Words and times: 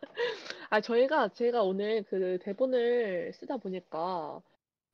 아, 0.70 0.80
저희가, 0.80 1.30
제가 1.30 1.64
오늘 1.64 2.04
그 2.04 2.38
대본을 2.42 3.32
쓰다 3.32 3.56
보니까, 3.56 4.40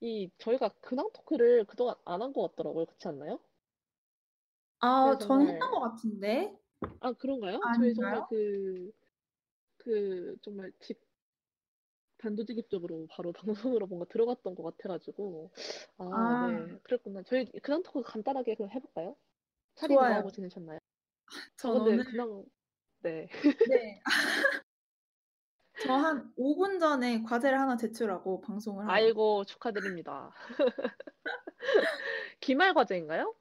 이, 0.01 0.31
저희가 0.39 0.71
근황 0.81 1.11
토크를 1.13 1.65
그동안 1.67 1.97
안 2.07 2.23
한 2.23 2.33
것 2.33 2.49
같더라고요. 2.57 2.87
그렇지 2.87 3.09
않나요? 3.09 3.41
아, 4.81 5.19
저는 5.21 5.47
했던 5.49 5.71
것 5.71 5.81
같은데. 5.81 6.57
아, 7.01 7.13
그런가요? 7.13 7.69
아닌가요? 7.69 7.71
저희 7.73 7.95
정말 7.95 8.23
그, 8.29 8.93
그, 9.79 10.37
정말 10.43 10.73
집, 10.81 11.01
단도직입적으로 12.19 13.07
바로 13.11 13.33
방송으로 13.79 13.87
뭔가 13.87 14.07
들어갔던 14.07 14.55
것 14.55 14.63
같아가지고. 14.63 15.51
아, 15.99 16.05
아. 16.11 16.37
네. 16.41 16.79
그랬구나. 16.83 17.23
저희 17.25 17.47
근황 17.63 17.83
토크 17.83 18.03
간단하게 18.03 18.55
그럼 18.55 18.71
해볼까요? 18.71 19.17
차림 19.77 20.05
뭐하고 20.07 20.31
지내셨나요? 20.31 20.81
저는 21.57 22.05
근황, 22.05 22.45
네. 23.01 23.29
네. 23.63 24.01
저 25.87 25.97
한 25.97 26.33
5분 26.37 26.81
전에 26.81 27.23
과제를 27.23 27.59
하나 27.59 27.77
제출하고 27.77 28.41
방송을 28.41 28.85
하고. 28.85 28.93
아이고, 28.93 29.45
축하드립니다. 29.45 30.33
기말 32.41 32.75
과제인가요? 32.75 33.35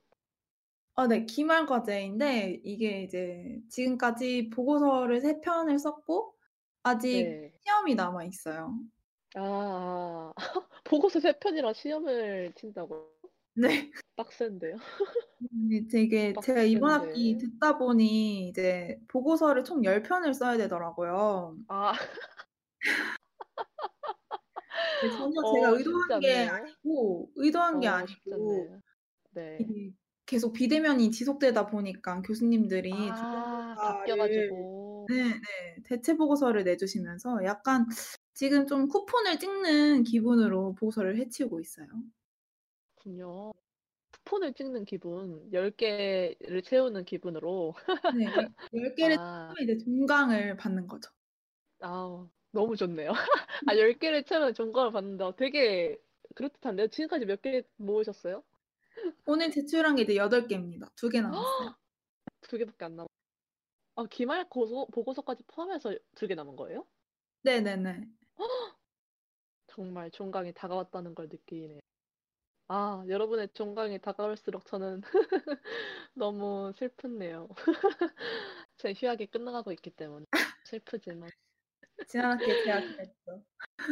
아, 0.96 1.08
네, 1.08 1.26
기말 1.26 1.66
과제인데 1.66 2.62
이게 2.64 3.04
이제 3.04 3.60
지금까지 3.70 4.50
보고서를 4.50 5.22
3편을 5.22 5.78
썼고 5.78 6.36
아직 6.84 7.24
네. 7.24 7.52
시험이 7.64 7.96
남아 7.96 8.24
있어요. 8.26 8.78
아, 9.36 10.32
보고서 10.86 11.20
3편이랑 11.20 11.74
시험을 11.74 12.54
친다고? 12.56 13.12
네. 13.56 13.92
빡센데요. 14.16 14.78
음, 15.52 15.88
되게 15.90 16.34
제가 16.42 16.64
이번 16.64 16.92
학기 16.92 17.38
듣다 17.38 17.78
보니 17.78 18.50
이제 18.50 19.00
보고서를 19.08 19.64
총 19.64 19.82
10편을 19.82 20.34
써야 20.34 20.58
되더라고요. 20.58 21.58
아. 21.68 21.94
전혀 25.18 25.42
어, 25.42 25.54
제가 25.54 25.70
의도한 25.70 26.20
게 26.20 26.48
아니고 26.48 27.32
의도한 27.36 27.80
게 27.80 27.88
어, 27.88 27.92
아니고 27.92 28.82
네. 29.32 29.58
계속 30.26 30.54
비대면이 30.54 31.12
지속되다 31.12 31.68
보니까 31.68 32.22
교수님들이 32.22 32.92
아, 33.12 33.76
바뀌어가지고 33.76 35.08
네, 35.10 35.24
네, 35.24 35.84
대체 35.84 36.16
보고서를 36.16 36.64
내주시면서 36.64 37.46
약간 37.46 37.86
지금 38.34 38.66
좀 38.66 38.88
쿠폰을 38.88 39.38
찍는 39.40 40.04
기분으로 40.04 40.74
보고서를 40.74 41.18
해치우고 41.18 41.60
있어요. 41.60 41.88
그렇군요. 42.96 43.54
쿠폰을 44.12 44.54
찍는 44.54 44.86
기분, 44.86 45.48
10개를 45.52 46.64
채우는 46.64 47.06
기분으로. 47.06 47.76
네, 48.18 48.26
10개를 48.74 49.18
아. 49.22 49.54
채우면 49.56 49.64
이제 49.64 49.78
종강을 49.86 50.58
받는 50.58 50.88
거죠. 50.88 51.12
아 51.82 52.28
너무 52.56 52.76
좋네요. 52.76 53.12
아, 53.68 53.76
10개를 53.76 54.26
채우면 54.26 54.54
종강을 54.56 54.92
받는다. 54.92 55.32
되게 55.36 55.98
그렇듯한데요? 56.36 56.88
지금까지 56.90 57.26
몇 57.26 57.42
개 57.42 57.64
모으셨어요? 57.78 58.44
오늘 59.26 59.52
제출한 59.52 59.96
게 59.96 60.04
이제 60.04 60.16
8개입니다. 60.16 60.90
2개 60.96 61.22
남았어요. 61.22 61.76
2개밖에 62.42 62.84
안 62.84 62.96
남았어요. 62.96 63.08
아, 63.96 64.06
기말 64.12 64.50
고소, 64.50 64.88
보고서까지 64.94 65.44
포함해서 65.48 65.96
2개 66.16 66.36
남은 66.36 66.56
거예요? 66.58 66.88
네네네. 67.44 68.10
정말 69.68 70.12
종강이 70.12 70.54
다가왔다는 70.54 71.16
걸 71.16 71.28
느끼네요. 71.30 71.80
아, 72.70 73.04
여러분의 73.10 73.50
종강이 73.54 74.00
다가올수록 74.02 74.66
저는 74.66 75.02
너무 76.16 76.72
슬프네요. 76.76 77.50
제 78.78 78.94
휴학이 78.94 79.28
끝나가고 79.28 79.72
있기 79.74 79.92
때문에 79.92 80.26
슬프지만. 80.64 81.32
지난 82.08 82.32
학기에 82.32 82.64
제가 82.64 82.82
그랬죠. 82.82 83.44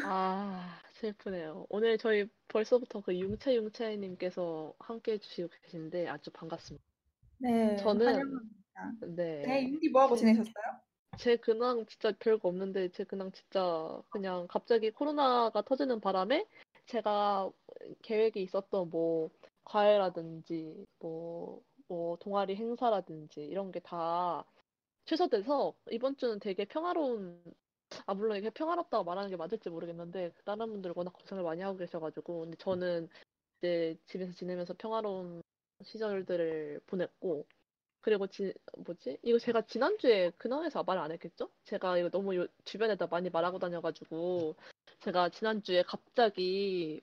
아, 0.05 0.79
슬프네요. 0.93 1.65
오늘 1.69 1.97
저희 1.97 2.27
벌써부터 2.47 3.01
그 3.01 3.17
융채융채님께서 3.17 4.73
함께 4.79 5.13
해주시고 5.13 5.49
계신데 5.63 6.07
아주 6.07 6.31
반갑습니다. 6.31 6.83
네, 7.39 7.75
저는 7.77 8.05
환영합니다. 8.05 8.91
네. 9.15 9.41
네, 9.45 9.63
윤디 9.69 9.89
뭐하고 9.89 10.15
지내셨어요? 10.15 10.53
제 11.17 11.35
근황 11.37 11.85
진짜 11.85 12.11
별거 12.19 12.49
없는데 12.49 12.89
제 12.89 13.03
근황 13.03 13.31
진짜 13.31 14.01
그냥 14.09 14.47
갑자기 14.47 14.89
코로나가 14.91 15.61
터지는 15.61 15.99
바람에 15.99 16.47
제가 16.87 17.51
계획이 18.01 18.41
있었던 18.41 18.89
뭐 18.89 19.29
과외라든지 19.63 20.85
뭐, 20.99 21.61
뭐 21.87 22.17
동아리 22.17 22.55
행사라든지 22.55 23.41
이런 23.45 23.71
게 23.71 23.79
다 23.79 24.43
취소돼서 25.05 25.73
이번 25.91 26.15
주는 26.17 26.39
되게 26.39 26.65
평화로운 26.65 27.41
아 28.05 28.13
물론 28.13 28.37
이게 28.37 28.49
평화롭다고 28.49 29.03
말하는 29.03 29.29
게 29.29 29.35
맞을지 29.37 29.69
모르겠는데 29.69 30.31
다른 30.45 30.67
분들 30.71 30.93
워낙 30.95 31.11
고생을 31.13 31.43
많이 31.43 31.61
하고 31.61 31.77
계셔가지고 31.77 32.41
근데 32.41 32.57
저는 32.57 33.09
이제 33.59 33.97
집에서 34.05 34.33
지내면서 34.33 34.73
평화로운 34.77 35.43
시절들을 35.83 36.81
보냈고 36.87 37.47
그리고 38.01 38.27
지, 38.27 38.53
뭐지? 38.77 39.19
이거 39.23 39.39
제가 39.39 39.63
지난주에 39.63 40.31
근황에서 40.37 40.83
말 40.83 40.97
안 40.99 41.11
했겠죠? 41.11 41.49
제가 41.65 41.97
이거 41.97 42.09
너무 42.09 42.35
요, 42.35 42.47
주변에다 42.65 43.07
많이 43.07 43.29
말하고 43.29 43.59
다녀가지고 43.59 44.55
제가 45.01 45.29
지난주에 45.29 45.83
갑자기 45.83 47.01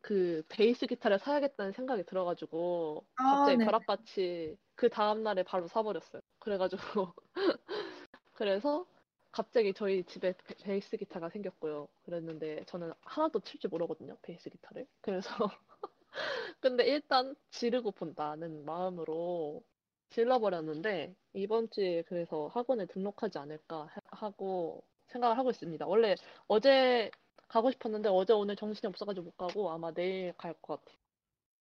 그 0.00 0.42
베이스 0.48 0.86
기타를 0.86 1.18
사야겠다는 1.18 1.72
생각이 1.72 2.04
들어가지고 2.04 3.06
아, 3.16 3.30
갑자기 3.36 3.58
네. 3.58 3.64
벼락같이 3.64 4.56
그 4.74 4.88
다음날에 4.88 5.42
바로 5.42 5.68
사버렸어요. 5.68 6.22
그래가지고 6.38 7.12
그래서 8.32 8.86
갑자기 9.32 9.72
저희 9.74 10.04
집에 10.04 10.34
베이스 10.64 10.96
기타가 10.96 11.28
생겼고요. 11.30 11.88
그랬는데 12.04 12.64
저는 12.66 12.92
하나도 13.02 13.40
칠 13.40 13.60
줄 13.60 13.70
모르거든요. 13.70 14.16
베이스 14.22 14.50
기타를. 14.50 14.86
그래서 15.00 15.28
근데 16.60 16.84
일단 16.86 17.36
지르고 17.50 17.92
본다는 17.92 18.64
마음으로 18.64 19.62
질러버렸는데 20.10 21.14
이번 21.34 21.70
주에 21.70 22.02
그래서 22.02 22.48
학원에 22.48 22.86
등록하지 22.86 23.38
않을까 23.38 23.88
하고 24.10 24.84
생각을 25.08 25.38
하고 25.38 25.50
있습니다. 25.50 25.86
원래 25.86 26.14
어제 26.48 27.10
가고 27.48 27.70
싶었는데 27.70 28.08
어제 28.10 28.32
오늘 28.32 28.56
정신이 28.56 28.88
없어가지고 28.88 29.24
못 29.26 29.36
가고 29.36 29.70
아마 29.70 29.92
내일 29.92 30.32
갈 30.36 30.54
것 30.62 30.80
같아요. 30.84 30.98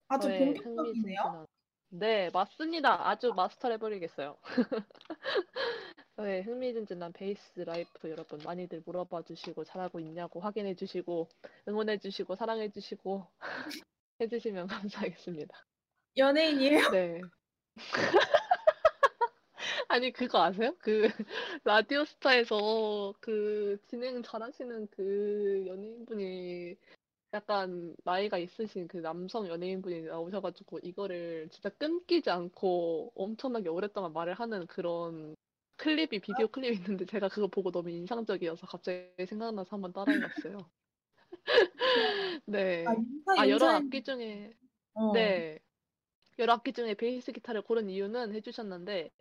아주 0.10 0.27
본격적이네요. 0.30 1.22
흥미진진한 1.24 1.48
네, 1.89 2.30
맞습니다. 2.31 3.10
아주 3.10 3.33
마스터를 3.33 3.75
해버리겠어요. 3.75 4.38
저의 6.19 6.44
흥미진진한 6.44 7.13
베이스 7.13 7.62
라이프 7.62 8.10
여러분 8.10 8.39
많이들 8.44 8.83
물어봐 8.86 9.21
주시고 9.21 9.63
잘하고 9.63 10.01
있냐고 10.01 10.42
확인해 10.42 10.75
주시고 10.75 11.30
응원해 11.66 11.98
주시고 11.98 12.36
사랑해 12.36 12.69
주시고 12.69 13.25
해주시면 14.19 14.68
감사하겠습니다. 14.68 15.66
연예인이에요? 16.18 16.92
네. 16.92 17.21
아니 19.88 20.12
그거 20.12 20.44
아세요? 20.44 20.75
그 20.80 21.07
라디오스타에서 21.63 23.13
그 23.22 23.77
진행 23.88 24.22
잘하시는 24.22 24.89
그 24.92 25.63
연예인분이 25.68 26.75
약간 27.31 27.95
나이가 28.04 28.38
있으신 28.38 28.89
그 28.89 28.98
남성 28.98 29.48
연예인분이 29.48 30.01
나오셔가지고 30.01 30.80
이거를 30.80 31.48
진짜 31.50 31.69
끊기지 31.69 32.30
않고 32.30 33.13
엄청나게 33.15 33.69
오랫동안 33.69 34.12
말을 34.12 34.33
하는 34.33 34.68
그런 34.68 35.38
클립이 35.79 36.19
비디오 36.19 36.47
클립이 36.49 36.75
있는데 36.77 37.05
제가 37.05 37.29
그거 37.29 37.47
보고 37.47 37.71
너무 37.71 37.89
인상적이어서 37.89 38.67
갑자기 38.67 39.25
생각나서 39.25 39.69
한번 39.71 39.93
따라해봤어요. 39.93 40.69
네. 42.45 42.85
아, 42.87 42.93
인사, 42.93 43.33
아 43.41 43.47
여러 43.49 43.69
인사, 43.69 43.75
악기 43.77 44.03
중에 44.03 44.53
어. 44.95 45.13
네. 45.13 45.59
여러 46.39 46.53
악기 46.53 46.73
중에 46.73 46.95
베이스 46.95 47.31
기타를 47.31 47.63
고른 47.63 47.89
이유는 47.89 48.33
해주셨는데, 48.33 49.11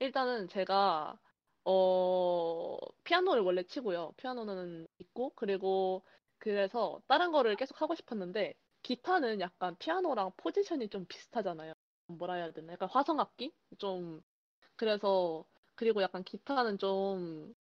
일단은 0.00 0.48
제가, 0.48 1.18
어, 1.64 2.78
피아노를 3.04 3.42
원래 3.42 3.62
치고요. 3.64 4.14
피아노는 4.18 4.88
있고, 4.98 5.32
그리고 5.36 6.04
그래서 6.38 7.00
다른 7.08 7.32
거를 7.32 7.56
계속 7.56 7.80
하고 7.82 7.94
싶었는데, 7.94 8.54
기타는 8.82 9.40
약간 9.40 9.76
피아노랑 9.78 10.32
포지션이 10.38 10.88
좀 10.90 11.06
비슷하잖아요. 11.06 11.74
뭐라 12.08 12.34
해야 12.34 12.52
되나? 12.52 12.72
약간 12.74 12.88
화성악기? 12.90 13.52
좀, 13.78 14.22
그래서, 14.76 15.44
그리고 15.82 16.00
약간 16.00 16.22
기타는 16.22 16.78
좀, 16.78 17.52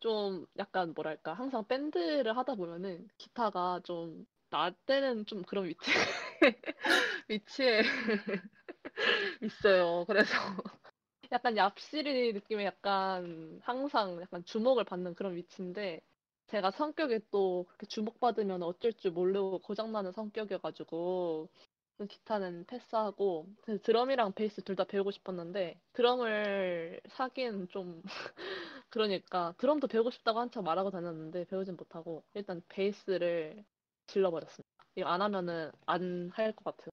좀 0.00 0.46
약간 0.58 0.94
뭐랄까, 0.94 1.34
항상 1.34 1.66
밴드를 1.68 2.34
하다 2.34 2.54
보면은 2.54 3.06
기타가 3.18 3.80
좀, 3.84 4.26
나 4.48 4.70
때는 4.86 5.26
좀 5.26 5.42
그런 5.42 5.66
위치, 5.66 5.90
위치에 7.28 7.82
있어요. 9.42 10.04
그래서 10.06 10.32
약간 11.32 11.54
얍시리 11.56 12.34
느낌의 12.34 12.66
약간 12.66 13.60
항상 13.64 14.20
약간 14.22 14.44
주목을 14.44 14.84
받는 14.84 15.14
그런 15.14 15.36
위치인데 15.36 16.00
제가 16.48 16.70
성격이 16.70 17.20
또 17.30 17.64
그렇게 17.68 17.86
주목받으면 17.86 18.62
어쩔 18.62 18.92
줄 18.94 19.12
모르고 19.12 19.60
고장나는 19.60 20.12
성격이어가지고 20.12 21.48
그 21.52 21.75
기타는 22.08 22.66
패스하고 22.66 23.46
그래서 23.62 23.82
드럼이랑 23.82 24.32
베이스 24.34 24.62
둘 24.62 24.76
다 24.76 24.84
배우고 24.84 25.10
싶었는데 25.10 25.80
드럼을 25.94 27.00
사기엔 27.08 27.68
좀 27.68 28.02
그러니까 28.90 29.54
드럼도 29.58 29.88
배우고 29.88 30.10
싶다고 30.10 30.40
한참 30.40 30.64
말하고 30.64 30.90
다녔는데 30.90 31.46
배우진 31.46 31.76
못하고 31.76 32.24
일단 32.34 32.62
베이스를 32.68 33.64
질러버렸습니다. 34.08 34.68
이거 34.96 35.08
안 35.08 35.22
하면은 35.22 35.72
안 35.86 36.30
할 36.34 36.54
것 36.54 36.64
같아요. 36.64 36.90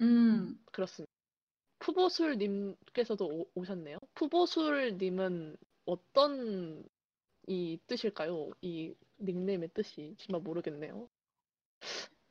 음, 0.00 0.58
그렇습니다. 0.72 1.12
푸보술님께서도 1.80 3.26
오- 3.28 3.50
오셨네요. 3.54 3.98
푸보술님은 4.14 5.56
어떤 5.86 6.84
이 7.48 7.78
뜻일까요? 7.88 8.50
이 8.62 8.94
닉네임의 9.20 9.70
뜻이 9.74 10.16
정말 10.18 10.42
모르겠네요. 10.42 11.10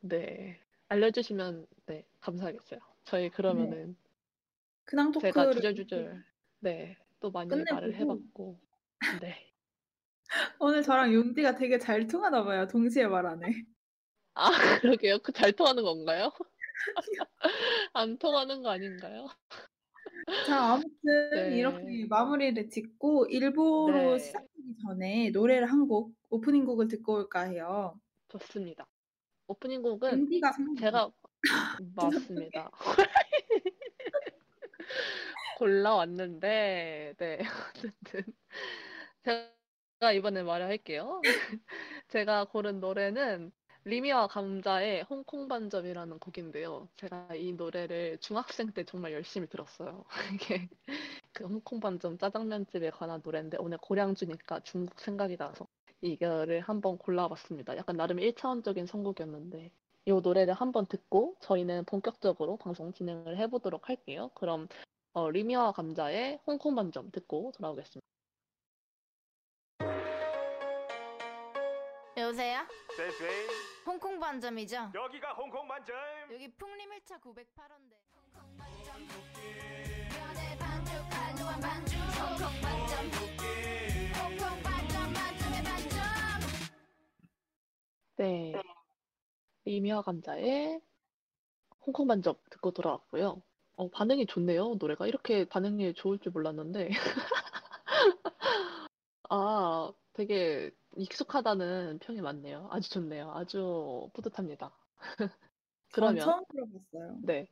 네, 0.02 0.60
알려주시면 0.94 1.66
네 1.88 2.06
감사하겠어요. 2.22 2.80
저희 3.06 3.30
그러면은 3.30 3.98
근황 4.86 5.12
제가 5.12 5.46
토크를 5.46 5.54
주절주절 5.54 6.24
네또 6.60 7.32
많이 7.32 7.50
말을 7.70 7.94
끝내보고 7.94 7.94
해봤고 7.94 8.60
네. 9.22 9.54
오늘 10.60 10.84
저랑 10.84 11.14
윤디가 11.14 11.56
되게 11.56 11.80
잘 11.80 12.08
통하나 12.08 12.44
봐요. 12.44 12.68
동시에 12.68 13.08
말하네. 13.08 13.48
아 14.36 14.52
그러게요. 14.82 15.20
그 15.20 15.32
잘 15.34 15.54
통하는 15.54 15.84
건가요? 15.84 16.32
안 17.94 18.18
통하는 18.20 18.64
거 18.64 18.70
아닌가요? 18.72 19.28
자, 20.46 20.74
아무튼 20.74 21.30
네. 21.32 21.58
이렇게 21.58 22.06
마무리를 22.10 22.70
짓고 22.70 23.28
일부로 23.28 24.18
네. 24.18 24.20
시작하기 24.20 24.76
전에 24.88 25.30
노래를 25.32 25.68
한 25.72 25.88
곡, 25.88 26.14
오프닝 26.30 26.66
곡을 26.66 26.88
듣고 26.88 27.14
올까 27.16 27.42
해요. 27.44 28.00
좋습니다. 28.30 28.86
오프닝 29.48 29.82
곡은. 29.82 30.30
제가 30.80 31.12
맞습니다. 31.96 32.72
골라왔는데, 35.58 37.14
네, 37.18 37.40
어쨌든 37.70 38.24
제가 39.24 40.12
이번에 40.14 40.44
말을 40.44 40.66
할게요. 40.66 41.22
제가 42.10 42.46
고른 42.46 42.80
노래는 42.80 43.52
리미와 43.86 44.28
감자의 44.28 45.04
홍콩 45.04 45.48
반점이라는 45.48 46.20
곡인데요. 46.20 46.90
제가 46.96 47.36
이 47.36 47.54
노래를 47.54 48.18
중학생 48.20 48.72
때 48.72 48.84
정말 48.86 49.12
열심히 49.14 49.48
들었어요. 49.48 50.06
이게 50.34 50.70
그 51.34 51.46
홍콩 51.46 51.80
반점 51.80 52.18
짜장면집에 52.18 52.92
관한 52.92 53.22
노래인데 53.24 53.58
오늘 53.60 53.78
고량 53.80 54.16
주니까 54.16 54.62
중국 54.62 55.00
생각이 55.00 55.36
나서 55.38 55.68
이거를 56.04 56.60
한번 56.62 56.98
골라봤습니다. 56.98 57.78
약간 57.78 57.96
나름 57.96 58.18
1차원적인 58.18 58.86
선곡이었는데 58.88 59.72
이 60.06 60.12
노래를 60.12 60.54
한번 60.54 60.86
듣고 60.86 61.38
저희는 61.40 61.86
본격적으로 61.86 62.58
방송 62.58 62.92
진행을 62.92 63.38
해보도록 63.38 63.88
할게요. 63.88 64.30
그럼 64.36 64.68
어, 65.14 65.30
리미와 65.30 65.72
감자의 65.72 66.42
홍콩 66.46 66.76
반점 66.76 67.10
듣고 67.12 67.54
돌아오겠습니다. 67.56 68.04
여보세요? 72.18 72.60
쎄쎄 72.98 73.48
홍콩 73.86 74.20
반점이죠? 74.20 74.92
여기가 74.94 75.34
홍콩 75.34 75.68
반점 75.68 75.96
여기 76.32 76.52
풍림 76.52 76.90
1차 76.90 77.20
908호인데. 77.22 78.04
네. 88.24 88.54
리미와 89.66 90.02
감자의 90.04 90.80
홍콩 91.86 92.08
반점 92.08 92.36
듣고 92.52 92.72
돌아왔고요. 92.72 93.42
어, 93.76 93.90
반응이 93.90 94.28
좋네요, 94.28 94.76
노래가. 94.80 95.08
이렇게 95.08 95.46
반응이 95.46 95.94
좋을 95.96 96.20
줄 96.20 96.32
몰랐는데. 96.32 96.90
아, 99.30 99.92
되게 100.14 100.72
익숙하다는 100.98 102.00
평이 102.00 102.22
많네요. 102.22 102.68
아주 102.72 102.90
좋네요. 102.92 103.32
아주 103.34 104.10
뿌듯합니다. 104.14 104.72
전 105.92 105.94
그러면, 105.94 106.18
처음 106.18 106.44
들어봤어요. 106.52 107.20
네. 107.24 107.48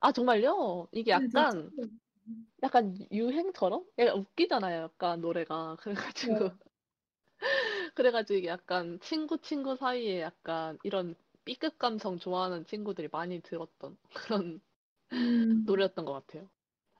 아, 0.00 0.12
정말요? 0.12 0.88
이게 0.92 1.14
네, 1.14 1.28
저 1.28 1.44
약간, 1.44 1.46
처음. 1.46 1.70
약간 2.62 2.96
유행처럼? 3.12 3.84
약간 3.98 4.18
웃기잖아요, 4.18 4.82
약간 4.84 5.20
노래가. 5.20 5.76
그래가지고, 5.80 6.50
네. 6.50 6.71
그래가지고 7.94 8.38
이게 8.38 8.48
약간 8.48 8.98
친구 9.00 9.38
친구 9.40 9.76
사이에 9.76 10.20
약간 10.22 10.78
이런 10.82 11.14
B급 11.44 11.78
감성 11.78 12.18
좋아하는 12.18 12.64
친구들이 12.66 13.08
많이 13.12 13.40
들었던 13.40 13.96
그런 14.14 14.60
음, 15.12 15.66
노래였던 15.66 16.04
것 16.04 16.12
같아요. 16.12 16.50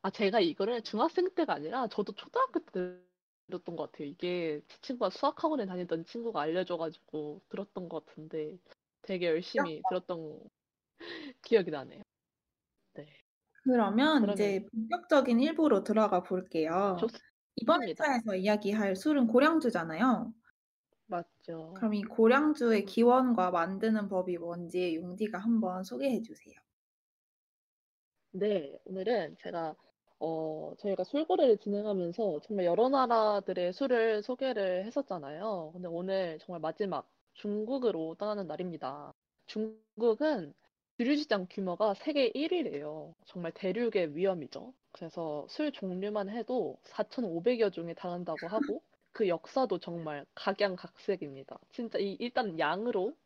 아, 0.02 0.10
제가 0.10 0.40
이거를 0.40 0.82
중학생 0.82 1.34
때가 1.34 1.54
아니라 1.54 1.88
저도 1.88 2.12
초등학교 2.14 2.60
때 2.66 3.00
들었던 3.48 3.76
것 3.76 3.92
같아요. 3.92 4.08
이게 4.08 4.62
제 4.68 4.78
친구가 4.82 5.10
수학학원에 5.10 5.66
다니던 5.66 6.04
친구가 6.06 6.40
알려줘가지고 6.42 7.42
들었던 7.48 7.88
것 7.88 8.06
같은데 8.06 8.58
되게 9.02 9.26
열심히 9.28 9.84
들었던 9.88 10.40
기억이 11.42 11.70
나네요. 11.70 12.02
네. 12.94 13.06
그러면 13.64 14.26
그러면- 14.26 14.32
이제 14.32 14.66
본격적인 14.72 15.40
일부로 15.40 15.82
들어가 15.84 16.22
볼게요. 16.22 17.10
이번 17.56 17.82
좋습니다. 17.82 17.88
회차에서 17.88 18.36
이야기할 18.36 18.96
술은 18.96 19.26
고량주잖아요. 19.28 20.32
맞죠. 21.06 21.74
그럼 21.76 21.94
이 21.94 22.02
고량주의 22.02 22.84
기원과 22.84 23.50
만드는 23.50 24.08
법이 24.08 24.38
뭔지 24.38 24.96
용디가 24.96 25.38
한번 25.38 25.84
소개해 25.84 26.22
주세요. 26.22 26.54
네, 28.32 28.78
오늘은 28.84 29.36
제가 29.38 29.74
어, 30.18 30.72
저희가 30.78 31.04
술고래를 31.04 31.58
진행하면서 31.58 32.40
정말 32.44 32.64
여러 32.66 32.88
나라들의 32.88 33.72
술을 33.72 34.22
소개를 34.22 34.86
했었잖아요. 34.86 35.70
근데 35.74 35.88
오늘 35.88 36.38
정말 36.40 36.60
마지막 36.60 37.08
중국으로 37.34 38.14
떠나는 38.18 38.46
날입니다. 38.46 39.12
중국은 39.46 40.54
주류 40.96 41.16
시장 41.16 41.46
규모가 41.50 41.94
세계 41.94 42.30
1위래요. 42.30 43.14
정말 43.26 43.52
대륙의 43.52 44.14
위험이죠. 44.16 44.72
그래서 44.92 45.46
술 45.48 45.72
종류만 45.72 46.28
해도 46.30 46.78
4,500여 46.84 47.72
종에 47.72 47.92
달한다고 47.94 48.46
하고 48.46 48.82
그 49.12 49.28
역사도 49.28 49.78
정말 49.78 50.26
각양각색입니다. 50.34 51.58
진짜 51.70 51.98
이 51.98 52.16
일단 52.20 52.58
양으로 52.58 53.16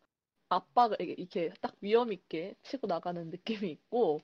압박을 0.50 1.00
이렇게 1.00 1.50
딱 1.60 1.74
위험 1.82 2.12
있게 2.12 2.56
치고 2.62 2.86
나가는 2.88 3.30
느낌이 3.30 3.70
있고 3.70 4.20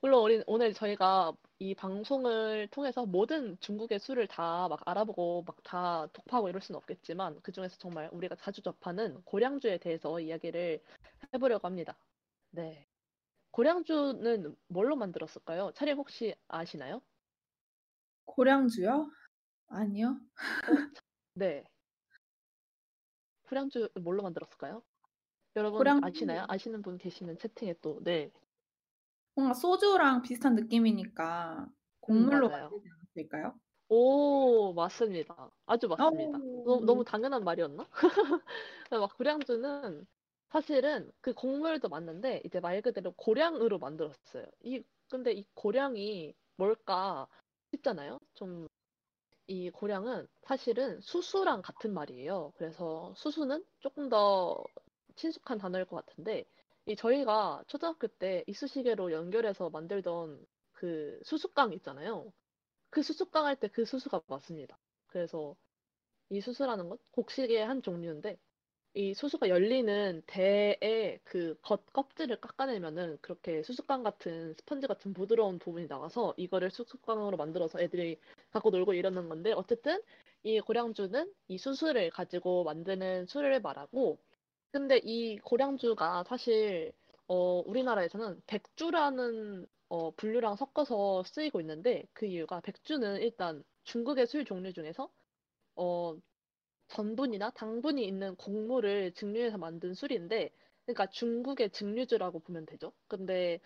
물론 0.00 0.22
우리 0.24 0.42
오늘 0.46 0.74
저희가 0.74 1.32
이 1.60 1.74
방송을 1.74 2.68
통해서 2.70 3.06
모든 3.06 3.58
중국의 3.60 3.98
술을 4.00 4.26
다 4.28 4.68
막 4.68 4.80
알아보고 4.86 5.44
막 5.46 5.58
다 5.64 6.06
독파하고 6.12 6.48
이럴 6.48 6.60
수는 6.62 6.76
없겠지만 6.78 7.40
그 7.42 7.52
중에서 7.52 7.76
정말 7.78 8.08
우리가 8.12 8.36
자주 8.36 8.62
접하는 8.62 9.22
고량주에 9.24 9.78
대해서 9.78 10.20
이야기를 10.20 10.80
해보려고 11.34 11.66
합니다. 11.68 11.96
네. 12.50 12.86
고량주는 13.52 14.56
뭘로 14.68 14.96
만들었을까요? 14.96 15.72
차림 15.74 15.98
혹시 15.98 16.34
아시나요? 16.48 17.02
고량주요? 18.24 19.10
아니요. 19.68 20.20
네. 21.34 21.64
고량주 23.48 23.90
뭘로 24.00 24.22
만들었을까요? 24.22 24.82
여러분 25.56 25.80
고량주- 25.84 26.04
아시나요? 26.04 26.44
아시는 26.48 26.82
분 26.82 26.96
계시면 26.98 27.38
채팅에 27.38 27.74
또 27.82 28.00
네. 28.02 28.30
뭔가 29.34 29.54
소주랑 29.54 30.22
비슷한 30.22 30.54
느낌이니까 30.54 31.68
곡물로 32.00 32.46
음, 32.48 32.50
맞아요. 32.50 32.70
만들지 32.70 32.88
않았을까요? 33.16 33.58
오, 33.88 34.72
맞습니다. 34.74 35.50
아주 35.66 35.88
맞습니다. 35.88 36.38
오. 36.38 36.64
너무, 36.64 36.84
너무 36.86 37.04
당연한 37.04 37.44
말이었나? 37.44 37.86
막 38.90 39.16
고량주는 39.18 40.06
사실은 40.50 41.10
그 41.20 41.32
곡물도 41.34 41.88
맞는데 41.88 42.42
이제 42.44 42.60
말 42.60 42.80
그대로 42.80 43.12
고량으로 43.12 43.78
만들었어요. 43.78 44.46
이 44.60 44.82
근데 45.10 45.32
이 45.32 45.44
고량이 45.54 46.34
뭘까 46.56 47.26
싶잖아요. 47.74 48.18
좀 48.34 48.66
이 49.46 49.70
고량은 49.70 50.26
사실은 50.42 51.00
수수랑 51.00 51.62
같은 51.62 51.92
말이에요. 51.94 52.52
그래서 52.56 53.12
수수는 53.16 53.64
조금 53.80 54.08
더 54.08 54.62
친숙한 55.16 55.58
단어일 55.58 55.84
것 55.86 56.04
같은데 56.04 56.44
이 56.86 56.96
저희가 56.96 57.62
초등학교 57.68 58.08
때 58.08 58.44
이쑤시개로 58.46 59.12
연결해서 59.12 59.70
만들던 59.70 60.44
그 60.72 61.20
수수깡 61.24 61.72
있잖아요. 61.74 62.32
그 62.90 63.02
수수깡 63.02 63.46
할 63.46 63.56
때 63.56 63.68
그 63.68 63.84
수수가 63.84 64.22
맞습니다. 64.28 64.78
그래서 65.08 65.56
이 66.30 66.40
수수라는 66.40 66.88
건 66.88 66.98
곡식의 67.12 67.64
한 67.66 67.82
종류인데 67.82 68.38
이 68.94 69.14
수수가 69.14 69.48
열리는 69.48 70.22
대의 70.26 71.18
그 71.24 71.54
겉 71.62 71.92
껍질을 71.92 72.36
깎아내면은 72.40 73.18
그렇게 73.22 73.62
수수깡 73.62 74.02
같은 74.02 74.54
스펀지 74.54 74.86
같은 74.86 75.14
부드러운 75.14 75.58
부분이 75.58 75.88
나와서 75.88 76.34
이거를 76.36 76.70
수수깡으로 76.70 77.36
만들어서 77.36 77.80
애들이 77.80 78.18
갖고 78.50 78.70
놀고 78.70 78.94
이러는 78.94 79.28
건데 79.28 79.52
어쨌든 79.52 80.02
이 80.42 80.60
고량주는 80.60 81.32
이 81.48 81.58
수수를 81.58 82.10
가지고 82.10 82.64
만드는 82.64 83.26
술을 83.26 83.60
말하고 83.60 84.18
근데 84.72 84.98
이 85.04 85.38
고량주가 85.38 86.24
사실 86.24 86.92
어 87.28 87.62
우리나라에서는 87.66 88.42
백주라는 88.46 89.66
어 89.88 90.10
분류랑 90.12 90.56
섞어서 90.56 91.24
쓰이고 91.24 91.60
있는데 91.60 92.04
그 92.12 92.26
이유가 92.26 92.60
백주는 92.60 93.22
일단 93.22 93.64
중국의 93.84 94.26
술 94.26 94.44
종류 94.44 94.72
중에서 94.72 95.10
어 95.76 96.16
전분이나 96.92 97.50
당분이 97.50 98.04
있는 98.06 98.36
곡물을 98.36 99.12
증류해서 99.12 99.58
만든 99.58 99.94
술인데, 99.94 100.50
그러니까 100.86 101.06
중국의 101.10 101.70
증류주라고 101.70 102.40
보면 102.40 102.66
되죠. 102.66 102.92
근데 103.08 103.60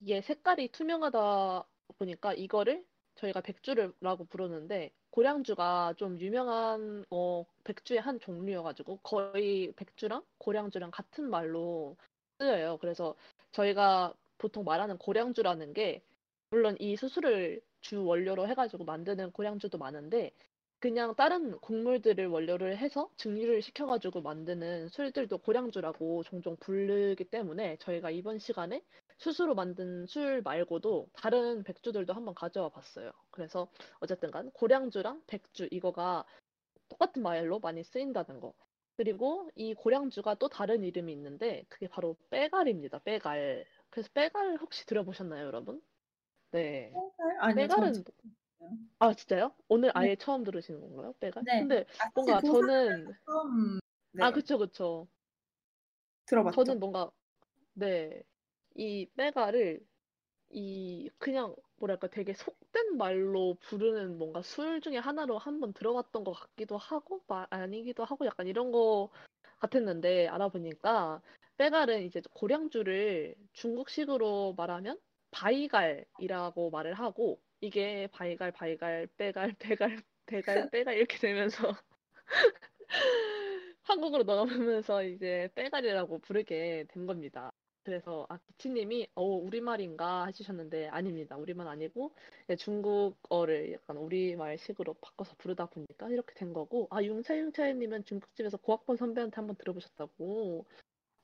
이게 0.00 0.20
색깔이 0.22 0.68
투명하다 0.68 1.64
보니까 1.98 2.34
이거를 2.34 2.84
저희가 3.16 3.40
백주라고 3.42 4.24
부르는데, 4.24 4.92
고량주가 5.10 5.94
좀 5.96 6.20
유명한 6.20 7.04
어, 7.10 7.44
백주의 7.64 8.00
한 8.00 8.20
종류여가지고 8.20 8.98
거의 9.02 9.72
백주랑 9.76 10.22
고량주랑 10.38 10.90
같은 10.90 11.28
말로 11.28 11.96
쓰여요. 12.38 12.78
그래서 12.80 13.14
저희가 13.52 14.14
보통 14.38 14.64
말하는 14.64 14.96
고량주라는 14.98 15.74
게 15.74 16.02
물론 16.50 16.76
이 16.80 16.96
수수를 16.96 17.60
주 17.80 18.04
원료로 18.04 18.48
해가지고 18.48 18.84
만드는 18.84 19.32
고량주도 19.32 19.78
많은데 19.78 20.32
그냥 20.80 21.14
다른 21.14 21.52
곡물들을 21.58 22.26
원료를 22.26 22.78
해서 22.78 23.10
증류를 23.18 23.60
시켜가지고 23.60 24.22
만드는 24.22 24.88
술들도 24.88 25.38
고량주라고 25.38 26.22
종종 26.22 26.56
부르기 26.56 27.24
때문에 27.24 27.76
저희가 27.76 28.10
이번 28.10 28.38
시간에 28.38 28.82
수수로 29.18 29.54
만든 29.54 30.06
술 30.06 30.40
말고도 30.40 31.08
다른 31.12 31.62
백주들도 31.64 32.14
한번 32.14 32.34
가져와 32.34 32.70
봤어요. 32.70 33.12
그래서 33.30 33.68
어쨌든 34.00 34.30
간 34.30 34.50
고량주랑 34.52 35.22
백주 35.26 35.68
이거가 35.70 36.24
똑같은 36.88 37.22
말로 37.22 37.58
많이 37.58 37.84
쓰인다는 37.84 38.40
거. 38.40 38.54
그리고 38.96 39.50
이 39.54 39.74
고량주가 39.74 40.36
또 40.36 40.48
다른 40.48 40.82
이름이 40.82 41.12
있는데 41.12 41.64
그게 41.68 41.88
바로 41.88 42.16
빼갈입니다. 42.30 43.00
빼갈. 43.00 43.66
그래서 43.90 44.08
빼갈 44.14 44.56
혹시 44.56 44.86
들어보셨나요, 44.86 45.44
여러분? 45.44 45.82
네. 46.52 46.90
아니요. 47.40 47.68
빼갈은 47.68 47.92
전 47.92 48.04
아, 48.98 49.14
진짜요? 49.14 49.54
오늘 49.68 49.90
네. 49.90 49.94
아예 49.94 50.16
처음 50.16 50.44
들으시는 50.44 50.80
건가요? 50.80 51.14
빼갈? 51.20 51.44
네. 51.44 51.60
근데 51.60 51.86
아, 51.98 52.10
뭔가 52.14 52.40
사실 52.40 52.50
저는 52.52 53.06
처음 53.26 53.80
네, 54.12 54.24
아, 54.24 54.30
그쵸, 54.32 54.58
그쵸. 54.58 55.08
들어봤죠. 56.26 56.64
저는 56.64 56.80
뭔가 56.80 57.10
네. 57.74 58.22
이 58.76 59.06
빼갈을 59.16 59.86
이 60.50 61.10
그냥 61.18 61.56
뭐랄까 61.78 62.08
되게 62.08 62.34
속된 62.34 62.96
말로 62.98 63.56
부르는 63.60 64.18
뭔가 64.18 64.42
술 64.42 64.80
중에 64.80 64.98
하나로 64.98 65.38
한번 65.38 65.72
들어봤던 65.74 66.24
것 66.24 66.32
같기도 66.32 66.78
하고 66.78 67.22
마- 67.28 67.46
아니기도 67.50 68.04
하고 68.04 68.26
약간 68.26 68.46
이런 68.48 68.72
거 68.72 69.10
같았는데 69.60 70.28
알아보니까 70.28 71.22
빼갈은 71.58 72.04
이제 72.04 72.22
고량주를 72.34 73.36
중국식으로 73.54 74.54
말하면 74.56 75.00
바이갈이라고 75.32 76.70
말을 76.70 76.94
하고 76.94 77.42
이게 77.60 78.08
바이갈 78.12 78.52
바이갈 78.52 79.06
빼갈 79.16 79.54
빼갈 79.58 80.02
빼갈 80.26 80.70
빼갈 80.70 80.96
이렇게 80.96 81.18
되면서 81.18 81.74
한국으로 83.82 84.22
넘어오면서 84.24 85.04
이제 85.04 85.50
빼갈이라고 85.54 86.18
부르게 86.20 86.86
된 86.88 87.06
겁니다. 87.06 87.52
그래서 87.82 88.26
아 88.28 88.38
기치님이 88.38 89.08
어 89.14 89.24
우리말인가 89.24 90.26
하시셨는데 90.26 90.88
아닙니다. 90.88 91.36
우리말 91.36 91.66
아니고 91.66 92.14
예, 92.50 92.56
중국어를 92.56 93.72
약간 93.72 93.96
우리말식으로 93.96 94.94
바꿔서 94.94 95.34
부르다 95.38 95.66
보니까 95.66 96.08
이렇게 96.10 96.34
된 96.34 96.52
거고 96.52 96.88
아 96.90 97.02
융차융차님은 97.02 98.04
중국집에서 98.04 98.58
고학번 98.58 98.96
선배한테 98.96 99.34
한번 99.36 99.56
들어보셨다고 99.56 100.66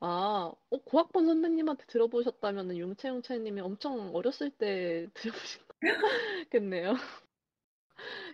아 0.01 0.53
어, 0.71 0.79
고학번 0.85 1.27
선배님한테 1.27 1.85
들어보셨다면은 1.87 2.77
융차융차님이 2.77 3.61
엄청 3.61 4.15
어렸을 4.15 4.51
때 4.51 5.09
들어보신 5.15 5.63
거겠네요. 6.51 6.95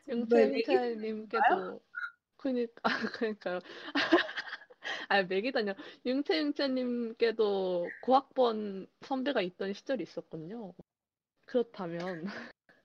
융차융차님께도 0.08 1.80
그니까 2.36 2.72
아, 2.82 2.90
그러니까요. 3.12 3.60
아, 5.08 5.22
맥이다뇨. 5.22 5.74
융채융채님께도 6.04 7.88
고학번 8.02 8.86
선배가 9.02 9.42
있던 9.42 9.74
시절이 9.74 10.02
있었군요. 10.02 10.74
그렇다면. 11.44 12.24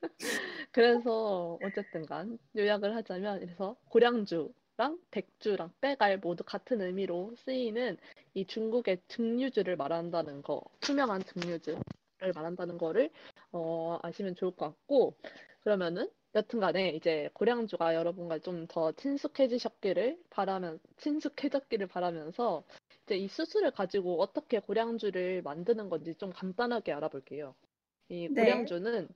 그래서 0.72 1.58
어쨌든 1.64 2.06
간 2.06 2.38
요약을 2.56 2.96
하자면 2.96 3.40
그래서 3.40 3.76
고량주 3.90 4.54
랑 4.78 5.00
백주랑 5.12 5.72
빼갈 5.82 6.20
모두 6.20 6.44
같은 6.44 6.82
의미로 6.82 7.34
쓰이는 7.38 7.98
이 8.36 8.46
중국의 8.46 9.02
증류주를 9.08 9.76
말한다는 9.76 10.42
거, 10.44 10.62
투명한 10.82 11.24
증류주를 11.24 11.82
말한다는 12.36 12.78
거를 12.78 13.10
어, 13.52 14.00
아시면 14.04 14.36
좋을 14.36 14.52
것 14.52 14.68
같고 14.68 15.16
그러면은 15.62 16.10
여튼간에 16.36 16.90
이제 16.92 17.30
고량주가 17.34 17.96
여러분과 17.96 18.40
좀 18.40 18.68
더 18.68 18.92
친숙해지셨기를 18.92 20.20
바라면 20.30 20.80
친숙해졌기를 20.98 21.88
바라면서 21.88 22.64
이제 23.06 23.16
이 23.18 23.28
수수를 23.28 23.72
가지고 23.72 24.22
어떻게 24.22 24.60
고량주를 24.60 25.42
만드는 25.42 25.90
건지 25.90 26.14
좀 26.16 26.32
간단하게 26.32 26.94
알아볼게요. 26.94 27.56
이 28.10 28.30
네. 28.30 28.44
고량주는 28.44 29.08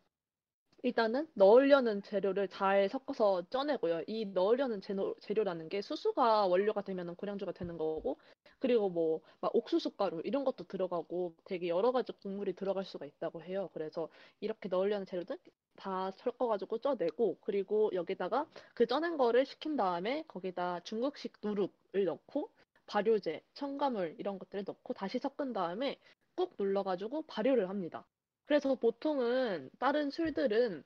일단은 0.84 1.28
넣으려는 1.36 2.02
재료를 2.02 2.48
잘 2.48 2.90
섞어서 2.90 3.44
쪄내고요. 3.50 4.04
이 4.08 4.26
넣으려는 4.26 4.82
재료, 4.82 5.16
재료라는 5.20 5.70
게 5.70 5.82
수수가 5.82 6.48
원료가 6.48 6.82
되면은 6.82 7.16
고량주가 7.16 7.52
되는 7.52 7.78
거고, 7.78 8.18
그리고 8.60 8.90
뭐, 8.90 9.22
막 9.42 9.56
옥수수 9.56 9.92
가루 9.92 10.22
이런 10.24 10.44
것도 10.44 10.66
들어가고 10.66 11.36
되게 11.46 11.68
여러 11.68 11.92
가지 11.92 12.12
곡물이 12.14 12.54
들어갈 12.54 12.86
수가 12.86 13.06
있다고 13.06 13.44
해요. 13.44 13.70
그래서 13.74 14.10
이렇게 14.40 14.70
넣으려는 14.70 15.06
재료들 15.06 15.38
다 15.76 16.12
섞어가지고 16.12 16.80
쪄내고, 16.80 17.38
그리고 17.42 17.92
여기다가 17.94 18.48
그 18.74 18.88
쪄낸 18.88 19.18
거를 19.18 19.46
식힌 19.46 19.76
다음에 19.76 20.24
거기다 20.28 20.80
중국식 20.82 21.34
누룩을 21.44 22.06
넣고, 22.06 22.50
발효제, 22.88 23.42
첨가물 23.54 24.16
이런 24.18 24.40
것들을 24.40 24.64
넣고 24.66 24.94
다시 24.94 25.20
섞은 25.20 25.54
다음에 25.54 25.98
꾹 26.36 26.54
눌러가지고 26.58 27.24
발효를 27.28 27.70
합니다. 27.70 28.06
그래서 28.52 28.76
보통은 28.76 29.70
다른 29.80 30.10
술들은 30.10 30.84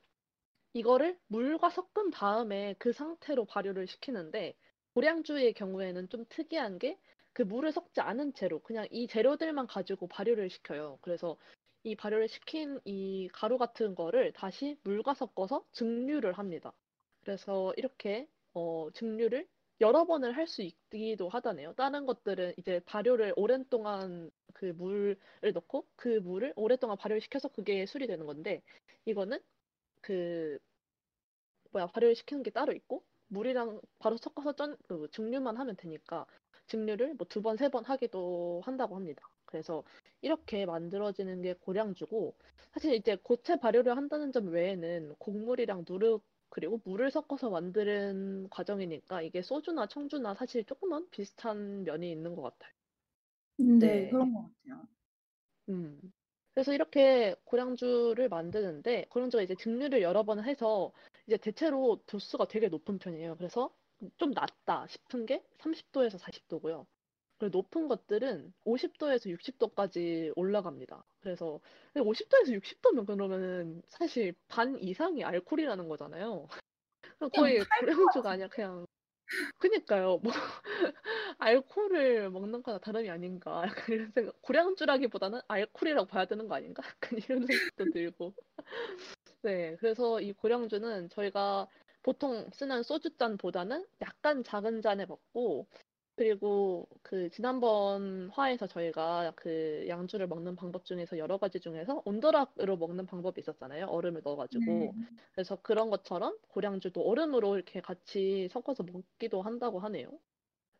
이거를 0.74 1.18
물과 1.28 1.70
섞은 1.70 2.12
다음에 2.12 2.76
그 2.78 2.92
상태로 2.92 3.46
발효를 3.46 3.88
시키는데 3.88 4.56
고량주의 4.94 5.52
경우에는 5.54 6.08
좀 6.08 6.24
특이한 6.28 6.78
게 6.78 6.98
그 7.34 7.42
물을 7.42 7.72
섞지 7.72 8.00
않은 8.00 8.34
채로 8.34 8.60
그냥 8.62 8.86
이 8.92 9.08
재료들만 9.08 9.66
가지고 9.66 10.06
발효를 10.08 10.50
시켜요. 10.50 10.98
그래서 11.02 11.38
이 11.82 11.96
발효를 11.96 12.28
시킨 12.28 12.80
이 12.84 13.28
가루 13.32 13.58
같은 13.58 13.94
거를 13.96 14.32
다시 14.32 14.78
물과 14.84 15.14
섞어서 15.14 15.66
증류를 15.72 16.34
합니다. 16.34 16.72
그래서 17.22 17.74
이렇게 17.76 18.28
어, 18.54 18.90
증류를 18.94 19.48
여러 19.80 20.04
번을 20.06 20.36
할 20.36 20.46
수 20.46 20.62
있기도 20.62 21.28
하다네요. 21.28 21.74
다른 21.74 22.06
것들은 22.06 22.54
이제 22.58 22.80
발효를 22.86 23.32
오랜 23.36 23.64
동안 23.68 24.30
그 24.54 24.66
물을 24.66 25.16
넣고 25.54 25.86
그 25.96 26.08
물을 26.20 26.52
오랫동안 26.56 26.96
발효를 26.96 27.20
시켜서 27.20 27.48
그게 27.48 27.84
술이 27.86 28.06
되는 28.06 28.26
건데 28.26 28.62
이거는 29.04 29.40
그 30.02 30.58
뭐야 31.72 31.86
발효를 31.88 32.14
시키는 32.14 32.42
게 32.42 32.50
따로 32.50 32.72
있고 32.72 33.04
물이랑 33.28 33.80
바로 33.98 34.16
섞어서 34.16 34.54
짠 34.54 34.76
그 34.88 35.08
증류만 35.12 35.56
하면 35.56 35.76
되니까 35.76 36.26
증류를 36.68 37.14
뭐 37.14 37.26
두 37.28 37.42
번, 37.42 37.56
세 37.56 37.68
번 37.68 37.84
하기도 37.84 38.62
한다고 38.64 38.96
합니다. 38.96 39.22
그래서 39.44 39.84
이렇게 40.22 40.66
만들어지는 40.66 41.42
게 41.42 41.54
고량주고 41.54 42.34
사실 42.74 42.94
이제 42.94 43.16
고체 43.22 43.56
발효를 43.58 43.96
한다는 43.96 44.32
점 44.32 44.48
외에는 44.48 45.14
곡물이랑 45.18 45.84
누룩 45.88 46.24
그리고 46.56 46.80
물을 46.84 47.10
섞어서 47.10 47.50
만드는 47.50 48.48
과정이니까 48.48 49.20
이게 49.20 49.42
소주나 49.42 49.88
청주나 49.88 50.34
사실 50.34 50.64
조금은 50.64 51.10
비슷한 51.10 51.84
면이 51.84 52.10
있는 52.10 52.34
것 52.34 52.40
같아요. 52.40 52.72
네, 53.58 53.76
네. 53.76 54.08
그런 54.08 54.32
것 54.32 54.40
같아요. 54.40 54.88
음. 55.68 56.00
그래서 56.54 56.72
이렇게 56.72 57.34
고량주를 57.44 58.30
만드는데 58.30 59.04
고량주가 59.10 59.42
이제 59.42 59.54
증류를 59.54 60.00
여러 60.00 60.22
번 60.22 60.42
해서 60.42 60.94
이제 61.26 61.36
대체로 61.36 62.00
도수가 62.06 62.48
되게 62.48 62.68
높은 62.68 62.98
편이에요. 62.98 63.36
그래서 63.36 63.70
좀 64.16 64.30
낮다 64.30 64.86
싶은 64.86 65.26
게 65.26 65.44
30도에서 65.58 66.16
40도고요. 66.16 66.86
그리고 67.38 67.58
높은 67.58 67.88
것들은 67.88 68.52
50도에서 68.64 69.36
60도까지 69.36 70.32
올라갑니다. 70.36 71.04
그래서 71.20 71.60
50도에서 71.94 72.60
60도면 72.60 73.06
그러면은 73.06 73.82
사실 73.88 74.34
반 74.48 74.78
이상이 74.80 75.24
알코올이라는 75.24 75.88
거잖아요. 75.88 76.48
거의 77.34 77.64
고량주가 77.80 78.30
아니라 78.30 78.48
그냥 78.48 78.86
그니까요. 79.58 80.18
뭐 80.18 80.32
알코올을 81.38 82.30
먹는 82.30 82.62
거나 82.62 82.78
다름이 82.78 83.10
아닌가 83.10 83.64
약간 83.66 83.94
이런 83.94 84.10
생각. 84.12 84.40
고량주라기보다는 84.42 85.40
알코올이라고 85.48 86.06
봐야 86.06 86.24
되는 86.26 86.48
거 86.48 86.54
아닌가? 86.54 86.82
약간 86.96 87.18
이런 87.18 87.46
생각도 87.46 87.90
들고. 87.92 88.34
네, 89.42 89.76
그래서 89.80 90.20
이 90.20 90.32
고량주는 90.32 91.10
저희가 91.10 91.68
보통 92.02 92.48
쓰는 92.52 92.82
소주 92.84 93.16
잔보다는 93.16 93.84
약간 94.00 94.44
작은 94.44 94.80
잔에 94.80 95.06
먹고 95.06 95.66
그리고 96.16 96.88
그 97.02 97.28
지난번 97.30 98.30
화에서 98.30 98.66
저희가 98.66 99.32
그 99.36 99.84
양주를 99.86 100.26
먹는 100.26 100.56
방법 100.56 100.86
중에서 100.86 101.18
여러 101.18 101.36
가지 101.36 101.60
중에서 101.60 102.02
온더락으로 102.06 102.78
먹는 102.78 103.04
방법이 103.06 103.38
있었잖아요. 103.40 103.86
얼음을 103.86 104.22
넣어가지고. 104.24 104.64
네. 104.64 104.92
그래서 105.32 105.56
그런 105.60 105.90
것처럼 105.90 106.36
고량주도 106.48 107.02
얼음으로 107.02 107.56
이렇게 107.56 107.82
같이 107.82 108.48
섞어서 108.50 108.82
먹기도 108.84 109.42
한다고 109.42 109.78
하네요. 109.80 110.08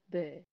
네. 0.06 0.46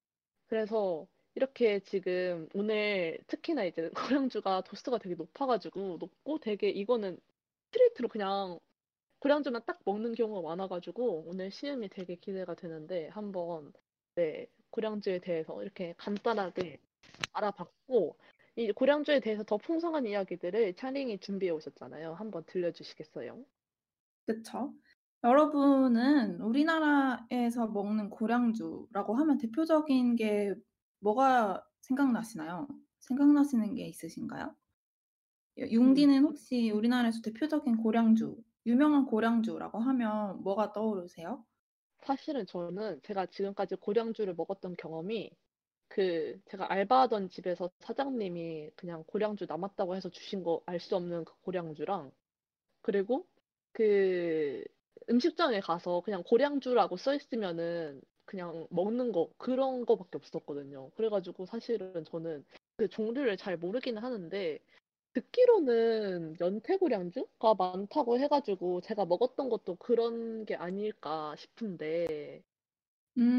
그래서 0.47 1.07
이렇게 1.35 1.79
지금 1.79 2.49
오늘 2.53 3.19
특히나 3.27 3.63
이제 3.63 3.89
고량주가 4.29 4.61
도수가 4.61 4.97
되게 4.97 5.15
높아가지고 5.15 5.97
높고 5.99 6.39
되게 6.39 6.69
이거는 6.69 7.17
스트레이트로 7.67 8.09
그냥 8.09 8.59
고량주만 9.19 9.63
딱 9.65 9.79
먹는 9.85 10.13
경우가 10.13 10.47
많아가지고 10.49 11.23
오늘 11.27 11.51
시음이 11.51 11.87
되게 11.89 12.15
기대가 12.15 12.53
되는데 12.53 13.07
한번 13.07 13.71
네 14.15 14.47
고량주에 14.73 15.19
대해서 15.19 15.61
이렇게 15.63 15.93
간단하게 15.97 16.79
알아봤고 17.33 18.17
이 18.57 18.71
고량주에 18.71 19.19
대해서 19.21 19.43
더 19.43 19.57
풍성한 19.57 20.05
이야기들을 20.07 20.75
차링이 20.75 21.19
준비해 21.19 21.51
오셨잖아요. 21.51 22.15
한번 22.15 22.43
들려주시겠어요? 22.45 23.45
그쵸? 24.25 24.73
여러분은 25.23 26.41
우리나라에서 26.41 27.67
먹는 27.67 28.09
고량주라고 28.09 29.15
하면 29.15 29.37
대표적인 29.37 30.15
게 30.15 30.53
뭐가 30.99 31.65
생각나시나요? 31.81 32.67
생각나시는 32.99 33.75
게 33.75 33.87
있으신가요? 33.87 34.55
유- 35.57 35.67
융디는 35.71 36.23
혹시 36.25 36.69
우리나라에서 36.71 37.21
대표적인 37.23 37.77
고량주, 37.77 38.37
유명한 38.67 39.05
고량주라고 39.05 39.79
하면 39.79 40.41
뭐가 40.43 40.73
떠오르세요? 40.73 41.43
사실은 42.05 42.45
저는 42.45 43.01
제가 43.03 43.25
지금까지 43.27 43.75
고량주를 43.75 44.35
먹었던 44.35 44.75
경험이 44.77 45.31
그 45.89 46.39
제가 46.47 46.71
알바하던 46.71 47.29
집에서 47.29 47.69
사장님이 47.79 48.71
그냥 48.75 49.03
고량주 49.07 49.45
남았다고 49.47 49.95
해서 49.95 50.09
주신 50.09 50.43
거 50.43 50.63
알 50.67 50.79
수 50.79 50.95
없는 50.95 51.25
그 51.25 51.33
고량주랑 51.43 52.11
그리고 52.81 53.27
그 53.73 54.63
음식점에 55.09 55.59
가서 55.61 56.01
그냥 56.01 56.23
고량주라고 56.23 56.97
써 56.97 57.13
있으면은 57.15 58.01
그냥 58.25 58.67
먹는 58.71 59.11
거 59.11 59.29
그런 59.37 59.85
거밖에 59.85 60.17
없었거든요. 60.17 60.91
그래가지고 60.95 61.45
사실은 61.45 62.05
저는 62.05 62.45
그 62.77 62.87
종류를 62.89 63.37
잘 63.37 63.57
모르기는 63.57 64.01
하는데 64.01 64.59
듣기로는 65.13 66.35
연태고량주가 66.39 67.55
많다고 67.55 68.19
해가지고 68.19 68.81
제가 68.81 69.05
먹었던 69.05 69.49
것도 69.49 69.75
그런 69.77 70.45
게 70.45 70.55
아닐까 70.55 71.35
싶은데 71.37 72.43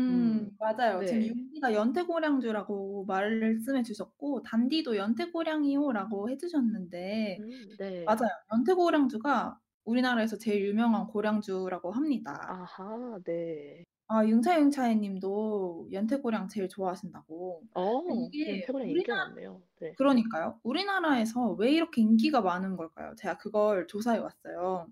음, 0.08 0.50
음, 0.50 0.56
맞아요. 0.58 1.04
지금 1.04 1.22
네. 1.22 1.26
융디가 1.26 1.72
연태고량주라고 1.74 3.04
말씀해 3.06 3.82
주셨고, 3.82 4.42
단디도 4.42 4.96
연태고량이요라고 4.96 6.30
해 6.30 6.36
주셨는데, 6.36 7.42
음, 7.42 7.76
네. 7.78 8.04
맞아요. 8.04 8.28
연태고량주가 8.54 9.60
우리나라에서 9.84 10.38
제일 10.38 10.66
유명한 10.66 11.06
고량주라고 11.08 11.92
합니다. 11.92 12.38
아하, 12.48 13.18
네. 13.24 13.84
아, 14.06 14.24
융차융차이 14.26 14.96
님도 14.96 15.88
연태고량 15.92 16.48
제일 16.48 16.68
좋아하신다고. 16.68 17.62
어, 17.74 18.02
이게 18.32 18.60
연태고량 18.60 18.88
인기가 18.88 19.14
많네요. 19.14 19.62
네. 19.80 19.94
그러니까요. 19.94 20.60
우리나라에서 20.62 21.52
왜 21.52 21.72
이렇게 21.72 22.02
인기가 22.02 22.42
많은 22.42 22.76
걸까요? 22.76 23.14
제가 23.16 23.38
그걸 23.38 23.86
조사해 23.86 24.18
왔어요. 24.18 24.88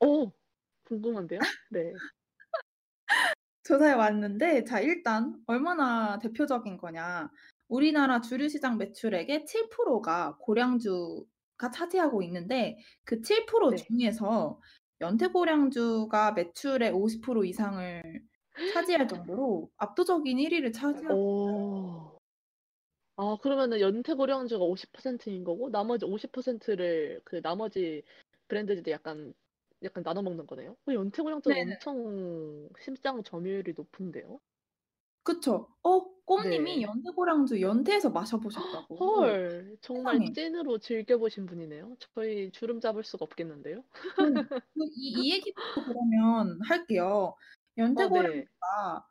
오, 0.00 0.30
궁금한데요? 0.84 1.40
네. 1.70 1.92
조사해 3.64 3.94
왔는데, 3.94 4.64
자, 4.64 4.80
일단 4.80 5.42
얼마나 5.46 6.18
대표적인 6.20 6.76
거냐. 6.76 7.30
우리나라 7.68 8.20
주류 8.20 8.48
시장 8.48 8.78
매출액의 8.78 9.46
7%가 9.46 10.36
고량주가 10.38 11.70
차지하고 11.72 12.22
있는데, 12.22 12.78
그 13.04 13.20
7% 13.22 13.70
네. 13.70 13.76
중에서 13.76 14.60
연태고량주가 15.04 16.32
매출의 16.32 16.92
50% 16.92 17.46
이상을 17.46 18.22
차지할 18.72 19.08
정도로 19.08 19.70
압도적인 19.76 20.38
1위를 20.38 20.72
차지하고 20.72 21.14
오. 21.14 22.20
아, 23.16 23.36
그러면은 23.40 23.80
연태고량주가 23.80 24.64
50%인 24.64 25.44
거고 25.44 25.70
나머지 25.70 26.04
50%를 26.04 27.20
그 27.24 27.40
나머지 27.42 28.02
브랜드들이 28.48 28.90
약간 28.90 29.32
약간 29.82 30.02
나눠 30.02 30.22
먹는 30.22 30.46
거네요. 30.46 30.76
어, 30.88 30.92
연태고량주가 30.92 31.54
네, 31.54 31.62
엄청 31.62 32.68
심장 32.80 33.22
점유율이 33.22 33.74
높은데요? 33.76 34.40
그쵸. 35.24 35.68
어, 35.82 36.04
꼼님이 36.26 36.76
네. 36.76 36.82
연태고량주 36.82 37.60
연태에서 37.60 38.10
마셔보셨다고. 38.10 38.96
헐, 38.96 39.76
정말 39.80 40.18
세상에. 40.18 40.32
찐으로 40.32 40.78
즐겨보신 40.78 41.46
분이네요. 41.46 41.96
저희 42.14 42.50
주름 42.52 42.80
잡을 42.80 43.02
수가 43.04 43.24
없겠는데요? 43.24 43.84
그, 44.16 44.32
그 44.48 44.84
이, 44.96 45.26
이 45.26 45.32
얘기부터 45.32 45.84
그러면 45.84 46.60
할게요. 46.62 47.36
아, 47.96 48.08
네. 48.10 48.44
연태고량주가 48.44 49.06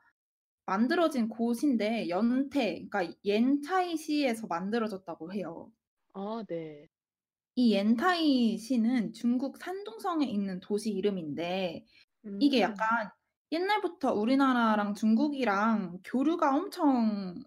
만들어진 0.66 1.28
곳인데 1.30 2.10
연태, 2.10 2.88
그러니까 2.90 3.14
옌타이시에서 3.26 4.48
만들어졌다고 4.48 5.34
해요. 5.34 5.72
아, 6.14 6.44
네. 6.48 6.88
이 7.56 7.74
옌타이시는 7.76 9.14
중국 9.14 9.58
산둥성에 9.58 10.26
있는 10.26 10.60
도시 10.60 10.92
이름인데 10.92 11.86
이게 12.40 12.58
음, 12.58 12.62
약간 12.62 13.10
옛날부터 13.54 14.14
우리나라랑 14.14 14.96
중국이랑 14.96 16.02
교류가 16.04 16.56
엄청 16.56 17.44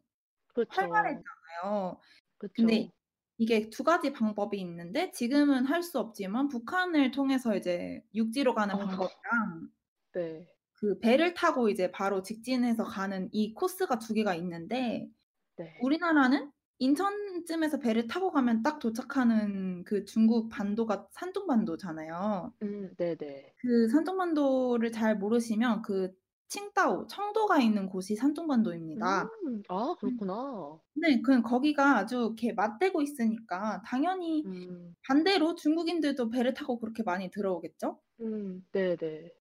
그렇죠. 0.55 0.71
활발했잖아요. 0.81 2.01
그렇죠. 2.39 2.53
근데 2.55 2.91
이게 3.39 3.71
두 3.71 3.85
가지 3.85 4.13
방법이 4.13 4.59
있는데 4.61 5.11
지금은 5.13 5.67
할 5.67 5.83
수 5.83 5.99
없지만 6.01 6.49
북한을 6.49 7.11
통해서 7.13 7.57
이제 7.57 8.03
육지로 8.15 8.55
가는 8.55 8.75
어, 8.75 8.79
방법이랑 8.79 9.71
네. 10.13 10.47
그 10.75 10.99
배를 10.99 11.35
타고 11.35 11.69
이제 11.69 11.91
바로 11.91 12.23
직진해서 12.23 12.85
가는 12.85 13.29
이 13.33 13.55
코스가 13.55 13.99
두 13.99 14.15
개가 14.15 14.35
있는데 14.37 15.09
네. 15.57 15.75
우리나라는 15.81 16.53
인천쯤에서 16.79 17.79
배를 17.81 18.07
타고 18.07 18.31
가면 18.33 18.63
딱 18.63 18.79
도착하는 18.79 19.85
그 19.85 20.05
중국 20.05 20.49
반도가 20.49 21.09
산둥반도잖아요. 21.13 22.55
음, 22.63 22.95
네네. 22.97 23.57
그 23.57 23.89
산둥반도를 23.89 24.93
잘 24.93 25.17
모르시면 25.19 25.83
그 25.83 26.13
칭다오, 26.49 27.07
청도가 27.07 27.59
있는 27.61 27.89
곳이 27.89 28.15
산둥반도입니다. 28.17 29.25
음, 29.45 29.63
아, 29.69 29.95
음. 30.05 30.21
그렇구나. 30.21 30.81
네, 30.95 31.23
그 31.23 31.43
거기가 31.43 31.99
아주 31.99 32.17
이렇게 32.19 32.53
맞대고 32.55 33.03
있으니까 33.03 33.83
당연히 33.87 34.47
음, 34.47 34.95
반대로 35.09 35.55
중국인들도 35.57 36.31
배를 36.31 36.55
타고 36.55 36.81
그렇게 36.81 37.03
많이 37.05 37.31
들어오겠죠? 37.31 38.03
음, 38.21 38.67
네네. 38.73 39.33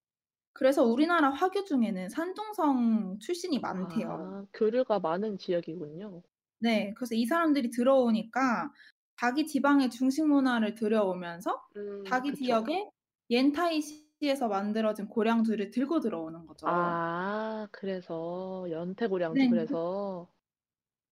그래서 0.54 0.82
우리나라 0.84 1.30
화교 1.30 1.64
중에는 1.64 2.08
산둥성 2.08 3.18
출신이 3.20 3.60
많대요. 3.60 4.08
아, 4.08 4.46
교류가 4.52 4.98
많은 5.00 5.38
지역이군요. 5.38 6.22
네, 6.60 6.92
그래서 6.96 7.14
이 7.14 7.26
사람들이 7.26 7.70
들어오니까 7.70 8.72
자기 9.20 9.46
지방의 9.46 9.90
중식 9.90 10.26
문화를 10.26 10.74
들여오면서 10.74 11.62
음, 11.76 12.02
자기 12.08 12.32
그쵸. 12.32 12.34
지역의 12.34 12.90
옌타이시에서 13.30 14.48
만들어진 14.48 15.08
고량주를 15.08 15.70
들고 15.70 16.00
들어오는 16.00 16.46
거죠. 16.46 16.68
아, 16.68 17.68
그래서 17.72 18.66
연태고량주 18.70 19.46
네. 19.46 19.48
그래서 19.48 20.30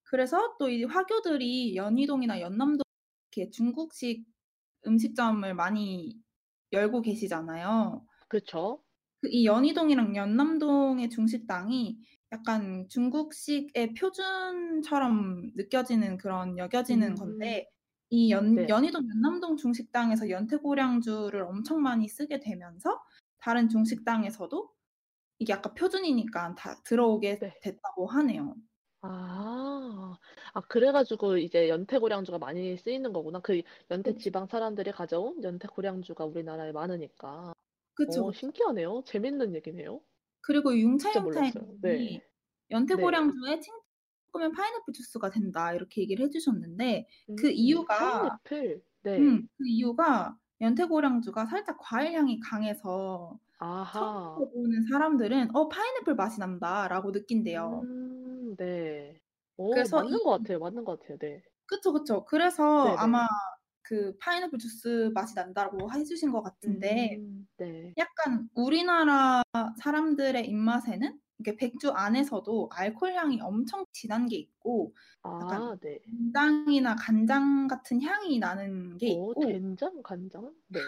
그래서 0.05 0.57
또 0.59 0.69
이 0.69 0.85
화교들이 0.85 1.77
연희동이나 1.77 2.41
연남동 2.41 2.83
이렇게 3.33 3.51
중국식 3.51 4.27
음식점을 4.87 5.55
많이 5.55 6.23
열고 6.73 7.03
계시잖아요. 7.03 8.07
그쵸? 8.29 8.84
그 8.84 8.84
이 9.29 9.47
연희동이랑 9.47 10.17
연남동의 10.17 11.11
중식당이 11.11 11.99
약간 12.33 12.89
중국식의 12.89 13.95
표준처럼 13.95 15.53
느껴지는 15.55 16.17
그런 16.19 16.59
여겨지는 16.59 17.11
음, 17.11 17.15
건데 17.17 17.69
이 18.11 18.31
연, 18.31 18.55
네. 18.55 18.67
연희동 18.69 19.03
연남동 19.09 19.57
중식당에서 19.57 20.31
연태고량주를 20.31 21.43
엄청 21.43 21.83
많이 21.83 22.09
쓰게 22.09 22.41
되면서 22.41 23.03
다른 23.39 23.69
중식당에서도 23.69 24.71
이게 25.39 25.53
아까 25.53 25.75
표준이니까 25.75 26.55
다 26.57 26.81
들어오게 26.85 27.39
네. 27.39 27.55
됐다고 27.63 28.07
하네요. 28.07 28.55
아, 29.03 30.17
아, 30.55 30.61
그래가지고 30.63 31.37
이제 31.37 31.69
연태고량주가 31.69 32.39
많이 32.39 32.77
쓰이는 32.79 33.13
거구나. 33.13 33.41
그 33.41 33.61
연태 33.91 34.13
그쵸. 34.13 34.19
지방 34.19 34.47
사람들이 34.47 34.93
가져온 34.93 35.43
연태고량주가 35.43 36.25
우리나라에 36.25 36.73
많으니까. 36.73 37.53
그쵸, 37.95 38.31
어. 38.31 38.33
신기하네요. 38.33 39.03
재밌는 39.05 39.55
얘기네요. 39.57 40.01
그리고 40.43 40.73
진짜 40.97 41.21
몰랐어요. 41.21 41.77
네. 41.81 42.21
연태고량주에 42.71 43.61
칭 43.61 43.75
섞으면 44.33 44.53
파인애플 44.53 44.93
주스가 44.93 45.31
된다 45.31 45.73
이렇게 45.75 46.03
얘기를 46.03 46.25
해주셨는데 46.27 47.07
그 47.35 47.51
음, 47.69 47.85
이유가 47.91 47.95
파인애플. 47.97 48.83
네. 49.03 49.39
음, 49.39 49.49
그 49.59 49.65
이유가 49.69 50.39
연태고량주가 50.61 51.47
살짝 51.47 51.79
과일 51.81 52.15
향이 52.15 52.41
강해서 52.41 53.41
아하. 53.59 54.01
처음 54.01 54.49
먹어보는 54.53 54.85
사람들은 54.91 55.57
어 55.57 55.69
파인애플 55.69 56.17
맛이 56.17 56.41
난다라고 56.41 57.13
느낀대요. 57.13 57.89
음, 57.91 58.57
네. 58.57 59.21
오, 59.57 59.89
그래서 59.89 59.89
맞는 59.89 60.19
이 60.19 60.23
것 60.23 60.31
같아요. 60.31 60.59
맞는 60.59 60.85
것 60.85 61.01
같아요. 61.01 61.19
네. 61.19 61.43
그쵸 61.67 61.93
그쵸. 61.93 62.25
그래서 62.27 62.63
네네. 62.81 62.99
아마 62.99 63.27
그 63.83 64.17
파인애플 64.19 64.59
주스 64.59 65.11
맛이 65.15 65.35
난다고 65.35 65.93
해주신 65.93 66.33
것 66.33 66.43
같은데 66.43 67.23
음, 67.23 67.44
네. 67.59 67.95
약간 67.97 68.49
우리나라 68.55 69.43
사람들의 69.79 70.49
입맛에는 70.49 71.19
이게 71.39 71.57
백주 71.57 71.91
안에서도 71.91 72.69
알코올 72.73 73.15
향이 73.15 73.41
엄청 73.41 73.85
진한 73.93 74.27
게 74.27 74.37
있고 74.37 74.95
약간 75.25 75.63
아, 75.63 75.77
네. 75.81 75.99
된장이나 76.05 76.97
간장 76.97 77.67
같은 77.69 78.01
향이 78.03 78.39
나는 78.39 78.97
게 78.99 79.15
오, 79.17 79.33
있고 79.33 79.47
된장, 79.47 80.03
간장? 80.03 80.55
네. 80.69 80.81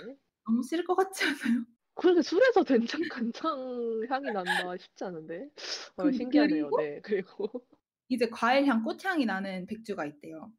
너무 0.47 0.63
싫을 0.63 0.85
것 0.85 0.95
같지 0.95 1.25
않아요? 1.25 1.65
그러게 1.95 2.23
술에서 2.23 2.63
된장, 2.63 3.01
간장 3.33 4.07
향이 4.09 4.31
난다 4.33 4.77
싶지 4.77 5.05
않은데. 5.05 5.49
어, 5.97 6.03
그- 6.05 6.13
신기하네요. 6.13 6.71
그리고 6.71 6.81
네. 6.81 7.01
그리고 7.03 7.67
이제 8.09 8.29
과일향, 8.29 8.85
꽃향이 8.85 9.25
나는 9.27 9.67
백주가 9.67 10.05
있대요. 10.07 10.53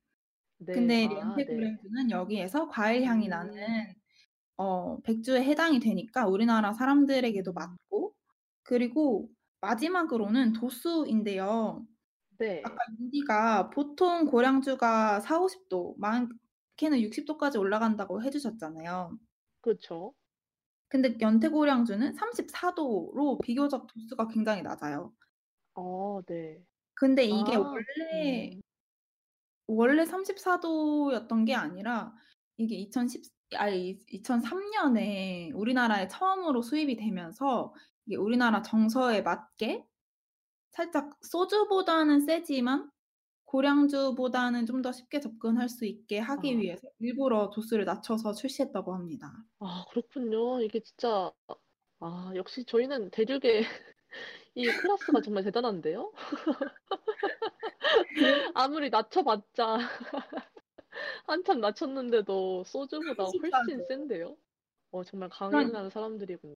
네. 0.59 0.73
근데 0.73 1.05
아, 1.05 1.09
네. 1.09 1.15
연태고량주는 1.19 2.11
여기에서 2.11 2.67
과일향이 2.67 3.27
음. 3.27 3.29
나는 3.29 3.95
어, 4.57 4.99
백주에 5.03 5.43
해당이 5.43 5.79
되니까 5.79 6.27
우리나라 6.27 6.73
사람들에게도 6.73 7.51
음. 7.51 7.53
맞고 7.53 8.13
그리고 8.63 9.29
마지막으로는 9.61 10.53
도수인데요. 10.53 11.85
네. 12.39 12.61
아까 12.65 12.77
윤디가 12.99 13.69
보통 13.69 14.25
고량주가 14.25 15.21
4, 15.21 15.39
50도, 15.39 15.95
많게는 15.97 16.99
60도까지 16.99 17.59
올라간다고 17.59 18.23
해주셨잖아요. 18.23 19.17
그렇죠. 19.61 20.13
근데 20.89 21.17
연태고량주는 21.19 22.15
34도로 22.15 23.41
비교적 23.41 23.87
도수가 23.87 24.27
굉장히 24.29 24.61
낮아요. 24.61 25.13
어, 25.73 26.21
네. 26.27 26.63
근데 26.93 27.25
이게 27.25 27.55
아, 27.55 27.59
원래 27.59 28.51
음. 28.55 28.61
원래 29.67 30.03
34도였던 30.05 31.45
게 31.45 31.53
아니라 31.55 32.15
이게 32.57 32.75
2010 32.75 33.36
아니 33.55 33.99
2003년에 34.11 35.51
우리나라에 35.55 36.07
처음으로 36.07 36.61
수입이 36.61 36.97
되면서 36.97 37.73
이게 38.05 38.17
우리나라 38.17 38.61
정서에 38.61 39.21
맞게 39.21 39.85
살짝 40.71 41.17
소주보다는 41.21 42.21
세지만 42.21 42.91
고량주보다는 43.45 44.65
좀 44.65 44.81
더 44.81 44.91
쉽게 44.91 45.19
접근할 45.19 45.69
수 45.69 45.85
있게 45.85 46.19
하기 46.19 46.53
아. 46.53 46.57
위해서 46.57 46.87
일부러 46.99 47.49
도수를 47.49 47.85
낮춰서 47.85 48.33
출시했다고 48.33 48.93
합니다. 48.93 49.31
아, 49.59 49.85
그렇군요. 49.89 50.61
이게 50.61 50.79
진짜, 50.81 51.31
아, 51.99 52.31
역시 52.35 52.65
저희는 52.65 53.09
대륙의 53.11 53.63
이 54.55 54.65
클래스가 54.65 55.21
정말 55.21 55.43
대단한데요? 55.43 56.11
아무리 58.53 58.89
낮춰봤자, 58.89 59.77
한참 61.27 61.59
낮췄는데도 61.59 62.63
소주보다 62.63 63.23
훨씬 63.23 63.77
34도. 63.79 63.87
센데요? 63.87 64.37
어, 64.91 65.03
정말 65.03 65.29
강인한 65.29 65.89
사람들이군요. 65.89 66.55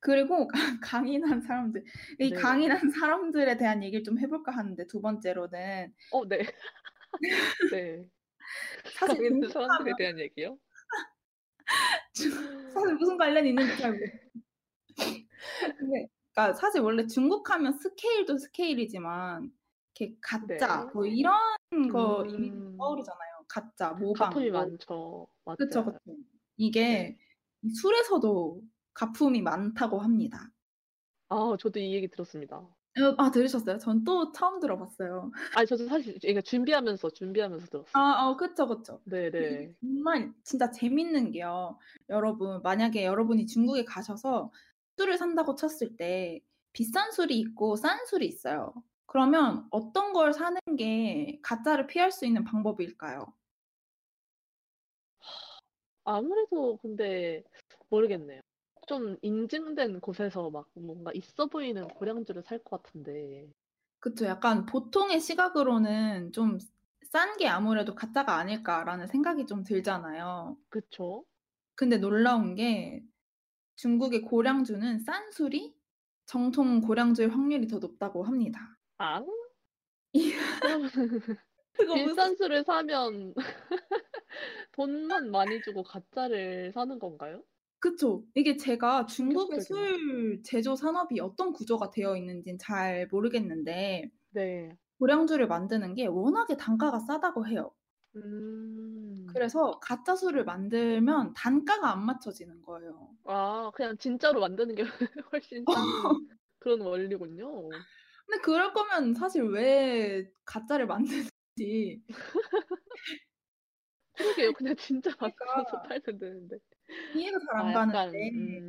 그리고 0.00 0.48
강인한 0.82 1.40
사람들 1.40 1.84
이 2.20 2.30
네. 2.30 2.36
강인한 2.36 2.90
사람들에 2.90 3.56
대한 3.56 3.82
얘기를 3.82 4.04
좀 4.04 4.18
해볼까 4.18 4.52
하는데 4.52 4.86
두 4.86 5.00
번째로는 5.00 5.94
어, 6.12 6.28
네. 6.28 6.40
네. 7.72 8.08
사실 8.94 9.16
강인한 9.16 9.50
사람들에 9.50 9.92
중국하면 9.92 9.96
대한 9.96 10.18
얘기요? 10.20 10.58
사실 12.74 12.94
무슨 12.94 13.16
관련이 13.16 13.48
있는지 13.50 13.76
잘 13.76 13.92
모르겠어요. 13.92 14.30
근데 15.78 16.08
그러니까 16.34 16.54
사실 16.54 16.80
원래 16.80 17.06
중국하면 17.06 17.78
스케일도 17.78 18.38
스케일이지만 18.38 19.52
이렇게 19.98 20.16
가짜 20.20 20.84
네. 20.84 20.90
뭐 20.94 21.04
이런 21.06 21.34
거 21.92 22.22
음, 22.22 22.76
떠오르잖아요. 22.78 23.27
가짜, 23.48 23.92
모방, 23.94 24.34
가품이 24.34 24.50
뭐 24.50 24.66
많죠. 24.66 25.28
그쵸 25.56 25.84
맞아요. 25.84 25.86
그쵸. 25.86 25.98
이게 26.56 27.16
네. 27.16 27.18
이 27.62 27.70
술에서도 27.74 28.62
가품이 28.94 29.42
많다고 29.42 30.00
합니다. 30.00 30.52
아, 31.30 31.56
저도 31.58 31.80
이 31.80 31.94
얘기 31.94 32.08
들었습니다. 32.08 32.68
어, 32.98 33.14
아 33.18 33.30
들으셨어요? 33.30 33.78
전 33.78 34.04
또 34.04 34.32
처음 34.32 34.60
들어봤어요. 34.60 35.30
아니, 35.52 35.66
저도 35.66 35.86
사실 35.88 36.16
이게 36.24 36.40
준비하면서, 36.40 37.10
준비하면서 37.10 37.66
들었어요. 37.66 37.92
아, 37.92 38.28
어, 38.28 38.36
그쵸 38.36 38.66
그쵸. 38.68 39.00
네, 39.04 39.30
이게 39.38 39.56
네. 39.56 39.74
정말 39.80 40.34
진짜 40.44 40.70
재밌는 40.70 41.32
게요. 41.32 41.78
여러분 42.08 42.62
만약에 42.62 43.04
여러분이 43.04 43.46
중국에 43.46 43.84
가셔서 43.84 44.52
술을 44.96 45.18
산다고 45.18 45.54
쳤을 45.54 45.96
때 45.96 46.40
비싼 46.72 47.10
술이 47.12 47.38
있고 47.40 47.76
싼 47.76 48.04
술이 48.06 48.26
있어요. 48.26 48.74
그러면 49.08 49.66
어떤 49.72 50.12
걸 50.12 50.32
사는 50.32 50.60
게 50.78 51.40
가짜를 51.42 51.88
피할 51.88 52.12
수 52.12 52.26
있는 52.26 52.44
방법일까요? 52.44 53.26
아무래도 56.04 56.76
근데 56.78 57.44
모르겠네요. 57.88 58.40
좀 58.88 59.16
인증된 59.22 60.00
곳에서 60.00 60.50
막 60.50 60.68
뭔가 60.74 61.12
있어 61.14 61.46
보이는 61.46 61.86
고량주를 61.88 62.42
살 62.42 62.58
것 62.64 62.82
같은데. 62.82 63.48
그쵸. 64.00 64.26
약간 64.26 64.66
보통의 64.66 65.20
시각으로는 65.20 66.32
좀 66.32 66.58
싼 67.10 67.38
게 67.38 67.48
아무래도 67.48 67.94
가짜가 67.94 68.34
아닐까라는 68.36 69.06
생각이 69.06 69.46
좀 69.46 69.64
들잖아요. 69.64 70.58
그쵸? 70.70 71.26
근데 71.76 71.96
놀라운 71.98 72.54
게 72.54 73.02
중국의 73.76 74.22
고량주는 74.22 75.00
싼 75.00 75.32
술이 75.32 75.76
정통 76.26 76.82
고량주의 76.82 77.28
확률이 77.30 77.68
더 77.68 77.78
높다고 77.80 78.24
합니다. 78.24 78.77
아? 78.98 79.22
그거 81.72 81.96
무슨 81.98 82.16
비싼 82.16 82.36
술을 82.36 82.64
사면 82.64 83.34
돈만 84.72 85.30
많이 85.30 85.60
주고 85.62 85.82
가짜를 85.82 86.72
사는 86.72 86.98
건가요? 86.98 87.44
그쵸. 87.80 88.24
이게 88.34 88.56
제가 88.56 89.06
중국의 89.06 89.60
충격적이네. 89.60 89.60
술 89.60 90.42
제조 90.44 90.74
산업이 90.74 91.20
어떤 91.20 91.52
구조가 91.52 91.90
되어 91.90 92.16
있는지는 92.16 92.58
잘 92.58 93.06
모르겠는데 93.10 94.10
네. 94.30 94.78
고량주를 95.00 95.48
만드는 95.48 95.94
게 95.94 96.06
워낙에 96.06 96.56
단가가 96.56 96.98
싸다고 97.00 97.46
해요. 97.48 97.72
음. 98.16 99.26
그래서 99.32 99.78
가짜 99.80 100.16
술을 100.16 100.44
만들면 100.44 101.32
단가가 101.34 101.92
안 101.92 102.04
맞춰지는 102.04 102.62
거예요. 102.62 103.16
아, 103.24 103.70
그냥 103.74 103.96
진짜로 103.98 104.40
만드는 104.40 104.74
게 104.74 104.82
훨씬 105.32 105.66
싼 105.66 105.94
그런 106.58 106.80
원리군요. 106.80 107.84
근데 108.28 108.42
그럴 108.42 108.72
거면 108.74 109.14
사실 109.14 109.42
왜 109.44 110.30
가짜를 110.44 110.86
만드는지 110.86 112.02
그러게요. 114.16 114.52
그냥 114.52 114.76
진짜 114.76 115.10
그러니까. 115.18 115.44
만들어서 115.46 115.80
팔면 115.82 116.18
되는데. 116.18 116.58
이해가 117.12 117.38
잘안 117.38 117.72
아, 117.74 117.92
가는데 117.92 118.30
음, 118.34 118.68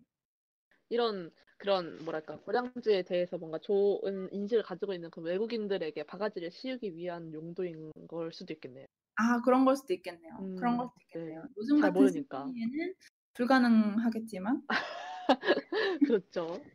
이런 0.89 1.31
그런 1.57 1.97
뭐랄까 2.05 2.39
고량주에 2.41 3.03
대해서 3.03 3.37
뭔가 3.37 3.59
좋은 3.59 4.29
인식을 4.33 4.63
가지고 4.63 4.93
있는 4.93 5.09
그 5.11 5.21
외국인들에게 5.21 6.03
바가지를 6.03 6.51
씌우기 6.51 6.95
위한 6.95 7.33
용도인 7.33 7.91
걸 8.07 8.31
수도 8.33 8.53
있겠네요. 8.53 8.87
아 9.15 9.41
그런 9.43 9.65
걸 9.65 9.75
수도 9.75 9.93
있겠네요. 9.93 10.49
그런 10.55 10.77
걸 10.77 10.87
음, 10.87 10.89
수도 10.89 11.01
있겠네요. 11.03 11.41
네. 11.43 11.49
요즘 11.57 11.81
잘 11.81 11.91
같은 11.93 12.07
모르니까. 12.07 12.45
시기에는 12.45 12.93
불가능하겠지만 13.33 14.63
그렇죠. 16.03 16.65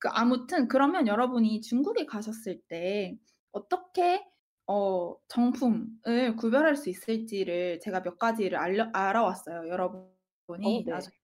그 0.00 0.08
아무튼 0.08 0.68
그러면 0.68 1.06
여러분이 1.06 1.60
중국에 1.60 2.06
가셨을 2.06 2.60
때 2.68 3.18
어떻게 3.52 4.26
어 4.66 5.16
정품을 5.28 6.36
구별할 6.38 6.76
수 6.76 6.90
있을지를 6.90 7.80
제가 7.80 8.02
몇 8.02 8.18
가지를 8.18 8.58
알려 8.58 8.90
알아왔어요. 8.92 9.60
어, 9.60 9.68
여러분이 9.68 10.84
네. 10.84 10.90
나중에 10.90 11.14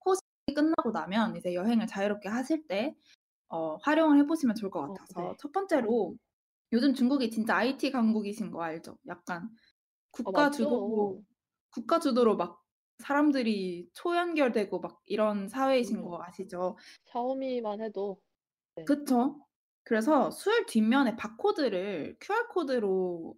코र्스 0.00 0.22
끝나고 0.54 0.90
나면 0.92 1.36
이제 1.36 1.54
여행을 1.54 1.86
자유롭게 1.86 2.28
하실 2.28 2.66
때 2.66 2.96
어 3.48 3.76
활용을 3.76 4.18
해 4.18 4.26
보시면 4.26 4.56
좋을 4.56 4.70
것 4.70 4.80
어, 4.80 4.92
같아서 4.92 5.22
네. 5.22 5.36
첫 5.38 5.52
번째로 5.52 6.16
요즘 6.72 6.92
중국이 6.92 7.30
진짜 7.30 7.56
IT 7.56 7.90
강국이신 7.90 8.50
거 8.50 8.62
알죠? 8.62 8.98
약간 9.06 9.44
어, 9.44 9.48
국가 10.10 10.50
주도로. 10.50 11.22
국가 11.70 11.98
주도로 11.98 12.36
막 12.36 12.62
사람들이 12.98 13.88
초연결되고 13.94 14.80
막 14.80 15.00
이런 15.06 15.48
사회이신 15.48 16.02
그럼요. 16.02 16.10
거 16.10 16.22
아시죠? 16.22 16.76
샤오미만 17.06 17.80
해도 17.82 18.20
네. 18.76 18.84
그쵸. 18.84 19.44
그래서 19.84 20.30
술 20.30 20.66
뒷면에 20.66 21.16
바코드를 21.16 22.16
QR 22.20 22.48
코드로 22.48 23.34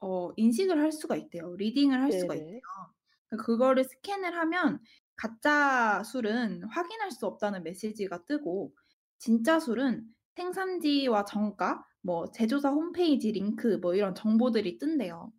어 0.00 0.30
인식을 0.36 0.78
할 0.80 0.92
수가 0.92 1.16
있대요. 1.16 1.54
리딩을 1.56 2.00
할 2.02 2.12
수가 2.12 2.34
네네. 2.34 2.34
있대요. 2.34 2.94
그 3.30 3.36
그거를 3.38 3.84
스캔을 3.84 4.36
하면 4.36 4.80
가짜 5.16 6.02
술은 6.04 6.64
확인할 6.64 7.10
수 7.12 7.26
없다는 7.26 7.62
메시지가 7.64 8.24
뜨고 8.26 8.74
진짜 9.18 9.60
술은 9.60 10.06
생산지와 10.36 11.24
정가, 11.26 11.84
뭐 12.02 12.26
제조사 12.32 12.70
홈페이지 12.70 13.32
링크 13.32 13.78
뭐 13.80 13.94
이런 13.94 14.14
정보들이 14.14 14.78
뜬대요. 14.78 15.32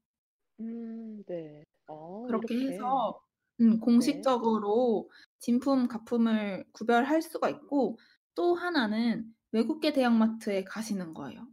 음, 0.60 1.24
네. 1.26 1.64
아, 1.88 1.94
그렇게 2.24 2.56
이렇게. 2.68 2.68
해서 2.68 3.22
음 3.62 3.74
네. 3.74 3.80
공식적으로 3.80 5.10
진품, 5.40 5.88
가품을 5.88 6.66
구별할 6.74 7.22
수가 7.22 7.50
있고 7.50 7.98
또 8.36 8.56
하나는 8.56 9.26
외국계 9.52 9.94
대형마트에 9.94 10.64
가시는 10.66 11.14
거예요. 11.14 11.48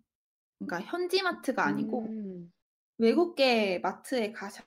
그러니까 0.58 0.90
현지 0.90 1.22
마트가 1.22 1.64
아니고 1.64 2.06
음, 2.06 2.52
외국계 2.98 3.80
마트에 3.80 4.32
가셔 4.32 4.64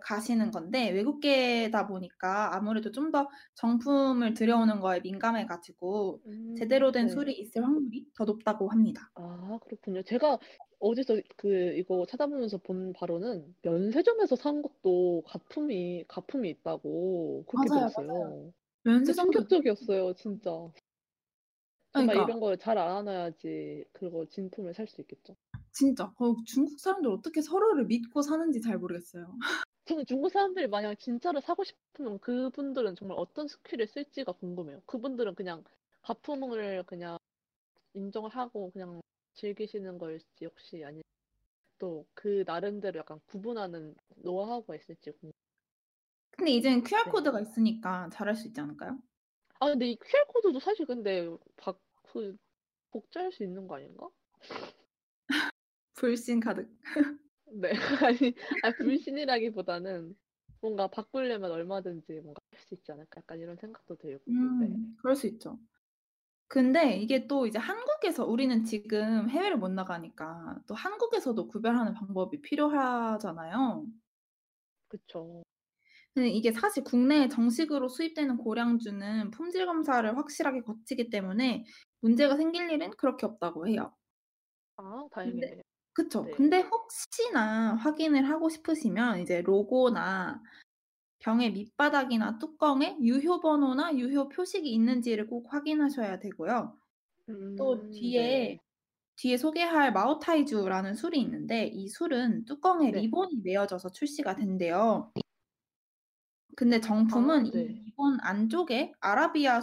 가시는 0.00 0.50
건데 0.50 0.90
외국계다 0.90 1.86
보니까 1.86 2.54
아무래도 2.54 2.90
좀 2.92 3.10
더 3.12 3.28
정품을 3.54 4.34
들여오는 4.34 4.80
거에 4.80 5.00
민감해 5.00 5.46
가지고 5.46 6.22
음, 6.26 6.54
제대로 6.54 6.90
된 6.92 7.08
네. 7.08 7.08
술이 7.08 7.32
있을 7.34 7.62
확률이 7.64 8.06
더 8.16 8.24
높다고 8.24 8.68
합니다. 8.70 9.12
아, 9.14 9.58
그렇군요. 9.62 10.02
제가 10.02 10.38
어디서 10.80 11.20
그 11.36 11.48
이거 11.76 12.04
찾아보면서 12.06 12.58
본 12.58 12.92
바로는 12.92 13.54
면세점에서 13.62 14.36
산 14.36 14.60
것도 14.62 15.22
가품이 15.26 16.04
가품이 16.08 16.50
있다고 16.50 17.44
그렇게 17.46 17.70
맞아요, 17.70 17.70
들었어요. 17.70 17.96
맞아요. 17.96 18.52
근데 19.02 19.14
면세점도 19.14 19.40
충격적이었어요, 19.42 20.14
진짜. 20.14 20.50
정말 21.92 22.18
그러니까 22.18 22.20
이런 22.20 22.40
걸 22.40 22.58
잘 22.58 22.76
알아놔야지 22.76 23.86
그거 23.92 24.26
진품을 24.28 24.74
살 24.74 24.86
수 24.86 25.00
있겠죠. 25.00 25.34
진짜 25.72 26.04
어 26.18 26.34
중국 26.46 26.80
사람들 26.80 27.10
어떻게 27.10 27.42
서로를 27.42 27.84
믿고 27.86 28.22
사는지 28.22 28.60
잘 28.62 28.78
모르겠어요. 28.78 29.36
저는 29.86 30.06
중국 30.06 30.30
사람들이 30.30 30.66
만약 30.66 30.94
진짜로 30.98 31.40
사고 31.40 31.62
싶으면 31.62 32.18
그분들은 32.20 32.96
정말 32.96 33.18
어떤 33.18 33.46
스킬을 33.48 33.86
쓸지가 33.86 34.32
궁금해요. 34.32 34.80
그분들은 34.86 35.34
그냥 35.34 35.62
가품을 36.02 36.84
그냥 36.84 37.18
인정을 37.94 38.30
하고 38.30 38.70
그냥 38.72 39.00
즐기시는 39.34 39.98
걸지 39.98 40.44
혹시 40.46 40.82
아니면 40.84 41.02
또그 41.78 42.44
나름대로 42.46 43.00
약간 43.00 43.20
구분하는 43.26 43.94
노하우가 44.16 44.74
있을지 44.76 45.10
궁금. 45.10 45.32
근데 46.30 46.52
이제는 46.52 46.82
QR 46.82 47.04
네. 47.04 47.10
코드가 47.10 47.40
있으니까 47.40 48.08
잘할 48.10 48.34
수 48.36 48.46
있지 48.48 48.60
않을까요? 48.60 48.98
아 49.60 49.66
근데 49.66 49.86
이 49.90 49.96
QR 49.96 50.26
코드도 50.28 50.60
사실 50.60 50.86
근데 50.86 51.28
박, 51.56 51.78
그 52.02 52.36
복제할 52.90 53.32
수 53.32 53.42
있는 53.44 53.66
거 53.68 53.76
아닌가? 53.76 54.08
불신 55.94 56.40
가득. 56.40 56.68
네 57.54 57.70
아니 58.08 58.34
아니 58.62 58.74
불신이라기보다는 58.78 60.16
뭔가 60.60 60.88
바꾸려면 60.88 61.50
얼마든지 61.52 62.20
뭔가 62.20 62.40
할 62.50 62.60
수 62.60 62.74
있지 62.74 62.92
않을까 62.92 63.18
약간 63.20 63.38
이런 63.40 63.56
생각도 63.56 63.96
들고. 63.96 64.54
네. 64.58 64.68
음 64.68 64.96
그럴 65.00 65.16
수 65.16 65.26
있죠. 65.26 65.58
근데 66.48 66.96
이게 66.98 67.26
또 67.28 67.46
이제 67.46 67.58
한국에서 67.58 68.26
우리는 68.26 68.64
지금 68.64 69.30
해외를 69.30 69.58
못 69.58 69.70
나가니까 69.70 70.60
또 70.68 70.74
한국에서도 70.74 71.48
구별하는 71.48 71.94
방법이 71.94 72.42
필요하잖아요. 72.42 73.86
그쵸. 74.88 75.42
근데 76.14 76.28
이게 76.30 76.52
사실 76.52 76.84
국내에 76.84 77.28
정식으로 77.28 77.88
수입되는 77.88 78.36
고량주는 78.38 79.30
품질 79.30 79.66
검사를 79.66 80.16
확실하게 80.16 80.62
거치기 80.62 81.10
때문에 81.10 81.64
문제가 82.00 82.36
생길 82.36 82.70
일은 82.70 82.90
그렇게 82.96 83.26
없다고 83.26 83.66
해요. 83.68 83.94
아 84.76 85.08
다행이네요. 85.10 85.62
그쵸. 85.94 86.28
네. 86.28 86.32
근데 86.32 86.60
혹시나 86.60 87.76
확인을 87.76 88.28
하고 88.28 88.48
싶으시면 88.48 89.20
이제 89.20 89.42
로고나 89.42 90.42
병의 91.20 91.52
밑바닥이나 91.52 92.38
뚜껑에 92.38 92.98
유효 93.02 93.40
번호나 93.40 93.96
유효 93.98 94.28
표식이 94.28 94.70
있는지를 94.72 95.28
꼭 95.28 95.52
확인하셔야 95.52 96.20
되고요. 96.20 96.78
또 97.56 97.88
음, 97.88 97.90
뒤에 97.90 98.56
네. 98.56 98.58
뒤에 99.16 99.36
소개할 99.38 99.92
마오타이주라는 99.92 100.94
술이 100.94 101.20
있는데 101.22 101.66
이 101.66 101.88
술은 101.88 102.46
뚜껑에 102.46 102.90
네. 102.90 103.02
리본이 103.02 103.42
매어져서 103.44 103.90
출시가 103.92 104.36
된대요. 104.36 105.12
근데 106.56 106.80
아, 107.10 107.20
정품은 107.20 107.46
이 107.46 107.50
네. 107.52 107.84
리본 107.86 108.18
안쪽에 108.20 108.92
아라비아 109.00 109.60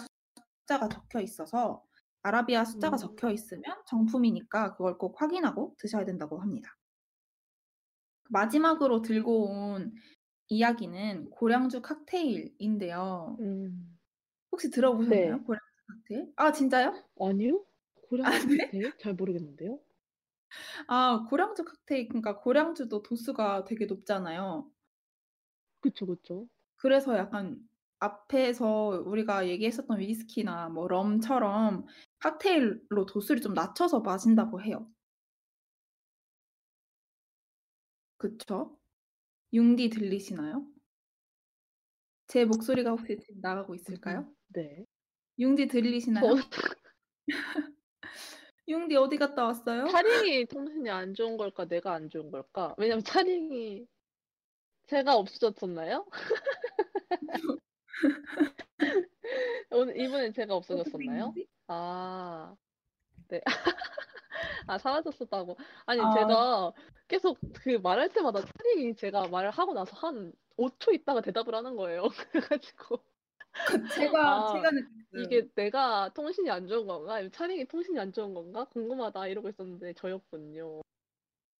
숫자가 0.67 0.89
적혀 0.89 1.21
있어서 1.21 1.85
아라비아 2.23 2.65
숫자가 2.65 2.97
음, 2.97 2.97
적혀 2.97 3.31
있으면 3.31 3.63
정품이니까 3.87 4.73
그걸 4.75 4.97
꼭 4.97 5.21
확인하고 5.21 5.75
드셔야 5.79 6.05
된다고 6.05 6.39
합니다. 6.41 6.77
마지막으로 8.29 9.01
들고 9.03 9.45
온 9.51 9.93
이야기는 10.49 11.29
고량주 11.31 11.81
칵테일인데요. 11.83 13.39
음, 13.39 13.99
혹시 14.51 14.69
들어보셨나요? 14.69 15.37
네. 15.37 15.43
고량주 15.43 15.65
칵테일? 15.87 16.33
아 16.37 16.51
진짜요? 16.51 17.03
아니요? 17.19 17.65
아 18.21 18.31
고량주 18.31 18.47
네? 18.47 18.71
칵테일? 18.71 18.97
잘 18.97 19.13
모르겠는데요? 19.13 19.79
아 20.87 21.25
고량주 21.29 21.65
칵테일 21.65 22.07
그러니까 22.09 22.37
고량주도 22.39 23.01
도수가 23.03 23.65
되게 23.65 23.85
높잖아요. 23.85 24.71
그쵸, 25.79 26.05
그쵸. 26.07 26.47
그래서 26.75 27.17
약간 27.17 27.59
앞에서 28.01 29.03
우리가 29.05 29.47
얘기했었던 29.47 29.99
위스키나 29.99 30.69
뭐 30.69 30.87
럼처럼 30.87 31.85
칵테일로 32.19 33.05
도수를 33.07 33.41
좀 33.41 33.53
낮춰서 33.53 33.99
마신다고 33.99 34.61
해요. 34.61 34.87
그쵸? 38.17 38.77
융디 39.53 39.89
들리시나요? 39.89 40.65
제 42.27 42.45
목소리가 42.45 42.91
혹시 42.91 43.17
지금 43.19 43.39
나가고 43.41 43.75
있을까요? 43.75 44.19
음, 44.19 44.35
네. 44.47 44.85
융디 45.37 45.67
들리시나요? 45.67 46.35
저 46.35 46.41
융디 48.67 48.95
어디 48.95 49.17
갔다 49.17 49.45
왔어요? 49.45 49.87
차링이 49.87 50.45
통신이 50.45 50.89
안 50.89 51.13
좋은 51.13 51.37
걸까, 51.37 51.65
내가 51.65 51.93
안 51.93 52.09
좋은 52.09 52.31
걸까? 52.31 52.73
왜냐면 52.77 53.03
차링이 53.03 53.85
제가 54.87 55.15
없어졌었나요? 55.15 56.05
오늘 59.71 59.97
이번엔 59.99 60.33
제가 60.33 60.55
없어졌었나요? 60.55 61.35
아, 61.67 62.55
네. 63.29 63.41
아, 64.67 64.77
사라졌었다고. 64.77 65.57
아니, 65.85 66.09
아 66.09 66.09
제가 66.09 66.73
계속 67.07 67.43
그 67.53 67.71
말할 67.77 68.09
때마다 68.13 68.41
차링이 68.41 68.95
제가 68.95 69.27
말을 69.29 69.51
하고 69.51 69.73
나서 69.73 69.95
한 69.97 70.33
5초 70.57 70.93
있다가 70.93 71.21
대답을 71.21 71.55
하는 71.55 71.75
거예요. 71.75 72.03
그래가지고. 72.31 73.03
그 73.63 73.87
제가 73.87 74.17
아, 74.21 74.45
제가 74.45 74.71
느꼈어요. 74.71 75.23
이게 75.23 75.49
내가 75.55 76.09
통신이 76.13 76.49
안 76.49 76.67
좋은 76.67 76.87
건가? 76.87 77.15
아니면 77.15 77.31
차링이 77.31 77.65
통신이 77.67 77.99
안 77.99 78.13
좋은 78.13 78.33
건가? 78.33 78.65
궁금하다 78.65 79.27
이러고 79.27 79.49
있었는데 79.49 79.93
저였군요. 79.93 80.81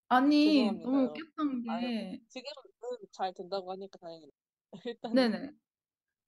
아니, 0.10 0.38
죄송합니다. 0.44 0.84
너무 0.84 1.06
웃겼던 1.06 1.64
아유, 1.68 1.82
게, 1.82 2.22
지금은 2.28 2.54
잘 3.12 3.34
된다고 3.34 3.72
하니까 3.72 3.98
다행이네. 4.00 4.32
일단 4.86 5.12
네네. 5.14 5.52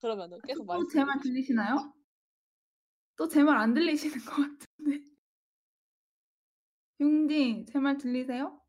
그러면은 0.04 0.40
계속 0.46 0.68
또 0.68 0.86
제 0.88 1.04
말. 1.06 1.20
들리시나요? 1.22 1.94
또 3.18 3.28
제 3.30 3.44
말 3.44 3.58
안 3.58 3.74
들리시는 3.74 4.18
것 4.26 4.32
같은데. 4.36 5.06
융디, 7.00 7.66
제 7.72 7.80
말 7.80 7.98
들리세요? 7.98 8.60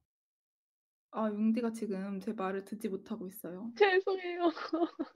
아, 1.13 1.29
융디가 1.31 1.71
지금 1.73 2.21
제 2.21 2.33
말을 2.33 2.65
듣지 2.65 2.89
못하고 2.89 3.27
있어요. 3.29 3.73
죄송해요. 3.79 4.51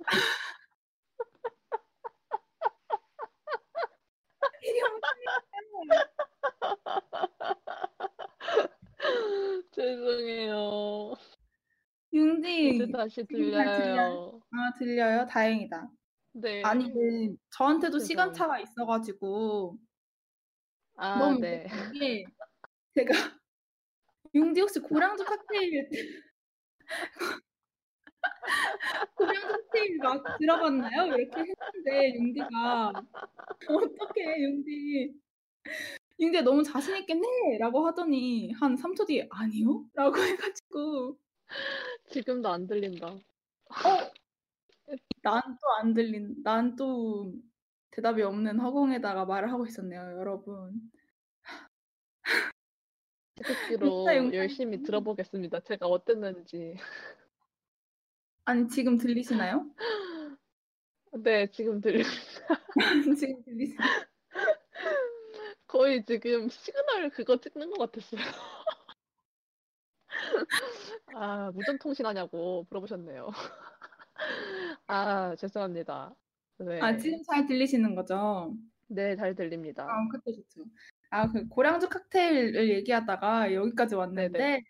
죄송해요. 9.72 11.14
융디, 12.12 12.90
다시 12.92 13.24
들려요? 13.26 13.78
들려요. 13.78 14.40
아, 14.52 14.72
들려요? 14.78 15.26
다행이다. 15.26 15.88
네. 16.32 16.62
아니, 16.62 16.92
그, 16.92 17.36
저한테도 17.50 17.98
죄송합니다. 17.98 18.06
시간 18.06 18.32
차가 18.32 18.60
있어가지고, 18.60 19.76
아, 20.96 21.18
너무 21.18 21.40
네. 21.40 21.64
웃겼던 21.64 21.92
게, 21.92 22.24
제가, 22.94 23.08
융디 24.34 24.60
혹시 24.60 24.78
고량주 24.80 25.24
칵테일, 25.24 25.88
고량주 29.16 29.48
칵테일 29.48 29.98
막 29.98 30.38
들어봤나요? 30.38 31.06
이렇게 31.16 31.40
했는데, 31.40 32.14
융디가, 32.18 32.92
어떡해, 33.68 34.42
융디. 34.42 35.14
융디가 36.20 36.42
너무 36.42 36.62
자신 36.62 36.96
있겠네? 36.98 37.58
라고 37.58 37.86
하더니, 37.86 38.52
한 38.52 38.76
3초 38.76 39.06
뒤에, 39.06 39.26
아니요? 39.30 39.84
라고 39.94 40.16
해가지고, 40.18 41.18
지금도 42.10 42.48
안 42.48 42.66
들린다. 42.66 43.06
어? 43.08 43.20
난 45.22 45.42
또 45.58 45.68
안 45.80 45.94
들린, 45.94 46.42
난 46.42 46.76
또 46.76 47.32
대답이 47.90 48.22
없는 48.22 48.58
허공에다가 48.60 49.24
말을 49.26 49.50
하고 49.52 49.66
있었네요, 49.66 50.00
여러분. 50.18 50.90
듣기로 53.36 53.88
진짜 53.90 54.16
영상이 54.16 54.36
열심히 54.36 54.82
들어보겠습니다. 54.82 55.60
제가 55.60 55.86
어땠는지. 55.86 56.76
아니, 58.44 58.66
지금 58.68 58.96
들리시나요? 58.98 59.70
네, 61.22 61.46
지금 61.50 61.80
들려. 61.80 62.02
지금 63.18 63.42
들리시나요? 63.44 63.88
거의 65.66 66.04
지금 66.04 66.48
시그널 66.48 67.10
그거 67.10 67.36
찍는 67.40 67.70
것 67.70 67.78
같았어요. 67.78 68.20
아, 71.14 71.50
무전통신하냐고 71.52 72.66
물어보셨네요. 72.70 73.30
아, 74.88 75.36
죄송합니다. 75.36 76.14
네. 76.60 76.80
아, 76.80 76.96
지금 76.96 77.18
잘 77.30 77.46
들리시는 77.46 77.94
거죠? 77.94 78.54
네, 78.86 79.14
잘 79.16 79.34
들립니다. 79.34 79.84
아, 79.84 80.08
그때 80.10 80.32
좋죠. 80.32 80.64
아, 81.10 81.28
그 81.30 81.46
고량주 81.48 81.90
칵테일을 81.90 82.70
얘기하다가 82.70 83.52
여기까지 83.52 83.94
왔는데, 83.94 84.38
네. 84.38 84.60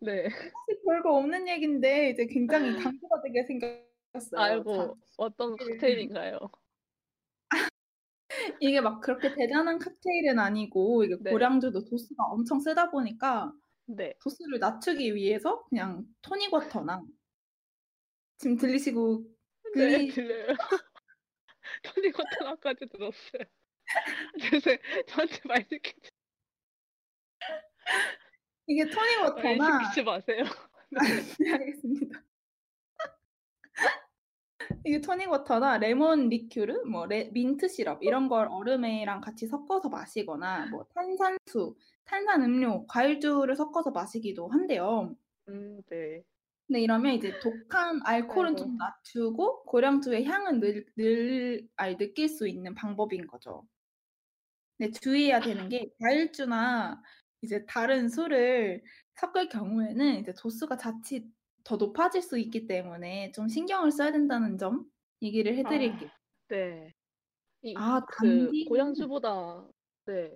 네. 0.00 0.28
사실 0.30 0.80
별거 0.86 1.16
없는 1.18 1.48
얘기인데, 1.48 2.10
이제 2.10 2.26
굉장히 2.26 2.70
강조가 2.98 3.20
되게 3.22 3.44
생겼어요. 3.44 4.40
아이고, 4.40 4.72
참. 4.74 4.94
어떤 5.18 5.56
네. 5.56 5.76
칵테일인가요? 5.76 6.38
이게 8.60 8.80
막 8.80 9.00
그렇게 9.00 9.34
대단한 9.34 9.78
칵테일은 9.78 10.38
아니고, 10.38 11.04
이게 11.04 11.16
네. 11.20 11.30
고량주도 11.30 11.84
도수가 11.84 12.24
엄청 12.24 12.58
세다 12.60 12.90
보니까, 12.90 13.52
네. 13.88 14.14
도수를 14.22 14.58
낮추기 14.58 15.14
위해서 15.14 15.64
그냥 15.64 16.04
토닉 16.20 16.52
워터나, 16.52 17.02
지금 18.36 18.56
들리시고, 18.56 19.24
네, 19.74 19.88
글리, 19.88 20.08
들려요. 20.08 20.46
토닉 21.82 22.12
워터나까지 22.12 22.86
들었어요. 22.86 23.42
죄송해요. 24.40 24.78
저한테 25.06 25.40
말 25.46 25.64
시키지, 25.64 26.10
이게 28.66 28.84
토닉 28.84 29.20
말 29.20 29.30
워터나, 29.30 29.84
시키지 29.84 30.02
마세요. 30.04 30.44
네, 31.40 31.52
알겠습니다. 31.52 32.27
이게 34.84 35.00
토닉 35.00 35.30
워터나 35.30 35.78
레몬 35.78 36.28
리큐르, 36.28 36.84
뭐 36.84 37.06
레- 37.06 37.30
민트 37.32 37.68
시럽 37.68 38.02
이런 38.02 38.28
걸 38.28 38.48
얼음에랑 38.50 39.20
같이 39.20 39.46
섞어서 39.46 39.88
마시거나 39.88 40.66
뭐 40.66 40.84
탄산수, 40.94 41.76
탄산 42.04 42.42
음료, 42.42 42.86
과일주를 42.86 43.56
섞어서 43.56 43.90
마시기도 43.90 44.48
한대요. 44.48 45.14
음, 45.48 45.82
네. 45.88 46.22
근데 46.66 46.80
이러면 46.82 47.14
이제 47.14 47.38
독한 47.40 48.00
알코올은. 48.04 48.56
좀 48.56 48.76
낮추고 48.76 49.64
고량주의 49.64 50.24
향은 50.24 50.60
늘, 50.60 50.84
늘 50.96 51.66
아니, 51.76 51.96
느낄 51.96 52.28
수 52.28 52.46
있는 52.46 52.74
방법인 52.74 53.26
거죠. 53.26 53.66
근데 54.76 54.92
주의해야 54.92 55.40
되는 55.40 55.68
게 55.68 55.90
과일주나 56.00 57.02
이제 57.42 57.64
다른 57.66 58.08
술을 58.08 58.82
섞을 59.14 59.48
경우에는 59.48 60.16
이제 60.20 60.32
도수가 60.36 60.76
자칫 60.76 61.24
더 61.68 61.76
높아질 61.76 62.22
수 62.22 62.38
있기 62.38 62.66
때문에 62.66 63.30
좀 63.32 63.46
신경을 63.46 63.90
써야 63.90 64.10
된다는 64.10 64.56
점 64.56 64.90
얘기를 65.20 65.54
해드릴게요. 65.54 66.08
네. 66.48 66.94
이, 67.60 67.74
아, 67.76 68.00
그, 68.08 68.50
고량주보다, 68.66 69.68
네. 70.06 70.32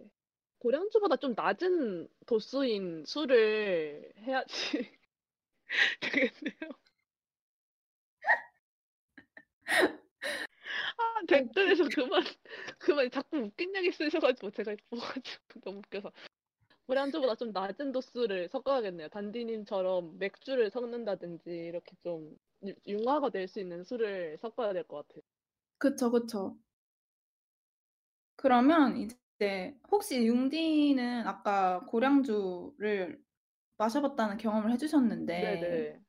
고량주보다 0.59 1.17
좀 1.17 1.33
낮은 1.35 2.07
도수인 2.27 3.05
술을 3.07 4.13
해야지 4.19 4.91
되겠네요. 6.01 6.71
아, 10.99 11.27
댓글에서 11.27 11.85
그만, 11.95 12.23
그만 12.79 13.11
자꾸 13.11 13.39
웃긴 13.39 13.75
얘기 13.77 13.91
쓰셔가지고 13.91 14.51
제가 14.51 14.77
보가지고 14.91 15.61
너무 15.65 15.79
웃겨서. 15.79 16.13
고량주보다 16.87 17.35
좀 17.37 17.51
낮은 17.53 17.91
도수를 17.93 18.49
섞어야겠네요. 18.49 19.09
단디님처럼 19.09 20.19
맥주를 20.19 20.71
섞는다든지 20.71 21.51
이렇게 21.51 21.97
좀 22.03 22.37
유- 22.67 22.75
융화가 22.87 23.31
될 23.31 23.49
수 23.49 23.59
있는 23.61 23.83
술을 23.85 24.39
섞어야 24.39 24.73
될 24.73 24.85
것 24.85 25.07
같아요. 25.09 25.23
그쵸, 25.79 26.11
그쵸. 26.11 26.57
그러면 28.37 28.97
이제 28.97 29.79
혹시 29.91 30.27
융디는 30.27 31.27
아까 31.27 31.81
고량주를 31.87 33.23
마셔봤다는 33.79 34.39
경험을 34.39 34.73
해주셨는데 34.73 35.35
네네. 35.41 36.03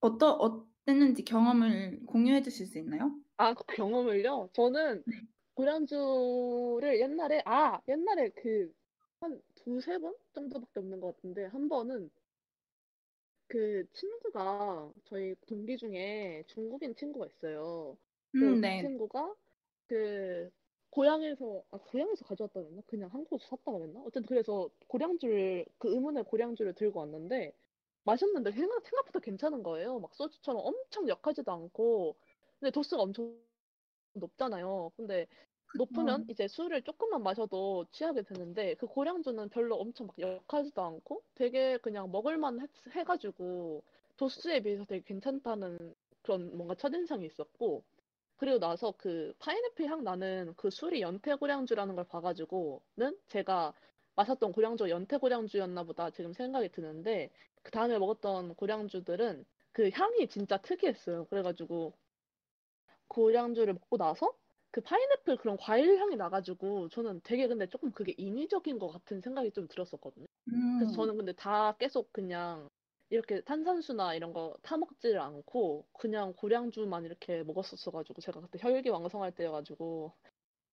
어떠, 0.00 0.32
어땠는지 0.32 1.24
경험을 1.24 2.00
공유해 2.06 2.42
주실 2.42 2.66
수 2.66 2.78
있나요? 2.78 3.20
아, 3.36 3.54
그 3.54 3.64
경험을요? 3.74 4.50
저는 4.52 5.04
네. 5.04 5.16
고량주를 5.58 7.00
옛날에, 7.00 7.42
아, 7.44 7.80
옛날에 7.88 8.30
그, 8.30 8.72
한 9.20 9.42
두세 9.56 9.98
번 9.98 10.14
정도밖에 10.32 10.78
없는 10.80 11.00
것 11.00 11.16
같은데, 11.16 11.46
한 11.46 11.68
번은 11.68 12.10
그 13.46 13.84
친구가, 13.92 14.92
저희 15.04 15.34
동기 15.46 15.76
중에 15.78 16.44
중국인 16.48 16.94
친구가 16.94 17.26
있어요. 17.26 17.96
그 18.34 18.56
음, 18.56 18.60
그 18.60 18.70
네. 18.70 18.72
친구가 18.72 19.34
그 19.88 20.50
고향에서 20.90 21.64
아 21.70 21.78
고향에서 21.78 22.24
가져왔다 22.26 22.62
그랬나? 22.62 22.82
그냥 22.86 23.10
한국에서 23.12 23.48
샀다 23.56 23.72
그랬나? 23.72 24.00
어쨌든 24.02 24.24
그래서 24.26 24.70
고량주를 24.88 25.66
그 25.78 25.92
의문의 25.94 26.24
고량주를 26.24 26.74
들고 26.74 27.00
왔는데 27.00 27.54
마셨는데 28.04 28.52
생각, 28.52 28.82
생각보다 28.86 29.20
괜찮은 29.20 29.62
거예요. 29.64 29.98
막 30.00 30.14
소주처럼 30.14 30.62
엄청 30.64 31.08
역하지도 31.08 31.50
않고 31.52 32.16
근데 32.60 32.70
도수가 32.72 33.02
엄청 33.02 33.38
높잖아요. 34.14 34.92
근데 34.96 35.26
높으면 35.74 36.22
그쵸. 36.22 36.32
이제 36.32 36.48
술을 36.48 36.82
조금만 36.82 37.22
마셔도 37.22 37.86
취하게 37.92 38.22
되는데 38.22 38.74
그 38.74 38.86
고량주는 38.86 39.48
별로 39.50 39.76
엄청 39.76 40.06
막 40.06 40.18
역하지도 40.18 40.82
않고 40.82 41.22
되게 41.34 41.76
그냥 41.78 42.10
먹을만 42.10 42.60
해, 42.60 42.66
해가지고 42.92 43.82
도수에 44.16 44.60
비해서 44.60 44.84
되게 44.84 45.04
괜찮다는 45.04 45.94
그런 46.22 46.56
뭔가 46.56 46.74
첫인상이 46.74 47.26
있었고 47.26 47.82
그리고 48.36 48.58
나서 48.58 48.94
그 48.96 49.34
파인애플 49.38 49.86
향 49.86 50.04
나는 50.04 50.54
그 50.56 50.70
술이 50.70 51.00
연태 51.00 51.34
고량주라는 51.34 51.96
걸 51.96 52.04
봐가지고는 52.04 53.18
제가 53.28 53.72
마셨던 54.14 54.52
고량주가 54.52 54.90
연태 54.90 55.16
고량주였나 55.18 55.84
보다 55.84 56.10
지금 56.10 56.32
생각이 56.32 56.70
드는데 56.70 57.30
그 57.62 57.70
다음에 57.70 57.98
먹었던 57.98 58.54
고량주들은 58.54 59.44
그 59.72 59.90
향이 59.92 60.28
진짜 60.28 60.56
특이했어요. 60.58 61.26
그래가지고 61.26 61.92
고량주를 63.08 63.74
먹고 63.74 63.96
나서 63.96 64.32
그 64.78 64.82
파인애플 64.82 65.36
그런 65.38 65.56
과일 65.56 65.98
향이 65.98 66.14
나가지고 66.16 66.88
저는 66.90 67.20
되게 67.24 67.48
근데 67.48 67.66
조금 67.68 67.90
그게 67.92 68.14
인위적인 68.16 68.78
것 68.78 68.86
같은 68.88 69.20
생각이 69.20 69.50
좀 69.50 69.66
들었었거든요. 69.66 70.26
그래서 70.76 70.92
음, 70.92 70.92
저는 70.92 71.16
근데 71.16 71.32
다 71.32 71.72
계속 71.78 72.12
그냥 72.12 72.68
이렇게 73.10 73.40
탄산수나 73.42 74.14
이런 74.14 74.32
거 74.32 74.56
타먹지를 74.62 75.18
않고 75.20 75.88
그냥 75.98 76.32
고량주만 76.34 77.04
이렇게 77.06 77.42
먹었었어가지고 77.42 78.20
제가 78.22 78.40
그때 78.40 78.58
혈기 78.62 78.88
왕성할 78.90 79.34
때여가지고 79.34 80.14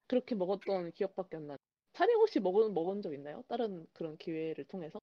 그렇게 0.08 0.36
먹었던 0.36 0.94
기억밖에 0.94 1.38
안 1.38 1.48
나요. 1.48 1.58
차림 1.94 2.18
혹시 2.20 2.40
먹은 2.40 2.74
먹은 2.74 3.02
적 3.02 3.14
있나요? 3.14 3.44
다른 3.50 3.88
그런 3.94 4.18
기회를 4.18 4.66
통해서? 4.66 5.00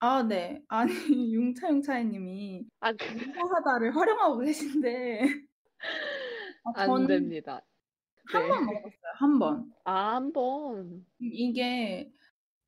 아, 0.00 0.22
네. 0.22 0.62
아니, 0.68 0.92
융차융차이님이 1.34 2.68
아, 2.80 2.92
그, 2.92 3.08
사하다를 3.34 3.96
활용하고 3.96 4.38
계신데 4.40 5.20
아, 6.64 6.72
안 6.72 7.06
저는 7.06 7.06
됩니다. 7.06 7.62
한 8.26 8.42
네. 8.42 8.48
번 8.48 8.64
먹었어요. 8.66 9.12
한 9.14 9.38
번. 9.38 9.72
아, 9.84 10.14
한 10.16 10.32
번. 10.32 11.06
이게 11.20 12.10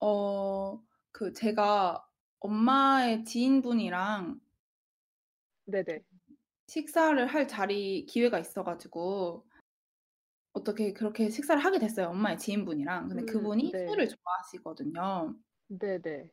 어, 0.00 0.80
그 1.12 1.32
제가 1.32 2.06
엄마의 2.40 3.24
지인분이랑 3.24 4.40
네네. 5.66 6.02
식사를 6.68 7.26
할 7.26 7.48
자리 7.48 8.06
기회가 8.06 8.38
있어가지고 8.38 9.46
어떻게 10.52 10.92
그렇게 10.92 11.28
식사를 11.28 11.62
하게 11.62 11.78
됐어요. 11.78 12.08
엄마의 12.08 12.38
지인분이랑. 12.38 13.08
근데 13.08 13.22
음, 13.22 13.26
그분이 13.26 13.72
네. 13.72 13.86
술을 13.88 14.08
좋아하시거든요. 14.08 15.34
네네. 15.68 16.30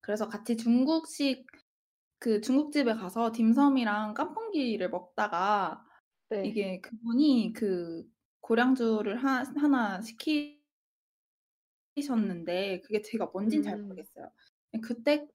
그래서 0.00 0.28
같이 0.28 0.56
중국식 0.56 1.46
그 2.18 2.40
중국집에 2.40 2.94
가서 2.94 3.32
딤섬이랑 3.32 4.14
깐풍기를 4.14 4.90
먹다가 4.90 5.84
네. 6.30 6.46
이게 6.46 6.80
그분이 6.80 7.52
그 7.54 8.04
고량주를 8.40 9.22
하, 9.22 9.42
하나 9.56 10.00
시키셨는데 11.96 12.80
그게 12.80 13.00
제가 13.02 13.26
뭔진 13.32 13.62
잘 13.62 13.78
음. 13.78 13.88
모르겠어요. 13.88 14.30
그때 14.82 15.26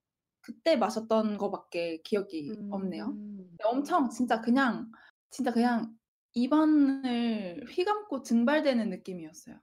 그때 0.42 0.76
마셨던 0.76 1.38
거밖에 1.38 2.02
기억이 2.04 2.52
없네요. 2.72 3.08
음. 3.08 3.58
엄청 3.64 4.10
진짜 4.10 4.42
그냥 4.42 4.92
진짜 5.30 5.52
그냥 5.52 5.96
입안을 6.34 7.66
휘감고 7.70 8.24
증발되는 8.24 8.90
느낌이었어요. 8.90 9.60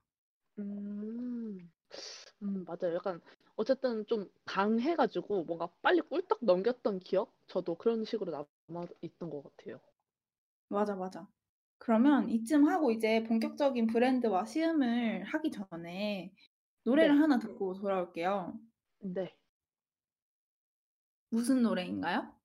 음. 0.59 1.71
음, 2.43 2.65
맞아요. 2.65 2.95
약간 2.95 3.21
어쨌든 3.55 4.05
좀 4.05 4.29
강해가지고 4.45 5.45
뭔가 5.45 5.67
빨리 5.81 6.01
꿀떡 6.01 6.39
넘겼던 6.41 6.99
기억? 6.99 7.33
저도 7.47 7.75
그런 7.75 8.03
식으로 8.05 8.31
남아 8.69 8.87
있던 9.01 9.29
것 9.29 9.43
같아요. 9.43 9.79
맞아, 10.69 10.95
맞아. 10.95 11.27
그러면 11.77 12.29
이쯤 12.29 12.67
하고 12.67 12.91
이제 12.91 13.23
본격적인 13.23 13.87
브랜드와 13.87 14.45
시음을 14.45 15.23
하기 15.25 15.51
전에 15.51 16.33
노래를 16.83 17.15
네. 17.15 17.21
하나 17.21 17.39
듣고 17.39 17.75
돌아올게요. 17.75 18.59
네. 18.99 19.37
무슨 21.29 21.61
노래인가요? 21.63 22.37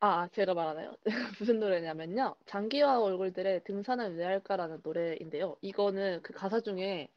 아, 0.00 0.28
제가 0.28 0.54
말하나요? 0.54 0.96
무슨 1.40 1.58
노래냐면요. 1.58 2.36
장기화 2.46 3.00
얼굴들의 3.02 3.64
등산은 3.64 4.16
왜 4.16 4.24
할까라는 4.24 4.80
노래인데요. 4.82 5.56
이거는 5.62 6.22
그 6.22 6.32
가사 6.34 6.60
중에 6.60 7.08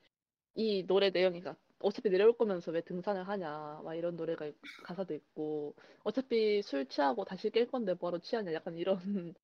이 0.56 0.86
노래 0.88 1.10
내용이 1.12 1.42
그러니까 1.42 1.62
어차피 1.80 2.10
내려올 2.10 2.38
거면서 2.38 2.72
왜 2.72 2.82
등산을 2.82 3.28
하냐 3.28 3.82
막 3.84 3.96
이런 3.96 4.16
노래가 4.18 4.48
있- 4.48 4.58
가사도 4.84 5.14
있고 5.16 5.76
어차피 6.04 6.62
술 6.64 6.88
취하고 6.88 7.26
다시 7.26 7.50
깰 7.52 7.70
건데 7.72 7.96
뭐하러 7.96 8.20
취하냐 8.20 8.54
약간 8.54 8.78
이런 8.78 9.36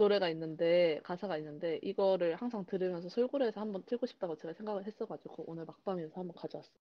노래가 0.00 0.30
있는데 0.30 0.98
가사가 1.04 1.36
있는데 1.36 1.78
이거를 1.82 2.34
항상 2.36 2.64
들으면서 2.64 3.10
술고래에서 3.10 3.60
한번 3.60 3.82
틀고 3.84 4.06
싶다고 4.06 4.34
제가 4.34 4.54
생각을 4.54 4.86
했어가지고 4.86 5.44
오늘 5.46 5.66
막밤에서 5.66 6.18
한번 6.18 6.34
가져왔어요. 6.36 6.74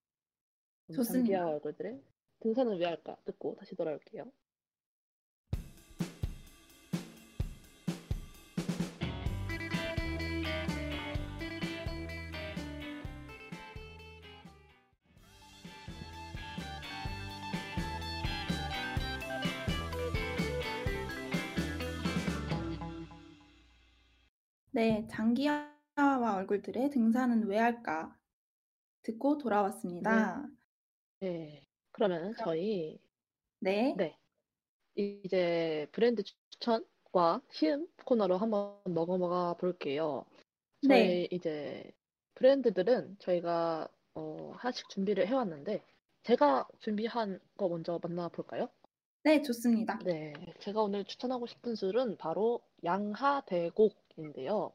그럼 0.87 0.95
좋습니다. 0.95 1.19
장기하 1.19 1.47
얼굴들의 1.49 2.01
등산은 2.39 2.77
왜 2.77 2.85
할까 2.85 3.17
듣고 3.25 3.57
다시 3.59 3.75
돌아올게요. 3.75 4.31
네, 24.79 25.05
장기하와 25.09 26.35
얼굴들의 26.37 26.89
등산은 26.91 27.47
왜 27.47 27.57
할까? 27.57 28.15
듣고 29.01 29.37
돌아왔습니다. 29.37 30.47
네. 31.19 31.65
그러면 31.91 32.33
저희 32.39 32.97
네, 33.59 33.93
네 33.97 34.17
이제 34.95 35.85
브랜드 35.91 36.23
추천과 36.23 37.41
시음 37.51 37.89
코너로 38.05 38.37
한번 38.37 38.79
넘어가 38.85 39.53
볼게요. 39.55 40.23
저희 40.87 40.97
네, 40.97 41.27
이제 41.29 41.91
브랜드들은 42.35 43.17
저희가 43.19 43.89
어, 44.13 44.53
하나씩 44.55 44.87
준비를 44.87 45.27
해왔는데 45.27 45.83
제가 46.23 46.69
준비한 46.79 47.41
거 47.57 47.67
먼저 47.67 47.99
만나볼까요? 48.01 48.69
네, 49.23 49.41
좋습니다. 49.41 49.99
네, 50.05 50.31
제가 50.61 50.81
오늘 50.81 51.03
추천하고 51.03 51.47
싶은 51.47 51.75
술은 51.75 52.15
바로 52.15 52.61
양하대곡 52.85 54.08
인데요. 54.19 54.71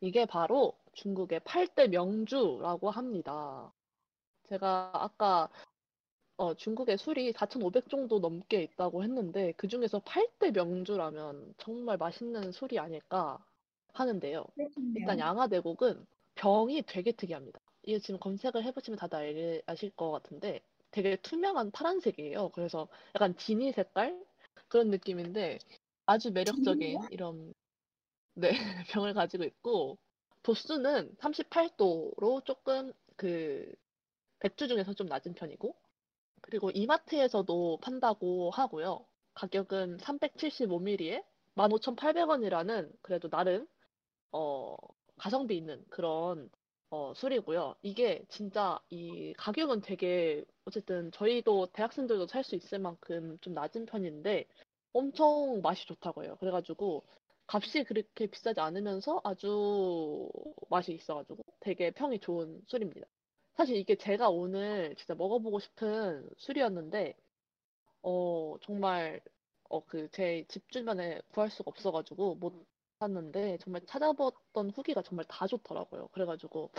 이게 0.00 0.26
바로 0.26 0.76
중국의 0.94 1.40
8대 1.40 1.88
명주라고 1.88 2.90
합니다. 2.90 3.72
제가 4.48 4.90
아까 4.94 5.48
어, 6.36 6.54
중국에 6.54 6.96
술이 6.96 7.32
4,500 7.32 7.88
정도 7.88 8.18
넘게 8.18 8.62
있다고 8.62 9.04
했는데 9.04 9.52
그 9.56 9.68
중에서 9.68 10.00
8대 10.00 10.50
명주라면 10.52 11.54
정말 11.58 11.96
맛있는 11.96 12.50
술이 12.52 12.78
아닐까 12.78 13.38
하는데요. 13.92 14.44
일단 14.96 15.18
양화대곡은 15.20 16.04
병이 16.34 16.82
되게 16.86 17.12
특이합니다. 17.12 17.60
이게 17.82 17.98
지금 18.00 18.18
검색을 18.18 18.64
해보시면 18.64 18.98
다들 18.98 19.16
알- 19.18 19.62
아실 19.66 19.90
것 19.90 20.10
같은데 20.10 20.60
되게 20.90 21.16
투명한 21.16 21.70
파란색이에요. 21.70 22.48
그래서 22.50 22.88
약간 23.14 23.36
지니 23.36 23.72
색깔 23.72 24.20
그런 24.68 24.90
느낌인데 24.90 25.58
아주 26.06 26.32
매력적인 26.32 26.98
이런 27.10 27.54
네, 28.34 28.50
병을 28.92 29.14
가지고 29.14 29.44
있고 29.44 29.98
도수는 30.42 31.14
38도로 31.16 32.44
조금 32.44 32.92
그 33.16 33.72
백주 34.40 34.68
중에서 34.68 34.94
좀 34.94 35.06
낮은 35.08 35.34
편이고 35.34 35.74
그리고 36.42 36.70
이마트에서도 36.72 37.78
판다고 37.82 38.50
하고요. 38.50 39.06
가격은 39.34 39.98
375ml에 39.98 41.24
15,800원이라는 41.56 42.92
그래도 43.02 43.28
나름 43.30 43.66
어, 44.32 44.76
가성비 45.18 45.56
있는 45.56 45.84
그런 45.90 46.50
어, 46.90 47.12
술이고요. 47.16 47.76
이게 47.82 48.24
진짜 48.28 48.80
이 48.90 49.32
가격은 49.38 49.80
되게 49.82 50.44
어쨌든 50.66 51.10
저희도 51.12 51.68
대학생들도 51.72 52.26
살 52.28 52.44
수 52.44 52.54
있을 52.56 52.78
만큼 52.78 53.38
좀 53.40 53.54
낮은 53.54 53.86
편인데 53.86 54.46
엄청 54.92 55.60
맛이 55.62 55.86
좋다고 55.86 56.24
해요. 56.24 56.36
그래가지고 56.40 57.04
값이 57.46 57.84
그렇게 57.84 58.26
비싸지 58.26 58.60
않으면서 58.60 59.20
아주 59.24 60.28
맛이 60.70 60.92
있어가지고 60.94 61.42
되게 61.60 61.90
평이 61.90 62.20
좋은 62.20 62.62
술입니다. 62.66 63.06
사실 63.54 63.76
이게 63.76 63.96
제가 63.96 64.30
오늘 64.30 64.94
진짜 64.96 65.14
먹어보고 65.14 65.60
싶은 65.60 66.28
술이었는데 66.38 67.14
어, 68.02 68.56
정말 68.62 69.20
어, 69.68 69.84
그 69.84 70.08
제 70.10 70.44
집 70.48 70.70
주변에 70.70 71.20
구할 71.30 71.50
수가 71.50 71.70
없어가지고 71.70 72.36
못 72.36 72.66
샀는데 73.00 73.58
정말 73.58 73.82
찾아봤던 73.86 74.70
후기가 74.70 75.02
정말 75.02 75.24
다 75.28 75.46
좋더라고요. 75.46 76.08
그래가지고 76.08 76.70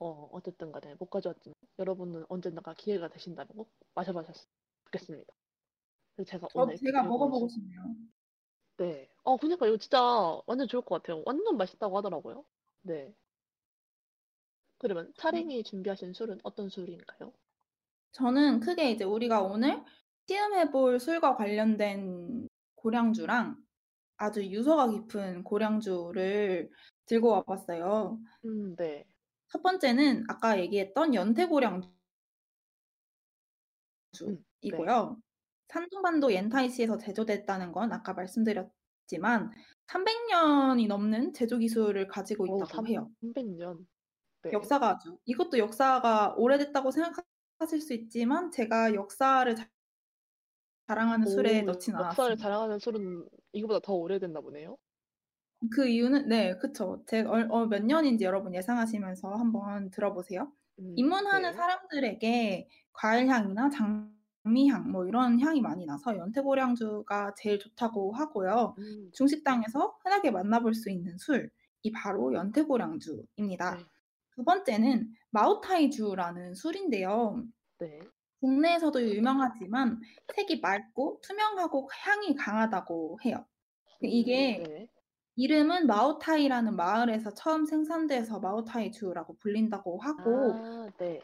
어, 0.00 0.28
어쨌든 0.32 0.72
간에 0.72 0.94
못 0.98 1.06
가져왔지만 1.10 1.54
여러분은 1.78 2.24
언젠가 2.28 2.74
기회가 2.74 3.08
되신다면 3.08 3.48
꼭 3.56 3.70
마셔보셨으면 3.94 4.46
좋겠습니다. 4.86 5.34
그래서 6.16 6.30
제가 6.30 6.48
저 6.52 6.60
오늘 6.60 6.76
제가 6.78 7.02
먹어보고 7.04 7.44
온 7.44 7.48
싶네요. 7.48 7.96
네. 8.78 9.08
어, 9.26 9.36
그러니까 9.36 9.66
이거 9.66 9.76
진짜 9.76 10.00
완전 10.46 10.68
좋을 10.68 10.82
것 10.82 11.02
같아요. 11.02 11.22
완전 11.26 11.56
맛있다고 11.56 11.96
하더라고요. 11.98 12.44
네. 12.82 13.12
그러면 14.78 15.12
차링이 15.16 15.64
준비하신 15.64 16.12
술은 16.12 16.38
어떤 16.44 16.68
술인가요? 16.68 17.32
저는 18.12 18.60
크게 18.60 18.92
이제 18.92 19.02
우리가 19.02 19.42
오늘 19.42 19.82
시음해 20.28 20.70
볼 20.70 21.00
술과 21.00 21.34
관련된 21.34 22.48
고량주랑 22.76 23.56
아주 24.16 24.46
유서가 24.46 24.88
깊은 24.88 25.42
고량주를 25.42 26.70
들고 27.06 27.28
와 27.28 27.42
봤어요. 27.42 28.20
음, 28.44 28.76
네. 28.76 29.04
첫 29.48 29.60
번째는 29.60 30.24
아까 30.28 30.60
얘기했던 30.60 31.14
연태고량주이고요. 31.14 31.90
음, 34.22 35.22
산둥반도 35.68 36.32
옌타이시에서 36.32 36.98
제조됐다는 36.98 37.72
건 37.72 37.92
아까 37.92 38.12
말씀드렸 38.12 38.75
지만 39.06 39.50
300년이 39.86 40.86
넘는 40.88 41.32
제조 41.32 41.58
기술을 41.58 42.08
가지고 42.08 42.44
오, 42.48 42.56
있다고 42.64 42.86
해요. 42.86 43.10
300년. 43.22 43.86
네. 44.42 44.50
역사가 44.52 44.90
아주 44.90 45.18
이것도 45.24 45.58
역사가 45.58 46.34
오래됐다고 46.36 46.90
생각하실 46.90 47.80
수 47.80 47.94
있지만 47.94 48.50
제가 48.50 48.94
역사를 48.94 49.54
자- 49.54 49.68
자랑하는 50.88 51.26
술에 51.26 51.62
오, 51.62 51.64
넣진 51.66 51.94
역사를 51.94 52.04
않았습니다. 52.32 52.42
자랑하는 52.42 52.78
술은 52.78 53.28
이거보다 53.52 53.80
더 53.80 53.94
오래됐나 53.94 54.40
보네요. 54.40 54.76
그 55.72 55.88
이유는 55.88 56.28
네. 56.28 56.54
제가 57.06 57.30
얼- 57.30 57.48
어, 57.50 57.66
몇 57.66 57.82
년인지 57.84 58.24
여러분 58.24 58.54
예상하시면서 58.54 59.28
한번 59.34 59.90
들어보세요. 59.90 60.52
음, 60.78 60.92
입문하는 60.96 61.50
네. 61.50 61.56
사람들에게 61.56 62.68
과일 62.92 63.28
향이나 63.28 63.70
장 63.70 64.14
미향 64.52 64.90
뭐 64.90 65.06
이런 65.06 65.40
향이 65.40 65.60
많이 65.60 65.86
나서 65.86 66.16
연태고량주가 66.16 67.34
제일 67.34 67.58
좋다고 67.58 68.12
하고요. 68.12 68.74
음, 68.78 69.10
중식당에서 69.12 69.98
흔하게 70.02 70.30
만나볼 70.30 70.74
수 70.74 70.90
있는 70.90 71.16
술, 71.18 71.50
이 71.82 71.92
바로 71.92 72.32
연태고량주입니다. 72.34 73.76
네. 73.76 73.84
두 74.34 74.44
번째는 74.44 75.14
마오타이주라는 75.30 76.54
술인데요. 76.54 77.42
네. 77.78 78.00
국내에서도 78.40 79.02
유명하지만 79.02 80.00
색이 80.34 80.60
맑고 80.60 81.20
투명하고 81.22 81.88
향이 81.92 82.34
강하다고 82.34 83.20
해요. 83.24 83.44
이게 84.02 84.62
네. 84.62 84.88
이름은 85.36 85.86
마오타이라는 85.86 86.76
마을에서 86.76 87.34
처음 87.34 87.66
생산돼서 87.66 88.40
마오타이주라고 88.40 89.36
불린다고 89.38 89.98
하고 89.98 90.52
아, 90.54 90.90
네. 90.98 91.20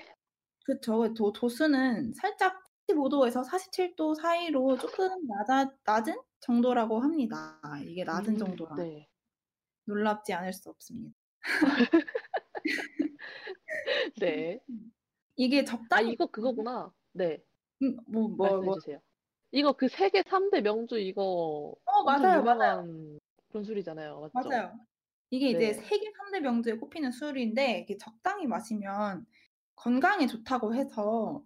그쵸. 0.64 1.12
도, 1.14 1.32
도수는 1.32 2.12
살짝 2.14 2.61
45도에서 2.88 3.44
47도 3.44 4.14
사이로 4.14 4.78
조금 4.78 5.08
낮아, 5.26 5.70
낮은 5.84 6.16
정도라고 6.40 7.00
합니다. 7.00 7.60
이게 7.84 8.04
낮은 8.04 8.34
음, 8.34 8.38
정도라 8.38 8.76
네. 8.76 9.08
놀랍지 9.84 10.32
않을 10.32 10.52
수 10.52 10.70
없습니다. 10.70 11.14
네. 14.20 14.60
이게 15.36 15.60
아, 15.60 15.64
적당히 15.64 16.12
이거 16.12 16.26
그거구나. 16.26 16.92
네. 17.12 17.42
음, 17.82 17.96
뭐, 18.06 18.28
뭐, 18.28 18.48
말씀해 18.48 18.66
뭐. 18.66 18.74
주세요. 18.74 19.00
이거 19.50 19.72
그 19.72 19.88
세계 19.88 20.22
3대 20.22 20.62
명주 20.62 20.98
이거 20.98 21.74
어, 21.84 22.04
맞아요, 22.04 22.40
유명한 22.40 23.18
그런 23.48 23.64
술이잖아요. 23.64 24.30
맞죠? 24.32 24.48
맞아요. 24.48 24.72
이게 25.30 25.50
이제 25.50 25.58
네. 25.58 25.72
세계 25.74 26.10
3대 26.10 26.40
명주에 26.40 26.74
꼽히는 26.76 27.12
술인데 27.12 27.80
이게 27.80 27.96
적당히 27.98 28.46
마시면 28.46 29.26
건강에 29.76 30.26
좋다고 30.26 30.74
해서 30.74 31.42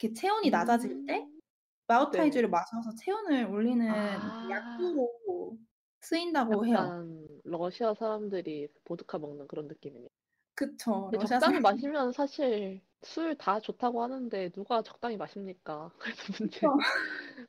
이렇게 0.00 0.14
체온이 0.14 0.50
낮아질 0.50 1.06
때 1.06 1.18
음, 1.18 1.40
마오타이주를 1.88 2.48
마셔서 2.48 2.94
체온을 3.00 3.46
올리는 3.46 3.88
아. 3.90 4.48
약으로 4.50 5.58
쓰인다고 6.00 6.66
해요. 6.66 7.04
러시아 7.44 7.94
사람들이 7.94 8.68
보드카 8.84 9.18
먹는 9.18 9.48
그런 9.48 9.66
느낌이네요. 9.66 10.08
그쵸. 10.54 11.08
근데 11.10 11.18
적당히 11.26 11.40
사람 11.56 11.62
마시면 11.62 12.12
사실 12.12 12.80
술 13.02 13.36
다 13.36 13.60
좋다고 13.60 14.02
하는데 14.02 14.50
누가 14.50 14.82
적당히 14.82 15.16
마십니까? 15.16 15.90
그래서 15.98 16.32
문제. 16.38 16.60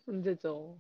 문제죠. 0.06 0.80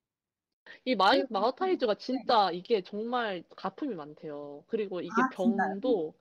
이 0.86 0.96
마, 0.96 1.12
그리고- 1.12 1.28
마오타이주가 1.32 1.96
진짜 1.96 2.52
이게 2.52 2.82
정말 2.84 3.44
가품이 3.56 3.96
많대요. 3.96 4.64
그리고 4.68 5.02
이게 5.02 5.10
아, 5.12 5.30
진짜요? 5.36 5.56
병도 5.58 6.14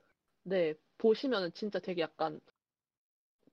네, 0.43 0.73
보시면은 0.97 1.53
진짜 1.53 1.79
되게 1.79 2.01
약간 2.01 2.39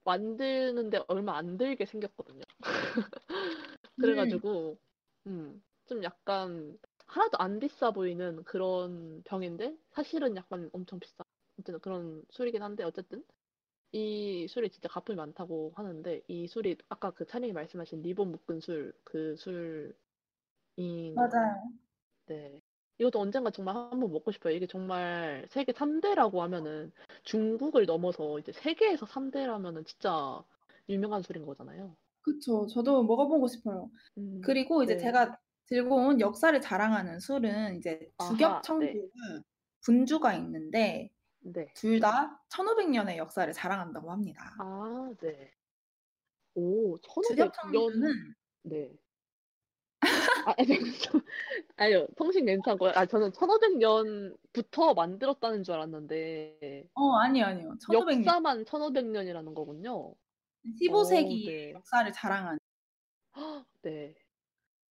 만드는데 0.06 1.04
얼마 1.08 1.36
안 1.38 1.58
들게 1.58 1.86
생겼거든요. 1.86 2.42
그래가지고 3.98 4.78
음, 5.26 5.62
좀 5.86 6.02
약간 6.04 6.78
하나도 7.06 7.38
안 7.38 7.58
비싸 7.58 7.90
보이는 7.92 8.44
그런 8.44 9.22
병인데 9.24 9.76
사실은 9.90 10.36
약간 10.36 10.70
엄청 10.72 10.98
비싸. 11.00 11.24
어쨌든 11.58 11.80
그런 11.80 12.22
술이긴 12.30 12.62
한데 12.62 12.84
어쨌든 12.84 13.24
이 13.92 14.46
술이 14.48 14.70
진짜 14.70 14.88
가품이 14.88 15.16
많다고 15.16 15.72
하는데 15.76 16.22
이 16.28 16.48
술이 16.48 16.78
아까 16.90 17.12
그 17.12 17.26
찬영이 17.26 17.52
말씀하신 17.54 18.02
리본 18.02 18.32
묶은 18.32 18.60
술 18.60 18.94
그 19.04 19.36
술인 19.36 19.94
맞아요. 21.14 21.72
네. 22.26 22.60
이것도 22.98 23.20
언젠가 23.20 23.50
정말 23.50 23.76
한번 23.76 24.10
먹고 24.12 24.32
싶어요. 24.32 24.54
이게 24.54 24.66
정말 24.66 25.46
세계 25.50 25.72
3대라고 25.72 26.42
하면은 26.42 26.92
중국을 27.26 27.84
넘어서 27.86 28.38
이제 28.38 28.52
세계에서 28.52 29.06
3대라면은 29.06 29.84
진짜 29.86 30.42
유명한 30.88 31.22
술인 31.22 31.44
거잖아요. 31.44 31.96
그쵸. 32.22 32.66
저도 32.66 33.02
먹어보고 33.04 33.46
싶어요. 33.48 33.90
음, 34.18 34.40
그리고 34.44 34.82
이제 34.82 34.94
네. 34.94 35.02
제가 35.02 35.38
들고 35.66 35.94
온 35.96 36.20
역사를 36.20 36.58
자랑하는 36.60 37.20
술은 37.20 37.76
이제 37.76 38.10
아하, 38.18 38.30
주겹청주와 38.30 39.42
분주가 39.82 40.34
있는데 40.34 41.10
네. 41.40 41.66
둘 41.74 42.00
다 42.00 42.42
1500년의 42.50 43.16
역사를 43.16 43.52
자랑한다고 43.52 44.10
합니다. 44.10 44.54
아, 44.58 45.12
네. 45.20 45.52
오, 46.54 46.96
1500년. 46.98 47.22
주겹청주는 47.28 48.34
네. 48.64 48.96
아, 50.46 50.54
아니, 50.58 50.68
저- 51.00 51.20
아니요. 51.76 52.06
통신 52.16 52.46
괜찮고요. 52.46 52.92
아, 52.94 53.06
저는 53.06 53.32
1500년부터 53.32 54.94
만들었다는 54.94 55.64
줄 55.64 55.74
알았는데 55.74 56.88
어, 56.94 57.16
아니요, 57.18 57.44
아니요. 57.46 57.76
1500년. 57.80 58.24
역사만 58.26 58.64
1500년이라는 58.64 59.54
거군요. 59.54 60.14
15세기 60.80 61.46
오, 61.48 61.50
네. 61.50 61.72
역사를 61.72 62.12
자랑하는 62.12 62.58
네. 63.82 64.14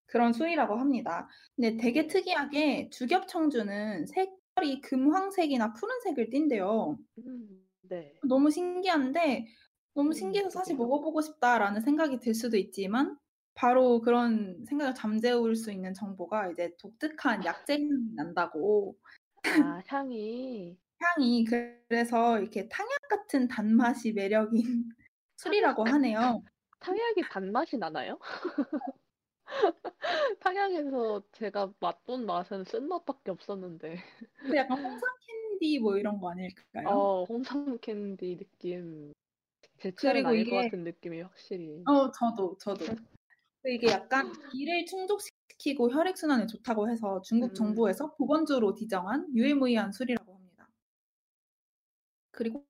그런 0.07 0.32
술이라고 0.32 0.76
합니다. 0.76 1.28
근데 1.57 1.76
되게 1.76 2.02
네. 2.02 2.07
특이하게 2.07 2.90
주겹청주는 2.90 4.07
색깔이 4.07 4.80
금황색이나 4.82 5.72
푸른색을 5.74 6.30
띈대요. 6.30 6.98
음, 7.18 7.68
네. 7.82 8.22
너무 8.22 8.50
신기한데 8.50 9.46
너무 9.94 10.12
음, 10.12 10.12
신기해서 10.14 10.50
사실. 10.50 10.76
먹어보고 10.76 11.20
싶다라는 11.22 11.80
생각이 11.82 12.18
들 12.20 12.34
수도 12.34 12.57
있지만 12.57 13.18
바로 13.55 14.00
그런 14.00 14.64
생각을 14.66 14.94
잠재울 14.94 15.55
수 15.57 15.70
있는 15.72 15.94
정보가 15.94 16.50
이제 16.50 16.74
독특한 16.78 17.44
약재 17.44 17.74
향이 17.74 17.88
난다고 18.16 18.96
아, 19.62 19.80
향이 19.86 20.76
향이 21.00 21.44
그래서 21.44 22.38
이렇게 22.40 22.68
탕약 22.68 22.90
같은 23.09 23.46
단맛이 23.48 24.12
매력인 24.12 24.88
술이라고 25.36 25.84
하네요. 25.84 26.42
탕약이 26.80 27.22
단맛이 27.30 27.78
나나요? 27.78 28.18
탕약에서 30.40 31.22
제가 31.32 31.72
맛본 31.80 32.26
맛은 32.26 32.64
쓴맛밖에 32.64 33.30
없었는데. 33.30 33.96
그 34.40 34.57
약간 34.57 34.78
홍삼 34.82 35.00
캔디 35.61 35.78
뭐 35.80 35.96
이런 35.96 36.18
거 36.18 36.30
아닐까요? 36.30 36.88
어, 36.88 37.24
홍삼 37.24 37.78
캔디 37.78 38.36
느낌. 38.38 39.12
제 39.78 39.90
그리고 39.90 40.28
아닐 40.28 40.44
것 40.44 40.50
이게- 40.57 40.62
같은 40.64 40.84
느낌이 40.84 41.20
확실히. 41.22 41.82
어, 41.86 42.11
저도, 42.12 42.57
저도. 42.59 42.84
그 43.65 43.71
이게 43.71 43.87
약간 43.87 44.31
기를 44.53 44.85
충족시키고 44.85 45.91
혈액순환에 45.91 46.47
좋다고 46.47 46.91
해서 46.91 47.23
중국 47.23 47.53
음. 47.53 47.55
정부에서 47.55 48.15
보건주로 48.15 48.75
지정한 48.75 49.27
유일무이한 49.35 49.91
술이라고 49.91 50.35
합니다. 50.35 50.69
그리고 52.31 52.67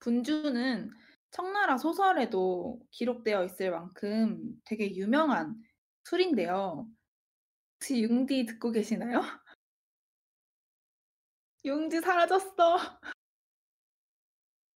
분주는 0.00 0.90
청나라 1.30 1.78
소설에도 1.78 2.80
기록되어 2.90 3.44
있을 3.44 3.70
만큼 3.70 4.60
되게 4.64 4.92
유명한 4.96 5.54
술인데요. 6.02 6.88
혹시 7.76 8.02
융디 8.02 8.46
듣고 8.46 8.72
계시나요? 8.72 9.20
융디 11.64 12.00
사라졌어. 12.00 12.78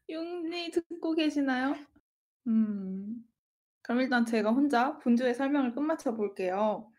융디 0.09 0.71
듣고 0.71 1.15
계시나요? 1.15 1.75
음. 2.47 3.14
그럼 3.85 4.01
일단 4.03 4.27
제가 4.27 4.51
혼자 4.53 4.99
분주의 4.99 5.35
설명을 5.35 5.75
끝마쳐 5.75 6.15
볼게요. 6.17 6.91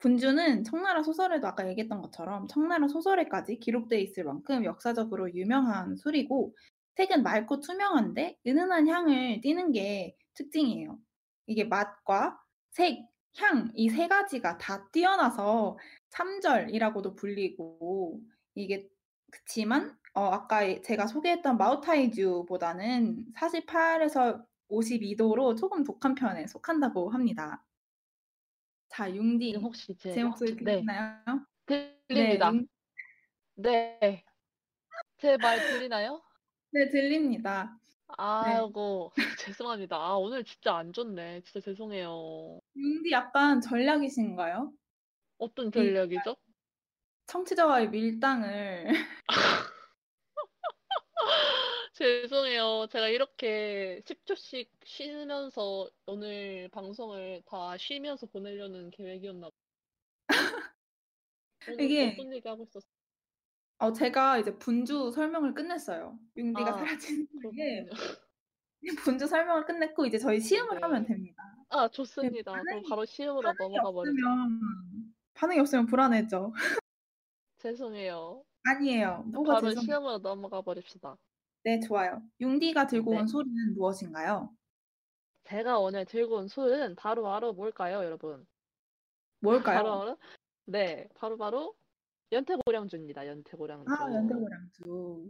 분주는 0.00 0.64
청나라 0.64 1.02
소설에도 1.02 1.46
아까 1.48 1.68
얘기했던 1.68 2.00
것처럼 2.02 2.48
청나라 2.48 2.88
소설에까지 2.88 3.58
기록되어 3.60 3.98
있을 4.00 4.24
만큼 4.24 4.64
역사적으로 4.64 5.32
유명한 5.34 5.96
술이고 5.96 6.56
색은 6.96 7.22
맑고 7.22 7.60
투명한데 7.60 8.38
은은한 8.46 8.88
향을 8.88 9.40
띠는 9.42 9.72
게 9.72 10.16
특징이에요. 10.34 10.98
이게 11.46 11.64
맛과 11.64 12.40
색, 12.72 13.00
향 13.38 13.70
이 13.76 13.88
세 13.90 14.08
가지가 14.08 14.58
다 14.58 14.88
뛰어나서 14.92 15.78
참절이라고도 16.10 17.14
불리고 17.16 18.20
이게 18.54 18.88
그치만 19.30 19.96
어, 20.14 20.22
아까 20.26 20.60
제가 20.82 21.06
소개했던 21.06 21.56
마오타이주보다는 21.58 23.26
48에서 23.36 24.44
52도로 24.70 25.56
조금 25.58 25.84
독한 25.84 26.14
편에 26.14 26.46
속한다고 26.46 27.10
합니다. 27.10 27.64
자, 28.88 29.10
융디. 29.12 29.56
혹시 29.56 29.96
제, 29.96 30.12
제 30.12 30.24
목소리 30.24 30.54
네, 30.56 30.76
들리나요? 30.76 31.46
들립니다. 32.08 32.50
융- 32.52 32.66
네. 33.56 34.24
제 35.18 35.36
말 35.36 35.58
들리나요? 35.60 36.22
네, 36.72 36.88
들립니다. 36.88 37.76
아이고, 38.18 39.12
죄송합니다. 39.54 39.96
아, 39.96 40.14
오늘 40.16 40.42
진짜 40.44 40.76
안 40.76 40.92
좋네. 40.92 41.42
진짜 41.42 41.60
죄송해요. 41.60 42.60
융디 42.76 43.10
약간 43.12 43.60
전략이신가요? 43.60 44.72
어떤 45.38 45.70
전략이죠? 45.70 46.36
청취자와의 47.26 47.90
밀당을 47.90 48.86
죄송해요. 52.04 52.86
제가 52.90 53.08
이렇게 53.08 54.00
10초씩 54.06 54.68
쉬면서 54.86 55.86
오늘 56.06 56.66
방송을 56.72 57.42
다 57.44 57.76
쉬면서 57.76 58.24
보내려는 58.24 58.90
계획이었나 58.90 59.50
봐요. 59.50 60.40
오늘 61.68 61.84
이게- 61.84 62.12
어떤 62.14 62.32
얘기 62.32 62.48
하고 62.48 62.62
있었어? 62.64 62.86
어, 63.80 63.92
제가 63.92 64.38
이제 64.38 64.56
분주 64.58 65.10
설명을 65.10 65.52
끝냈어요. 65.52 66.18
융디가 66.38 66.70
아, 66.70 66.78
사라진 66.78 67.28
후에 67.42 67.84
그렇군요. 67.84 68.10
분주 69.04 69.26
설명을 69.26 69.66
끝냈고 69.66 70.06
이제 70.06 70.16
저희 70.16 70.40
시음을 70.40 70.76
네. 70.76 70.80
하면 70.80 71.04
됩니다. 71.04 71.42
아, 71.68 71.86
좋습니다. 71.88 72.52
그럼 72.52 72.64
반응이- 72.64 72.88
바로 72.88 73.04
반응이 73.52 73.76
넘어가 73.76 73.92
버리죠. 73.92 74.12
없으면 74.26 75.14
반응이 75.34 75.60
없으면 75.60 75.84
불안해져. 75.86 76.50
죄송해요. 77.58 78.42
아니에요. 78.64 79.22
뭐가 79.26 79.54
바로 79.56 79.68
죄송해요. 79.68 79.84
시음으로 79.84 80.18
넘어가 80.18 80.62
버립시다. 80.62 81.18
네, 81.62 81.80
좋아요. 81.80 82.22
융디가 82.40 82.86
들고 82.86 83.12
네. 83.12 83.20
온 83.20 83.26
소리는 83.26 83.74
무엇인가요? 83.74 84.50
제가 85.44 85.78
오늘 85.78 86.04
들고 86.04 86.36
온 86.36 86.48
술은 86.48 86.96
바로 86.96 87.22
바로 87.22 87.52
뭘까요, 87.52 88.04
여러분? 88.04 88.46
뭘까요? 89.40 89.76
바로 89.82 89.98
바로 89.98 90.16
네, 90.66 91.08
바로 91.14 91.36
바로 91.36 91.74
연태고량주입니다. 92.32 93.26
연태고량주. 93.26 93.92
아, 93.92 94.12
연대고량주. 94.14 95.28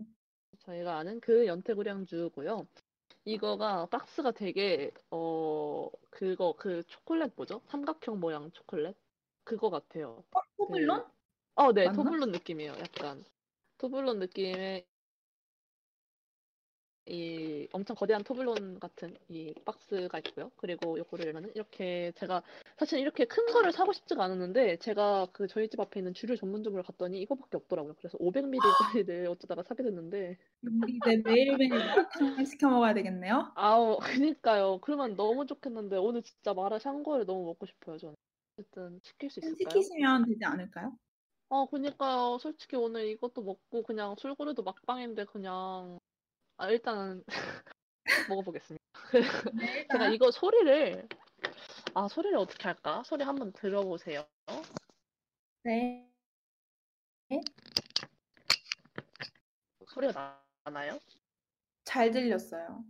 저희가 0.61 0.99
아는 0.99 1.21
그 1.21 1.47
연태고량주고요. 1.47 2.67
이거가 3.25 3.87
박스가 3.87 4.33
되게 4.33 4.91
어 5.11 5.89
그거 6.11 6.55
그 6.57 6.83
초콜릿 6.85 7.33
뭐죠? 7.37 7.61
삼각형 7.67 8.21
모양 8.21 8.51
초콜릿 8.53 8.97
그거 9.45 9.71
같아요. 9.71 10.23
어, 10.33 10.41
토블론? 10.57 11.05
어, 11.55 11.73
네, 11.73 11.87
맞나? 11.87 11.97
토블론 12.03 12.33
느낌이에요. 12.33 12.73
약간 12.79 13.25
토블론 13.79 14.19
느낌의 14.19 14.87
이 17.11 17.67
엄청 17.73 17.97
거대한 17.97 18.23
토블론 18.23 18.79
같은 18.79 19.17
이 19.29 19.53
박스가 19.65 20.19
있고요. 20.19 20.53
그리고 20.57 20.97
요거를 20.97 21.27
열면은 21.27 21.51
이렇게 21.57 22.13
제가 22.15 22.43
사실 22.79 23.01
이렇게 23.01 23.25
큰 23.25 23.47
거를 23.47 23.73
사고 23.73 23.93
싶지가 23.93 24.23
않았는데 24.23 24.77
제가 24.77 25.27
그 25.33 25.49
저희 25.49 25.69
집 25.69 25.81
앞에 25.81 25.99
있는 25.99 26.15
주류 26.15 26.37
전문점을 26.37 26.81
갔더니 26.85 27.21
이거밖에 27.23 27.57
없더라고요. 27.57 27.95
그래서 27.99 28.17
500ml짜리를 28.19 29.27
어쩌다가 29.27 29.65
사게 29.65 29.83
됐는데 29.83 30.39
이제 30.87 31.23
매일매일 31.25 31.81
시켜 32.47 32.71
먹어야 32.71 32.95
되겠네요. 32.95 33.51
아우 33.57 33.99
그니까요. 33.99 34.79
그러면 34.81 35.17
너무 35.17 35.47
좋겠는데 35.47 35.97
오늘 35.97 36.23
진짜 36.23 36.55
마라 36.55 36.79
샹궈를 36.79 37.27
너무 37.27 37.45
먹고 37.47 37.67
싶어요. 37.67 37.99
저는 37.99 38.15
어쨌든 38.57 39.01
시킬 39.03 39.31
수 39.31 39.41
있을까요? 39.41 39.83
시키시면 39.83 40.27
되지 40.27 40.45
않을까요? 40.45 40.93
아, 41.49 41.67
그니까요. 41.69 42.39
솔직히 42.39 42.77
오늘 42.77 43.09
이것도 43.09 43.43
먹고 43.43 43.83
그냥 43.83 44.15
술고래도 44.17 44.63
막방인데 44.63 45.25
그냥 45.25 45.99
아, 46.61 46.69
일단은 46.69 47.25
먹어보겠습니다. 48.29 48.85
네, 49.13 49.21
제가 49.91 50.09
이거 50.09 50.31
소리를 50.31 51.09
아, 51.95 52.07
소리를 52.07 52.37
어떻게 52.37 52.65
할까? 52.65 53.03
소리 53.03 53.25
한번 53.25 53.51
들어보세요. 53.55 54.27
네. 55.63 56.07
소리가 59.87 60.45
나나요? 60.65 60.99
잘 61.85 62.11
들렸어요. 62.11 62.85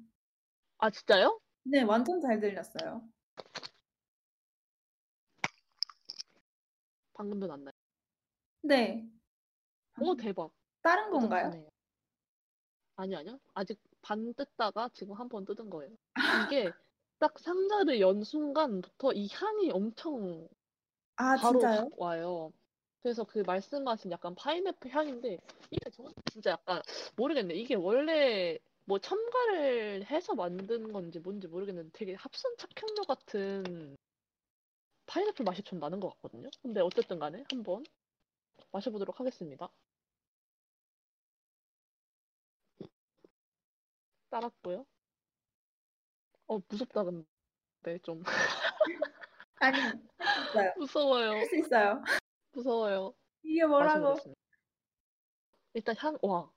아, 0.78 0.90
진짜요? 0.90 1.40
네, 1.62 1.82
완전 1.82 2.20
잘 2.20 2.40
들렸어요. 2.40 3.08
방금도 7.14 7.46
났나요? 7.46 7.70
네. 8.62 9.08
오, 10.00 10.16
대박. 10.16 10.50
다른 10.82 11.12
건가요? 11.12 11.50
뿌듯하네요. 11.50 11.79
아니요, 13.00 13.18
아니요. 13.18 13.40
아직 13.54 13.78
반 14.02 14.34
뜯다가 14.34 14.90
지금 14.92 15.14
한 15.14 15.28
번 15.28 15.44
뜯은 15.44 15.70
거예요. 15.70 15.90
이게 16.46 16.70
딱 17.18 17.38
상자를 17.38 18.00
연 18.00 18.22
순간부터 18.22 19.12
이 19.12 19.28
향이 19.32 19.70
엄청 19.72 20.48
아, 21.16 21.36
바로 21.36 21.60
진짜요? 21.60 21.80
확 21.90 22.00
와요. 22.00 22.52
그래서 23.02 23.24
그 23.24 23.38
말씀하신 23.46 24.10
약간 24.10 24.34
파인애플 24.34 24.90
향인데 24.94 25.38
이게 25.70 25.90
저는 25.90 26.12
진짜 26.30 26.50
약간 26.52 26.82
모르겠네. 27.16 27.54
이게 27.54 27.74
원래 27.74 28.58
뭐 28.84 28.98
첨가를 28.98 30.04
해서 30.10 30.34
만든 30.34 30.92
건지 30.92 31.18
뭔지 31.20 31.46
모르겠는데 31.48 31.90
되게 31.94 32.14
합성 32.14 32.54
착향료 32.58 33.02
같은 33.08 33.96
파인애플 35.06 35.44
맛이 35.44 35.62
좀 35.62 35.78
나는 35.78 36.00
것 36.00 36.10
같거든요. 36.16 36.48
근데 36.62 36.80
어쨌든 36.80 37.18
간에 37.18 37.44
한번 37.50 37.84
마셔보도록 38.72 39.20
하겠습니다. 39.20 39.70
따랐고요. 44.30 44.86
어, 46.46 46.58
무섭다 46.68 47.04
근데 47.04 47.98
좀 48.02 48.22
아니, 49.60 49.78
있어요. 49.78 50.72
무서워요. 50.76 51.30
할 51.32 51.46
수 51.46 51.56
있어요. 51.56 52.02
무서워요. 52.52 53.14
이게 53.42 53.64
뭐라고? 53.66 54.16
일단 55.74 55.94
향, 55.98 56.18
와. 56.22 56.50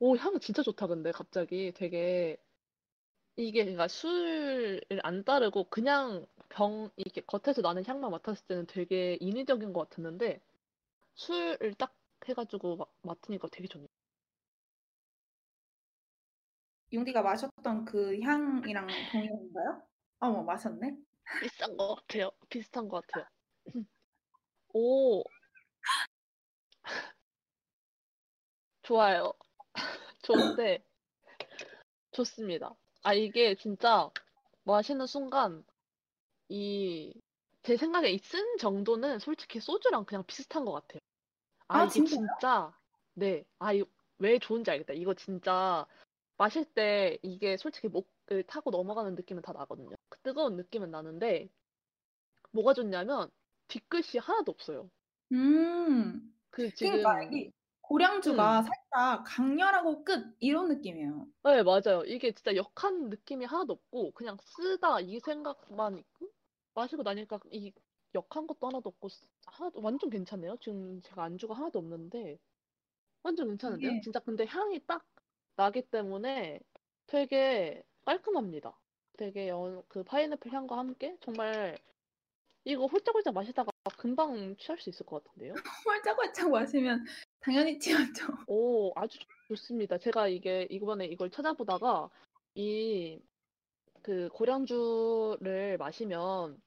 오, 0.00 0.16
향 0.16 0.38
진짜 0.40 0.62
좋다, 0.62 0.86
근데 0.86 1.12
갑자기 1.12 1.72
되게 1.74 2.36
이게 3.36 3.60
그러니까 3.64 3.88
술을 3.88 4.82
안 5.02 5.24
따르고 5.24 5.64
그냥 5.70 6.26
병, 6.50 6.90
이게 6.96 7.20
겉에서 7.22 7.62
나는 7.62 7.84
향만 7.86 8.10
맡았을 8.10 8.46
때는 8.46 8.66
되게 8.66 9.16
인위적인 9.20 9.72
것 9.72 9.88
같았는데 9.88 10.40
술을 11.16 11.74
딱 11.78 11.94
해가지고 12.28 12.76
마- 12.76 12.86
맡으니까 13.02 13.48
되게 13.52 13.68
좋네. 13.68 13.86
융디가 16.92 17.22
마셨던 17.22 17.84
그 17.84 18.20
향이랑 18.20 18.86
동일한가요? 19.10 19.82
어머, 20.20 20.42
마셨네. 20.44 20.96
비싼 21.40 21.76
것 21.76 21.96
같아요. 21.96 22.30
비슷한 22.48 22.88
것 22.88 23.04
같아요. 23.06 23.26
오. 24.74 25.22
좋아요. 28.82 29.32
좋은데, 30.22 30.84
좋습니다. 32.12 32.74
아, 33.02 33.14
이게 33.14 33.54
진짜 33.54 34.10
마시는 34.64 35.06
순간, 35.06 35.64
이, 36.48 37.14
제 37.62 37.76
생각에 37.76 38.10
이 38.10 38.18
쓴 38.20 38.58
정도는 38.58 39.18
솔직히 39.20 39.60
소주랑 39.60 40.04
그냥 40.06 40.24
비슷한 40.26 40.64
것 40.64 40.72
같아요. 40.72 41.00
아, 41.68 41.80
아, 41.80 41.86
이게 41.86 42.02
진짜요? 42.04 42.18
진짜, 42.18 42.72
네. 43.14 43.44
아, 43.58 43.72
이, 43.74 43.84
왜 44.18 44.38
좋은지 44.38 44.70
알겠다. 44.70 44.94
이거 44.94 45.14
진짜 45.14 45.86
마실 46.42 46.64
때 46.64 47.18
이게 47.22 47.56
솔직히 47.56 47.86
목을 47.86 48.42
타고 48.48 48.72
넘어가는 48.72 49.14
느낌은 49.14 49.42
다 49.42 49.52
나거든요. 49.52 49.94
그 50.08 50.18
뜨거운 50.22 50.56
느낌은 50.56 50.90
나는데, 50.90 51.48
뭐가 52.50 52.74
좋냐면, 52.74 53.30
뒤끝이 53.68 54.18
하나도 54.20 54.50
없어요. 54.50 54.90
음. 55.30 56.34
그 56.50 56.74
지금, 56.74 56.96
그러니까 57.00 57.22
이게 57.22 57.52
고량주가 57.82 58.58
음. 58.58 58.64
살짝 58.64 59.24
강렬하고 59.24 60.02
끝 60.02 60.34
이런 60.40 60.66
느낌이에요. 60.66 61.28
네, 61.44 61.62
맞아요. 61.62 62.02
이게 62.06 62.32
진짜 62.32 62.56
역한 62.56 63.08
느낌이 63.08 63.44
하나도 63.44 63.74
없고, 63.74 64.10
그냥 64.10 64.36
쓰다 64.42 64.98
이 64.98 65.20
생각만 65.20 65.96
있고, 65.98 66.26
마시고 66.74 67.04
나니까 67.04 67.38
이 67.52 67.72
역한 68.16 68.48
것도 68.48 68.66
하나도 68.66 68.88
없고, 68.88 69.06
하나도, 69.46 69.80
완전 69.80 70.10
괜찮네요. 70.10 70.56
지금 70.60 71.00
제가 71.02 71.22
안주가 71.22 71.54
하나도 71.54 71.78
없는데, 71.78 72.36
완전 73.22 73.46
괜찮은데요? 73.46 73.90
이게- 73.92 74.00
진짜 74.00 74.18
근데 74.18 74.44
향이 74.44 74.84
딱 74.88 75.06
나기 75.56 75.82
때문에 75.82 76.60
되게 77.06 77.82
깔끔합니다. 78.04 78.76
되게 79.16 79.48
연, 79.48 79.82
그 79.88 80.02
파인애플 80.02 80.52
향과 80.52 80.78
함께 80.78 81.16
정말 81.20 81.78
이거 82.64 82.86
홀짝홀짝 82.86 83.34
마시다가 83.34 83.70
금방 83.98 84.56
취할 84.56 84.78
수 84.80 84.88
있을 84.90 85.04
것 85.06 85.22
같은데요? 85.24 85.54
홀짝홀짝 85.86 86.50
마시면 86.50 87.04
당연히 87.40 87.78
취하죠. 87.78 88.26
오, 88.46 88.92
아주 88.94 89.18
좋- 89.18 89.26
좋습니다. 89.48 89.98
제가 89.98 90.28
이게 90.28 90.66
이번에 90.70 91.06
이걸 91.06 91.30
찾아보다가 91.30 92.10
이 92.54 93.20
그 94.02 94.28
고량주를 94.32 95.78
마시면 95.78 96.60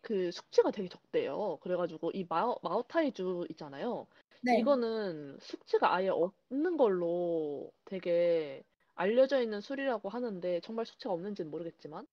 그 0.00 0.30
숙취가 0.32 0.70
되게 0.72 0.88
적대요. 0.88 1.58
그래가지고 1.62 2.10
이 2.14 2.24
마오, 2.28 2.58
마오타이주 2.62 3.46
있잖아요. 3.50 4.06
네. 4.42 4.58
이거는 4.58 5.38
숙취가 5.40 5.94
아예 5.94 6.08
없는 6.08 6.76
걸로 6.76 7.72
되게 7.84 8.62
알려져 8.94 9.42
있는 9.42 9.60
술이라고 9.60 10.08
하는데 10.08 10.60
정말 10.60 10.86
숙취가 10.86 11.12
없는지는 11.12 11.50
모르겠지만 11.50 12.06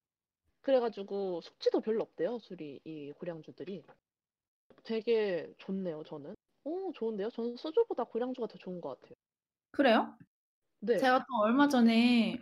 그래가지고 0.62 1.42
숙취도 1.42 1.82
별로 1.82 2.04
없대요. 2.04 2.40
술이 2.40 2.82
이 2.84 3.12
고량주들이 3.14 3.84
되게 4.84 5.52
좋네요. 5.58 6.04
저는. 6.04 6.36
오, 6.64 6.92
좋은데요? 6.94 7.30
저는 7.32 7.58
소주보다 7.58 8.04
고량주가 8.04 8.48
더 8.48 8.58
좋은 8.58 8.80
것 8.82 9.00
같아요. 9.00 9.16
그래요? 9.72 10.16
네. 10.80 10.98
제가 10.98 11.20
또 11.20 11.26
얼마 11.44 11.68
전에 11.68 12.38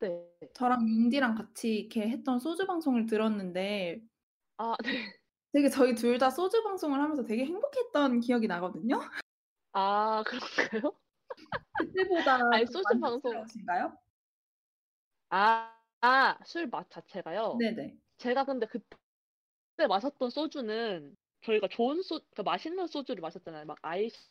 네. 0.00 0.26
저랑 0.54 0.88
융디랑 0.88 1.34
같이 1.34 1.80
이렇게 1.80 2.08
했던 2.08 2.38
소주 2.38 2.66
방송을 2.66 3.06
들었는데 3.06 4.00
아, 4.56 4.76
네. 4.82 5.19
되게 5.52 5.68
저희 5.68 5.94
둘 5.94 6.18
다 6.18 6.30
소주 6.30 6.62
방송을 6.62 7.00
하면서 7.00 7.24
되게 7.24 7.44
행복했던 7.44 8.20
기억이 8.20 8.46
나거든요. 8.46 9.00
아, 9.72 10.22
그런가요? 10.82 10.92
그때보다 11.78 12.34
아니, 12.52 12.64
더 12.66 12.72
소주 12.72 12.84
방송- 13.00 13.00
만족스러우신가요? 13.32 13.96
아, 15.30 15.76
아, 16.00 16.38
술 16.44 16.68
맛 16.68 16.88
자체가요. 16.90 17.56
네네. 17.58 17.96
제가 18.18 18.44
근데 18.44 18.66
그때 18.66 19.86
마셨던 19.88 20.30
소주는 20.30 21.16
저희가 21.42 21.68
좋은 21.68 22.02
소, 22.02 22.20
그 22.34 22.42
맛있는 22.42 22.86
소주를 22.86 23.20
마셨잖아요. 23.22 23.64
막 23.64 23.78
아이스 23.82 24.30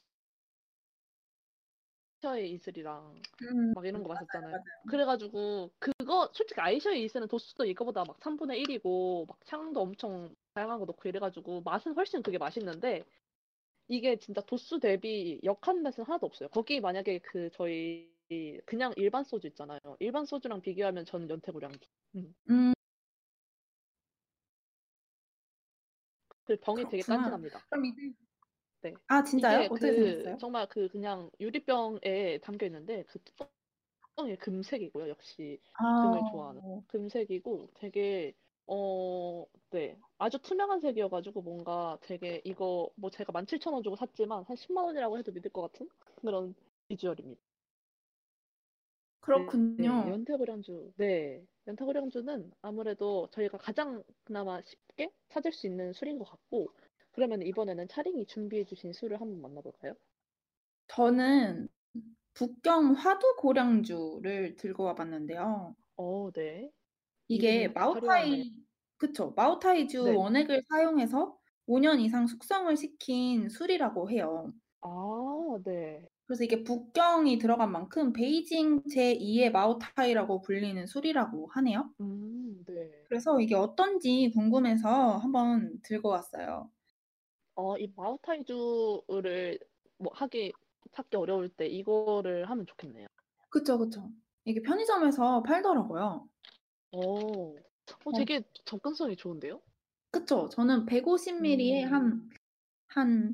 아이셔의 2.22 2.52
이슬이랑 2.52 3.16
음, 3.44 3.74
막 3.74 3.86
이런 3.86 4.04
거 4.04 4.10
마셨잖아요. 4.10 4.52
맞아요. 4.52 4.64
그래가지고 4.90 5.72
그거 5.80 6.30
솔직히 6.34 6.60
아이셔의 6.60 7.04
이슬은 7.06 7.28
도수도 7.30 7.64
이거보다 7.66 8.04
막 8.04 8.20
3분의 8.20 8.62
1이고 8.66 9.26
막 9.28 9.38
향도 9.48 9.82
엄청 9.82 10.36
다양한 10.60 10.80
거 10.80 10.86
넣고 10.86 11.08
이래가지고 11.08 11.62
맛은 11.62 11.94
훨씬 11.94 12.22
그게 12.22 12.38
맛있는데 12.38 13.06
이게 13.88 14.18
진짜 14.18 14.42
도수 14.42 14.80
대비 14.80 15.40
역한 15.44 15.82
맛은 15.84 16.04
하나도 16.04 16.26
없어요. 16.26 16.50
거기 16.50 16.82
만약에 16.82 17.20
그 17.20 17.50
저희 17.54 18.12
그냥 18.66 18.94
일반 18.98 19.24
소주 19.24 19.48
있잖아요. 19.48 19.80
일반 20.00 20.26
소주랑 20.26 20.62
비교하면 20.62 21.06
저는 21.06 21.30
연태고량주. 21.30 21.80
음. 22.16 22.36
음, 22.50 22.74
그 26.46 26.58
병이 26.58 26.84
되게 26.90 27.04
그렇구나. 27.04 27.40
그럼 27.70 27.86
이제 27.86 28.14
네. 28.82 28.94
아 29.08 29.24
진짜요? 29.24 29.62
어떻게 29.62 29.80
그 29.80 30.14
생겼어요? 30.14 30.38
정말 30.40 30.68
그 30.68 30.90
그냥 30.90 31.32
유리병에 31.40 32.40
담겨 32.44 32.66
있는데 32.66 33.04
그 33.08 33.20
뚜껑이 33.24 34.36
금색이고요. 34.36 35.08
역시 35.10 35.60
금을 36.02 36.20
아, 36.20 36.32
좋아하는 36.32 36.62
금색이고 36.88 37.70
되게 37.76 38.34
어, 38.68 39.46
네. 39.72 39.98
아주 40.20 40.38
투명한 40.38 40.82
색이어가지고 40.82 41.42
뭔가 41.42 41.98
되게 42.02 42.42
이거 42.44 42.90
뭐 42.96 43.10
제가 43.10 43.32
17,000원 43.32 43.84
주고 43.84 43.96
샀지만 43.96 44.44
한 44.44 44.56
10만 44.56 44.84
원이라고 44.84 45.18
해도 45.18 45.32
믿을 45.32 45.50
것 45.52 45.62
같은 45.62 45.90
그런 46.22 46.54
비주얼입니다. 46.90 47.40
네, 47.42 47.48
그렇군요. 49.22 50.10
연태고량주. 50.10 50.94
네. 50.98 51.42
연태고량주는 51.68 52.52
아무래도 52.62 53.28
저희가 53.32 53.58
가장 53.58 54.04
그나마 54.26 54.62
쉽게 54.62 55.10
찾을 55.30 55.54
수 55.54 55.68
있는 55.68 55.94
술인 55.94 56.20
것 56.20 56.26
같고 56.26 56.68
그러면 57.12 57.42
이번에는 57.42 57.88
차링이 57.88 58.26
준비해 58.26 58.66
주신 58.66 58.92
술을 58.92 59.22
한번 59.22 59.42
만나볼까요? 59.42 59.94
저는 60.88 61.70
북경 62.34 62.94
화두 62.94 63.36
고량주를 63.38 64.56
들고 64.56 64.84
와봤는데요. 64.84 65.76
어, 65.96 66.32
네. 66.32 66.70
이게 67.28 67.68
화려하네요. 67.76 68.44
그쵸. 69.00 69.34
마오타이주 69.36 70.02
네. 70.02 70.16
원액을 70.16 70.62
사용해서 70.70 71.38
5년 71.66 72.00
이상 72.02 72.28
숙성을 72.28 72.76
시킨 72.78 73.50
술이라고 73.50 74.10
해요. 74.12 74.54
아, 74.82 75.58
네. 75.64 76.10
그래서 76.28 76.46
이게 76.46 76.64
북경이 76.64 77.40
들어간 77.40 77.74
만큼 77.74 78.14
베이징 78.14 78.84
제2의 78.90 79.52
마오타이라고 79.52 80.40
불리는 80.42 80.88
술이라고 80.88 81.48
하네요. 81.48 81.94
음, 82.02 82.64
네. 82.66 83.10
그래서 83.10 83.42
이게 83.42 83.56
어떤지 83.56 84.32
궁금해서 84.34 85.18
한번 85.18 85.82
들고 85.84 86.08
왔어요. 86.10 86.72
어, 87.56 87.78
이 87.78 87.92
마오타이주를 87.96 89.60
뭐 89.98 90.12
하기 90.16 90.54
찾기 90.92 91.18
어려울 91.18 91.50
때 91.50 91.68
이거를 91.68 92.50
하면 92.50 92.66
좋겠네요. 92.66 93.08
그쵸, 93.50 93.78
그쵸. 93.78 94.12
이게 94.46 94.62
편의점에서 94.62 95.44
팔더라고요. 95.44 96.28
오, 96.92 97.64
어, 98.06 98.12
되게 98.12 98.42
접근성이 98.66 99.16
좋은데요? 99.16 99.62
그쵸. 100.12 100.50
저는 100.50 100.86
150ml에 100.86 101.84
음. 101.86 101.94
한, 101.94 102.30
한, 102.88 103.34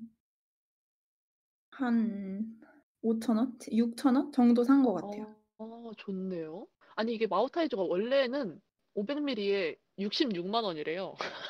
한 1.72 2.60
5,000원? 3.02 3.58
6,000원 3.72 4.32
정도 4.32 4.64
산 4.64 4.84
것 4.84 4.94
같아요. 4.94 5.36
어, 5.58 5.92
좋네요. 5.98 6.68
아니, 6.96 7.14
이게 7.14 7.28
마오타이주가 7.28 7.84
원래는 7.84 8.62
500ml에 8.96 9.78
66만 10.00 10.64
원이래요. 10.64 11.16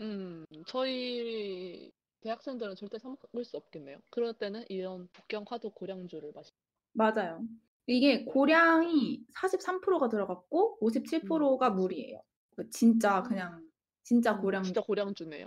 음, 0.00 0.46
저희 0.66 1.90
대학생들은 2.22 2.76
절대 2.76 2.98
사 2.98 3.08
먹을 3.08 3.44
수 3.44 3.56
없겠네요. 3.56 3.98
그럴 4.10 4.34
때는 4.34 4.64
이런 4.68 5.08
북경 5.12 5.44
화도 5.48 5.70
고량주를 5.70 6.32
마시. 6.34 6.52
맞아요. 6.92 7.44
이게 7.86 8.24
고량이 8.24 9.26
43%가 9.34 10.08
들어갔고 10.08 10.78
57%가 10.80 11.70
물이에요. 11.70 12.22
그 12.56 12.68
진짜 12.70 13.22
그냥 13.22 13.68
진짜 14.02 14.32
음, 14.34 14.40
고량. 14.40 14.62
진짜 14.62 14.80
고량주네요. 14.80 15.46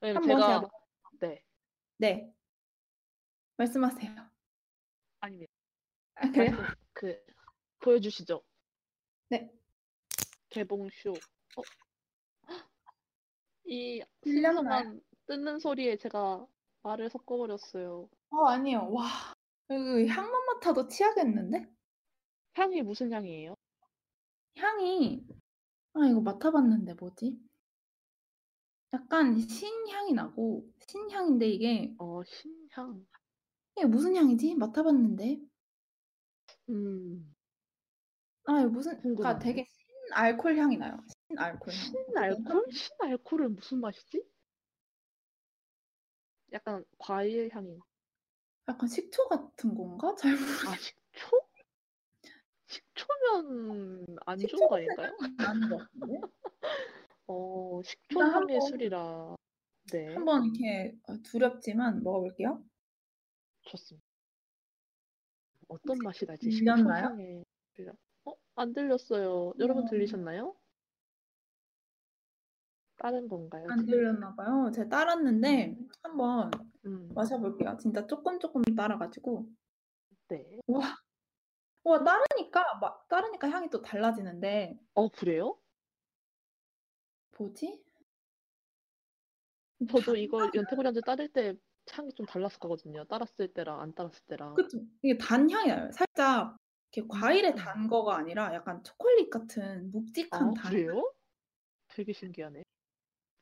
왜냐면 0.00 0.30
한번 0.30 0.40
제가 0.40 0.70
네, 1.20 1.42
네. 1.98 2.32
말씀하세요. 3.56 4.12
아닙니다. 5.20 5.52
아, 6.16 6.30
그래요? 6.30 6.52
그 6.92 7.18
보여주시죠. 7.80 8.42
네. 9.30 9.50
개봉쇼. 10.50 11.12
어? 11.12 11.62
헉! 12.48 12.70
이 13.64 14.02
들렸나요? 14.20 15.00
뜯는 15.26 15.58
소리에 15.58 15.96
제가 15.96 16.46
말을 16.82 17.10
섞어버렸어요. 17.10 18.08
어, 18.30 18.44
아니요. 18.46 18.88
와. 18.92 19.04
그 19.68 20.06
향만 20.06 20.45
맡아도 20.56 20.88
치야겠는데? 20.88 21.66
향이 22.54 22.82
무슨 22.82 23.12
향이에요? 23.12 23.54
향이 24.56 25.26
아, 25.94 26.06
이거 26.08 26.20
맡아봤는데 26.20 26.94
뭐지? 26.94 27.38
약간 28.92 29.38
신향이 29.38 30.12
나고 30.14 30.66
신향인데 30.88 31.48
이게 31.48 31.94
어, 31.98 32.22
신향. 32.24 33.06
이게 33.76 33.86
무슨 33.86 34.16
향이지? 34.16 34.54
맡아봤는데 34.54 35.40
음, 36.70 37.34
아, 38.44 38.60
이거 38.60 38.70
무슨 38.70 38.98
그러니까. 39.00 39.38
되게 39.38 39.64
신 39.68 40.12
알콜 40.12 40.56
향이 40.56 40.76
나요. 40.78 40.96
신 41.28 41.38
알콜 41.38 41.72
향. 41.72 41.78
신알콜? 41.78 42.72
신알콜은 42.72 43.54
무슨 43.56 43.80
맛이지? 43.80 44.24
약간 46.52 46.84
과일 46.98 47.50
향이. 47.52 47.78
약간 48.68 48.88
식초 48.88 49.28
같은 49.28 49.74
건가? 49.74 50.14
잘 50.18 50.32
모르. 50.32 50.42
아, 50.68 50.76
식초? 50.76 51.40
식초면 52.66 54.16
안 54.26 54.38
좋은 54.38 54.68
거 54.68 54.76
아닌가요? 54.76 55.16
아닌 55.38 55.68
것 55.68 55.76
같은데? 55.78 56.20
어, 57.28 57.80
식초 57.84 58.18
일단 58.20 58.30
향의 58.32 58.54
한번- 58.56 58.68
술이라. 58.68 59.36
네, 59.92 60.14
한번 60.14 60.44
이렇게 60.46 60.96
어, 61.08 61.16
두렵지만 61.22 62.02
먹어볼게요. 62.02 62.64
좋습니다. 63.62 64.04
어떤 65.68 65.98
맛이 65.98 66.26
나지? 66.26 66.50
들렸나요? 66.50 67.02
식초 67.04 67.12
향의 67.12 67.44
술이라. 67.76 67.92
어, 68.24 68.32
안 68.56 68.72
들렸어요. 68.72 69.52
여러분 69.60 69.84
음. 69.84 69.88
들리셨나요? 69.88 70.56
다른 72.96 73.28
건가요? 73.28 73.66
안 73.70 73.84
들렸나 73.86 74.34
봐요. 74.34 74.70
제가 74.74 74.88
따랐는데 74.88 75.76
한번 76.02 76.50
음, 76.86 77.08
마셔볼게요. 77.14 77.76
진짜 77.80 78.06
조금 78.06 78.38
조금 78.38 78.62
따라가지고 78.62 79.46
네. 80.28 80.58
와, 80.66 80.96
와 81.84 82.04
따르니까 82.04 82.78
막 82.80 83.08
따르니까 83.08 83.50
향이 83.50 83.70
또 83.70 83.82
달라지는데 83.82 84.78
어, 84.94 85.08
그래요? 85.08 85.58
뭐지? 87.38 87.84
저도 89.90 90.16
이걸 90.16 90.50
연태고량주 90.54 91.02
따를 91.02 91.28
때 91.28 91.54
향이 91.90 92.12
좀 92.14 92.26
달랐었거든요. 92.26 93.04
따랐을 93.04 93.52
때랑 93.52 93.80
안 93.80 93.94
따랐을 93.94 94.20
때랑. 94.26 94.54
그쵸? 94.54 94.78
이게 95.02 95.16
단 95.18 95.50
향이 95.50 95.68
나요. 95.68 95.90
살짝 95.92 96.56
이렇게 96.92 97.06
과일에 97.08 97.50
음. 97.50 97.54
단 97.54 97.86
거가 97.88 98.16
아니라 98.16 98.54
약간 98.54 98.82
초콜릿 98.82 99.30
같은 99.30 99.88
아, 99.88 99.90
묵직한 99.92 100.54
단. 100.54 100.72
그래요? 100.72 101.12
되게 101.88 102.12
신기하네. 102.12 102.62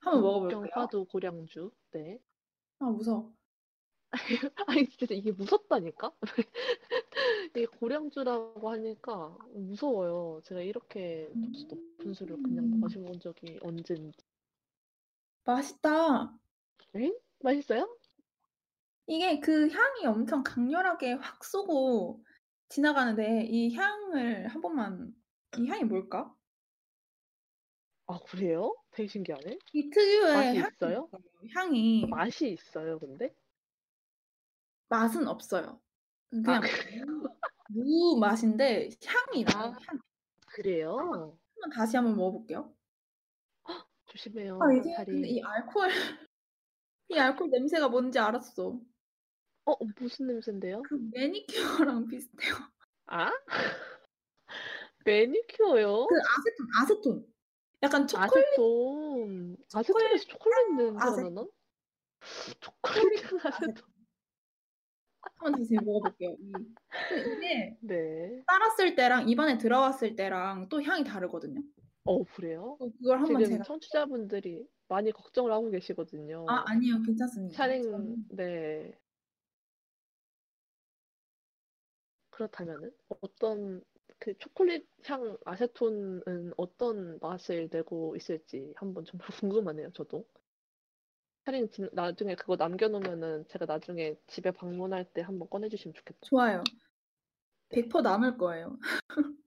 한번 0.01 0.23
먹어볼게요. 0.23 0.67
화도 0.73 1.05
고량주. 1.07 1.71
네. 1.93 2.19
아 2.85 2.91
무서워. 2.91 3.35
아니 4.67 4.87
진짜 4.87 5.15
이게 5.15 5.33
무섭다니까? 5.33 6.13
이게 7.51 7.65
고량주라고 7.65 8.71
하니까 8.71 9.37
무서워요. 9.55 10.43
제가 10.45 10.61
이렇게 10.61 11.33
도수 11.33 11.67
높은 11.67 12.13
술을 12.13 12.43
그냥 12.43 12.67
음. 12.67 12.81
마셔본 12.81 13.21
적이 13.21 13.59
언젠지. 13.63 14.19
맛있다. 15.45 16.39
엥? 16.95 17.15
맛있어요? 17.41 17.89
이게 19.07 19.41
그 19.41 19.69
향이 19.71 20.07
엄청 20.07 20.43
강렬하게 20.43 21.15
확 21.15 21.43
쏘고 21.43 22.23
지나가는데 22.69 23.47
이 23.47 23.75
향을 23.75 24.49
한 24.49 24.61
번만 24.61 25.15
이 25.57 25.67
향이 25.67 25.85
뭘까? 25.85 26.35
아 28.07 28.19
그래요? 28.27 28.75
되게 28.91 29.09
신기하네. 29.09 29.59
이 29.73 29.91
특유의 29.91 30.35
맛이 30.35 30.57
향이 30.59 30.69
있어요? 30.75 31.09
있어요. 31.09 31.09
향이 31.55 32.07
맛이 32.11 32.49
있어요, 32.51 32.99
근데? 32.99 33.35
맛은 34.89 35.27
없어요. 35.27 35.81
아, 36.47 36.61
그냥 36.61 36.63
무 37.69 38.19
맛인데 38.21 38.91
향이 39.07 39.45
나요. 39.45 39.73
아. 39.73 39.79
향. 39.87 39.99
그래요? 40.47 40.97
한번 41.55 41.71
다시 41.75 41.97
한번 41.97 42.17
먹어볼게요. 42.17 42.75
조심해요, 44.07 44.61
아 44.61 44.67
다리. 44.97 45.07
근데 45.13 45.29
이 45.29 45.43
알코올 45.43 45.89
이 47.09 47.19
알코올 47.19 47.51
냄새가 47.51 47.89
뭔지 47.89 48.19
알았어. 48.19 48.81
어, 49.67 49.75
무슨 49.99 50.27
냄새인데요? 50.27 50.83
그 50.83 50.95
매니큐어랑 51.13 52.07
비슷해요. 52.09 52.55
아? 53.07 53.31
매니큐어요? 55.05 56.07
그 56.07 56.15
아세톤, 56.17 56.67
아세톤. 56.81 57.34
약간 57.85 58.07
초콜릿 58.07 58.33
아세톤. 58.33 59.57
아세톤에서 59.75 60.25
초콜릿 60.25 60.75
냄새가 60.77 61.05
아세- 61.07 61.23
나나? 61.23 61.47
초콜릿 62.61 63.25
아세톤. 63.45 63.95
한번 65.37 65.53
다시 65.61 65.75
먹어볼게요. 65.85 66.37
이, 66.41 66.53
이게 67.37 67.77
네. 67.81 68.43
따랐을 68.47 68.95
때랑 68.95 69.29
입안에 69.29 69.59
들어갔을 69.59 70.17
때랑 70.17 70.69
또 70.71 70.83
향이 70.83 71.05
다르거든요. 71.05 71.61
어, 72.05 72.23
그래요? 72.25 72.77
또 72.79 72.91
그걸 72.93 73.19
한번 73.19 73.39
지금 73.43 73.53
제가 73.53 73.65
청취자분들이 73.65 74.67
많이 74.89 75.13
걱정을 75.13 75.51
하고 75.53 75.71
계시거든요. 75.71 76.47
아 76.49 76.65
아니요 76.67 77.03
괜찮습니다. 77.05 77.55
촬영, 77.57 77.83
저는 77.83 78.27
네. 78.31 78.99
그렇다면은 82.31 82.91
어떤 83.21 83.83
그 84.25 84.33
초콜릿 84.39 84.87
향 85.05 85.37
아세톤은 85.45 86.55
어떤 86.57 87.19
맛을 87.21 87.69
내고 87.71 88.17
있을지 88.17 88.73
한번 88.75 89.05
정말 89.05 89.29
궁금하네요, 89.69 89.93
저도. 89.93 90.27
차린 91.45 91.71
지- 91.71 91.91
나중에 91.93 92.35
그거 92.35 92.57
남겨놓으면은 92.57 93.47
제가 93.49 93.67
나중에 93.67 94.15
집에 94.27 94.51
방문할 94.51 95.05
때 95.13 95.21
한번 95.21 95.51
꺼내주시면 95.51 95.93
좋겠다. 95.93 96.21
좋아요. 96.23 96.65
100% 97.69 98.01
남을 98.01 98.39
거예요. 98.39 98.79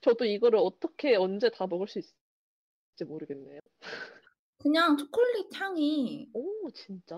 저도 0.00 0.24
이거를 0.24 0.58
어떻게 0.58 1.14
언제 1.14 1.48
다 1.48 1.68
먹을 1.68 1.86
수 1.86 2.00
있을지 2.00 3.04
모르겠네요. 3.06 3.60
그냥 4.58 4.96
초콜릿 4.96 5.54
향이 5.54 6.30
오, 6.34 6.68
진짜? 6.72 7.16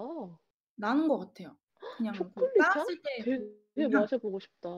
나는 0.74 1.08
것 1.08 1.16
같아요. 1.20 1.56
그냥 1.96 2.12
그 2.12 2.18
초콜릿 2.24 2.56
향? 2.60 2.72
따랐을 2.74 3.00
때 3.02 3.22
되게 3.22 3.38
그 3.74 3.82
향. 3.84 4.02
마셔보고 4.02 4.40
싶다. 4.40 4.68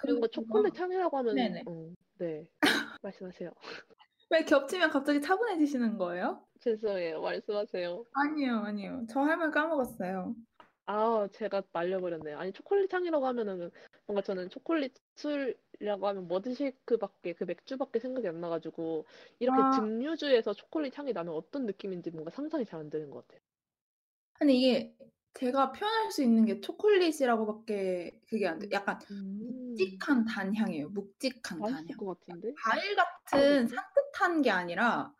그리고 0.00 0.20
뭔가 0.20 0.28
초콜릿 0.28 0.78
향이라고 0.80 1.16
하면, 1.18 1.52
네네. 1.52 1.64
어, 1.66 1.92
네. 2.18 2.48
말씀하세요. 3.02 3.50
왜 4.30 4.44
겹치면 4.44 4.90
갑자기 4.90 5.20
차분해지시는 5.20 5.98
거예요? 5.98 6.46
죄송해요. 6.60 7.20
말씀하세요. 7.20 8.04
아니요, 8.12 8.58
아니요. 8.64 9.06
저 9.08 9.22
할 9.24 9.38
말 9.38 9.50
까먹었어요. 9.50 10.34
아, 10.86 11.28
제가 11.32 11.62
말려버렸네요. 11.72 12.38
아니, 12.38 12.52
초콜릿 12.52 12.92
향이라고 12.92 13.26
하면은 13.26 13.70
뭔가 14.06 14.22
저는 14.22 14.48
초콜릿 14.48 14.94
술이라고 15.16 16.06
하면 16.08 16.28
머드쉐이크밖에 16.28 17.34
그 17.34 17.44
맥주밖에 17.44 17.98
생각이 17.98 18.26
안 18.26 18.40
나가지고 18.40 19.06
이렇게 19.38 19.64
아. 19.64 19.70
증류주에서 19.70 20.54
초콜릿 20.54 20.96
향이 20.98 21.12
나면 21.12 21.34
어떤 21.34 21.66
느낌인지 21.66 22.10
뭔가 22.10 22.30
상상이 22.30 22.64
잘 22.64 22.80
안 22.80 22.88
되는 22.90 23.10
것 23.10 23.26
같아요. 23.26 23.40
근데 24.34 24.54
이게 24.54 24.94
제가 25.34 25.72
표현할 25.72 26.10
수 26.12 26.22
있는 26.22 26.44
게 26.44 26.60
초콜릿이라고밖에 26.60 28.20
그게 28.28 28.46
안 28.48 28.58
돼. 28.58 28.68
약간 28.72 28.98
음, 29.10 29.74
묵직한 29.78 30.24
단향이에요. 30.24 30.90
묵직한 30.90 31.64
단향. 31.64 31.96
것 31.96 32.18
같은데? 32.20 32.56
과일 32.62 32.96
같은 32.96 33.66
그치? 33.66 33.68
산뜻한 33.68 34.42
게 34.42 34.50
아니라 34.50 35.14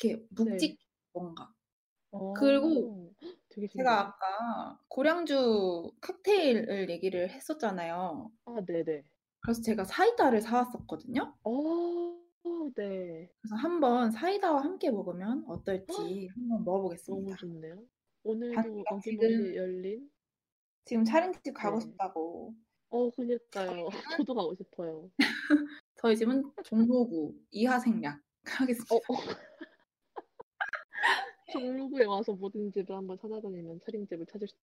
이렇게 0.00 0.24
묵직 0.30 0.78
뭔가. 1.12 1.54
그리고 2.32 2.92
어, 2.92 3.10
되게 3.50 3.68
제가. 3.68 4.00
아까 4.00 4.80
고량주 4.88 5.92
칵테일을 6.00 6.90
얘기를 6.90 7.30
했었잖아요. 7.30 8.32
아, 8.44 8.60
네네. 8.66 9.04
그래서 9.40 9.60
제가 9.62 9.84
사이다를 9.84 10.40
사왔었거든요. 10.40 11.36
어, 11.44 11.50
네. 12.76 13.30
그래서 13.42 13.56
한번 13.56 14.10
사이다와 14.10 14.62
함께 14.64 14.90
먹으면 14.90 15.44
어떨지 15.46 16.28
한번 16.34 16.72
너무 17.06 17.34
먹어보겠습니다. 17.34 17.36
좋네요. 17.36 17.86
오늘도 18.22 18.84
어김없이 18.90 19.56
열린? 19.56 20.10
지금 20.84 21.04
촬영집 21.04 21.54
가고 21.54 21.78
네. 21.78 21.86
싶다고. 21.86 22.54
어, 22.90 23.10
그니까요. 23.10 23.88
저도 24.16 24.34
가고 24.34 24.54
싶어요. 24.54 25.10
저희 25.96 26.16
집은 26.16 26.42
종로구 26.64 27.34
이하 27.50 27.78
생략 27.78 28.20
하겠습니다. 28.44 28.94
어, 28.94 28.98
어. 28.98 29.16
종로구에 31.52 32.04
와서 32.04 32.32
모든 32.32 32.70
집을 32.72 32.94
한번 32.94 33.18
찾아다니면 33.18 33.80
차림집을 33.84 34.26
찾을 34.26 34.48
수 34.48 34.54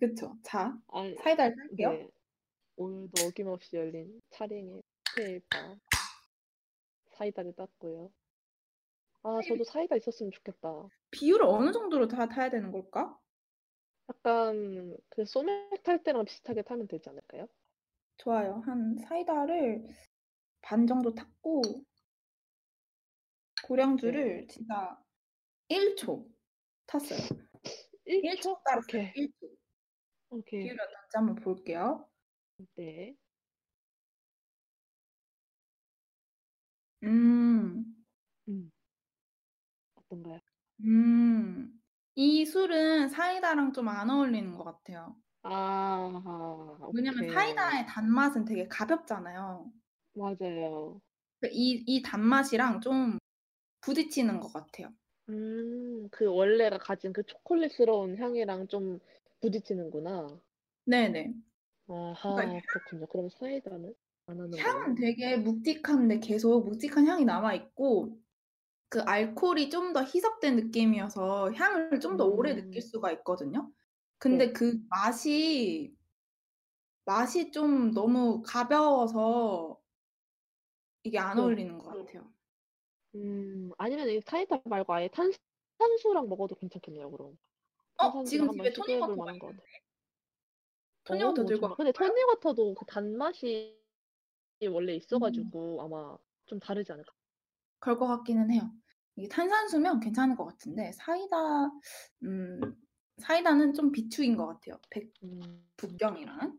그쵸? 0.00 0.36
자, 0.42 0.76
아니, 0.88 1.14
사이다를 1.16 1.54
살게요. 1.56 1.92
네. 1.92 2.08
오늘도 2.76 3.26
어김없이 3.26 3.76
열린 3.76 4.20
차링의 4.30 4.82
칵테일바 5.04 5.76
사이다를 7.12 7.52
땄고요. 7.54 8.10
아, 9.24 9.40
저도 9.48 9.64
사이다 9.64 9.96
있었으면 9.96 10.30
좋겠다. 10.32 10.88
비율을 11.10 11.46
어느 11.46 11.72
정도로 11.72 12.08
다 12.08 12.26
타야 12.28 12.50
되는 12.50 12.70
걸까? 12.70 13.18
약간 14.10 14.96
그 15.08 15.24
소맥 15.24 15.82
탈 15.82 16.02
때랑 16.02 16.26
비슷하게 16.26 16.62
타면 16.62 16.86
되지 16.88 17.08
않을까요? 17.08 17.48
좋아요. 18.18 18.62
한 18.66 18.96
사이다를 18.98 19.82
반 20.60 20.86
정도 20.86 21.14
탔고 21.14 21.62
고량주를 23.66 24.40
네. 24.42 24.46
진짜 24.46 24.98
1초 25.70 26.26
탔어요. 26.86 27.18
1초? 28.06 28.22
1초 28.24 28.62
따랐어요. 28.62 28.82
오케이. 28.82 29.12
1초. 29.14 29.56
오케이. 30.30 30.60
비율이 30.64 30.78
어떤지 30.78 31.16
한번 31.16 31.34
볼게요. 31.36 32.06
네. 32.76 33.16
음, 37.02 37.84
음. 38.48 38.73
어떤가요? 40.14 40.40
음. 40.80 41.80
이 42.16 42.44
술은 42.44 43.08
사이다랑 43.08 43.72
좀 43.72 43.88
안 43.88 44.08
어울리는 44.10 44.56
것 44.56 44.64
같아요. 44.64 45.16
아, 45.42 46.78
왜냐면 46.92 47.24
오케이. 47.24 47.30
사이다의 47.32 47.86
단맛은 47.86 48.44
되게 48.44 48.66
가볍잖아요. 48.68 49.70
맞아요. 50.14 51.00
이, 51.52 51.84
이 51.86 52.02
단맛이랑 52.02 52.80
좀 52.80 53.18
부딪히는 53.82 54.40
것 54.40 54.52
같아요. 54.52 54.92
음, 55.28 56.08
그 56.10 56.26
원래가 56.26 56.78
가진 56.78 57.12
그 57.12 57.22
초콜릿스러운 57.24 58.16
향이랑 58.18 58.68
좀 58.68 58.98
부딪히는구나. 59.40 60.40
네네. 60.86 61.34
아하, 61.88 62.34
그러니까 62.34 62.66
그렇군요. 62.68 63.06
그럼 63.06 63.28
사이다는 63.30 63.94
안 64.26 64.40
하는 64.40 64.52
향은 64.58 64.82
걸로. 64.84 64.94
되게 64.96 65.36
묵직한데 65.36 66.20
계속 66.20 66.64
묵직한 66.64 67.06
향이 67.06 67.24
남아있고, 67.24 68.18
그 68.88 69.00
알코올이 69.02 69.70
좀 69.70 69.92
더 69.92 70.02
희석된 70.04 70.56
느낌이어서 70.56 71.52
향을 71.52 72.00
좀 72.00 72.16
더 72.16 72.26
오래 72.26 72.52
음. 72.52 72.56
느낄 72.56 72.82
수가 72.82 73.12
있거든요. 73.12 73.72
근데 74.18 74.46
네. 74.48 74.52
그 74.52 74.78
맛이, 74.88 75.96
맛이 77.06 77.50
좀 77.50 77.92
너무 77.92 78.42
가벼워서 78.44 79.80
이게 81.02 81.18
안 81.18 81.36
네. 81.36 81.42
어울리는 81.42 81.78
것 81.78 81.84
같아요. 82.04 82.32
음, 83.14 83.70
아니면 83.78 84.08
이 84.08 84.20
사이다 84.20 84.60
말고 84.64 84.92
아예 84.94 85.08
탄산수랑 85.08 86.28
먹어도 86.28 86.54
괜찮겠네요, 86.56 87.10
그럼. 87.10 87.38
어, 87.98 88.24
지금 88.24 88.50
집에 88.50 88.72
토닉워터가 88.72 89.16
만한 89.16 89.38
것. 89.38 89.48
같아요. 89.48 89.62
토닉워터 91.04 91.42
오, 91.42 91.46
들고. 91.46 91.74
근데? 91.76 91.92
토닉워터도 91.92 92.74
그 92.74 92.84
단맛이 92.86 93.78
원래 94.70 94.94
음. 94.94 94.96
있어가지고 94.96 95.82
아마 95.82 96.16
좀 96.46 96.58
다르지 96.60 96.92
않을까? 96.92 97.12
그럴 97.84 97.98
것 97.98 98.06
같기는 98.06 98.50
해요. 98.50 98.62
이게 99.14 99.28
탄산수면 99.28 100.00
괜찮을 100.00 100.36
것 100.36 100.46
같은데, 100.46 100.90
사이다, 100.92 101.70
음, 102.22 102.60
사이다는 103.18 103.74
좀 103.74 103.92
비추인 103.92 104.38
것 104.38 104.46
같아요. 104.46 104.80
백, 104.88 105.12
음, 105.22 105.68
북경이랑은. 105.76 106.58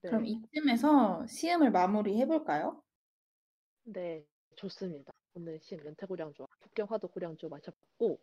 그럼 0.00 0.22
네. 0.22 0.30
이쯤에서 0.30 1.26
시음을 1.26 1.70
마무리 1.72 2.18
해 2.18 2.26
볼까요? 2.26 2.82
네, 3.84 4.24
좋습니다. 4.56 5.12
오늘 5.34 5.60
신 5.60 5.78
멘테고량주, 5.84 6.46
북경 6.60 6.86
화도 6.88 7.08
고량주 7.08 7.50
마셔봤고, 7.50 8.18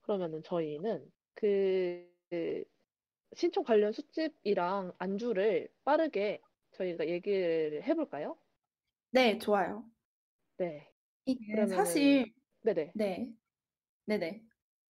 그러면은 0.00 0.42
저희는 0.42 1.04
그, 1.34 2.10
그 2.30 2.64
신청 3.36 3.62
관련 3.62 3.92
술집이랑 3.92 4.94
안주를 4.96 5.68
빠르게 5.84 6.40
저희가 6.72 7.08
얘기를 7.08 7.82
해볼까요? 7.82 8.38
네, 9.10 9.36
좋아요. 9.38 9.84
네. 10.56 10.89
이게 11.32 11.52
그러면은- 11.54 11.76
사실, 11.76 12.32
네네. 12.62 12.92
네, 12.94 13.32
네네. 14.06 14.42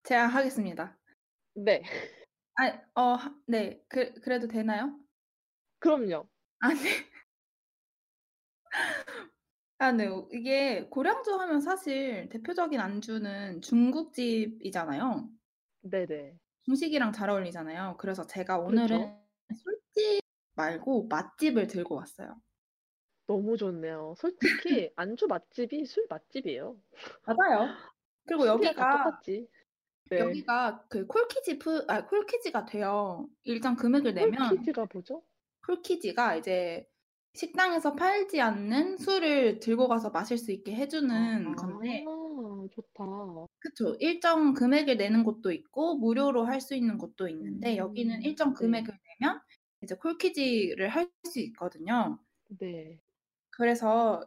제가 0.05 0.27
하겠습니다. 0.29 0.99
네. 1.55 1.83
아, 2.57 2.81
어, 3.01 3.15
하- 3.15 3.35
네, 3.47 3.83
그, 3.89 4.13
그래도 4.21 4.47
되나요? 4.49 4.99
그럼요. 5.81 6.29
아, 6.61 6.69
네. 6.69 6.77
아, 9.79 9.93
네. 9.93 10.09
이게 10.33 10.87
고량주 10.91 11.33
하면 11.41 11.61
사실 11.61 12.29
대표적인 12.29 12.79
안주는 12.81 13.63
중국집이잖아요. 13.63 15.29
네네. 15.83 16.37
중식이랑 16.65 17.13
잘 17.13 17.31
어울리잖아요. 17.31 17.97
그래서 17.99 18.27
제가 18.27 18.59
오늘은 18.59 18.89
그렇죠. 18.99 19.25
술집 19.55 20.21
말고 20.55 21.07
맛집을 21.09 21.67
들고 21.67 21.95
왔어요. 21.95 22.37
너무 23.31 23.57
좋네요. 23.57 24.15
솔직히 24.19 24.91
안주 24.97 25.27
맛집이 25.27 25.85
술 25.87 26.07
맛집이에요. 26.11 26.81
맞아요. 27.25 27.77
그리고 28.27 28.47
여기가 28.47 28.89
똑같지. 28.91 29.49
네. 30.11 30.19
여기가 30.19 30.87
그 30.89 31.07
콜키지 31.07 31.59
프, 31.59 31.85
아, 31.89 32.07
콜키지가 32.07 32.65
돼요. 32.67 33.29
일정 33.45 33.75
금액을 33.77 34.15
내면 34.15 34.69
콜키즈가 34.69 34.87
뭐죠? 34.93 35.25
콜키지가 35.67 36.37
이제 36.37 36.87
식당에서 37.35 37.95
팔지 37.95 38.41
않는 38.43 38.99
술을 38.99 39.61
들고 39.61 39.89
가서 39.89 40.11
마실 40.11 40.37
수 40.39 40.53
있게 40.53 40.75
해주는 40.75 41.55
건데 41.57 42.11
아, 42.27 42.67
좋다. 42.73 43.05
그쵸. 43.59 43.97
일정 44.01 44.55
금액을 44.55 44.97
내는 44.97 45.23
곳도 45.25 45.53
있고 45.53 45.97
무료로 45.97 46.45
할 46.47 46.61
수 46.61 46.75
있는 46.75 46.99
곳도 46.99 47.29
있는데 47.29 47.77
여기는 47.77 48.23
음, 48.23 48.23
일정 48.23 48.53
네. 48.59 48.89
금액을 48.89 48.99
내면 49.21 49.41
이제 49.83 49.95
콜퀴즈를 49.97 50.89
할 50.89 51.11
수 51.25 51.39
있거든요. 51.41 52.19
네. 52.49 53.01
그래서 53.61 54.25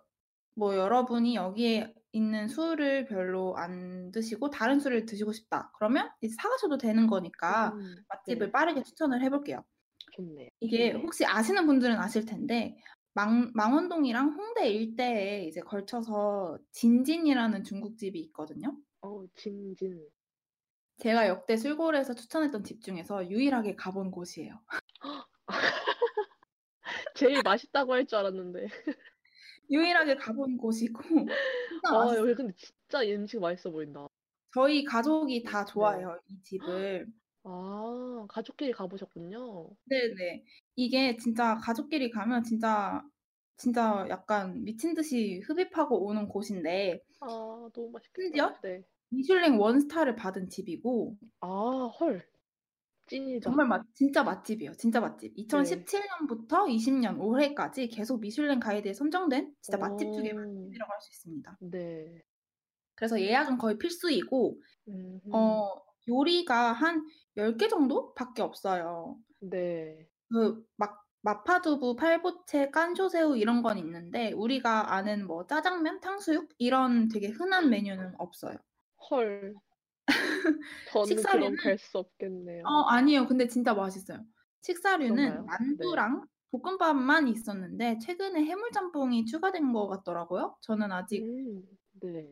뭐 0.55 0.75
여러분이 0.75 1.35
여기에 1.35 1.95
있는 2.11 2.47
술을 2.47 3.05
별로 3.05 3.57
안 3.57 4.11
드시고 4.11 4.51
다른 4.51 4.79
술을 4.79 5.07
드시고 5.07 5.33
싶다. 5.33 5.71
그러면 5.75 6.11
이제 6.21 6.35
사 6.39 6.47
가셔도 6.49 6.77
되는 6.77 7.07
거니까 7.07 7.69
음, 7.73 7.95
맛집을 8.09 8.47
네. 8.47 8.51
빠르게 8.51 8.83
추천을 8.83 9.23
해 9.23 9.31
볼게요. 9.31 9.63
좋네요. 10.11 10.49
이게 10.59 10.93
네. 10.93 10.99
혹시 10.99 11.25
아시는 11.25 11.65
분들은 11.65 11.97
아실 11.97 12.27
텐데 12.27 12.77
망 13.15 13.51
망원동이랑 13.55 14.35
홍대 14.37 14.69
일대에 14.69 15.45
이제 15.45 15.61
걸쳐서 15.61 16.59
진진이라는 16.71 17.63
중국집이 17.63 18.19
있거든요. 18.25 18.77
어, 19.01 19.23
진진. 19.33 19.99
제가 20.99 21.27
역대 21.27 21.57
술고래에서 21.57 22.13
추천했던 22.13 22.63
집 22.63 22.83
중에서 22.83 23.27
유일하게 23.27 23.75
가본 23.77 24.11
곳이에요. 24.11 24.61
제일 27.15 27.41
맛있다고 27.43 27.93
할 27.93 28.05
줄 28.05 28.19
알았는데. 28.19 28.67
유일하게 29.69 30.15
가본 30.15 30.57
곳이고 30.57 31.01
아. 31.85 32.15
여기 32.15 32.33
근데 32.35 32.53
진짜 32.55 33.03
이 33.03 33.13
음식 33.13 33.39
맛있어 33.39 33.69
보인다. 33.71 34.07
저희 34.53 34.83
가족이 34.83 35.43
다 35.43 35.65
네. 35.65 35.71
좋아해요, 35.71 36.19
이 36.27 36.41
집을. 36.41 37.07
아, 37.43 38.25
가족끼리 38.29 38.71
가보셨군요. 38.71 39.69
네네. 39.85 40.43
이게 40.75 41.17
진짜 41.17 41.57
가족끼리 41.57 42.09
가면 42.09 42.43
진짜 42.43 43.03
진짜 43.57 44.05
약간 44.09 44.63
미친 44.63 44.93
듯이 44.93 45.39
흡입하고 45.45 46.05
오는 46.05 46.27
곳인데 46.27 46.99
아, 47.19 47.69
너무 47.73 47.89
맛있겠다. 47.91 48.23
심지어 48.23 48.55
네. 48.63 48.83
미슐랭 49.09 49.59
원스타를 49.59 50.15
받은 50.15 50.49
집이고 50.49 51.15
아, 51.41 51.47
헐. 51.99 52.25
찐이다. 53.13 53.43
정말 53.43 53.67
맛 53.67 53.85
진짜 53.93 54.23
맛집이에요. 54.23 54.73
진짜 54.73 54.99
맛집. 54.99 55.33
네. 55.35 55.43
2017년부터 55.45 56.67
20년 56.67 57.19
올해까지 57.19 57.87
계속 57.89 58.19
미슐랭 58.21 58.59
가이드에 58.59 58.93
선정된 58.93 59.53
진짜 59.61 59.77
맛집 59.77 60.11
중에 60.13 60.31
오. 60.31 60.35
맛집이라고 60.35 60.91
할 60.91 61.01
수 61.01 61.09
있습니다. 61.11 61.57
네. 61.61 62.23
그래서 62.95 63.19
예약은 63.19 63.57
거의 63.57 63.77
필수이고 63.77 64.61
음, 64.89 65.19
어 65.31 65.69
요리가 66.07 66.73
한 66.73 67.05
10개 67.37 67.67
정도밖에 67.69 68.41
없어요. 68.41 69.17
네. 69.41 70.07
그 70.29 70.65
막 70.77 71.03
마파두부, 71.25 71.95
팔보채, 71.95 72.69
깐쇼새우 72.71 73.37
이런 73.37 73.61
건 73.61 73.77
있는데 73.77 74.33
우리가 74.33 74.93
아는 74.93 75.25
뭐 75.25 75.45
짜장면, 75.47 76.01
탕수육 76.01 76.49
이런 76.57 77.07
되게 77.07 77.29
흔한 77.29 77.69
메뉴는 77.69 78.15
없어요. 78.17 78.57
헐. 79.09 79.53
저는 80.91 81.07
식사류는 81.07 81.47
그럼 81.49 81.55
갈수 81.57 81.97
없겠네요. 81.97 82.63
어 82.65 82.81
아니에요. 82.89 83.27
근데 83.27 83.47
진짜 83.47 83.73
맛있어요. 83.73 84.19
식사류는 84.61 85.15
그런가요? 85.15 85.41
네. 85.41 85.47
만두랑 85.47 86.27
볶음밥만 86.51 87.27
있었는데 87.27 87.99
최근에 87.99 88.43
해물짬뽕이 88.43 89.25
추가된 89.25 89.73
것 89.73 89.87
같더라고요. 89.87 90.55
저는 90.61 90.91
아직 90.91 91.23
음, 91.23 91.63
네. 92.01 92.27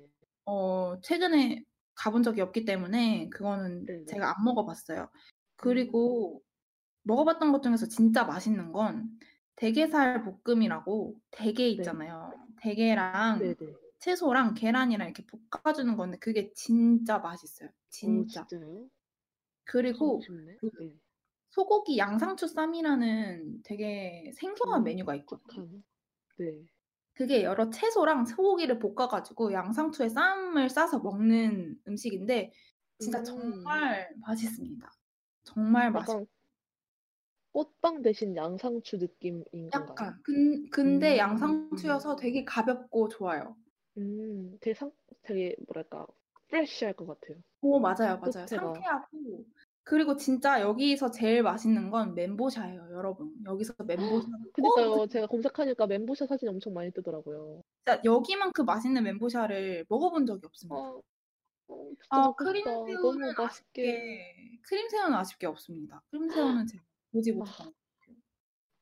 어 0.45 0.99
최근에 1.01 1.63
가본 1.95 2.23
적이 2.23 2.41
없기 2.41 2.65
때문에 2.65 3.29
그거는 3.29 3.85
네네. 3.85 4.05
제가 4.05 4.37
안 4.37 4.43
먹어봤어요. 4.43 5.01
음. 5.01 5.07
그리고 5.55 6.41
먹어봤던 7.03 7.51
것 7.51 7.63
중에서 7.63 7.87
진짜 7.87 8.23
맛있는 8.23 8.71
건 8.71 9.09
대게살 9.55 10.23
볶음이라고 10.43 11.15
대게 11.31 11.63
네. 11.63 11.69
있잖아요. 11.69 12.31
대게랑 12.61 13.39
네네. 13.39 13.55
채소랑 14.01 14.55
계란이랑 14.55 15.07
이렇게 15.07 15.25
볶아주는 15.63 15.95
건데 15.95 16.17
그게 16.19 16.51
진짜 16.53 17.19
맛있어요. 17.19 17.69
오, 17.69 17.73
진짜. 17.89 18.45
진짜요? 18.47 18.89
그리고. 19.63 20.19
그 20.59 20.69
네. 20.79 20.93
소고기 21.51 21.97
양상추 21.97 22.47
쌈이라는 22.47 23.61
되게 23.63 24.31
생소한 24.35 24.83
메뉴가 24.83 25.15
있거든요. 25.15 25.81
네. 26.37 26.63
그게 27.13 27.43
여러 27.43 27.69
채소랑 27.69 28.25
소고기를 28.25 28.79
볶아가지고 28.79 29.51
양상추에 29.51 30.09
쌈을 30.09 30.69
싸서 30.69 30.99
먹는 30.99 31.77
음식인데 31.87 32.51
진짜 32.99 33.19
음. 33.19 33.23
정말 33.23 34.09
맛있습니다. 34.21 34.91
정말 35.43 35.91
맛있. 35.91 36.09
약간 36.09 36.25
꽃빵 37.51 38.01
대신 38.01 38.35
양상추 38.35 38.97
느낌인 38.97 39.43
건가요? 39.71 39.83
약간 39.83 40.19
근, 40.23 40.69
근데 40.69 41.13
음. 41.13 41.17
양상추여서 41.17 42.15
되게 42.15 42.45
가볍고 42.45 43.09
좋아요. 43.09 43.57
음, 43.97 44.57
되게 44.61 44.73
상, 44.73 44.91
되게 45.23 45.55
뭐랄까 45.67 46.05
프레쉬할 46.49 46.93
것 46.93 47.07
같아요. 47.07 47.37
오 47.61 47.79
맞아요 47.79 48.17
맞아요 48.17 48.21
끝에가. 48.21 48.47
상쾌하고 48.47 49.45
그리고 49.83 50.15
진짜 50.15 50.61
여기서 50.61 51.11
제일 51.11 51.41
맛있는 51.43 51.89
건 51.89 52.13
멘보샤예요 52.13 52.89
여러분 52.91 53.33
여기서 53.45 53.73
멘보샤 53.83 54.27
그니까요. 54.53 55.07
제가 55.07 55.27
검색하니까 55.27 55.87
멘보샤 55.87 56.25
사진이 56.27 56.49
엄청 56.49 56.73
많이 56.73 56.91
뜨더라고요. 56.91 57.61
진짜 57.85 58.01
여기만큼 58.05 58.65
맛있는 58.65 59.03
멘보샤를 59.03 59.85
먹어본 59.89 60.25
적이 60.25 60.45
없습니다. 60.45 60.75
어, 60.75 61.01
어, 61.67 61.91
아 62.09 62.31
크림새우는. 62.33 63.33
아쉽게 63.37 64.59
크림새우는 64.63 65.13
아쉽게 65.15 65.47
없습니다. 65.47 66.01
크림새우는 66.11 66.67
제가 66.67 66.83
보지 67.11 67.31
아. 67.31 67.35
못했던. 67.35 67.73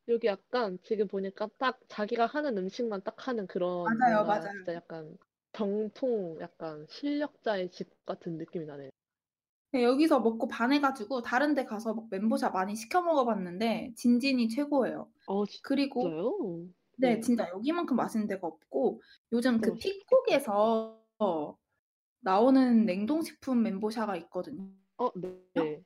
여기 0.09 0.27
약간 0.27 0.77
지금 0.83 1.07
보니까 1.07 1.47
딱 1.57 1.79
자기가 1.87 2.25
하는 2.25 2.57
음식만 2.57 3.01
딱 3.03 3.27
하는 3.29 3.47
그런 3.47 3.99
맞아요, 3.99 4.23
뭔가 4.23 4.39
맞아요. 4.41 4.51
진짜 4.51 4.73
약간 4.73 5.17
정통 5.53 6.37
약간 6.41 6.85
실력자의 6.89 7.71
집 7.71 7.89
같은 8.05 8.37
느낌이 8.37 8.65
나네요. 8.65 8.89
네, 9.71 9.83
여기서 9.83 10.19
먹고 10.19 10.47
반해가지고 10.47 11.21
다른 11.21 11.53
데 11.53 11.63
가서 11.65 11.93
막 11.93 12.07
멘보샤 12.09 12.49
많이 12.49 12.75
시켜 12.75 13.01
먹어봤는데 13.03 13.93
진진이 13.95 14.49
최고예요. 14.49 15.11
어, 15.25 15.45
그리고 15.63 16.01
진짜요? 16.01 16.67
네, 16.97 17.19
네. 17.19 17.21
진짜 17.21 17.49
여기만큼 17.49 17.95
맛있는 17.97 18.27
데가 18.27 18.47
없고 18.47 19.01
요즘 19.33 19.61
그 19.61 19.71
맛있겠다. 19.71 19.79
픽국에서 19.79 21.03
나오는 22.21 22.85
냉동식품 22.85 23.61
멘보샤가 23.63 24.15
있거든요. 24.17 24.71
어, 24.97 25.11
네. 25.53 25.83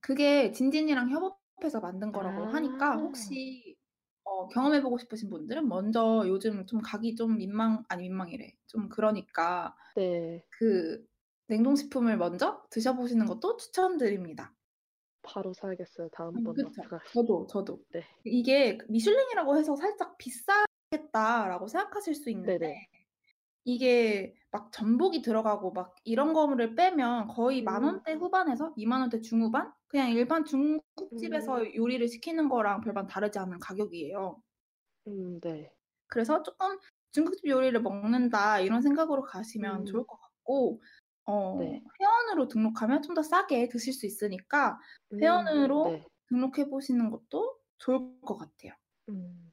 그게 0.00 0.52
진진이랑 0.52 1.10
협업 1.10 1.40
해서 1.62 1.80
만든 1.80 2.12
거라고 2.12 2.46
아. 2.46 2.54
하니까 2.54 2.96
혹시 2.96 3.76
어, 4.24 4.48
경험해보고 4.48 4.98
싶으신 4.98 5.30
분들은 5.30 5.68
먼저 5.68 6.24
요즘 6.26 6.66
좀 6.66 6.80
가기 6.80 7.14
좀 7.16 7.36
민망 7.36 7.84
아니 7.88 8.04
민망이래 8.04 8.56
좀 8.66 8.88
그러니까 8.88 9.76
네. 9.96 10.44
그 10.50 11.06
냉동식품을 11.48 12.16
먼저 12.16 12.64
드셔보시는 12.70 13.26
것도 13.26 13.56
추천드립니다. 13.56 14.54
바로 15.22 15.52
사야겠어요. 15.52 16.06
음, 16.06 16.10
다음번 16.12 16.54
그쵸. 16.54 16.68
마트 16.68 16.88
가서. 16.88 17.04
저도 17.12 17.46
저도 17.46 17.84
네. 17.92 18.02
이게 18.24 18.78
미슐랭이라고 18.88 19.56
해서 19.56 19.76
살짝 19.76 20.16
비싸겠다라고 20.18 21.68
생각하실 21.68 22.14
수 22.14 22.30
있는데 22.30 22.58
네네. 22.58 22.88
이게 23.64 24.34
막 24.50 24.72
전복이 24.72 25.22
들어가고 25.22 25.72
막 25.72 25.94
이런 26.04 26.32
거를 26.32 26.74
빼면 26.74 27.28
거의 27.28 27.62
만 27.62 27.82
음. 27.82 27.88
원대 27.88 28.12
후반에서 28.12 28.74
2만 28.76 29.00
원대 29.00 29.20
중후반? 29.20 29.72
그냥 29.88 30.10
일반 30.10 30.44
중국집에서 30.44 31.60
음. 31.60 31.74
요리를 31.74 32.08
시키는 32.08 32.48
거랑 32.48 32.80
별반 32.80 33.06
다르지 33.06 33.38
않은 33.38 33.58
가격이에요. 33.60 34.42
음, 35.08 35.40
네. 35.40 35.72
그래서 36.08 36.42
조금 36.42 36.78
중국집 37.12 37.46
요리를 37.48 37.80
먹는다 37.82 38.60
이런 38.60 38.82
생각으로 38.82 39.22
가시면 39.22 39.80
음. 39.80 39.84
좋을 39.84 40.06
것 40.06 40.18
같고 40.18 40.80
어, 41.24 41.58
네. 41.58 41.82
회원으로 42.00 42.48
등록하면 42.48 43.02
좀 43.02 43.14
더 43.14 43.22
싸게 43.22 43.68
드실 43.68 43.92
수 43.92 44.06
있으니까 44.06 44.78
음, 45.12 45.20
회원으로 45.22 45.84
네. 45.88 46.04
등록해 46.28 46.68
보시는 46.68 47.10
것도 47.10 47.58
좋을 47.78 48.20
것 48.22 48.36
같아요. 48.38 48.72
음. 49.08 49.52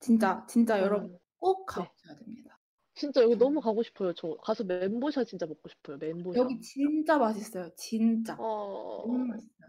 진짜 0.00 0.44
진짜 0.48 0.80
여러분 0.80 1.18
꼭 1.44 1.66
네. 1.66 1.74
가보셔야 1.74 2.16
됩니다. 2.16 2.58
진짜 2.94 3.20
여기 3.22 3.36
너무 3.36 3.60
가고 3.60 3.82
싶어요. 3.82 4.14
저 4.14 4.34
가서 4.36 4.64
멘보샤 4.64 5.24
진짜 5.24 5.44
먹고 5.46 5.68
싶어요. 5.68 5.98
멘보샤. 5.98 6.38
여기 6.40 6.58
진짜 6.60 7.18
맛있어요. 7.18 7.68
진짜 7.76 8.34
어, 8.38 9.04
너무 9.06 9.26
맛있어요. 9.26 9.68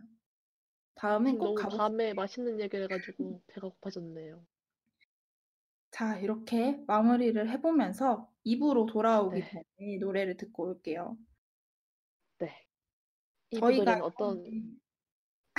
지금 0.96 1.38
꼭 1.38 1.44
너무 1.46 1.56
가보세요. 1.56 1.78
밤에 1.78 2.14
맛있는 2.14 2.60
얘기를 2.62 2.86
해가지고 2.86 3.42
배가 3.48 3.68
고파졌네요. 3.68 4.46
자, 5.92 6.18
이렇게 6.20 6.82
마무리를 6.88 7.50
해보면서 7.50 8.32
2부로 8.46 8.86
돌아오기 8.88 9.40
네. 9.42 9.50
전에 9.50 9.98
노래를 10.00 10.38
듣고 10.38 10.68
올게요. 10.70 11.18
네. 12.40 12.66
이 13.52 13.60
저희가 13.60 14.00
어떤, 14.04 14.38
이번에- 14.44 14.80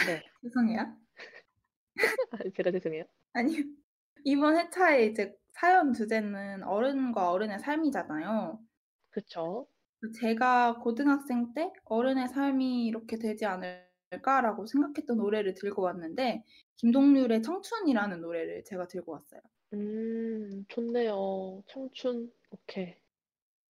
네. 0.06 0.22
죄송해요. 0.42 0.96
제가 2.54 2.70
죄송해요. 2.70 3.04
아니요. 3.32 3.64
이번 4.24 4.56
회차의 4.56 5.10
이제 5.10 5.34
사연 5.52 5.92
주제는 5.92 6.62
어른과 6.64 7.30
어른의 7.30 7.60
삶이잖아요. 7.60 8.58
그쵸? 9.10 9.68
제가 10.20 10.78
고등학생 10.80 11.54
때 11.54 11.72
어른의 11.84 12.28
삶이 12.28 12.86
이렇게 12.86 13.18
되지 13.18 13.46
않을까라고 13.46 14.66
생각했던 14.66 15.16
노래를 15.16 15.54
들고 15.54 15.82
왔는데 15.82 16.44
김동률의 16.76 17.42
청춘이라는 17.42 18.20
노래를 18.20 18.64
제가 18.64 18.86
들고 18.86 19.12
왔어요. 19.12 19.40
음, 19.72 20.64
좋네요. 20.68 21.62
청춘. 21.66 22.30
오케이. 22.50 22.94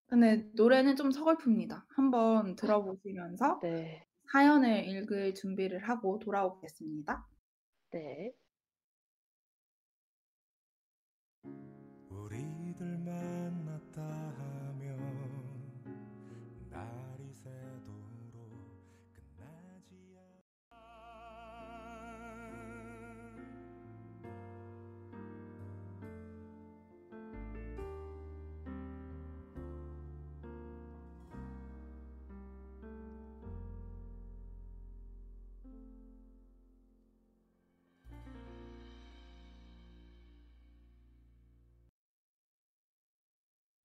근데 0.09 0.49
노래는 0.55 0.97
좀 0.97 1.11
서글픕니다. 1.11 1.85
한번 1.89 2.57
들어보시면서 2.57 3.61
네. 3.63 4.07
사연을 4.33 4.89
읽을 4.89 5.35
준비를 5.35 5.89
하고 5.89 6.19
돌아오겠습니다. 6.19 7.27
네. 7.93 8.33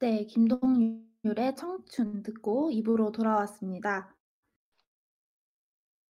네, 0.02 0.26
김동률의 0.26 1.56
청춘 1.56 2.24
듣고 2.24 2.72
2부로 2.72 3.12
돌아왔습니다. 3.12 4.16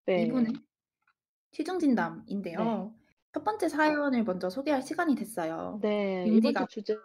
네. 0.06 0.28
2부는 0.28 0.64
취중진담인데요. 1.52 2.96
첫 3.34 3.44
번째 3.44 3.68
사연을 3.68 4.24
먼저 4.24 4.50
소개할 4.50 4.82
시간이 4.82 5.16
됐어요. 5.16 5.78
네, 5.82 6.24
이번 6.26 6.34
윤디가 6.36 6.66
주 6.68 6.82
주제, 6.82 6.98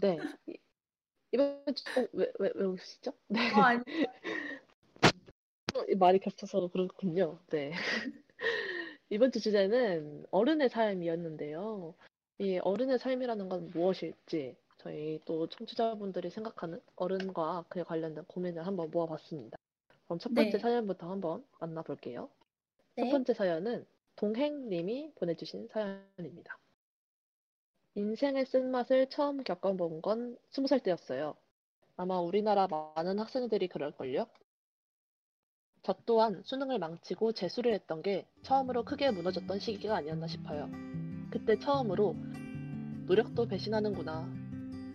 네. 0.00 0.18
이- 0.46 0.58
이번 1.32 1.62
주, 1.74 1.84
어, 2.00 2.06
왜, 2.14 2.32
왜, 2.38 2.50
왜 2.54 2.64
웃으시죠? 2.64 3.12
네. 3.28 3.50
어, 3.52 3.60
아니, 3.60 3.82
이 5.88 5.94
말이 5.94 6.18
겹쳐서 6.20 6.68
그렇군요. 6.68 7.38
네. 7.50 7.72
이번 9.10 9.30
주 9.30 9.40
주제는 9.40 10.24
어른의 10.30 10.70
삶이었는데요. 10.70 11.94
이 12.38 12.58
어른의 12.62 12.98
삶이라는 12.98 13.48
건 13.50 13.70
무엇일지 13.74 14.56
저희 14.84 15.18
또 15.24 15.46
청취자분들이 15.46 16.28
생각하는 16.28 16.78
어른과 16.96 17.64
그에 17.70 17.82
관련된 17.82 18.24
고민을 18.26 18.66
한번 18.66 18.90
모아봤습니다. 18.90 19.56
그럼 20.04 20.18
첫 20.18 20.34
번째 20.34 20.50
네. 20.50 20.58
사연부터 20.58 21.10
한번 21.10 21.42
만나볼게요. 21.58 22.28
첫 22.96 23.04
네. 23.04 23.10
번째 23.10 23.32
사연은 23.32 23.86
동행님이 24.16 25.12
보내주신 25.14 25.68
사연입니다. 25.68 26.58
인생의 27.94 28.44
쓴맛을 28.44 29.08
처음 29.08 29.42
겪어본 29.42 30.02
건 30.02 30.36
20살 30.52 30.82
때였어요. 30.82 31.34
아마 31.96 32.20
우리나라 32.20 32.66
많은 32.66 33.18
학생들이 33.18 33.68
그럴걸요? 33.68 34.26
저 35.82 35.94
또한 36.04 36.42
수능을 36.44 36.78
망치고 36.78 37.32
재수를 37.32 37.72
했던 37.72 38.02
게 38.02 38.26
처음으로 38.42 38.84
크게 38.84 39.10
무너졌던 39.12 39.60
시기가 39.60 39.96
아니었나 39.96 40.26
싶어요. 40.26 40.68
그때 41.30 41.58
처음으로 41.58 42.14
노력도 43.06 43.46
배신하는구나. 43.48 44.43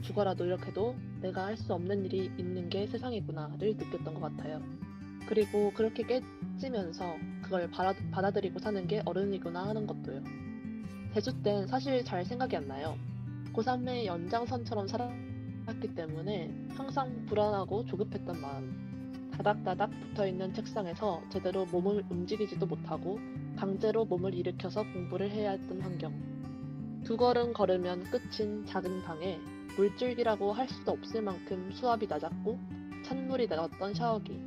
죽어라 0.02 0.34
노력해도 0.34 0.96
내가 1.22 1.46
할 1.46 1.58
수 1.58 1.74
없는 1.74 2.06
일이 2.06 2.32
있는 2.38 2.70
게 2.70 2.88
세상이구나를 2.88 3.76
느꼈던 3.78 4.14
것 4.14 4.22
같아요. 4.22 4.62
그리고 5.28 5.72
그렇게 5.76 6.04
깨지면서 6.04 7.16
그걸 7.42 7.70
받아, 7.70 7.94
받아들이고 8.12 8.60
사는 8.60 8.88
게 8.88 9.02
어른이구나 9.06 9.68
하는 9.68 9.86
것도요. 9.86 10.24
재수 11.14 11.42
땐 11.44 11.68
사실 11.68 12.04
잘 12.04 12.26
생각이 12.26 12.56
안 12.56 12.68
나요. 12.68 12.98
고3의 13.54 14.06
연장선처럼 14.06 14.88
살았기 14.88 15.96
때문에 15.96 16.68
항상 16.76 17.26
불안하고 17.26 17.86
조급했던 17.86 18.42
마음. 18.42 19.32
다닥다닥 19.36 19.90
붙어 20.02 20.28
있는 20.28 20.54
책상에서 20.54 21.22
제대로 21.30 21.66
몸을 21.66 22.04
움직이지도 22.10 22.66
못하고 22.66 23.20
강제로 23.56 24.06
몸을 24.06 24.34
일으켜서 24.34 24.84
공부를 24.84 25.32
해야 25.32 25.52
했던 25.52 25.82
환경. 25.82 26.14
두 27.04 27.18
걸음 27.18 27.54
걸으면 27.54 28.04
끝인 28.06 28.66
작은 28.66 29.04
방에 29.04 29.40
물줄기라고 29.84 30.52
할 30.52 30.68
수도 30.68 30.92
없을 30.92 31.22
만큼 31.22 31.72
수압이 31.72 32.06
낮았고 32.08 32.60
찬물이 33.06 33.48
나왔던 33.48 33.94
샤워기. 33.94 34.38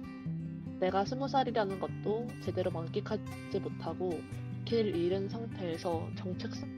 내가 0.78 1.06
스무 1.06 1.26
살이라는 1.26 1.80
것도 1.80 2.28
제대로 2.42 2.70
만끽하지 2.70 3.58
못하고 3.60 4.20
길 4.66 4.94
잃은 4.94 5.30
상태에서 5.30 6.06
정체성, 6.16 6.68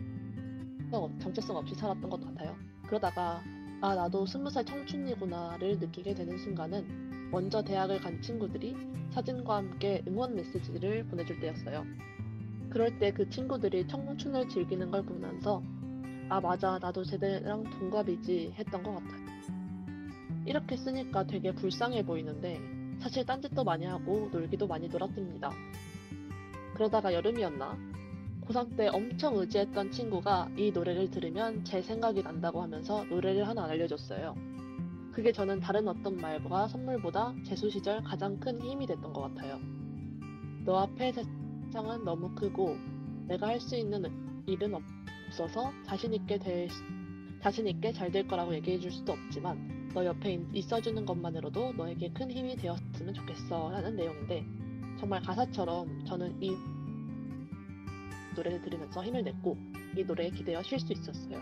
없- 0.93 1.19
정체성 1.21 1.57
없이 1.57 1.75
살았던 1.75 2.09
것 2.09 2.21
같아요. 2.25 2.55
그러다가 2.87 3.43
아 3.81 3.95
나도 3.97 4.25
스무 4.25 4.49
살 4.51 4.65
청춘이구나를 4.65 5.81
느끼게 5.81 6.15
되는 6.15 6.39
순간은 6.39 7.31
먼저 7.33 7.61
대학을 7.61 7.99
간 8.01 8.23
친구들이 8.23 8.77
사진과 9.11 9.57
함께 9.57 10.01
응원 10.07 10.37
메시지를 10.37 11.05
보내줄 11.07 11.41
때였어요. 11.41 11.85
그럴 12.71 12.97
때 13.01 13.11
그 13.11 13.29
친구들이 13.29 13.89
청춘을 13.89 14.49
즐기는 14.49 14.91
걸 14.93 15.03
보면서 15.05 15.61
아 16.29 16.41
맞아 16.41 16.79
나도 16.79 17.05
쟤들랑 17.05 17.65
동갑이지 17.65 18.55
했던 18.59 18.83
것 18.83 18.95
같아요. 18.95 19.25
이렇게 20.47 20.77
쓰니까 20.77 21.25
되게 21.27 21.53
불쌍해 21.55 22.05
보이는데 22.05 22.61
사실 23.01 23.25
딴짓도 23.25 23.65
많이 23.65 23.85
하고 23.87 24.29
놀기도 24.33 24.67
많이 24.67 24.89
놀았답니다. 24.89 25.51
그러다가 26.75 27.13
여름이었나? 27.15 27.77
고3 28.47 28.77
때 28.77 28.89
엄청 28.89 29.37
의지했던 29.37 29.91
친구가 29.91 30.51
이 30.57 30.71
노래를 30.71 31.11
들으면 31.11 31.65
제 31.65 31.81
생각이 31.81 32.23
난다고 32.23 32.63
하면서 32.63 33.05
노래를 33.05 33.49
하나 33.49 33.65
알려줬어요. 33.65 34.35
그게 35.13 35.33
저는 35.33 35.61
다른 35.61 35.87
어떤 35.89 36.17
말과 36.17 36.69
선물보다 36.69 37.35
재수 37.45 37.71
시절 37.71 38.03
가장 38.03 38.39
큰 38.41 38.61
힘이 38.61 38.87
됐던 38.87 39.13
것 39.13 39.23
같아요. 39.23 39.59
너 40.65 40.79
앞에 40.81 41.13
세상은 41.13 42.05
너무 42.05 42.35
크고 42.35 42.77
내가 43.29 43.47
할 43.49 43.61
수 43.61 43.77
있는 43.77 44.05
일은 44.47 44.75
없 44.75 44.83
어서 45.43 45.73
자신 45.85 46.13
있게 46.15 46.39
될 46.39 46.69
자신 47.43 47.67
있게 47.67 47.93
잘 47.93 48.11
될 48.11 48.27
거라고 48.27 48.55
얘기해 48.55 48.79
줄 48.79 48.91
수도 48.91 49.13
없지만 49.13 49.91
너 49.93 50.05
옆에 50.05 50.33
있- 50.35 50.47
있어주는 50.55 51.05
것만으로도 51.05 51.75
너에게 51.75 52.11
큰 52.13 52.31
힘이 52.31 52.57
되었으면 52.57 53.13
좋겠어 53.15 53.71
라는 53.71 53.97
내용인데 53.97 54.45
정말 54.99 55.21
가사처럼 55.23 56.05
저는 56.07 56.43
이 56.43 56.53
노래를 58.35 58.61
들으면서 58.63 59.05
힘을 59.05 59.23
냈고 59.23 59.57
이 59.97 60.03
노래에 60.05 60.31
기대어 60.31 60.63
쉴 60.63 60.79
수 60.81 60.93
있었어요. 60.93 61.39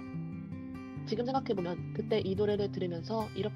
지금 1.07 1.25
생각해보면 1.25 1.95
그때 1.95 2.21
이 2.21 2.35
노래를 2.35 2.71
들으면서 2.73 3.29
이렇게 3.35 3.55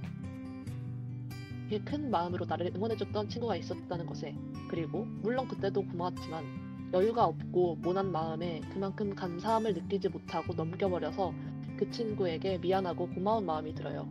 큰 1.85 2.11
마음으로 2.11 2.47
나를 2.47 2.73
응원해줬던 2.75 3.29
친구가 3.29 3.57
있었다는 3.57 4.07
것에 4.07 4.35
그리고 4.69 5.05
물론 5.23 5.47
그때도 5.49 5.83
고마웠지만 5.83 6.45
여유가 6.93 7.25
없고 7.27 7.77
모난 7.83 8.13
마음에 8.13 8.61
그만큼 8.73 9.15
감사함을 9.15 9.75
느끼지 9.75 10.09
못하고 10.09 10.55
넘겨버려서 10.55 11.33
그 11.79 11.91
친구에게 11.91 12.59
미안하고 12.59 13.09
고마운 13.09 13.45
마음이 13.45 13.75
들어요. 13.75 14.09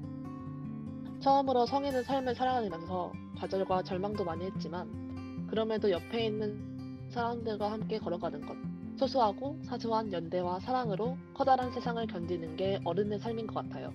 처음으로 1.19 1.65
성인의 1.65 2.03
삶을 2.03 2.35
살아가면서 2.35 3.11
좌절과 3.39 3.83
절망도 3.83 4.23
많이 4.23 4.45
했지만 4.45 5.47
그럼에도 5.49 5.89
옆에 5.89 6.25
있는 6.25 7.07
사람들과 7.09 7.71
함께 7.71 7.97
걸어가는 7.97 8.41
것 8.45 8.55
소소하고 8.97 9.57
사소한 9.63 10.11
연대와 10.11 10.59
사랑으로 10.59 11.17
커다란 11.33 11.71
세상을 11.71 12.05
견디는 12.07 12.55
게 12.55 12.79
어른의 12.83 13.19
삶인 13.19 13.47
것 13.47 13.55
같아요. 13.55 13.93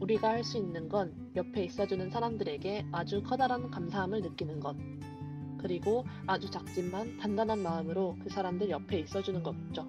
우리가 0.00 0.28
할 0.30 0.44
수 0.44 0.58
있는 0.58 0.88
건 0.88 1.14
옆에 1.36 1.64
있어주는 1.64 2.10
사람들에게 2.10 2.86
아주 2.92 3.22
커다란 3.22 3.70
감사함을 3.70 4.22
느끼는 4.22 4.60
것. 4.60 4.74
그리고 5.60 6.04
아주 6.26 6.50
작지만 6.50 7.18
단단한 7.18 7.60
마음으로 7.62 8.16
그 8.22 8.30
사람들 8.30 8.70
옆에 8.70 9.00
있어주는 9.00 9.42
거죠. 9.42 9.86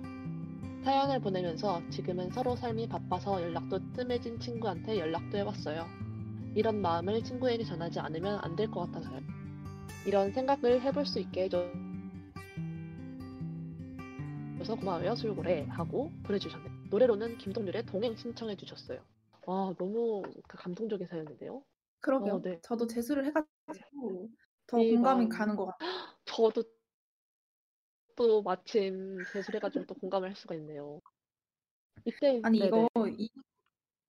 사연을 0.83 1.19
보내면서 1.21 1.81
지금은 1.89 2.31
서로 2.31 2.55
삶이 2.55 2.87
바빠서 2.89 3.41
연락도 3.41 3.93
뜸해진 3.93 4.39
친구한테 4.39 4.99
연락도 4.99 5.37
해봤어요. 5.37 5.85
이런 6.55 6.81
마음을 6.81 7.23
친구에게 7.23 7.63
전하지 7.63 7.99
않으면 7.99 8.39
안 8.43 8.55
될 8.55 8.69
것 8.71 8.81
같아서요. 8.91 9.21
이런 10.05 10.31
생각을 10.33 10.81
해볼 10.81 11.05
수 11.05 11.19
있게 11.19 11.43
해줘. 11.43 11.63
그래서 14.55 14.75
고마워요 14.75 15.15
술고래 15.15 15.65
하고 15.69 16.11
보내주셨네요. 16.23 16.71
노래로는 16.89 17.37
김동률의 17.37 17.85
동행 17.87 18.15
신청해 18.15 18.55
주셨어요. 18.57 18.99
와 19.45 19.73
너무 19.77 20.23
그 20.47 20.57
감동적인 20.57 21.07
사연인데요. 21.07 21.63
그러게요. 22.01 22.35
어, 22.35 22.41
네. 22.41 22.59
저도 22.63 22.87
재수를 22.87 23.25
해가지고 23.27 24.29
더이 24.71 24.87
공감이. 24.87 25.27
가는 25.29 25.55
것 25.55 25.65
같아요. 25.67 25.89
저도 26.25 26.63
또 28.15 28.41
마침 28.41 29.25
재수해가지고 29.25 29.85
또 29.85 29.95
공감을 29.95 30.29
할 30.29 30.35
수가 30.35 30.55
있네요. 30.55 31.01
이때 32.05 32.43
아니 32.43 32.59
네네. 32.59 32.67
이거 32.67 32.89
이, 33.17 33.29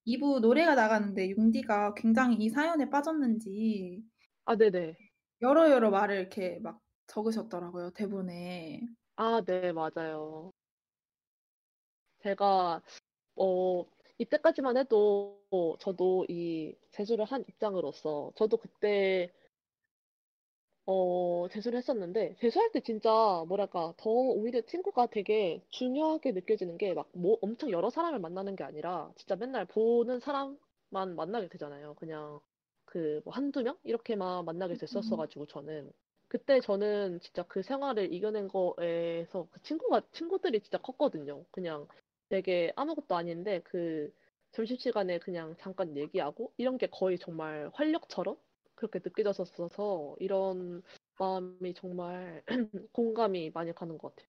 2부 0.05 0.41
노래가 0.41 0.75
나가는데 0.75 1.31
융디가 1.31 1.95
굉장히 1.95 2.37
이 2.37 2.49
사연에 2.51 2.91
빠졌는지 2.91 4.03
아 4.45 4.57
네네. 4.57 4.97
여러 5.43 5.71
여러 5.71 5.91
말을 5.91 6.17
이렇게 6.17 6.59
막 6.61 6.81
적으셨더라고요 7.07 7.91
대본에. 7.91 8.81
아, 9.17 9.41
네, 9.47 9.73
맞아요. 9.73 10.53
제가, 12.21 12.83
어, 13.37 13.85
이때까지만 14.19 14.77
해도 14.79 15.43
저도 15.81 16.27
이 16.29 16.75
재수를 16.93 17.25
한 17.27 17.45
입장으로서 17.49 18.33
저도 18.37 18.59
그때 18.59 19.33
어, 20.87 21.47
재수를 21.51 21.79
했었는데 21.79 22.35
재수할 22.41 22.71
때 22.73 22.81
진짜 22.81 23.11
뭐랄까 23.49 23.95
더 23.97 24.11
오히려 24.11 24.61
친구가 24.63 25.07
되게 25.07 25.63
중요하게 25.71 26.33
느껴지는 26.33 26.77
게 26.79 26.93
막 26.95 27.09
뭐 27.15 27.39
엄청 27.41 27.71
여러 27.71 27.89
사람을 27.91 28.19
만나는 28.19 28.57
게 28.57 28.65
아니라 28.65 29.13
진짜 29.17 29.37
맨날 29.37 29.65
보는 29.67 30.19
사람만 30.21 31.15
만나게 31.17 31.49
되잖아요. 31.49 31.95
그냥 31.95 32.41
그 32.85 33.21
뭐 33.25 33.33
한두 33.33 33.63
명 33.63 33.77
이렇게만 33.85 34.45
만나게 34.45 34.77
됐었어가지고 34.77 35.47
저는 35.47 35.93
그때 36.29 36.61
저는 36.61 37.21
진짜 37.21 37.43
그 37.45 37.63
생활을 37.63 38.13
이겨낸 38.13 38.49
거에서 38.49 39.47
그 39.51 39.63
친구가 39.63 40.03
친구들이 40.13 40.61
진짜 40.61 40.79
컸거든요. 40.79 41.45
그냥 41.53 41.87
되게 42.29 42.73
아무것도 42.77 43.15
아닌데 43.15 43.61
그 43.65 44.13
점심시간에 44.53 45.19
그냥 45.21 45.55
잠깐 45.59 45.97
얘기하고 45.97 46.53
이런 46.57 46.77
게 46.79 46.87
거의 46.89 47.19
정말 47.19 47.71
활력처럼 47.75 48.37
그렇게 48.89 49.01
느껴졌었어서 49.05 50.17
이런 50.19 50.83
마음이 51.19 51.75
정말 51.75 52.43
공감이 52.93 53.51
많이 53.55 53.73
가는 53.73 53.97
것 53.99 54.15
같아요. 54.17 54.29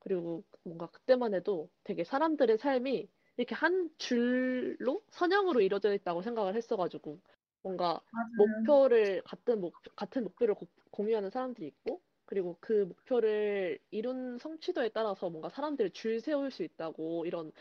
그리고 0.00 0.44
뭔가 0.62 0.86
그때만 0.88 1.34
해도 1.34 1.68
되게 1.84 2.04
사람들의 2.04 2.58
삶이 2.58 3.08
이렇게 3.36 3.54
한 3.54 3.90
줄로 3.98 5.02
선형으로 5.10 5.60
이루어져 5.60 5.92
있다고 5.94 6.22
생각을 6.22 6.54
했어가지고 6.56 7.20
뭔가 7.62 8.00
목표를 8.36 9.22
같은 9.24 9.60
목 9.60 9.74
같은 9.96 10.24
목표를 10.24 10.54
고- 10.54 10.68
공유하는 10.90 11.30
사람들이 11.30 11.66
있고 11.68 12.00
그리고 12.24 12.56
그 12.60 12.84
목표를 12.88 13.78
이룬 13.90 14.38
성취도에 14.38 14.90
따라서 14.90 15.28
뭔가 15.30 15.48
사람들이 15.48 15.90
줄 15.90 16.20
세울 16.20 16.50
수 16.50 16.62
있다고 16.62 17.26
이런 17.26 17.52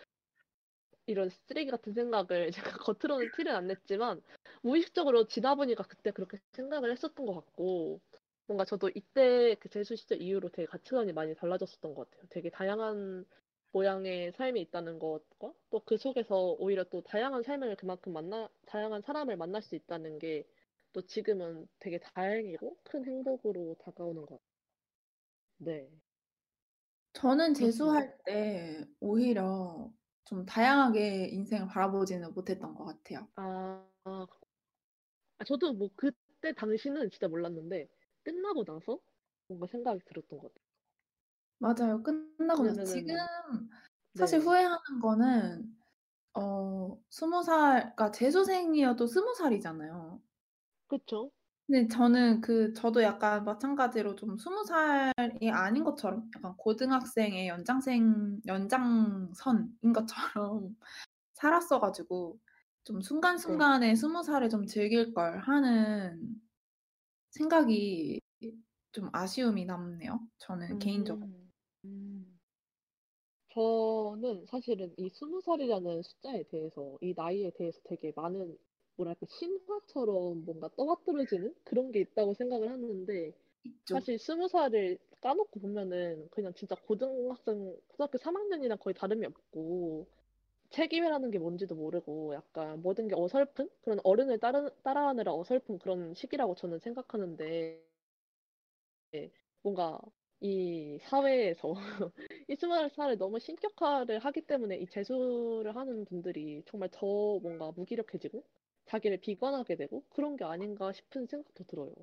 이런 1.08 1.30
쓰레기 1.30 1.72
같은 1.72 1.94
생각을 1.94 2.52
제가 2.78 2.78
겉으로는 2.78 3.32
티를 3.32 3.52
안 3.54 3.68
냈지만 3.68 4.22
무의식적으로 4.66 5.28
지나 5.28 5.56
보니까 5.56 5.84
그때 5.84 6.12
그렇게 6.12 6.40
생각을 6.54 6.92
했었던 6.92 7.26
것 7.26 7.34
같고 7.36 8.02
뭔가 8.48 8.66
저도 8.66 8.90
이때 8.96 9.56
그 9.60 9.70
재수 9.70 9.96
시절 9.96 10.22
이후로 10.22 10.50
되게 10.50 10.66
가치관이 10.68 11.14
많이 11.14 11.36
달라졌었던 11.36 11.94
것 11.96 12.10
같아요. 12.10 12.28
되게 12.30 12.50
다양한 12.50 13.26
모양의 13.72 14.34
삶이 14.34 14.62
있다는 14.62 15.00
것과 15.00 15.54
또 15.70 15.80
그 15.86 15.98
속에서 15.98 16.56
오히려 16.60 16.84
또 16.86 17.02
다양한 17.02 17.44
삶을 17.44 17.76
그만큼 17.78 18.14
만나 18.14 18.50
다양한 18.68 19.02
사람을 19.02 19.38
만날 19.38 19.62
수 19.62 19.76
있다는 19.76 20.20
게 20.20 20.46
또 20.94 21.02
지금은 21.06 21.68
되게 21.80 22.00
다행이고 22.00 22.78
큰 22.84 23.04
행복으로 23.06 23.76
다가오는 23.80 24.22
것 24.26 24.36
같아요. 24.40 24.56
네. 25.58 25.90
저는. 27.14 27.54
재수할 27.54 28.18
때 28.26 28.86
오히려 29.00 29.94
좀 30.26 30.46
다양하게 30.46 31.28
인생을 31.30 31.68
바라보지는 31.68 32.34
못했던 32.34 32.74
것 32.76 32.86
같아요. 32.86 33.28
아, 33.36 33.88
아, 35.38 35.44
아, 35.44 35.44
저도 35.46 35.74
뭐 35.74 35.90
그때 35.96 36.54
당시는 36.54 37.10
진짜 37.12 37.28
몰랐는데 37.28 37.88
끝나고 38.24 38.66
나서 38.66 39.00
뭔가 39.48 39.68
생각이 39.68 40.02
들었던 40.06 40.40
것 40.40 40.54
같아요. 40.54 40.66
맞아요. 41.60 42.04
끝나고 42.04 42.64
나서 42.64 42.84
지금 42.84 43.16
사실 44.14 44.40
네. 44.40 44.46
후회하는 44.46 45.00
거는 45.02 45.78
어, 46.36 47.02
스무 47.10 47.44
살, 47.44 47.82
그러니까 47.96 48.12
재수생이어도 48.12 49.08
스무 49.08 49.36
살이잖아요. 49.36 50.22
그쵸? 50.88 51.32
근데 51.68 51.88
저는 51.88 52.42
그 52.42 52.74
저도 52.74 53.02
약간 53.02 53.44
마찬가지로 53.44 54.16
좀 54.16 54.38
스무 54.38 54.64
살이 54.66 55.50
아닌 55.52 55.84
것처럼 55.84 56.30
약간 56.36 56.56
고등학생의 56.58 57.48
연장생 57.48 58.42
연장선인 58.46 59.94
것처럼 59.94 60.78
살았어가지고 61.34 62.40
좀 62.86 63.02
네. 63.46 63.62
순간순간에 63.62 63.96
스무 63.96 64.24
살을 64.24 64.50
좀 64.50 64.66
즐길 64.66 65.14
걸 65.14 65.40
하는 65.40 66.42
생각이 67.32 68.22
좀 68.94 69.10
아쉬움이 69.14 69.66
남네요. 69.66 70.28
저는 70.40 70.80
개인적으로. 70.80 71.30
음, 71.30 71.52
음. 71.86 72.40
저는 73.54 74.46
사실은 74.48 74.94
이 74.98 75.10
스무 75.10 75.42
살이라는 75.42 76.02
숫자에 76.04 76.44
대해서, 76.44 76.98
이 77.02 77.14
나이에 77.16 77.52
대해서 77.52 77.80
되게 77.86 78.12
많은, 78.16 78.58
뭐랄까, 78.98 79.26
신화처럼 79.30 80.46
뭔가 80.46 80.70
떠받들어지는 80.76 81.56
그런 81.64 81.92
게 81.92 82.02
있다고 82.02 82.34
생각을 82.34 82.70
하는데, 82.72 83.34
있죠. 83.64 84.02
사실 84.02 84.20
스무 84.20 84.48
살을 84.50 85.00
까놓고 85.22 85.60
보면은 85.62 86.30
그냥 86.32 86.54
진짜 86.56 86.76
고등학생, 86.76 87.78
고등학교 87.90 88.18
3학년이랑 88.20 88.78
거의 88.80 88.94
다름이 88.96 89.26
없고, 89.26 90.08
책임이라는 90.76 91.32
게 91.32 91.40
뭔지도 91.40 91.76
모르고, 91.76 92.34
약간 92.36 92.82
모든 92.82 93.08
게 93.08 93.16
어설픈? 93.18 93.70
그런 93.82 94.00
어른을 94.04 94.40
따르, 94.40 94.70
따라하느라 94.84 95.34
어설픈 95.34 95.80
그런 95.80 96.14
시기라고 96.14 96.56
저는 96.56 96.80
생각하는데, 96.80 97.84
뭔가 99.62 100.00
이 100.40 100.98
사회에서 101.02 101.74
이 102.50 102.56
스무 102.56 102.90
살을 102.90 103.18
너무 103.18 103.40
신격화를 103.40 104.20
하기 104.20 104.42
때문에 104.42 104.78
이 104.78 104.88
재수를 104.88 105.76
하는 105.76 106.06
분들이 106.06 106.64
정말 106.66 106.90
더 106.92 107.40
뭔가 107.40 107.72
무기력해지고 107.72 108.44
자기를 108.86 109.20
비관하게 109.22 109.76
되고 109.78 110.04
그런 110.10 110.36
게 110.38 110.44
아닌가 110.46 110.92
싶은 110.94 111.26
생각도 111.28 111.64
들어요. 111.66 111.94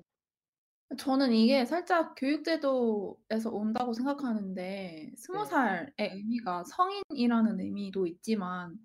저는 0.97 1.33
이게 1.33 1.65
살짝 1.65 2.15
교육제도에서 2.17 3.49
온다고 3.51 3.93
생각하는데 3.93 5.11
스무 5.17 5.45
네. 5.45 5.45
살의 5.45 5.93
의미가 5.99 6.63
성인이라는 6.65 7.59
의미도 7.59 8.05
있지만 8.07 8.77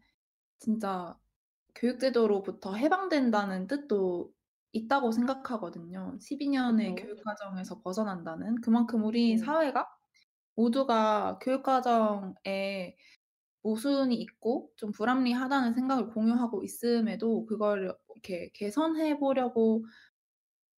진짜 0.59 1.19
교육제도로부터 1.77 2.75
해방된다는 2.77 3.67
뜻도 3.69 4.33
있다고 4.73 5.13
생각하거든요. 5.13 6.19
12년의 6.21 6.95
그쵸? 6.95 6.97
교육과정에서 6.97 7.83
벗어난다는 7.83 8.61
그만큼 8.63 9.05
우리 9.05 9.37
음, 9.37 9.39
사회가 9.39 9.89
모두가 10.57 11.39
교육과정에 11.43 12.97
모순이 13.63 14.15
있고 14.17 14.71
좀 14.77 14.93
불합리하다는 14.93 15.75
생각을 15.75 16.09
공유하고 16.11 16.63
있음에도 16.65 17.45
그걸 17.47 17.95
이렇게 18.15 18.51
개선해 18.55 19.19
보려고 19.19 19.85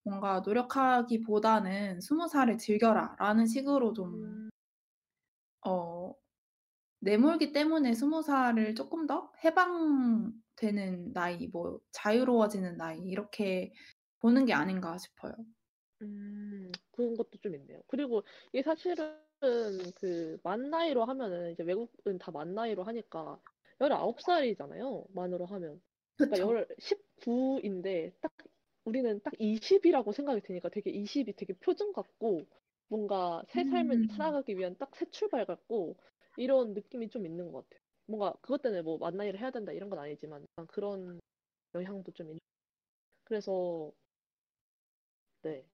뭔가 0.03 0.41
노력하기보다는 0.41 2.01
"스무 2.01 2.27
살을 2.27 2.57
즐겨라."라는 2.57 3.45
식으로 3.47 3.93
좀 3.93 4.11
음, 4.13 4.49
어 5.65 6.13
내몰기 7.01 7.53
때문에 7.53 7.93
스무 7.95 8.21
살을 8.23 8.75
쪼끔 8.75 9.07
더 9.07 9.31
해방되는 9.43 11.13
나이, 11.13 11.47
뭐 11.49 11.79
자유로워지는 11.91 12.77
나이 12.77 12.99
이렇게 13.01 13.73
보는 14.19 14.45
게 14.45 14.53
아닌가 14.53 14.97
싶어요. 14.99 15.33
음, 16.01 16.71
그런 16.91 17.15
것도 17.15 17.37
좀 17.41 17.55
있네요. 17.55 17.81
그리고 17.87 18.23
이게 18.53 18.63
사실은 18.63 19.19
그 19.95 20.37
만 20.43 20.69
나이로 20.69 21.05
하면은 21.05 21.51
이제 21.51 21.63
외국은 21.63 22.17
다 22.19 22.31
만 22.31 22.53
나이로 22.53 22.83
하니까 22.83 23.39
19살이잖아요. 23.79 25.05
만으로 25.13 25.45
하면. 25.45 25.81
그러니까 26.29 26.39
그쵸. 26.41 26.55
열 26.55 26.67
19인데 26.79 28.11
딱 28.21 28.33
우리는 28.85 29.19
딱 29.23 29.33
20이라고 29.39 30.11
생각이 30.11 30.41
드니까 30.41 30.69
되게 30.69 30.91
20이 30.91 31.33
되게 31.33 31.53
표준 31.53 31.93
같고 31.93 32.47
뭔가 32.89 33.43
새 33.49 33.63
삶을 33.63 34.01
음. 34.03 34.07
살아가기 34.09 34.57
위한 34.57 34.75
딱 34.77 34.91
새 34.95 35.05
출발 35.11 35.45
같고 35.45 35.97
이런 36.37 36.73
느낌이 36.73 37.09
좀 37.09 37.25
있는 37.25 37.51
것 37.51 37.67
같아요. 37.69 37.81
뭔가 38.07 38.33
그것 38.41 38.61
때문에 38.61 38.81
뭐 38.81 38.97
만 38.97 39.15
나이를 39.17 39.39
해야 39.39 39.51
된다 39.51 39.71
이런 39.71 39.89
건 39.89 39.99
아니지만 39.99 40.45
그런 40.67 41.19
영향도 41.75 42.11
좀 42.13 42.27
있는. 42.29 42.39
그래서 43.25 43.93
네. 45.43 45.65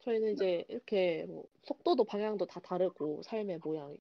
저희는 0.00 0.34
이제 0.34 0.64
이렇게 0.68 1.26
뭐 1.26 1.46
속도도 1.64 2.04
방향도 2.04 2.46
다 2.46 2.60
다르고 2.60 3.22
삶의 3.24 3.60
모양이. 3.64 3.98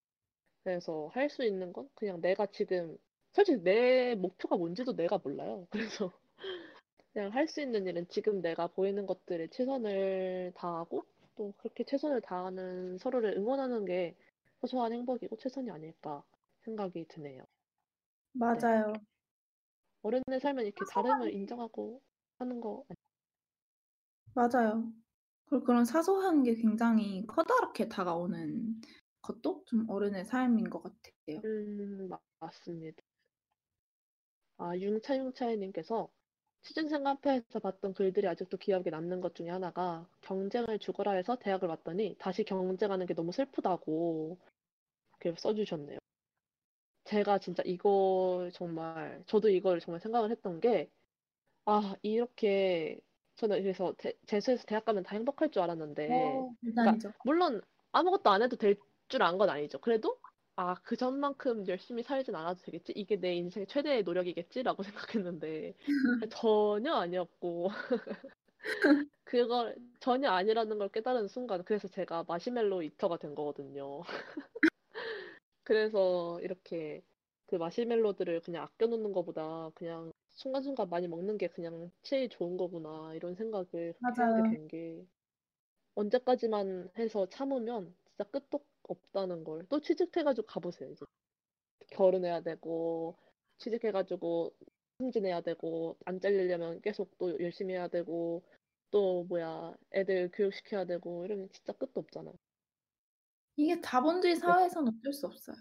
그래서 0.64 1.10
할 1.14 1.30
수 1.30 1.44
있는 1.46 1.74
건 1.74 1.90
그냥 1.96 2.22
내가 2.22 2.48
지금 2.48 2.98
솔직히 3.34 3.64
내 3.64 4.16
목표가 4.16 4.58
뭔지도 4.58 4.96
내가 4.96 5.20
몰라요. 5.20 5.68
그래서 5.72 6.14
그냥 7.16 7.34
할 7.34 7.48
수 7.48 7.62
있는 7.62 7.88
일은 7.88 8.08
지금 8.10 8.44
내가 8.44 8.68
보이는 8.68 9.08
것들에 9.08 9.48
최선을 9.48 10.54
다하고 10.56 11.04
또 11.36 11.52
그렇게 11.58 11.84
최선을 11.84 12.22
다하는 12.22 13.00
서로를 13.00 13.36
응원하는 13.38 13.86
게 13.86 14.16
소소한 14.62 14.94
행복이고 14.94 15.36
최선이 15.38 15.72
아닐까 15.72 16.24
생각이 16.62 17.08
드네요. 17.08 17.42
네. 17.42 17.50
맞아요. 18.40 18.94
어른의 20.04 20.40
삶은 20.42 20.64
이렇게 20.64 20.86
다름을 20.86 21.34
인정하고 21.34 22.02
하는 22.38 22.62
거 22.62 22.86
맞아요. 24.36 24.94
그리고 25.46 25.66
그런 25.66 25.86
사소한 25.86 26.44
게 26.44 26.56
굉장히 26.56 27.26
커다랗게 27.28 27.90
다가오는 27.90 28.82
것도 29.22 29.64
좀 29.68 29.90
어른의 29.90 30.26
삶인 30.26 30.70
것 30.70 30.84
같아요. 30.84 31.42
음, 31.46 32.08
맞- 32.10 32.22
맞습니다. 32.40 33.02
아, 34.58 34.76
융차융차이님께서 34.78 36.10
취준생 36.66 37.04
카페에서 37.06 37.60
봤던 37.62 37.94
글들이 37.94 38.28
아직도 38.28 38.58
기억에 38.58 38.90
남는 38.90 39.22
것 39.22 39.36
중에 39.36 39.48
하나가 39.50 40.10
경쟁을 40.22 40.80
죽어라 40.80 41.14
해서 41.14 41.38
대학을 41.38 41.70
왔더니 41.70 42.18
다시 42.20 42.44
경쟁하는 42.44 43.06
게 43.06 43.14
너무 43.14 43.32
슬프다고 43.32 44.38
이렇게 45.22 45.40
써주셨네요. 45.40 46.00
제가 47.06 47.38
진짜 47.40 47.62
이거 47.66 48.50
정말 48.54 49.24
저도 49.28 49.50
이걸 49.50 49.80
정말 49.80 50.00
생각을 50.02 50.32
했던 50.32 50.60
게 50.60 50.90
아, 51.66 51.96
이렇게 52.04 53.00
저는 53.38 53.62
그래서 53.64 53.94
대- 53.98 54.18
재수해서 54.28 54.66
대학 54.68 54.86
가면 54.86 55.04
다 55.04 55.16
행복할 55.16 55.52
줄 55.52 55.62
알았는데 55.64 56.12
어, 56.12 56.54
일단이죠. 56.64 57.14
물론 57.24 57.62
아무것도 57.94 58.30
안 58.32 58.42
해도 58.44 58.58
될 58.58 58.78
줄 59.10 59.22
안 59.22 59.38
건 59.38 59.50
아니죠. 59.52 59.80
그래도 59.80 60.20
아, 60.58 60.74
그 60.76 60.96
전만큼 60.96 61.68
열심히 61.68 62.02
살진 62.02 62.34
않아도 62.36 62.62
되겠지? 62.62 62.94
이게 62.96 63.18
내 63.18 63.36
인생의 63.36 63.68
최대의 63.68 64.04
노력이겠지라고 64.04 64.84
생각했는데 65.20 65.74
전혀 66.30 66.94
아니었고 66.94 67.68
그걸 69.24 69.76
전혀 70.00 70.30
아니라는 70.32 70.78
걸 70.78 70.90
깨달은 70.90 71.28
순간 71.28 71.64
그래서 71.64 71.88
제가 71.88 72.24
마시멜로 72.28 72.82
이터가 72.84 73.18
된 73.18 73.34
거거든요. 73.36 74.02
그래서 75.64 76.40
이렇게 76.42 77.04
그 77.48 77.56
마시멜로들을 77.56 78.42
그냥 78.42 78.64
아껴 78.64 78.88
놓는 78.88 79.12
것보다 79.14 79.72
그냥 79.76 80.12
순간순간 80.34 80.90
많이 80.90 81.08
먹는 81.08 81.38
게 81.38 81.48
그냥 81.48 81.92
제일 82.04 82.30
좋은 82.30 82.58
거구나 82.58 83.14
이런 83.16 83.36
생각을 83.36 83.94
맞아요. 84.00 84.36
하게 84.36 84.42
된 84.50 84.68
게 84.68 85.06
언제까지만 85.96 86.92
해서 86.98 87.28
참으면 87.30 87.96
진짜 88.06 88.24
끝도 88.32 88.66
없다는 88.90 89.44
걸 89.44 89.66
또 89.70 89.80
취직해가지고 89.82 90.46
가보세요 90.48 90.92
이제 90.92 91.06
결혼해야 91.92 92.42
되고 92.42 93.18
취직해가지고 93.60 94.56
승진해야 95.00 95.42
되고 95.42 95.98
안 96.06 96.20
잘리려면 96.20 96.82
계속 96.82 97.18
또 97.18 97.40
열심히 97.42 97.74
해야 97.74 97.88
되고 97.88 98.44
또 98.92 99.26
뭐야 99.26 99.76
애들 99.94 100.32
교육시켜야 100.34 100.86
되고 100.86 101.26
이러면 101.26 101.50
진짜 101.52 101.74
끝도 101.74 102.02
없잖아요. 102.02 102.36
이게 103.58 103.80
자본주의 103.82 104.36
사회에서는 104.36 104.94
어쩔 105.00 105.14
수 105.14 105.28
없어요. 105.28 105.56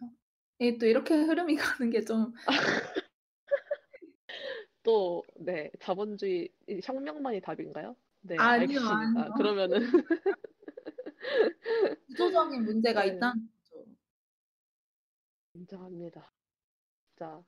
이게 0.58 0.78
또 0.78 0.86
이렇게 0.86 1.14
흐름이 1.14 1.56
가는 1.84 1.90
게 1.90 2.00
좀 2.04 2.32
또, 4.82 5.22
네, 5.36 5.70
자본주의 5.80 6.50
이 6.68 6.80
혁명만이 6.84 7.40
답인가요? 7.40 7.96
네, 8.20 8.36
아니요, 8.36 8.80
알겠습니다. 8.80 9.20
아니요. 9.20 9.34
그러면은 9.36 9.78
구조적인 12.08 12.64
문제가 12.64 13.04
네. 13.04 13.14
있다는 13.16 13.48
거죠. 13.48 13.86
인정합니다. 15.54 16.32
진짜 17.08 17.42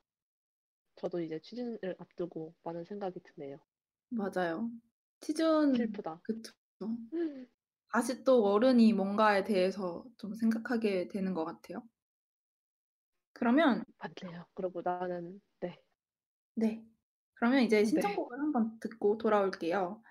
저도 0.96 1.20
이제 1.20 1.38
취준을 1.40 1.96
앞두고 1.98 2.54
많은 2.62 2.84
생각이 2.84 3.20
드네요. 3.20 3.58
맞아요. 4.10 4.70
취준 5.20 5.74
슬프다. 5.74 6.20
그쵸. 6.22 6.52
다시 7.92 8.24
또 8.24 8.44
어른이 8.46 8.92
뭔가에 8.92 9.44
대해서 9.44 10.04
좀 10.18 10.34
생각하게 10.34 11.08
되는 11.08 11.34
것 11.34 11.44
같아요. 11.44 11.82
그러면 13.32 13.84
맞네요. 13.98 14.46
그러고 14.54 14.82
나는 14.82 15.40
네, 15.60 15.82
네. 16.54 16.84
그러면 17.34 17.62
이제 17.62 17.78
네. 17.78 17.84
신청곡을 17.84 18.38
한번 18.38 18.78
듣고 18.80 19.18
돌아올게요. 19.18 20.02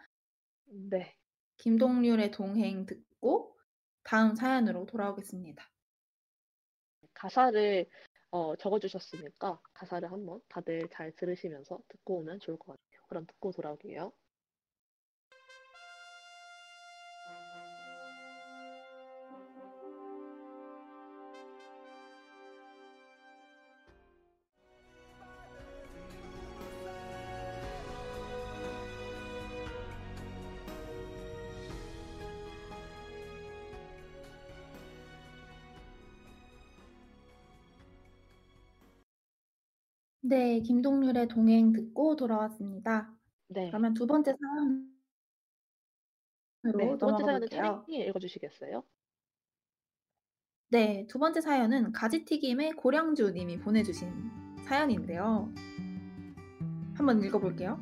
네, 0.65 1.15
김동률의 1.57 2.31
동행 2.31 2.85
듣고 2.85 3.54
다음 4.05 4.35
사연으로 4.35 4.85
돌아오겠습니다. 4.85 5.67
가사를 7.15 7.89
어, 8.29 8.55
적어주셨으니까 8.55 9.59
가사를 9.73 10.11
한번 10.11 10.41
다들 10.47 10.87
잘 10.91 11.11
들으시면서 11.15 11.79
듣고 11.89 12.19
오면 12.19 12.39
좋을 12.39 12.57
것 12.57 12.67
같아요. 12.73 13.01
그럼 13.09 13.25
듣고 13.25 13.51
돌아올게요. 13.51 14.13
김동률의 40.65 41.27
동행 41.27 41.71
듣고 41.71 42.15
돌아왔습니다. 42.15 43.13
네, 43.47 43.67
그러면 43.69 43.93
두 43.93 44.07
번째 44.07 44.33
사연으로 44.33 44.83
네, 46.63 46.97
두 46.97 46.97
번째 46.97 47.05
넘어가 47.05 47.23
사연은 47.23 47.39
볼게요. 47.39 47.83
차림이 47.85 48.05
읽어주시겠어요? 48.07 48.83
네, 50.69 51.05
두 51.07 51.19
번째 51.19 51.41
사연은 51.41 51.91
가지튀김의 51.91 52.71
고량주 52.73 53.31
님이 53.31 53.59
보내주신 53.59 54.11
사연인데요. 54.65 55.53
한번 56.95 57.23
읽어볼게요. 57.23 57.79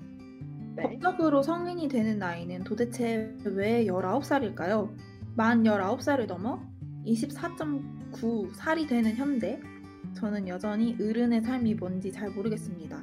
네, 0.76 0.84
법적으로 0.84 1.42
성인이 1.42 1.88
되는 1.88 2.20
나이는 2.20 2.66
도대체 2.66 3.34
왜 3.46 3.86
19살일까요? 3.86 4.94
만 5.36 5.64
19살을 5.64 6.28
넘어 6.28 6.62
24.9살이 7.06 8.88
되는 8.90 9.16
현대, 9.16 9.62
저는 10.14 10.48
여전히 10.48 10.96
어른의 11.02 11.42
삶이 11.42 11.76
뭔지 11.76 12.12
잘 12.12 12.30
모르겠습니다. 12.32 13.02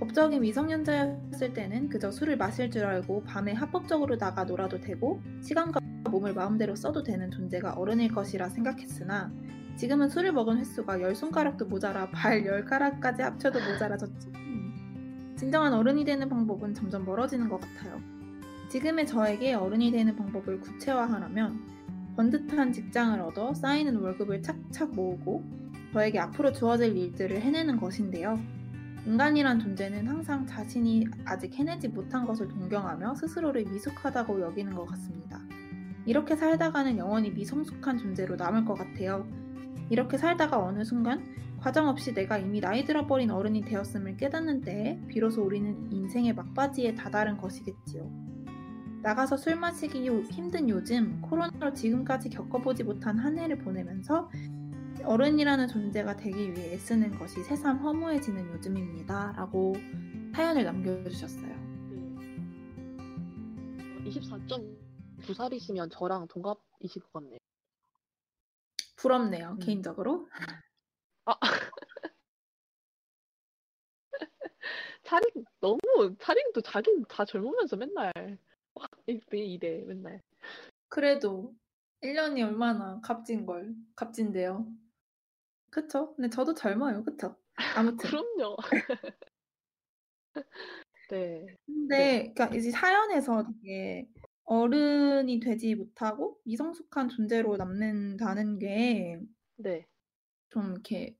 법적인 0.00 0.40
미성년자였을 0.40 1.52
때는 1.54 1.88
그저 1.88 2.10
술을 2.10 2.36
마실 2.36 2.70
줄 2.70 2.84
알고 2.84 3.24
밤에 3.24 3.52
합법적으로 3.52 4.16
나가 4.16 4.44
놀아도 4.44 4.80
되고 4.80 5.20
시간과 5.42 5.80
몸을 6.10 6.34
마음대로 6.34 6.76
써도 6.76 7.02
되는 7.02 7.30
존재가 7.30 7.72
어른일 7.72 8.12
것이라 8.12 8.48
생각했으나 8.48 9.32
지금은 9.76 10.08
술을 10.08 10.32
먹은 10.32 10.58
횟수가 10.58 11.00
열 11.00 11.14
손가락도 11.14 11.66
모자라 11.66 12.10
발 12.10 12.44
열 12.46 12.64
가락까지 12.64 13.22
합쳐도 13.22 13.58
모자라졌지. 13.60 14.32
진정한 15.36 15.72
어른이 15.72 16.04
되는 16.04 16.28
방법은 16.28 16.74
점점 16.74 17.04
멀어지는 17.04 17.48
것 17.48 17.60
같아요. 17.60 18.00
지금의 18.70 19.06
저에게 19.06 19.54
어른이 19.54 19.92
되는 19.92 20.16
방법을 20.16 20.60
구체화하려면 20.60 21.60
번듯한 22.16 22.72
직장을 22.72 23.20
얻어 23.20 23.54
쌓이는 23.54 23.96
월급을 23.96 24.42
착착 24.42 24.94
모으고 24.94 25.44
저에게 25.92 26.18
앞으로 26.18 26.52
주어질 26.52 26.96
일들을 26.96 27.40
해내는 27.40 27.78
것인데요. 27.78 28.38
인간이란 29.06 29.60
존재는 29.60 30.06
항상 30.06 30.46
자신이 30.46 31.06
아직 31.24 31.54
해내지 31.54 31.88
못한 31.88 32.26
것을 32.26 32.48
동경하며 32.48 33.14
스스로를 33.14 33.64
미숙하다고 33.64 34.40
여기는 34.40 34.74
것 34.74 34.84
같습니다. 34.86 35.40
이렇게 36.04 36.36
살다가는 36.36 36.98
영원히 36.98 37.30
미성숙한 37.30 37.98
존재로 37.98 38.36
남을 38.36 38.64
것 38.64 38.74
같아요. 38.74 39.26
이렇게 39.90 40.18
살다가 40.18 40.62
어느 40.62 40.84
순간 40.84 41.22
과정 41.58 41.88
없이 41.88 42.14
내가 42.14 42.38
이미 42.38 42.60
나이 42.60 42.84
들어버린 42.84 43.30
어른이 43.30 43.62
되었음을 43.62 44.16
깨닫는 44.16 44.60
때에 44.60 45.00
비로소 45.08 45.42
우리는 45.42 45.90
인생의 45.90 46.34
막바지에 46.34 46.94
다다른 46.94 47.36
것이겠지요. 47.36 48.10
나가서 49.02 49.36
술 49.36 49.56
마시기 49.56 50.08
힘든 50.30 50.68
요즘 50.68 51.20
코로나로 51.22 51.72
지금까지 51.72 52.30
겪어보지 52.30 52.84
못한 52.84 53.18
한 53.18 53.38
해를 53.38 53.58
보내면서 53.58 54.30
어른이라는 55.08 55.68
존재가 55.68 56.16
되기 56.18 56.52
위해 56.52 56.74
애쓰는 56.74 57.18
것이 57.18 57.42
새삼 57.42 57.78
허무해지는 57.78 58.46
요즘입니다. 58.52 59.32
라고 59.36 59.74
사연을 60.34 60.64
남겨주셨어요. 60.64 61.48
24.9살이시면 64.04 65.90
저랑 65.90 66.28
동갑이실 66.28 67.00
것 67.04 67.12
같네요. 67.14 67.38
부럽네요, 68.96 69.52
음. 69.52 69.58
개인적으로. 69.60 70.28
아, 71.24 71.34
차림 75.04 75.44
너무 75.60 75.78
차림도 76.20 76.60
자긴 76.60 77.02
다 77.08 77.24
젊으면서 77.24 77.76
맨날 77.76 78.12
막 78.74 78.90
이래 79.06 79.38
이래 79.38 79.84
맨날. 79.86 80.20
그래도 80.90 81.54
1년이 82.02 82.42
얼마나 82.42 83.00
값진 83.00 83.46
걸, 83.46 83.74
값진데요. 83.96 84.66
그쵸? 85.78 86.14
근데 86.16 86.28
저도 86.28 86.54
젊어요, 86.54 87.04
그쵸? 87.04 87.36
아무튼. 87.72 88.10
그럼요. 88.10 88.56
네, 91.08 91.56
근데, 91.66 92.32
그러니까 92.34 92.56
이제 92.56 92.70
사연에서 92.70 93.44
되게 93.62 94.08
어른이 94.44 95.40
되지 95.40 95.74
못하고 95.74 96.40
미성숙한 96.44 97.08
존재로 97.10 97.56
남는다는 97.56 98.58
게 98.58 99.20
네, 99.56 99.88
좀 100.50 100.72
이렇게 100.72 101.16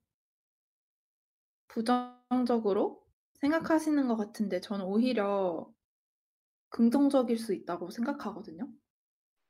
부정적으로 1.69 3.07
생각하시는 3.41 4.07
것 4.09 4.17
같은데 4.17 4.61
저는 4.61 4.85
오히려 4.85 5.73
긍정적일 6.71 7.39
수 7.39 7.55
있다고 7.55 7.91
생각하거든요. 7.91 8.73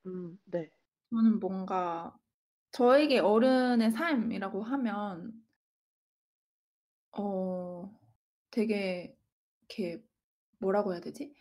음, 0.05 0.37
네, 0.45 0.69
저는 1.11 1.39
뭔가 1.39 2.17
저에게 2.71 3.19
어른의 3.19 3.91
삶이라고 3.91 4.63
하면 4.63 5.33
어 7.17 7.89
되게 8.51 9.15
이렇게 9.69 10.03
뭐라고 10.59 10.93
해야 10.93 11.01
되지? 11.01 11.33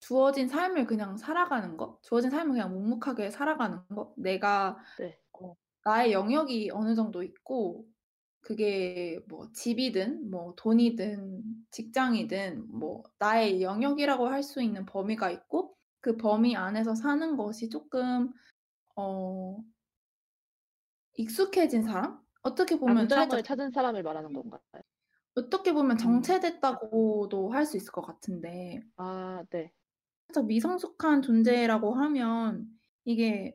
주어진 0.00 0.48
삶을 0.48 0.86
그냥 0.86 1.16
살아가는 1.16 1.76
거, 1.76 1.98
주어진 2.02 2.30
삶을 2.30 2.52
그냥 2.52 2.72
묵묵하게 2.72 3.30
살아가는 3.30 3.78
거, 3.88 4.14
내가 4.16 4.78
네, 4.98 5.18
어, 5.32 5.56
나의 5.84 6.12
영역이 6.12 6.70
어느 6.72 6.94
정도 6.94 7.22
있고 7.22 7.86
그게 8.40 9.20
뭐 9.28 9.50
집이든 9.52 10.30
뭐 10.30 10.54
돈이든 10.56 11.42
직장이든 11.72 12.68
뭐 12.78 13.02
나의 13.18 13.62
영역이라고 13.62 14.28
할 14.28 14.42
수 14.42 14.62
있는 14.62 14.86
범위가 14.86 15.30
있고 15.30 15.76
그 16.00 16.16
범위 16.16 16.54
안에서 16.56 16.94
사는 16.94 17.36
것이 17.36 17.68
조금 17.70 18.32
어 18.96 19.58
익숙해진 21.16 21.82
사람? 21.82 22.20
어떻게 22.42 22.78
보면 22.78 23.08
안정을 23.10 23.42
찾은 23.42 23.70
사람을 23.72 24.02
말하는 24.02 24.32
건가요? 24.32 24.60
어떻게 25.34 25.72
보면 25.72 25.96
음. 25.96 25.98
정체됐다고도 25.98 27.50
할 27.50 27.64
수 27.66 27.76
있을 27.76 27.92
것 27.92 28.00
같은데 28.02 28.82
아, 28.96 29.44
네. 29.50 29.72
살짝 30.28 30.46
미성숙한 30.46 31.22
존재라고 31.22 31.94
하면 31.94 32.68
이게 33.04 33.54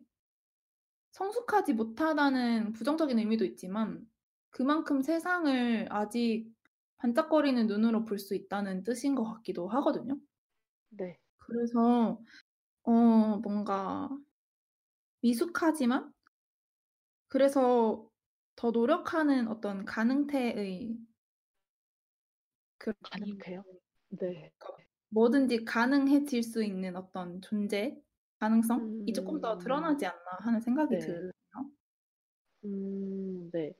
성숙하지 1.11 1.73
못하다는 1.73 2.73
부정적인 2.73 3.17
의미도 3.19 3.45
있지만 3.45 4.09
그만큼 4.49 5.01
세상을 5.01 5.87
아직 5.89 6.51
반짝거리는 6.97 7.67
눈으로 7.67 8.05
볼 8.05 8.19
수 8.19 8.35
있다는 8.35 8.83
뜻인 8.83 9.15
것 9.15 9.23
같기도 9.23 9.67
하거든요. 9.69 10.19
네. 10.89 11.19
그래서 11.37 12.21
어 12.83 13.37
뭔가 13.43 14.09
미숙하지만 15.21 16.11
그래서 17.31 18.11
더 18.57 18.71
노력하는 18.71 19.47
어떤 19.47 19.85
가능태의 19.85 20.97
그런 22.77 22.93
가능해요? 23.03 23.63
네. 24.09 24.51
뭐든지 25.09 25.63
가능해질 25.63 26.43
수 26.43 26.61
있는 26.61 26.97
어떤 26.97 27.41
존재, 27.41 27.97
가능성이 28.39 29.13
조금 29.13 29.39
더 29.39 29.53
음. 29.53 29.59
드러나지 29.59 30.05
않나 30.05 30.19
하는 30.41 30.59
생각이 30.59 30.97
네. 30.97 31.05
드네요. 31.05 31.31
음, 32.65 33.49
네. 33.51 33.73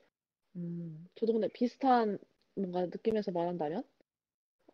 음, 0.56 1.08
저도 1.16 1.34
근데 1.34 1.48
비슷한 1.50 2.20
뭔가 2.56 2.86
느낌에서 2.86 3.32
말한다면, 3.32 3.84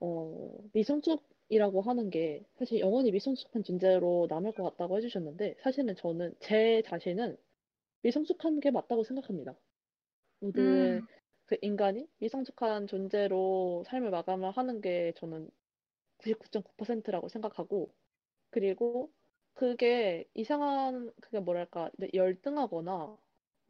어, 0.02 0.58
미성숙이라고 0.74 1.82
하는 1.82 2.10
게 2.10 2.46
사실 2.58 2.80
영원히 2.80 3.12
미성숙한 3.12 3.64
존재로 3.64 4.28
남을 4.30 4.54
것 4.54 4.64
같다고 4.64 4.98
해주셨는데, 4.98 5.58
사실은 5.62 5.96
저는 5.96 6.36
제 6.40 6.84
자신은 6.86 7.38
미성숙한 8.08 8.62
게 8.62 8.72
맞다고 8.72 9.04
생각합니다. 9.04 9.60
모든 10.40 11.02
음. 11.02 11.08
그 11.46 11.58
인간이 11.62 12.08
미성숙한 12.20 12.88
존재로 12.88 13.84
삶을 13.88 14.12
마감을 14.12 14.52
하는 14.52 14.82
게 14.82 15.14
저는 15.18 15.50
99.9%라고 16.20 17.30
생각하고, 17.30 17.94
그리고 18.52 19.12
그게 19.54 20.26
이상한, 20.36 21.12
그게 21.22 21.40
뭐랄까, 21.42 21.92
네, 21.98 22.10
열등하거나, 22.14 23.18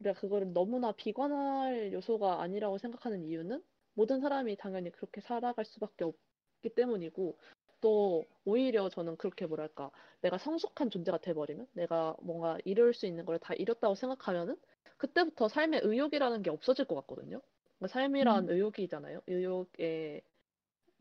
우리가 0.00 0.20
그거를 0.20 0.52
너무나 0.52 0.92
비관할 0.92 1.92
요소가 1.92 2.42
아니라고 2.42 2.78
생각하는 2.78 3.24
이유는 3.24 3.64
모든 3.94 4.20
사람이 4.20 4.56
당연히 4.56 4.90
그렇게 4.92 5.20
살아갈 5.20 5.64
수밖에 5.64 6.04
없기 6.04 6.70
때문이고, 6.76 7.38
또 7.80 8.26
오히려 8.44 8.88
저는 8.88 9.16
그렇게 9.16 9.46
뭐랄까, 9.46 9.90
내가 10.20 10.38
성숙한 10.38 10.90
존재가 10.90 11.18
돼버리면, 11.18 11.68
내가 11.74 12.16
뭔가 12.22 12.58
이룰 12.64 12.94
수 12.94 13.06
있는 13.06 13.24
걸 13.24 13.38
다 13.38 13.54
이뤘다고 13.54 13.94
생각하면은, 13.94 14.56
그때부터 14.98 15.48
삶의 15.48 15.82
의욕이라는 15.84 16.42
게 16.42 16.50
없어질 16.50 16.86
것 16.86 16.94
같거든요. 16.96 17.40
그러니까 17.78 17.88
삶이란 17.92 18.48
음. 18.48 18.50
의욕이잖아요. 18.50 19.22
의욕의 19.26 20.22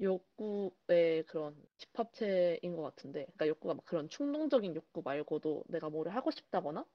욕구의 0.01 1.23
그런 1.27 1.55
집합체인 1.77 2.75
것 2.75 2.81
같은데, 2.83 3.23
그러니까 3.25 3.47
욕구가 3.47 3.73
막 3.75 3.85
그런 3.85 4.09
충동적인 4.09 4.75
욕구 4.75 5.01
말고도 5.03 5.65
내가 5.67 5.89
뭐를 5.89 6.13
하고 6.15 6.31
싶다거나, 6.31 6.85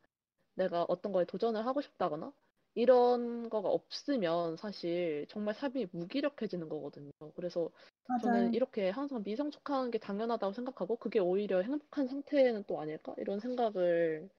내가 0.54 0.84
어떤 0.88 1.12
거에 1.12 1.24
도전을 1.26 1.66
하고 1.66 1.80
싶다거나, 1.82 2.32
이런 2.74 3.48
거가 3.50 3.68
없으면 3.70 4.56
사실 4.56 5.26
정말 5.28 5.54
삶이 5.54 5.88
무기력해지는 5.92 6.68
거거든요. 6.68 7.10
그래서 7.34 7.70
저는 8.18 8.48
맞아요. 8.48 8.54
이렇게 8.54 8.90
항상 8.90 9.22
미성숙한 9.24 9.90
게 9.90 9.98
당연하다고 9.98 10.52
생각하고, 10.52 10.96
그게 10.96 11.18
오히려 11.18 11.62
행복한 11.62 12.06
상태는 12.08 12.64
또 12.66 12.80
아닐까? 12.80 13.14
이런 13.18 13.40
생각을 13.40 14.30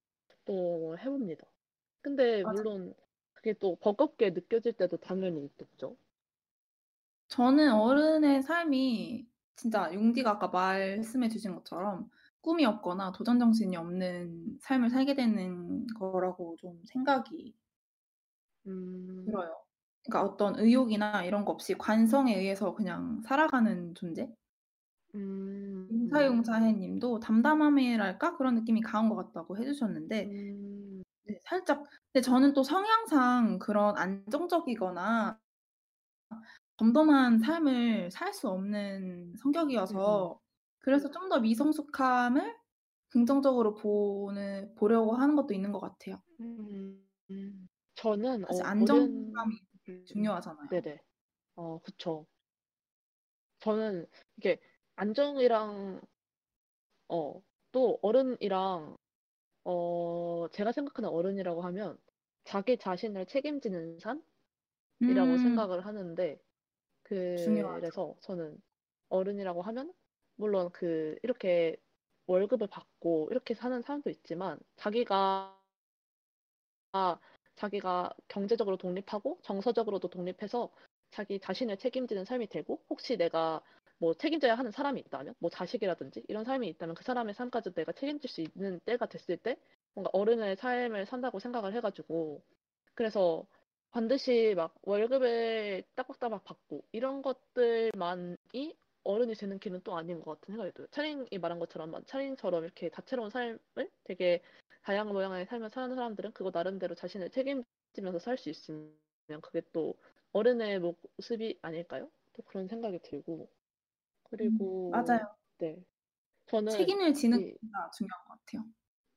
또 0.45 0.97
해봅니다. 0.99 1.47
근데 2.01 2.43
맞아요. 2.43 2.63
물론 2.63 2.95
그게 3.33 3.53
또 3.53 3.77
버겁게 3.77 4.31
느껴질 4.31 4.73
때도 4.73 4.97
당연히 4.97 5.45
있겠죠. 5.45 5.97
저는 7.27 7.73
어른의 7.73 8.43
삶이 8.43 9.27
진짜 9.55 9.93
용디가 9.93 10.31
아까 10.31 10.47
말씀해 10.49 11.29
주신 11.29 11.55
것처럼 11.55 12.09
꿈이 12.41 12.65
없거나 12.65 13.11
도전 13.13 13.39
정신이 13.39 13.75
없는 13.77 14.59
삶을 14.61 14.89
살게 14.89 15.15
되는 15.15 15.87
거라고 15.87 16.55
좀 16.59 16.83
생각이 16.85 17.55
음, 18.67 19.25
들어요. 19.25 19.65
그러니까 20.05 20.31
어떤 20.31 20.59
의욕이나 20.59 21.23
이런 21.25 21.45
거 21.45 21.51
없이 21.53 21.73
관성에 21.75 22.37
의해서 22.37 22.73
그냥 22.75 23.21
살아가는 23.23 23.95
존재? 23.95 24.29
음, 25.15 25.87
임사용자해 25.89 26.73
님도 26.73 27.19
담담함이랄까? 27.19 28.35
그런 28.37 28.55
느낌이 28.55 28.81
강한 28.81 29.09
것 29.09 29.15
같다고 29.15 29.57
해 29.57 29.63
주셨는데 29.65 30.31
음, 30.31 31.03
네 31.25 31.39
살짝 31.45 31.83
근데 32.13 32.21
저는 32.23 32.53
또 32.53 32.63
성향상 32.63 33.59
그런 33.59 33.97
안정적이거나 33.97 35.39
덤덤한 36.77 37.39
삶을 37.39 38.11
살 38.11 38.33
수 38.33 38.49
없는 38.49 39.35
음, 39.89 40.17
성격이어서 40.17 40.39
그래서 40.79 41.09
좀 41.11 41.29
더 41.29 41.39
미성숙함을 41.39 42.55
긍정적으로 43.09 43.75
보는 43.75 44.75
보려고 44.75 45.13
하는 45.15 45.35
것도 45.35 45.53
있는 45.53 45.71
것 45.71 45.79
같아요. 45.79 46.21
음, 46.39 47.07
음. 47.31 47.67
저는 48.03 48.43
사실 48.45 48.63
어, 48.63 48.65
안정감이 48.65 49.05
어른, 49.05 49.33
음, 49.89 50.05
중요하잖아요. 50.05 50.67
네네. 50.69 50.99
어, 51.55 51.79
그쵸. 51.79 52.27
저는 53.59 54.05
이게 54.37 54.59
안정이랑 54.95 56.01
어, 57.09 57.41
또 57.71 57.99
어른이랑 58.01 58.97
어, 59.65 60.47
제가 60.51 60.71
생각하는 60.73 61.09
어른이라고 61.09 61.61
하면 61.63 61.97
자기 62.45 62.77
자신을 62.77 63.25
책임지는 63.27 63.99
삶이라고 63.99 64.23
음 65.01 65.37
생각을 65.37 65.85
하는데 65.85 66.39
중요하죠. 67.35 67.81
그래서 67.81 68.15
저는 68.21 68.61
어른이라고 69.09 69.61
하면 69.63 69.93
물론 70.35 70.71
그 70.71 71.17
이렇게 71.23 71.77
월급을 72.27 72.67
받고 72.67 73.29
이렇게 73.31 73.53
사는 73.55 73.81
사람도 73.81 74.09
있지만 74.11 74.59
자기가 74.77 75.59
자기가 77.55 78.13
경제적으로 78.27 78.77
독립하고 78.77 79.39
정서적으로도 79.43 80.09
독립해서 80.09 80.69
자기 81.11 81.39
자신을 81.39 81.77
책임지는 81.77 82.25
삶이 82.25 82.47
되고 82.47 82.81
혹시 82.89 83.17
내가 83.17 83.61
뭐 83.99 84.13
책임져야 84.13 84.55
하는 84.55 84.71
사람이 84.71 84.99
있다면 85.01 85.35
뭐 85.39 85.49
자식이라든지 85.49 86.23
이런 86.27 86.43
삶이 86.43 86.67
있다면 86.69 86.95
그 86.95 87.03
사람의 87.03 87.35
삶까지 87.35 87.73
내가 87.73 87.91
책임질 87.91 88.29
수 88.29 88.41
있는 88.41 88.79
때가 88.85 89.05
됐을 89.05 89.37
때 89.37 89.57
뭔가 89.93 90.09
어른의 90.13 90.57
삶을 90.57 91.05
산다고 91.05 91.39
생각을 91.39 91.73
해가지고 91.73 92.41
그래서 92.95 93.45
반드시 93.91 94.53
막 94.57 94.73
월급을 94.81 95.83
따박따박 95.95 96.43
받고 96.43 96.83
이런 96.91 97.21
것들만이 97.21 98.75
어른이 99.03 99.35
되는 99.35 99.59
길은 99.59 99.81
또 99.83 99.95
아닌 99.95 100.19
것 100.21 100.39
같은 100.39 100.53
생각이 100.53 100.73
들어요. 100.73 100.87
차링이 100.91 101.37
말한 101.37 101.59
것처럼 101.59 101.93
차링처럼 102.05 102.63
이렇게 102.63 102.89
다채로운 102.89 103.29
삶을 103.29 103.59
되게 104.03 104.41
다양한 104.83 105.13
모양의 105.13 105.45
삶을 105.45 105.69
사는 105.69 105.95
사람들은 105.95 106.33
그거 106.33 106.51
나름대로 106.53 106.95
자신을 106.95 107.29
책임지면서 107.31 108.19
살 108.19 108.37
수 108.37 108.49
있으면 108.49 108.95
그게 109.41 109.61
또 109.73 109.95
어른의 110.33 110.79
모습이 110.79 111.59
아닐까요? 111.61 112.11
또 112.33 112.43
그런 112.43 112.67
생각이 112.67 112.99
들고 113.03 113.49
음 114.41 114.75
그리고 114.79 114.89
맞아요. 114.89 115.35
네 115.59 115.85
저는 116.47 116.71
책임을 116.77 117.13
지는 117.13 117.39
게 117.39 117.57
중요한 117.97 118.25
것 118.27 118.39
같아요. 118.45 118.65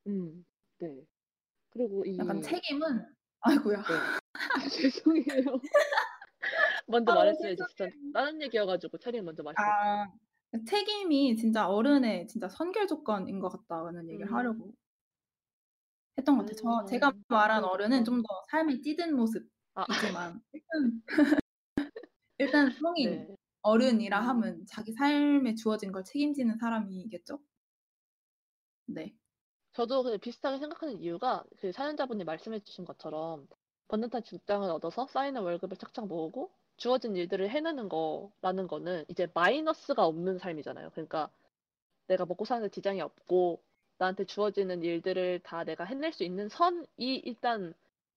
음, 0.07 0.45
네. 0.79 1.07
그리고 1.71 2.05
약간 2.19 2.41
이 2.41 2.43
책임은 2.43 3.07
아이고야. 3.41 3.83
네. 3.87 4.17
아, 4.55 4.69
죄송해요. 4.69 5.61
먼저 6.87 7.13
아 7.13 7.13
말했어야지. 7.13 7.65
진짜 7.67 7.89
죄송해요. 7.89 8.13
다른 8.13 8.41
얘기여가지고 8.43 8.99
차링 8.99 9.25
먼저 9.25 9.43
주세요. 9.55 9.75
아 9.81 10.07
책임이 10.67 11.37
진짜 11.37 11.69
어른의 11.69 12.29
진짜 12.29 12.49
선결 12.49 12.87
조건인 12.87 13.41
것 13.41 13.49
같다는 13.51 14.09
얘기를 14.11 14.31
음, 14.31 14.33
하려고 14.33 14.75
했던 16.19 16.37
것 16.39 16.47
같아요. 16.47 16.57
저 16.57 16.85
제가 16.87 17.11
음, 17.11 17.25
말한 17.29 17.65
어른은 17.65 18.05
좀 18.05 18.23
더 18.23 18.29
삶이 18.51 18.83
찌든 18.83 19.15
아, 19.75 19.87
모습이지만 19.87 20.43
일단 20.53 21.03
일단 22.39 22.71
성인, 22.71 23.29
네. 23.29 23.37
어른이라 23.63 24.21
음, 24.21 24.27
함은 24.29 24.67
자기 24.67 24.93
삶에 24.93 25.55
주어진 25.55 25.93
걸 25.93 26.05
책임지는 26.05 26.59
사람이겠죠? 26.59 27.41
네. 28.87 29.15
저도 29.75 30.19
비슷하게 30.19 30.59
생각하는 30.59 30.99
이유가 31.01 31.45
그 31.59 31.73
사연자분이 31.73 32.25
말씀해 32.25 32.61
주신 32.61 32.85
것처럼 32.85 33.47
번듯한 33.89 34.25
직장을 34.25 34.69
얻어서 34.71 35.07
쌓이는 35.07 35.43
월급을 35.43 35.77
착착 35.77 36.07
모으고 36.09 36.53
주어진 36.77 37.17
일들을 37.17 37.49
해내는 37.51 37.89
거라는 37.89 38.67
거는 38.69 39.05
이제 39.09 39.29
마이너스가 39.35 40.05
없는 40.07 40.39
삶이잖아요. 40.39 40.91
그러니까 40.91 41.31
내가 42.09 42.27
먹고 42.27 42.45
사는 42.45 42.63
데 42.63 42.71
지장이 42.71 43.01
없고 43.01 43.63
나한테 43.99 44.25
주어지는 44.25 44.83
일들을 44.83 45.41
다 45.41 45.65
내가 45.65 45.85
해낼 45.85 46.13
수 46.13 46.25
있는 46.25 46.49
선이 46.49 46.87
일단 47.25 47.75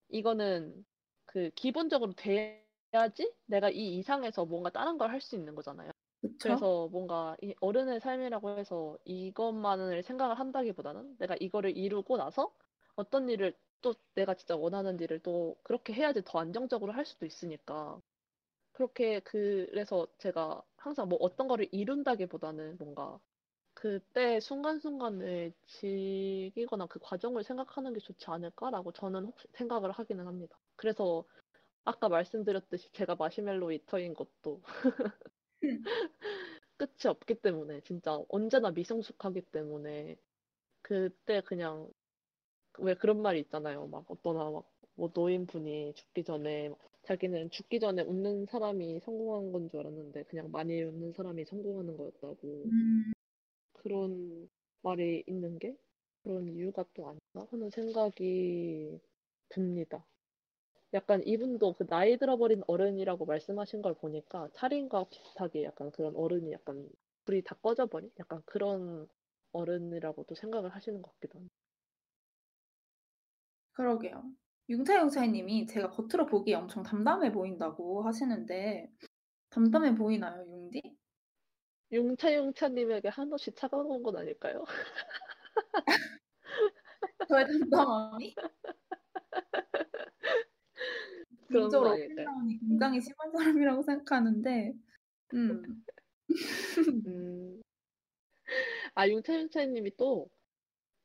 이거는 0.09 0.85
그 1.25 1.51
기본적으로 1.55 2.13
돼 2.13 2.67
해야지 2.93 3.33
내가 3.45 3.69
이 3.69 3.97
이상에서 3.99 4.45
뭔가 4.45 4.69
다른 4.71 4.97
걸 4.97 5.11
할 5.11 5.21
수 5.21 5.35
있는 5.35 5.55
거잖아요. 5.55 5.91
그쵸? 6.21 6.65
그래서 6.65 6.87
뭔가 6.89 7.35
이 7.41 7.53
어른의 7.61 7.99
삶이라고 7.99 8.57
해서 8.57 8.97
이것만을 9.05 10.03
생각을 10.03 10.39
한다기보다는 10.39 11.17
내가 11.19 11.35
이거를 11.39 11.77
이루고 11.77 12.17
나서 12.17 12.55
어떤 12.95 13.29
일을 13.29 13.55
또 13.81 13.93
내가 14.15 14.33
진짜 14.35 14.55
원하는 14.57 14.99
일을 14.99 15.19
또 15.19 15.57
그렇게 15.63 15.93
해야지 15.93 16.21
더 16.25 16.39
안정적으로 16.39 16.91
할 16.93 17.05
수도 17.05 17.25
있으니까 17.25 18.01
그렇게 18.73 19.19
그래서 19.21 20.07
제가 20.17 20.63
항상 20.77 21.09
뭐 21.09 21.17
어떤 21.21 21.47
거를 21.47 21.67
이룬다기보다는 21.71 22.77
뭔가 22.77 23.19
그때 23.79 24.41
순간순간을 24.41 25.53
즐기거나 25.65 26.85
그 26.87 26.99
과정을 26.99 27.43
생각하는 27.45 27.93
게 27.93 27.99
좋지 28.01 28.25
않을까라고 28.29 28.91
저는 28.91 29.23
혹시 29.25 29.47
생각을 29.53 29.91
하기는 29.91 30.27
합니다. 30.27 30.59
그래서 30.75 31.23
아까 31.85 32.09
말씀드렸듯이 32.09 32.91
제가 32.93 33.15
마시멜로 33.15 33.71
이터인 33.71 34.13
것도 34.15 34.61
끝이 36.77 37.07
없기 37.07 37.35
때문에 37.35 37.81
진짜 37.81 38.17
언제나 38.29 38.71
미성숙하기 38.71 39.41
때문에 39.51 40.15
그때 40.81 41.41
그냥 41.41 41.91
왜 42.79 42.95
그런 42.95 43.21
말이 43.21 43.39
있잖아요. 43.41 43.87
막 43.87 44.05
어떠나 44.09 44.51
막 44.51 44.65
뭐 44.95 45.09
노인분이 45.13 45.93
죽기 45.95 46.23
전에 46.25 46.69
막 46.69 46.77
자기는 47.03 47.51
죽기 47.51 47.79
전에 47.79 48.03
웃는 48.03 48.45
사람이 48.47 48.99
성공한 49.01 49.51
건 49.53 49.69
줄 49.69 49.79
알았는데 49.81 50.23
그냥 50.25 50.51
많이 50.51 50.81
웃는 50.83 51.13
사람이 51.13 51.45
성공하는 51.45 51.97
거였다고 51.97 52.71
음, 52.71 53.13
그런 53.81 54.49
말이 54.81 55.23
있는 55.27 55.59
게 55.59 55.75
그런 56.23 56.47
이유가 56.47 56.85
또 56.93 57.07
아닌가 57.07 57.47
하는 57.51 57.69
생각이 57.69 58.99
듭니다. 59.49 60.05
약간 60.93 61.21
이분도 61.25 61.73
그 61.73 61.85
나이 61.85 62.17
들어버린 62.17 62.63
어른이라고 62.67 63.25
말씀하신 63.25 63.81
걸 63.81 63.93
보니까 63.93 64.49
차림과 64.53 65.05
비슷하게 65.09 65.63
약간 65.63 65.91
그런 65.91 66.15
어른이 66.15 66.51
약간 66.51 66.89
불이 67.25 67.43
다 67.43 67.55
꺼져버린 67.61 68.11
약간 68.19 68.41
그런 68.45 69.07
어른이라고도 69.51 70.35
생각을 70.35 70.73
하시는 70.73 71.01
것 71.01 71.13
같기도 71.13 71.37
합니다. 71.39 71.53
그러게요. 73.73 74.23
융차융차님이 74.69 75.67
제가 75.67 75.89
겉으로 75.89 76.25
보기에 76.25 76.55
엄청 76.55 76.83
담담해 76.83 77.31
보인다고 77.31 78.03
하시는데 78.03 78.91
담담해 79.49 79.95
보이나요, 79.95 80.45
융디? 80.47 80.98
융차융차님에게 81.91 83.07
한없이 83.09 83.51
차가운 83.53 84.03
건 84.03 84.17
아닐까요? 84.17 84.63
저의 87.27 87.45
거 87.69 88.17
개인적으로 91.51 91.91
아닐까요? 91.91 92.27
어필라운이 92.27 92.59
굉장히 92.59 93.01
심한 93.01 93.31
사람이라고 93.31 93.81
생각하는데 93.81 94.73
음, 95.33 95.83
음. 97.07 97.61
아, 98.95 99.07
융차융차님이 99.07 99.95
또, 99.97 100.27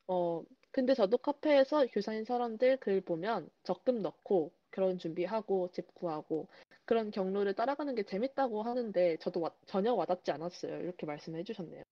어, 0.07 0.43
근데 0.71 0.95
저도 0.95 1.19
카페에서 1.19 1.87
교사인 1.87 2.25
사람들 2.25 2.79
글 2.79 3.01
보면 3.01 3.49
적금 3.63 4.03
넣고 4.03 4.53
결혼 4.75 4.99
준비하고 4.99 5.71
집 5.73 5.95
구하고 5.95 6.49
그런 6.85 7.11
경로를 7.11 7.55
따라가는 7.55 7.95
게 7.95 8.03
재밌다고 8.03 8.63
하는데 8.63 9.17
저도 9.19 9.41
와- 9.41 9.55
전혀 9.67 9.95
와닿지 9.95 10.33
않았어요. 10.33 10.81
이렇게 10.81 11.07
말씀해 11.07 11.45
주셨네요. 11.45 11.83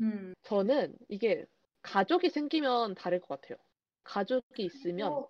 음. 0.00 0.34
저는 0.42 0.96
이게 1.08 1.44
가족이 1.82 2.30
생기면 2.30 2.94
다를 2.94 3.20
것 3.20 3.40
같아요. 3.40 3.58
가족이 4.04 4.64
있으면 4.64 5.12
어, 5.12 5.28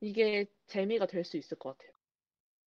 이게 0.00 0.46
재미가 0.66 1.06
될 1.06 1.24
수 1.24 1.36
있을 1.36 1.58
것 1.58 1.76
같아요. 1.78 1.92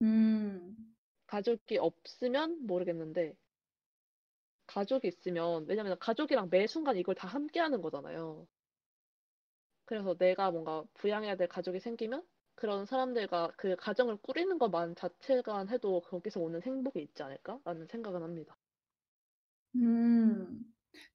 음, 0.01 0.95
가족이 1.27 1.77
없으면 1.77 2.65
모르겠는데 2.65 3.35
가족이 4.67 5.07
있으면 5.07 5.65
왜냐면 5.67 5.97
가족이랑 5.99 6.49
매 6.49 6.67
순간 6.67 6.97
이걸 6.97 7.15
다 7.15 7.27
함께 7.27 7.59
하는 7.59 7.81
거잖아요. 7.81 8.47
그래서 9.85 10.15
내가 10.15 10.51
뭔가 10.51 10.83
부양해야 10.95 11.35
될 11.35 11.47
가족이 11.47 11.79
생기면 11.79 12.23
그런 12.63 12.85
사람들과 12.85 13.51
그 13.57 13.75
가정을 13.75 14.15
꾸리는 14.21 14.57
것만 14.57 14.95
자체가 14.95 15.65
해도 15.69 15.99
거기서 15.99 16.39
오는 16.39 16.61
행복이 16.61 17.01
있지 17.01 17.21
않을까라는 17.21 17.87
생각은 17.87 18.23
합니다. 18.23 18.55
음. 19.75 20.63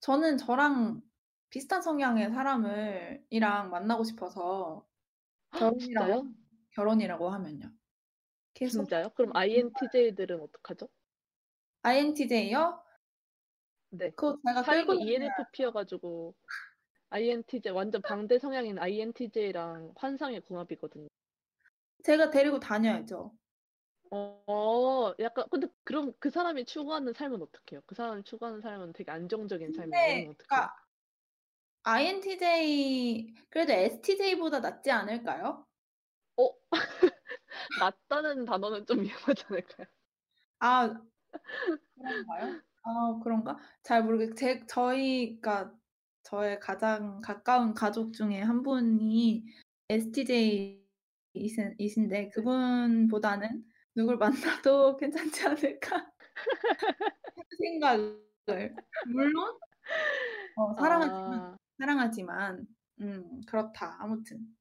저는 0.01 0.37
저랑 0.37 1.01
비슷한 1.49 1.81
성향의 1.81 2.33
사람을 2.33 3.25
이랑 3.31 3.71
만나고 3.71 4.05
싶어서 4.05 4.87
결혼이라고 5.53 5.79
진짜요? 5.79 6.35
결혼이라고 6.73 7.31
하면요. 7.31 7.73
계속 8.53 8.83
진짜요? 8.83 9.09
그럼 9.17 9.31
INTJ들은 9.35 10.43
어떡하죠? 10.43 10.87
INTJ요? 11.81 12.83
네. 13.89 14.11
그거 14.11 14.37
제가 14.47 14.63
다녀야 14.63 15.01
ENFP여가지고 15.01 16.35
INTJ 17.09 17.73
완전 17.73 18.03
반대 18.03 18.39
성향인 18.39 18.79
INTJ랑 18.79 19.95
환상의 19.97 20.43
궁합이거든요. 20.43 21.08
제가 22.05 22.31
데리고 22.31 22.59
다녀야죠. 22.61 23.33
어, 24.11 25.15
약간 25.21 25.45
근데 25.51 25.69
그럼 25.85 26.13
그 26.19 26.31
사람이 26.31 26.65
추구하는 26.65 27.13
삶은 27.13 27.43
어떡해요? 27.43 27.83
그 27.87 27.95
사람이 27.95 28.25
추구하는 28.25 28.61
삶은 28.61 28.93
되게 28.93 29.11
안정적인 29.11 29.73
삶이에요. 29.73 30.35
그러니까 30.39 30.75
INTJ 31.83 33.35
그래도 33.51 33.73
STJ보다 33.73 34.61
낫지 34.61 34.91
않을까요? 34.91 35.67
어? 36.37 36.51
맞다는 37.81 38.45
단어는 38.45 38.87
좀 38.87 39.03
위험하지 39.03 39.45
않을까요? 39.49 39.87
아, 40.61 41.01
그런가요? 41.97 42.61
아, 42.83 43.21
그런가? 43.23 43.59
잘 43.83 44.05
모르겠. 44.05 44.37
제 44.37 44.65
저희가 44.67 45.73
저의 46.23 46.61
가장 46.61 47.21
가까운 47.21 47.75
가족 47.75 48.13
중에 48.13 48.41
한 48.41 48.63
분이 48.63 49.45
STJ 49.89 50.78
이신, 51.39 51.75
이신데 51.79 52.31
그분보다는 52.31 53.65
누굴 53.95 54.17
만나도 54.19 54.97
괜찮지 54.99 55.47
않을까 55.47 56.13
생각을 57.59 58.75
물론 59.07 59.59
어, 60.57 60.75
사랑하지만 60.79 61.41
아, 61.41 61.57
사랑하지만 61.79 62.67
음 63.01 63.41
그렇다 63.47 63.97
아무튼 64.01 64.57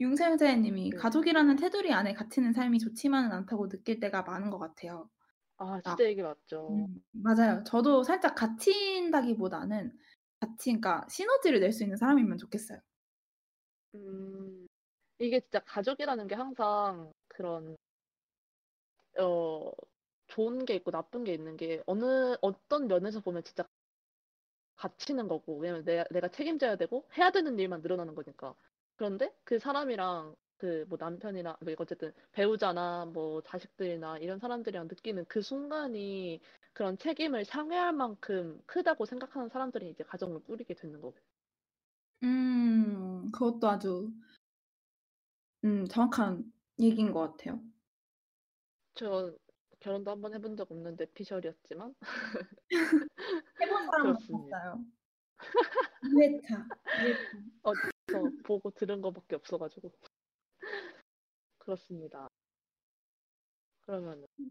융세영자님이 0.00 0.90
네. 0.90 0.96
가족이라는 0.96 1.56
테두리 1.56 1.92
안에 1.92 2.14
갇히는 2.14 2.52
삶이 2.52 2.78
좋지만은 2.78 3.32
않다고 3.32 3.68
느낄 3.68 4.00
때가 4.00 4.22
많은 4.22 4.50
것 4.50 4.58
같아요. 4.58 5.10
아, 5.56 5.80
진짜 5.82 6.04
이게 6.04 6.22
맞죠. 6.22 6.68
음, 6.70 6.86
맞아요. 7.12 7.62
저도 7.64 8.02
살짝 8.02 8.34
갇힌다기보다는 8.34 9.96
같이, 10.40 10.70
그러니까 10.70 11.06
시너지를 11.08 11.60
낼 11.60 11.72
수 11.72 11.84
있는 11.84 11.96
사람이면 11.96 12.38
좋겠어요. 12.38 12.80
음, 13.94 14.63
이게 15.18 15.40
진짜 15.40 15.60
가족이라는 15.60 16.26
게 16.28 16.34
항상 16.36 17.12
그런, 17.28 17.76
어, 19.18 19.72
좋은 20.28 20.64
게 20.64 20.74
있고 20.76 20.90
나쁜 20.90 21.24
게 21.24 21.32
있는 21.34 21.56
게 21.56 21.82
어느, 21.86 22.36
어떤 22.40 22.86
면에서 22.88 23.20
보면 23.20 23.42
진짜 23.44 23.64
갇히는 24.76 25.26
거고, 25.28 25.58
왜냐면 25.58 25.84
내가, 25.84 26.04
내가 26.10 26.28
책임져야 26.28 26.76
되고, 26.76 27.08
해야 27.18 27.30
되는 27.32 27.58
일만 27.58 27.80
늘어나는 27.82 28.14
거니까. 28.14 28.54
그런데 28.96 29.34
그 29.44 29.58
사람이랑 29.58 30.36
그 30.58 30.86
뭐 30.88 30.96
남편이나, 31.00 31.56
뭐 31.60 31.74
어쨌든 31.78 32.12
배우자나 32.32 33.04
뭐 33.06 33.42
자식들이나 33.42 34.18
이런 34.18 34.38
사람들이랑 34.38 34.86
느끼는 34.88 35.24
그 35.28 35.42
순간이 35.42 36.40
그런 36.72 36.96
책임을 36.96 37.44
상회할 37.44 37.92
만큼 37.92 38.62
크다고 38.66 39.04
생각하는 39.04 39.48
사람들이 39.48 39.90
이제 39.90 40.04
가정을 40.04 40.40
꾸리게 40.44 40.74
되는 40.74 41.00
거고. 41.00 41.16
음, 42.22 43.30
그것도 43.30 43.68
아주 43.68 44.12
음, 45.64 45.84
정확한 45.86 46.52
얘기인 46.78 47.10
것 47.12 47.20
같아요. 47.36 47.60
저 48.94 49.32
결혼도 49.80 50.10
한 50.10 50.20
번 50.20 50.34
해본 50.34 50.56
적 50.56 50.70
없는데 50.70 51.06
피셜이었지만 51.12 51.94
해본 53.60 53.86
사람은 53.86 54.12
그렇습니다. 54.12 54.56
없어요. 54.72 54.84
2회차. 56.02 56.68
2회차. 56.96 57.44
저 58.06 58.30
보고 58.44 58.70
들은 58.70 59.00
거밖에 59.00 59.36
없어가지고 59.36 59.90
그렇습니다. 61.58 62.28
그러면 63.86 64.26
네, 64.36 64.44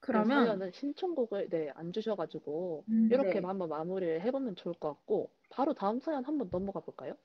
그러면 0.00 0.44
사연은 0.44 0.72
신청곡을 0.72 1.48
네, 1.50 1.70
안 1.74 1.92
주셔가지고 1.92 2.84
음, 2.88 3.08
이렇게 3.10 3.40
네. 3.40 3.46
한번 3.46 3.68
마무리를 3.68 4.20
해보면 4.22 4.56
좋을 4.56 4.74
것 4.74 4.88
같고 4.94 5.32
바로 5.50 5.74
다음 5.74 6.00
사연 6.00 6.24
한번 6.24 6.48
넘어가 6.50 6.80
볼까요? 6.80 7.16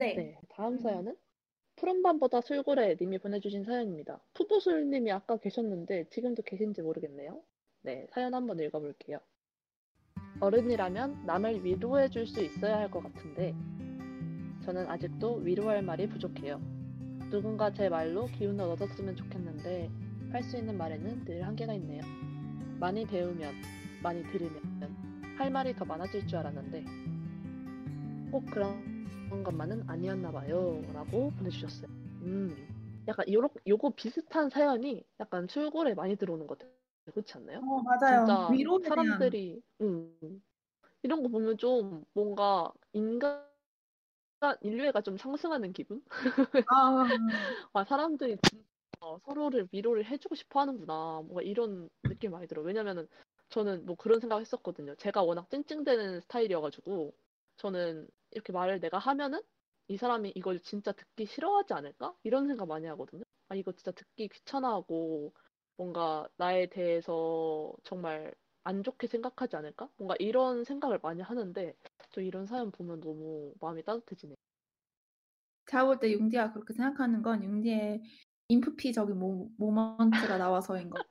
네. 0.00 0.14
네, 0.14 0.38
다음 0.48 0.74
음. 0.74 0.78
사연은 0.78 1.16
푸른밤보다 1.76 2.40
술고래 2.40 2.96
님이 3.00 3.18
보내주신 3.18 3.64
사연입니다. 3.64 4.20
푸보술 4.34 4.90
님이 4.90 5.12
아까 5.12 5.36
계셨는데 5.36 6.08
지금도 6.10 6.42
계신지 6.42 6.82
모르겠네요. 6.82 7.42
네, 7.82 8.06
사연 8.10 8.34
한번 8.34 8.58
읽어볼게요. 8.60 9.20
어른이라면 10.40 11.26
남을 11.26 11.64
위로해 11.64 12.08
줄 12.08 12.26
수 12.26 12.42
있어야 12.42 12.78
할 12.78 12.90
것 12.90 13.02
같은데 13.02 13.54
저는 14.64 14.86
아직도 14.88 15.36
위로할 15.36 15.82
말이 15.82 16.08
부족해요. 16.08 16.60
누군가 17.30 17.72
제 17.72 17.88
말로 17.88 18.26
기운을 18.26 18.64
얻었으면 18.64 19.16
좋겠는데 19.16 19.90
할 20.32 20.42
수 20.44 20.56
있는 20.56 20.76
말에는 20.78 21.24
늘 21.24 21.46
한계가 21.46 21.74
있네요. 21.74 22.02
많이 22.78 23.06
배우면, 23.06 23.54
많이 24.02 24.22
들으면 24.24 24.62
할 25.38 25.50
말이 25.50 25.74
더 25.74 25.84
많아질 25.84 26.26
줄 26.26 26.38
알았는데 26.38 26.84
꼭 28.30 28.46
그런 28.46 28.89
그런 29.30 29.44
것만은 29.44 29.84
아니었나 29.86 30.32
봐요. 30.32 30.82
라고 30.92 31.30
보내주셨어요. 31.30 31.88
음, 32.22 33.04
약간 33.06 33.32
요러, 33.32 33.48
요거 33.64 33.90
비슷한 33.90 34.50
사연이 34.50 35.04
약간 35.20 35.46
출골에 35.46 35.94
많이 35.94 36.16
들어오는 36.16 36.48
것 36.48 36.58
같아요. 36.58 36.74
그렇지 37.12 37.34
않나요? 37.38 37.60
어, 37.60 37.80
맞아요. 37.82 38.26
진짜 38.26 38.50
위로에 38.50 38.78
대한 38.82 38.88
사람들이 38.88 39.62
음, 39.82 40.42
이런 41.02 41.22
거 41.22 41.28
보면 41.28 41.58
좀 41.58 42.04
뭔가 42.12 42.72
인간 42.92 43.46
인류애가 44.62 45.02
좀 45.02 45.16
상승하는 45.16 45.72
기분? 45.72 46.02
아, 46.66 47.04
아, 47.72 47.84
사람들이 47.84 48.36
서로를 49.24 49.68
위로를 49.72 50.04
해주고 50.04 50.34
싶어 50.34 50.60
하는구나. 50.60 51.22
뭔가 51.22 51.42
이런 51.42 51.88
느낌 52.04 52.32
많이 52.32 52.46
들어요. 52.46 52.64
왜냐면은 52.66 53.08
저는 53.48 53.86
뭐 53.86 53.96
그런 53.96 54.20
생각 54.20 54.40
했었거든요. 54.40 54.94
제가 54.96 55.22
워낙 55.22 55.48
찡찡대는 55.50 56.20
스타일이어가지고 56.22 57.12
저는 57.56 58.08
이렇게 58.32 58.52
말을 58.52 58.80
내가 58.80 58.98
하면은 58.98 59.42
이 59.88 59.96
사람이 59.96 60.32
이걸 60.36 60.60
진짜 60.60 60.92
듣기 60.92 61.26
싫어하지 61.26 61.74
않을까? 61.74 62.16
이런 62.22 62.46
생각 62.46 62.66
많이 62.68 62.86
하거든요. 62.86 63.24
아, 63.48 63.54
이거 63.56 63.72
진짜 63.72 63.90
듣기 63.92 64.28
귀찮아하고 64.28 65.34
뭔가 65.76 66.28
나에 66.36 66.68
대해서 66.68 67.74
정말 67.82 68.34
안 68.64 68.82
좋게 68.82 69.06
생각하지 69.08 69.56
않을까? 69.56 69.90
뭔가 69.96 70.14
이런 70.18 70.64
생각을 70.64 70.98
많이 71.02 71.22
하는데 71.22 71.74
저 72.10 72.20
이런 72.20 72.46
사연 72.46 72.70
보면 72.70 73.00
너무 73.00 73.54
마음이 73.60 73.82
따뜻해지네요. 73.84 74.36
제가 75.66 75.86
볼 75.86 75.98
때 76.00 76.10
융디가 76.12 76.52
그렇게 76.52 76.72
생각하는 76.74 77.22
건 77.22 77.42
융디의 77.44 78.02
인프피적인 78.48 79.18
모, 79.18 79.50
모먼트가 79.56 80.36
나와서인 80.38 80.90
것. 80.90 81.06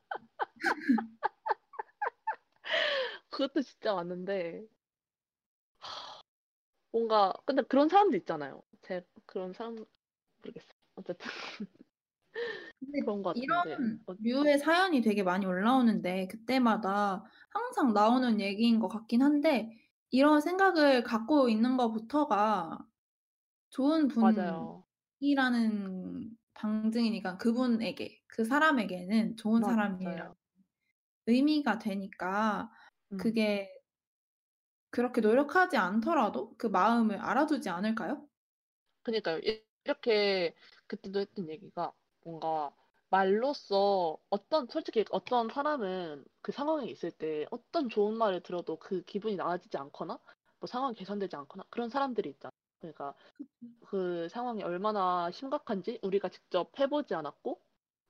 그것도 3.29 3.61
진짜 3.61 3.93
맞는데 3.95 4.61
하, 4.61 4.78
뭔가 6.91 7.33
근데 7.45 7.61
그런 7.63 7.89
사람도 7.89 8.17
있잖아요. 8.17 8.61
제 8.81 9.05
그런 9.25 9.53
사람 9.53 9.75
모르겠어요. 10.41 10.79
어쨌든 10.95 11.29
근데 12.79 12.99
그런 13.01 13.21
것 13.23 13.35
같은데 13.35 13.45
이런 13.45 13.99
어, 14.05 14.13
류의 14.19 14.59
사연이 14.59 15.01
되게 15.01 15.23
많이 15.23 15.45
올라오는데 15.45 16.27
그때마다 16.27 17.23
항상 17.49 17.93
나오는 17.93 18.39
얘기인 18.39 18.79
것 18.79 18.87
같긴 18.87 19.21
한데 19.21 19.69
이런 20.11 20.41
생각을 20.41 21.03
갖고 21.03 21.49
있는 21.49 21.77
것부터가 21.77 22.79
좋은. 23.69 24.07
분이라는 25.19 26.37
방증이니까 26.53 27.37
그분에게 27.37 28.19
그 28.27 28.43
사람에게는 28.43 29.37
좋은 29.37 29.61
사람이라는 29.63 30.17
맞아요. 30.17 30.35
의미가 31.27 31.79
되니까 31.79 32.69
음. 33.11 33.17
그게 33.17 33.69
그렇게 34.91 35.21
노력하지 35.21 35.77
않더라도 35.77 36.55
그 36.57 36.67
마음을 36.67 37.17
알아주지 37.17 37.69
않을까요? 37.69 38.27
그러니까요. 39.03 39.39
이- 39.39 39.63
이렇게 39.85 40.55
그때도 40.87 41.19
했던 41.19 41.49
얘기가 41.49 41.93
뭔가 42.23 42.73
말로써 43.09 44.17
어떤 44.29 44.67
솔직히 44.67 45.03
어떤 45.11 45.49
사람은 45.49 46.25
그 46.41 46.51
상황에 46.51 46.87
있을 46.89 47.11
때 47.11 47.45
어떤 47.51 47.89
좋은 47.89 48.15
말을 48.17 48.41
들어도 48.41 48.77
그 48.77 49.01
기분이 49.03 49.35
나아지지 49.35 49.77
않거나 49.77 50.19
뭐 50.59 50.67
상황이 50.67 50.95
개선되지 50.95 51.35
않거나 51.37 51.63
그런 51.69 51.89
사람들이 51.89 52.29
있잖아. 52.29 52.51
그러니까 52.79 53.15
그 53.87 54.29
상황이 54.29 54.63
얼마나 54.63 55.31
심각한지 55.31 55.99
우리가 56.03 56.29
직접 56.29 56.77
해보지 56.79 57.13
않았고 57.15 57.61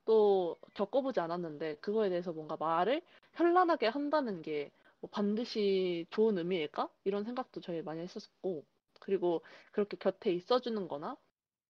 또 0.04 0.58
겪어보지 0.74 1.20
않았는데 1.20 1.76
그거에 1.76 2.08
대해서 2.10 2.32
뭔가 2.32 2.56
말을 2.56 3.02
현란하게 3.34 3.88
한다는 3.88 4.42
게 4.42 4.72
뭐 5.00 5.10
반드시 5.10 6.06
좋은 6.10 6.38
의미일까? 6.38 6.92
이런 7.04 7.24
생각도 7.24 7.60
저희 7.60 7.82
많이 7.82 8.00
했었고 8.02 8.66
그리고 9.00 9.44
그렇게 9.72 9.96
곁에 9.96 10.32
있어주는 10.32 10.88
거나 10.88 11.16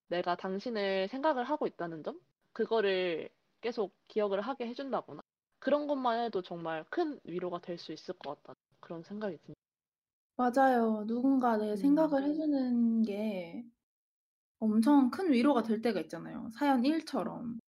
내가 0.09 0.37
당신을 0.37 1.09
생각을 1.09 1.45
하고 1.45 1.67
있다는 1.67 2.03
점 2.05 2.21
그거를 2.53 3.31
계속 3.63 3.97
기억을 4.09 4.41
하게 4.43 4.67
해준다거나 4.69 5.23
그런 5.61 5.87
것만 5.89 6.25
해도 6.25 6.43
정말 6.43 6.85
큰 6.91 7.21
위로가 7.25 7.61
될 7.61 7.79
수 7.79 7.93
있을 7.93 8.15
것 8.19 8.37
같다는 8.43 8.57
그런 8.81 9.03
생각이 9.03 9.39
듭니다. 9.39 9.61
맞아요. 10.37 11.05
누군가 11.07 11.57
내 11.57 11.77
음. 11.77 11.77
생각을 11.77 12.25
해주는 12.25 13.03
게 13.03 13.65
엄청 14.61 15.11
큰 15.11 15.33
위로가 15.33 15.63
될 15.63 15.83
때가 15.83 16.01
있잖아요. 16.03 16.51
사연 16.55 16.83
1처럼. 16.85 17.59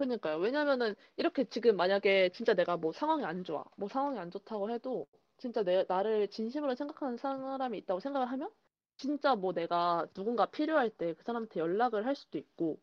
그러니까요. 0.00 0.38
왜냐면은 0.38 0.94
이렇게 1.16 1.44
지금 1.44 1.76
만약에 1.76 2.30
진짜 2.30 2.54
내가 2.54 2.76
뭐 2.76 2.92
상황이 2.92 3.24
안 3.24 3.44
좋아, 3.44 3.64
뭐 3.76 3.88
상황이 3.88 4.18
안 4.18 4.30
좋다고 4.30 4.70
해도 4.70 5.06
진짜 5.36 5.62
내 5.62 5.84
나를 5.88 6.28
진심으로 6.28 6.74
생각하는 6.74 7.16
사람이 7.18 7.76
있다고 7.78 8.00
생각을 8.00 8.30
하면 8.30 8.50
진짜 8.96 9.34
뭐 9.36 9.52
내가 9.52 10.06
누군가 10.14 10.46
필요할 10.46 10.90
때 10.90 11.14
그 11.14 11.22
사람한테 11.24 11.60
연락을 11.60 12.06
할 12.06 12.14
수도 12.16 12.38
있고 12.38 12.80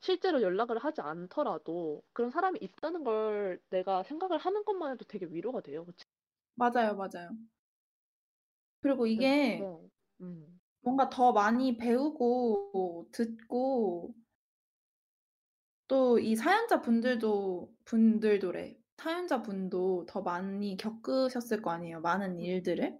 실제로 0.00 0.42
연락을 0.42 0.78
하지 0.78 1.00
않더라도 1.02 2.02
그런 2.14 2.30
사람이 2.30 2.58
있다는 2.62 3.04
걸 3.04 3.60
내가 3.70 4.02
생각을 4.04 4.38
하는 4.38 4.64
것만 4.64 4.92
해도 4.92 5.04
되게 5.06 5.26
위로가 5.26 5.60
돼요. 5.62 5.84
그치? 5.86 6.06
맞아요, 6.54 6.94
맞아요. 6.96 7.36
그리고 8.80 9.06
이게 9.06 9.28
그래서 9.34 9.88
음, 10.20 10.60
뭔가 10.80 11.08
더 11.10 11.32
많이 11.32 11.76
배우고 11.76 13.08
듣고 13.12 14.14
또 15.88 16.18
이 16.18 16.36
사연자 16.36 16.80
분들도 16.82 17.74
분들도래. 17.84 18.78
사연자 18.98 19.42
분도 19.42 20.06
더 20.06 20.22
많이 20.22 20.76
겪으셨을 20.76 21.62
거 21.62 21.70
아니에요. 21.70 22.00
많은 22.00 22.38
일들을. 22.40 22.98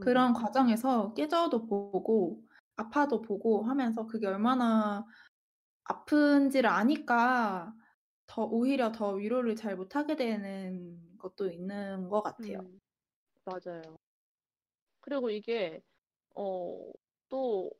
그런 0.00 0.32
음, 0.32 0.34
과정에서 0.34 1.14
깨져도 1.14 1.66
보고 1.66 2.42
아파도 2.76 3.22
보고 3.22 3.64
하면서 3.64 4.06
그게 4.06 4.26
얼마나 4.26 5.06
아픈지를 5.84 6.70
아니까 6.70 7.74
더 8.26 8.44
오히려 8.44 8.92
더 8.92 9.12
위로를 9.14 9.56
잘 9.56 9.76
못하게 9.76 10.16
되는 10.16 11.18
것도 11.18 11.50
있는 11.52 12.08
것 12.10 12.22
같아요. 12.22 12.60
음, 12.62 12.80
맞아요. 13.44 13.98
그리고 15.00 15.30
이게 15.30 15.82
어, 16.34 16.92
또 17.28 17.70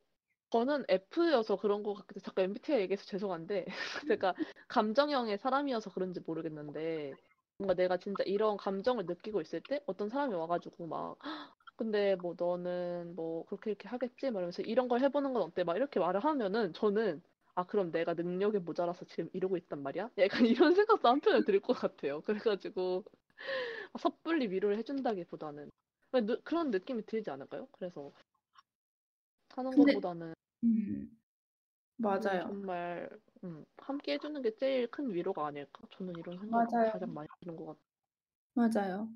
저는 0.51 0.83
F여서 0.89 1.55
그런 1.57 1.81
것 1.83 1.93
같기도 1.93 2.19
자꾸 2.19 2.41
MBTI 2.41 2.81
얘기해서 2.81 3.05
죄송한데 3.05 3.65
제가 4.07 4.35
감정형의 4.67 5.37
사람이어서 5.37 5.91
그런지 5.91 6.19
모르겠는데 6.19 7.17
뭔가 7.57 7.73
내가 7.75 7.97
진짜 7.97 8.23
이런 8.25 8.57
감정을 8.57 9.05
느끼고 9.05 9.39
있을 9.41 9.61
때 9.61 9.81
어떤 9.85 10.09
사람이 10.09 10.33
와가지고 10.35 10.87
막 10.87 11.17
"헉, 11.23 11.55
근데 11.77 12.15
뭐 12.15 12.35
너는 12.37 13.15
뭐 13.15 13.45
그렇게 13.45 13.71
이렇게 13.71 13.87
하겠지? 13.87 14.29
말하면서 14.31 14.63
이런 14.63 14.87
걸 14.87 14.99
해보는 15.01 15.33
건 15.33 15.43
어때? 15.43 15.63
막 15.63 15.75
이렇게 15.77 15.99
말을 15.99 16.19
하면은 16.23 16.73
저는 16.73 17.21
아 17.55 17.65
그럼 17.65 17.91
내가 17.91 18.13
능력이 18.13 18.59
모자라서 18.59 19.05
지금 19.05 19.29
이러고 19.33 19.57
있단 19.57 19.81
말이야? 19.83 20.09
약간 20.17 20.45
이런 20.71 20.75
생각도 20.75 21.07
한편에 21.07 21.43
들 21.45 21.61
것 21.61 21.73
같아요. 21.73 22.21
그래가지고 22.21 23.05
섣불리 23.99 24.47
위로를 24.51 24.77
해준다기보다는 24.77 25.71
그런 26.43 26.71
느낌이 26.71 27.05
들지 27.05 27.29
않을까요? 27.31 27.67
그래서 27.71 28.11
하는 29.57 29.75
근데 29.75 29.77
것보다는 29.77 30.33
음, 30.63 31.17
그냥 32.01 32.27
맞아요. 32.27 32.45
정말 32.45 33.09
음, 33.43 33.65
함께 33.77 34.13
해주는 34.13 34.41
게 34.41 34.55
제일 34.55 34.89
큰 34.91 35.13
위로가 35.13 35.47
아닐까? 35.47 35.81
저는 35.91 36.17
이런 36.17 36.37
생각이 36.39 36.67
맞아요. 36.69 36.91
가장 36.91 37.13
많이 37.13 37.27
드는 37.41 37.55
것 37.55 37.65
같아요. 37.65 37.85
맞아요. 38.53 39.09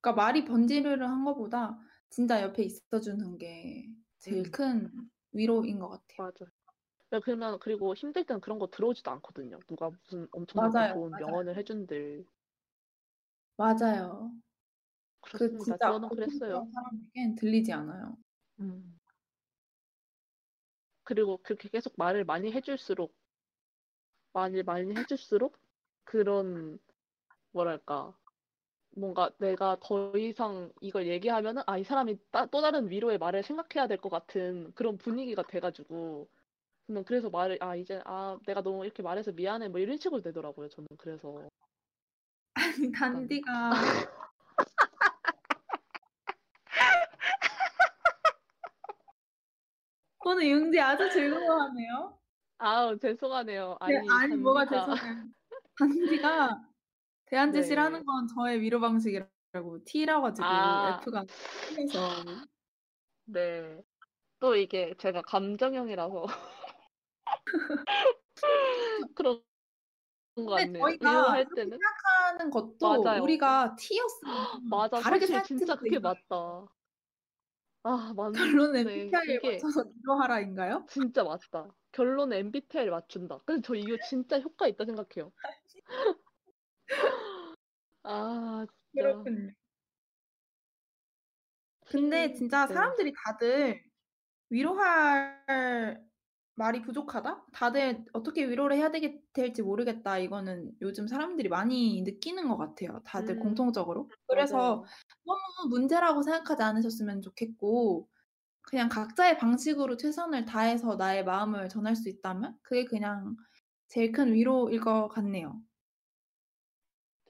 그러니까 0.00 0.22
말이 0.24 0.44
번지르르 0.44 1.04
한 1.04 1.24
것보다 1.24 1.80
진짜 2.10 2.42
옆에 2.42 2.64
있어주는 2.64 3.38
게 3.38 3.88
제일 4.18 4.44
음, 4.44 4.52
큰 4.52 4.90
위로인 5.32 5.78
것 5.80 5.88
같아요. 5.90 6.16
맞아요. 6.16 6.50
야, 7.14 7.20
그러면 7.20 7.58
그리고 7.60 7.94
힘들 7.94 8.24
땐 8.26 8.40
그런 8.40 8.58
거 8.58 8.68
들어오지도 8.68 9.10
않거든요. 9.12 9.58
누가 9.68 9.90
무슨 9.90 10.28
엄청나게 10.32 10.84
좋은 10.84 11.16
맞아요. 11.16 11.18
명언을 11.18 11.56
해준들. 11.58 12.26
맞아요. 13.56 14.32
그 15.32 15.56
그렇습니다. 15.56 15.58
진짜 15.58 15.92
저는 15.92 16.10
그랬어요. 16.10 16.68
사람에겐 16.72 17.34
들리지 17.36 17.72
않아요. 17.72 18.16
음. 18.60 18.98
그리고 21.04 21.38
그렇게 21.42 21.68
계속 21.68 21.94
말을 21.96 22.24
많이 22.24 22.52
해줄수록 22.52 23.14
많이 24.32 24.62
많이 24.62 24.94
해줄수록 24.96 25.58
그런 26.04 26.78
뭐랄까 27.52 28.18
뭔가 28.96 29.30
내가 29.38 29.78
더 29.82 30.12
이상 30.18 30.72
이걸 30.82 31.06
얘기하면은 31.08 31.62
아 31.66 31.78
이 31.78 31.84
사람이 31.84 32.18
따, 32.32 32.46
또 32.46 32.60
다른 32.62 32.90
위로의 32.90 33.18
말을 33.18 33.42
생각해야 33.44 33.88
될 33.88 33.98
것 33.98 34.10
같은 34.10 34.72
그런 34.74 34.98
분위기가 34.98 35.42
돼가지고 35.44 36.28
저는 36.88 37.04
그래서 37.04 37.30
말을 37.30 37.58
아 37.62 37.76
이제 37.76 38.00
아 38.06 38.38
내가 38.46 38.62
너무 38.62 38.84
이렇게 38.84 39.02
말해서 39.04 39.32
미안해 39.32 39.68
뭐 39.70 39.80
이런 39.80 39.98
식으로 39.98 40.22
되더라고요 40.22 40.68
저는 40.70 40.88
그래서. 40.98 41.48
아니 42.74 42.92
단디가 43.00 43.70
오늘 50.24 50.46
융지 50.48 50.80
아주 50.80 51.08
즐거워하네요. 51.10 52.18
아우, 52.58 52.98
죄송하네요. 52.98 53.76
네, 53.86 53.96
아니, 53.96 54.08
아니 54.10 54.36
뭐가. 54.36 54.64
죄송해요. 54.66 55.24
단디가 55.78 56.60
대한제시를 57.26 57.92
네. 57.92 58.02
건 58.04 58.26
저의 58.34 58.60
위로 58.60 58.80
방식이라고 58.80 59.84
T라 59.84 60.20
가지고 60.20 60.46
아. 60.46 60.98
F가 61.00 61.24
T라서 61.68 62.24
네. 63.24 63.80
또 64.38 64.54
이게 64.56 64.94
제가 64.98 65.22
감정형이라서 65.22 66.26
그런 69.14 69.40
거 70.36 70.44
근데 70.44 70.64
같네요. 70.64 70.82
저희가 70.84 71.10
위로할 71.10 71.40
이렇게 71.40 71.54
때는 71.54 71.78
생각하는 71.78 72.50
것도 72.50 73.02
맞아요. 73.04 73.22
우리가 73.22 73.76
T였으면 73.76 74.68
맞아. 74.68 75.00
다르게 75.00 75.26
사실 75.26 75.34
살 75.36 75.44
진짜 75.44 75.76
그게 75.76 75.96
있어요. 75.96 76.00
맞다. 76.00 76.66
아, 77.84 78.12
맞네. 78.14 78.38
MBTI에 78.74 79.22
이게 79.26 79.38
맞춰서 79.42 79.84
위로하라인가요? 79.96 80.84
진짜 80.88 81.24
맞다. 81.24 81.74
결론은 81.92 82.36
MBTI를 82.38 82.90
맞춘다. 82.90 83.38
근데 83.44 83.60
저 83.66 83.74
이거 83.74 83.96
진짜 83.98 84.38
효과 84.40 84.66
있다 84.68 84.84
생각해요. 84.84 85.32
아, 88.04 88.66
진짜. 88.92 88.96
그렇군요. 88.96 89.52
근데 91.86 92.32
T, 92.32 92.34
진짜 92.34 92.66
네. 92.66 92.66
사람들이 92.66 93.12
다들 93.24 93.82
위로할 94.50 96.04
말이 96.54 96.82
부족하다? 96.82 97.46
다들 97.52 98.04
어떻게 98.12 98.46
위로를 98.48 98.76
해야 98.76 98.90
되게 98.90 99.22
될지 99.32 99.62
모르겠다. 99.62 100.18
이거는 100.18 100.72
요즘 100.82 101.06
사람들이 101.08 101.48
많이 101.48 102.02
느끼는 102.02 102.48
것 102.48 102.56
같아요. 102.58 103.00
다들 103.04 103.36
음, 103.36 103.38
공통적으로. 103.38 104.10
그래서 104.28 104.82
맞아요. 104.82 104.92
너무 105.24 105.68
문제라고 105.70 106.22
생각하지 106.22 106.62
않으셨으면 106.62 107.22
좋겠고, 107.22 108.08
그냥 108.62 108.88
각자의 108.90 109.38
방식으로 109.38 109.96
최선을 109.98 110.46
다해서 110.46 110.96
나의 110.96 111.24
마음을 111.24 111.68
전할 111.70 111.96
수 111.96 112.08
있다면 112.10 112.58
그게 112.62 112.84
그냥 112.86 113.36
제일 113.88 114.12
큰 114.12 114.34
위로일 114.34 114.80
것 114.80 115.08
같네요. 115.08 115.62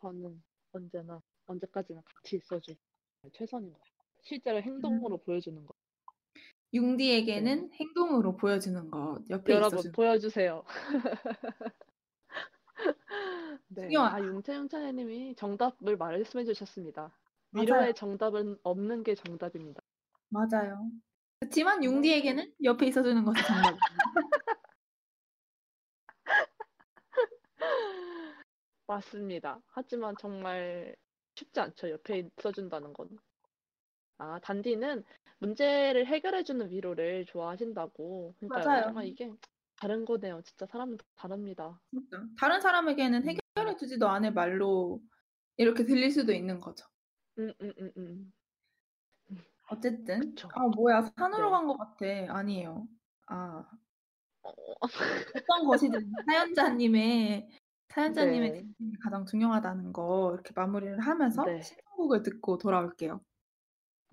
저는 0.01 0.43
언제나, 0.73 1.23
언제까지나 1.47 2.03
같이 2.03 2.37
있어줄 2.37 2.77
최선인 3.33 3.73
것 3.73 3.79
같아요. 3.81 4.09
실제로 4.23 4.61
행동으로 4.61 5.17
음. 5.17 5.19
보여주는 5.19 5.65
거. 5.65 5.72
융디에게는 6.75 7.71
행동으로 7.75 8.37
보여주는 8.37 8.91
것, 8.91 9.23
옆에 9.31 9.53
여러분, 9.53 9.79
있어주는 9.79 9.93
보여주세요. 9.93 10.65
네. 13.69 13.89
중요하다. 13.89 14.17
아, 14.17 14.21
윤채윤찬님이 14.21 15.35
정답을 15.37 15.97
말씀해 15.97 16.45
주셨습니다. 16.45 17.17
맞아요. 17.51 17.65
위로의 17.65 17.95
정답은 17.95 18.59
없는 18.63 19.03
게 19.03 19.15
정답입니다. 19.15 19.83
맞아요. 20.29 20.91
그렇지만 21.41 21.85
융디에게는 21.85 22.55
옆에 22.65 22.87
있어주는 22.87 23.25
것이 23.25 23.43
정답입니다. 23.45 23.79
맞습니다. 28.87 29.61
하지만 29.69 30.15
정말 30.19 30.95
쉽지 31.35 31.61
않죠. 31.61 31.91
옆에 31.91 32.29
있어준다는 32.39 32.93
건. 32.93 33.09
아, 34.23 34.39
단디는 34.39 35.03
문제를 35.41 36.07
해결해주는 36.07 36.71
위로를 36.71 37.27
좋아하신다고. 37.27 38.35
그러니까요. 38.39 38.65
맞아요. 38.65 38.83
정말 38.85 39.07
이게 39.07 39.33
다른 39.77 40.05
거네요. 40.05 40.41
진짜 40.43 40.65
사람은 40.67 40.97
다릅니다. 41.17 41.81
진짜. 41.91 42.23
다른 42.39 42.61
사람에게는 42.61 43.25
음. 43.27 43.37
해결해주지도 43.57 44.09
않을 44.09 44.33
말로 44.33 45.01
이렇게 45.57 45.85
들릴 45.85 46.13
수도 46.13 46.33
있는 46.33 46.61
거죠. 46.61 46.87
음, 47.39 47.53
음, 47.61 47.73
음, 47.81 47.93
음. 47.97 48.33
어쨌든 49.69 50.21
그쵸. 50.21 50.49
아 50.55 50.69
뭐야 50.69 51.03
산으로 51.17 51.47
네. 51.47 51.51
간것 51.51 51.79
같아. 51.79 52.07
아니에요. 52.39 52.87
아 53.27 53.67
어, 54.43 54.53
어떤 54.81 55.67
것이든 55.67 55.99
사연자님의 56.31 57.49
사연자님의 57.89 58.51
네. 58.53 58.93
가장 59.03 59.25
중요하다는 59.25 59.93
거 59.93 60.31
이렇게 60.35 60.53
마무리를 60.55 61.01
하면서 61.01 61.45
네. 61.45 61.61
신청곡을 61.61 62.23
듣고 62.23 62.59
돌아올게요. 62.59 63.21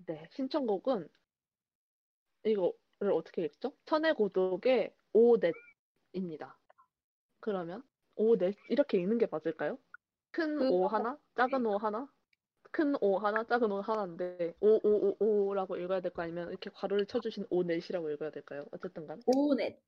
네. 0.10 0.28
신청곡은 0.32 1.08
이거를 2.46 3.14
어떻게 3.14 3.44
읽죠? 3.46 3.74
천의 3.86 4.16
고독의 4.16 4.92
오넷입니다. 5.14 6.60
그러면 7.42 7.84
오넷 8.16 8.56
이렇게 8.70 9.00
읽는 9.00 9.20
게 9.20 9.28
맞을까요? 9.32 9.78
큰오 10.32 10.58
그거 10.58 10.88
하나, 10.88 11.18
작은 11.36 11.66
오 11.68 11.78
하나, 11.78 12.08
큰 12.72 12.96
오 13.02 13.20
하나, 13.20 13.44
작은 13.46 13.72
오 13.72 13.82
하나인데 13.82 14.56
오오오오라고 14.62 15.78
읽어야 15.78 16.02
될까 16.02 16.24
아니면 16.24 16.50
이렇게 16.50 16.70
괄호를 16.72 17.08
쳐주신 17.08 17.48
오넷이라고 17.52 18.10
읽어야 18.12 18.32
될까요? 18.32 18.66
어쨌든 18.72 19.08
간 19.08 19.22
오넷. 19.28 19.80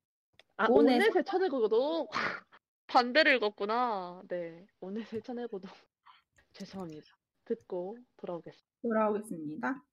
아 0.58 0.68
오넷. 0.70 1.08
오넷의 1.10 1.26
천의 1.26 1.50
고독 1.50 2.10
반대를 2.88 3.38
읽었구나. 3.38 4.24
네, 4.30 4.68
오넷의 4.82 5.24
천의 5.24 5.48
고독 5.50 5.72
죄송합니다. 6.54 7.08
듣고 7.46 7.98
돌아오겠습니다. 8.18 8.72
돌아오겠습니다. 8.84 9.84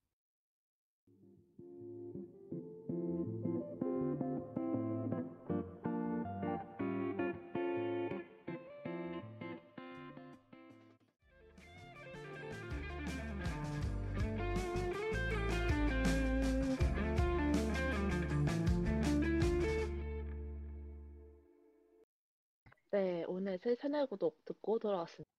네, 22.98 23.22
오넷의 23.28 23.76
천의 23.76 24.08
고독 24.08 24.44
듣고 24.44 24.80
돌아왔습니다. 24.80 25.30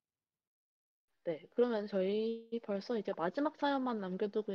네, 1.26 1.46
그러면 1.56 1.88
저희 1.88 2.50
벌써 2.64 2.98
이제 2.98 3.12
마지막 3.18 3.58
사연만 3.58 4.00
남겨두고 4.00 4.54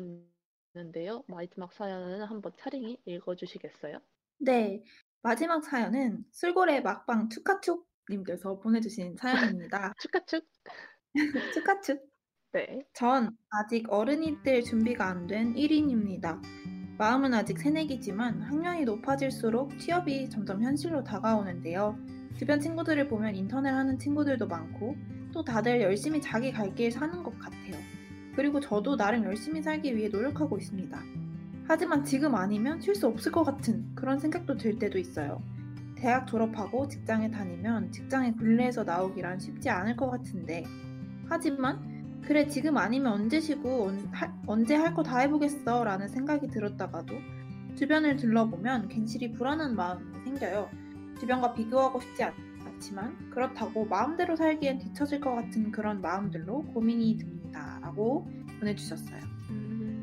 있는데요. 0.75 1.23
마지막 1.29 1.71
사연은 1.75 2.23
한번 2.25 2.53
차링이 2.57 2.99
읽어주시겠어요? 3.05 3.99
네. 4.39 4.83
마지막 5.21 5.63
사연은 5.63 6.25
술고래 6.33 6.81
막방 6.81 7.29
축하축님께서 7.29 8.61
보내주신 8.61 9.17
사연입니다. 9.19 9.93
축하축. 10.01 10.47
축하축. 11.55 12.11
네. 12.53 12.87
전 12.95 13.37
아직 13.51 13.93
어른이 13.93 14.43
될 14.43 14.63
준비가 14.65 15.09
안 15.09 15.27
된 15.27 15.55
1인입니다. 15.55 16.41
마음은 16.97 17.35
아직 17.35 17.59
새내기지만 17.59 18.41
학년이 18.41 18.85
높아질수록 18.87 19.79
취업이 19.79 20.31
점점 20.31 20.63
현실로 20.63 21.05
다가오는데요. 21.05 21.99
주변 22.37 22.61
친구들을 22.61 23.09
보면 23.09 23.35
인턴을 23.35 23.73
하는 23.73 23.99
친구들도 23.99 24.47
많고 24.49 24.97
또 25.33 25.45
다들 25.45 25.81
열심히 25.81 26.21
자기 26.21 26.53
갈 26.53 26.75
길 26.75 26.91
사는 26.91 27.23
것 27.23 27.39
같아요. 27.39 27.75
그리고 28.35 28.61
저도 28.61 28.97
나름 28.97 29.25
열심히 29.25 29.63
살기 29.63 29.97
위해 29.97 30.09
노력하고 30.09 30.59
있습니다. 30.59 31.01
하지만 31.67 32.05
지금 32.05 32.35
아니면 32.35 32.81
쉴 32.81 32.95
수 32.95 33.07
없을 33.07 33.31
것 33.33 33.45
같은 33.45 33.95
그런 33.95 34.19
생각도 34.19 34.57
들 34.57 34.79
때도 34.79 34.99
있어요. 34.99 35.41
대학 35.97 36.27
졸업하고 36.27 36.89
직장에 36.89 37.31
다니면 37.31 37.91
직장의 37.93 38.33
굴레에서 38.35 38.85
나오기란 38.85 39.39
쉽지 39.39 39.71
않을 39.71 39.97
것 39.97 40.11
같은데 40.11 40.65
하지만 41.29 42.21
그래 42.23 42.47
지금 42.49 42.77
아니면 42.77 43.13
언제 43.13 43.41
쉬고 43.41 43.85
언, 43.85 43.99
할- 44.13 44.33
언제 44.47 44.75
할 44.77 44.95
거 44.95 45.03
다 45.03 45.19
해보겠어 45.21 45.85
라는 45.85 46.09
생각이 46.09 46.49
들었다가도 46.49 47.15
주변을 47.77 48.17
둘러보면 48.17 48.89
괜시리 48.89 49.33
불안한 49.33 49.75
마음이 49.77 50.03
생겨요. 50.25 50.69
주변과 51.19 51.55
비교하고 51.55 52.01
싶지 52.01 52.23
않, 52.25 52.35
않지만 52.67 53.31
그렇다고 53.31 53.85
마음대로 53.87 54.37
살기엔 54.37 54.79
뒤처질 54.79 55.21
것 55.21 55.35
같은 55.35 55.71
그런 55.71 56.01
마음들로 56.01 56.63
고민이 56.73 57.19
듭니다. 57.19 57.79
라고 57.81 58.27
보내주셨어요. 58.61 59.21
음, 59.51 60.03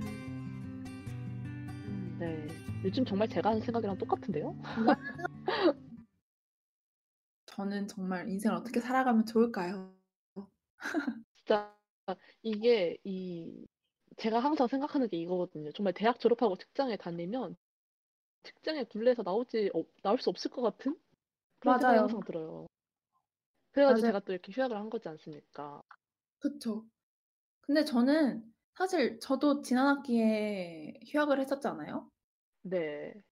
음, 1.85 2.17
네. 2.19 2.47
요즘 2.83 3.05
정말 3.05 3.27
제가 3.27 3.49
하는 3.49 3.61
생각이랑 3.61 3.97
똑같은데요? 3.97 4.55
저는 7.45 7.87
정말 7.87 8.29
인생을 8.29 8.55
어떻게 8.55 8.79
살아가면 8.79 9.25
좋을까요? 9.25 9.93
진짜 11.35 11.75
이게 12.41 12.97
이 13.03 13.65
제가 14.17 14.39
항상 14.39 14.67
생각하는 14.67 15.09
게 15.09 15.17
이거거든요. 15.17 15.71
정말 15.73 15.93
대학 15.93 16.19
졸업하고 16.19 16.57
직장에 16.57 16.97
다니면 16.97 17.55
직장의 18.43 18.85
굴레에서 18.89 19.23
나오지 19.23 19.71
어, 19.73 19.83
나올 20.03 20.19
수 20.19 20.29
없을 20.29 20.51
것 20.51 20.61
같은 20.61 20.95
그런 21.59 21.75
생각이 21.75 21.97
맞아요. 21.97 21.99
항상 21.99 22.23
들어요. 22.23 22.67
그래가지고 23.73 24.03
맞아요. 24.03 24.05
제가 24.05 24.19
또 24.21 24.31
이렇게 24.31 24.51
휴학을 24.53 24.77
한 24.77 24.89
거지 24.89 25.09
않습니까? 25.09 25.83
그쵸. 26.39 26.87
근데 27.61 27.85
저는 27.85 28.53
사실 28.77 29.19
저도 29.19 29.61
지난 29.63 29.87
학기에 29.97 30.99
휴학을 31.07 31.39
했었잖아요. 31.41 32.11
네. 32.63 33.23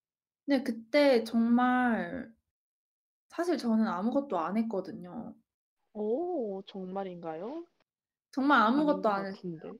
근데 0.46 0.64
그때 0.64 1.24
정말 1.24 2.34
사실 3.30 3.58
저는 3.58 3.88
아무것도 3.88 4.40
안 4.40 4.58
했거든요. 4.58 5.36
오, 5.94 6.64
정말인가요? 6.66 7.68
정말 8.32 8.62
아닌 8.74 9.02
아무것도 9.02 9.08
것 9.08 9.10
안 9.10 9.26
했어요. 9.26 9.42
같은데. 9.42 9.78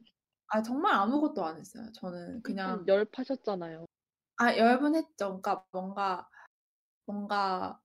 아, 0.50 0.62
정말 0.64 0.94
아무것도 0.96 1.46
안 1.46 1.60
했어요. 1.60 1.92
저는 1.94 2.44
그냥 2.44 2.84
일단 2.84 2.86
열 2.88 3.06
파셨잖아요. 3.06 3.86
아, 4.40 4.56
열분했죠. 4.56 5.42
그러니까 5.42 5.66
뭔가 5.72 6.30
뭔가 7.06 7.80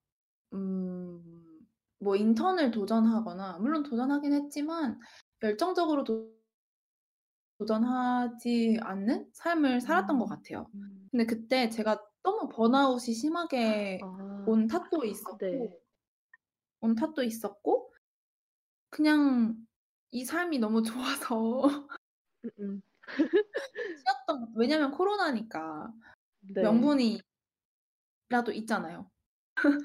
음, 0.53 1.59
뭐 1.99 2.17
인턴을 2.17 2.71
도전하거나, 2.71 3.59
물론 3.59 3.83
도전하긴 3.83 4.33
했지만, 4.33 5.01
열정적으로 5.43 6.05
도, 6.05 6.33
도전하지 7.59 8.79
않는 8.83 9.31
삶을 9.33 9.81
살았던 9.81 10.19
것 10.19 10.27
같아요. 10.27 10.71
음. 10.75 11.09
근데 11.11 11.27
그때 11.27 11.69
제가 11.71 12.01
너무 12.23 12.49
번아웃이 12.49 13.15
심하게 13.15 14.01
아, 14.03 14.45
온 14.47 14.67
탓도 14.67 15.05
있었고, 15.05 15.39
네. 15.39 15.79
온 16.81 16.95
탓도 16.95 17.23
있었고, 17.23 17.93
그냥 18.91 19.57
이 20.13 20.25
삶이 20.25 20.59
너무 20.59 20.83
좋아서 20.83 21.67
음, 22.45 22.51
음. 22.61 22.83
쉬었던 24.07 24.41
것, 24.41 24.49
왜냐면 24.55 24.91
코로나니까 24.93 25.93
네. 26.47 26.95
명분이라도 26.99 27.23
있잖아요. 28.55 29.11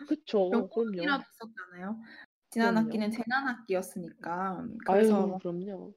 그쵸. 0.06 0.70
명분이라도 0.90 1.24
있었잖아요. 1.32 2.02
지난 2.52 2.78
그럼요. 2.78 2.78
학기는 2.78 3.12
재난 3.12 3.48
학기였으니까. 3.48 4.68
아유, 4.86 5.32
그래서 5.32 5.40
그럼요. 5.40 5.94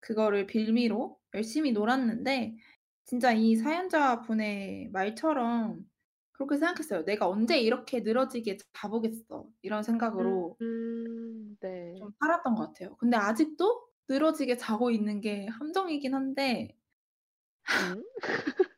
그거를 0.00 0.46
빌미로 0.46 1.18
열심히 1.34 1.72
놀았는데, 1.72 2.56
진짜 3.04 3.32
이 3.32 3.54
사연자 3.56 4.20
분의 4.22 4.90
말처럼 4.92 5.84
그렇게 6.32 6.56
생각했어요. 6.58 7.04
내가 7.04 7.28
언제 7.28 7.58
이렇게 7.60 8.00
늘어지게 8.00 8.58
자보겠어. 8.74 9.48
이런 9.62 9.82
생각으로 9.82 10.58
음, 10.60 11.56
네. 11.60 12.00
좀 12.00 12.10
살았던 12.20 12.54
것 12.54 12.68
같아요. 12.68 12.96
근데 12.96 13.16
아직도 13.16 13.88
늘어지게 14.08 14.56
자고 14.56 14.90
있는 14.90 15.20
게 15.20 15.46
함정이긴 15.46 16.14
한데, 16.14 16.76
음? 17.78 18.02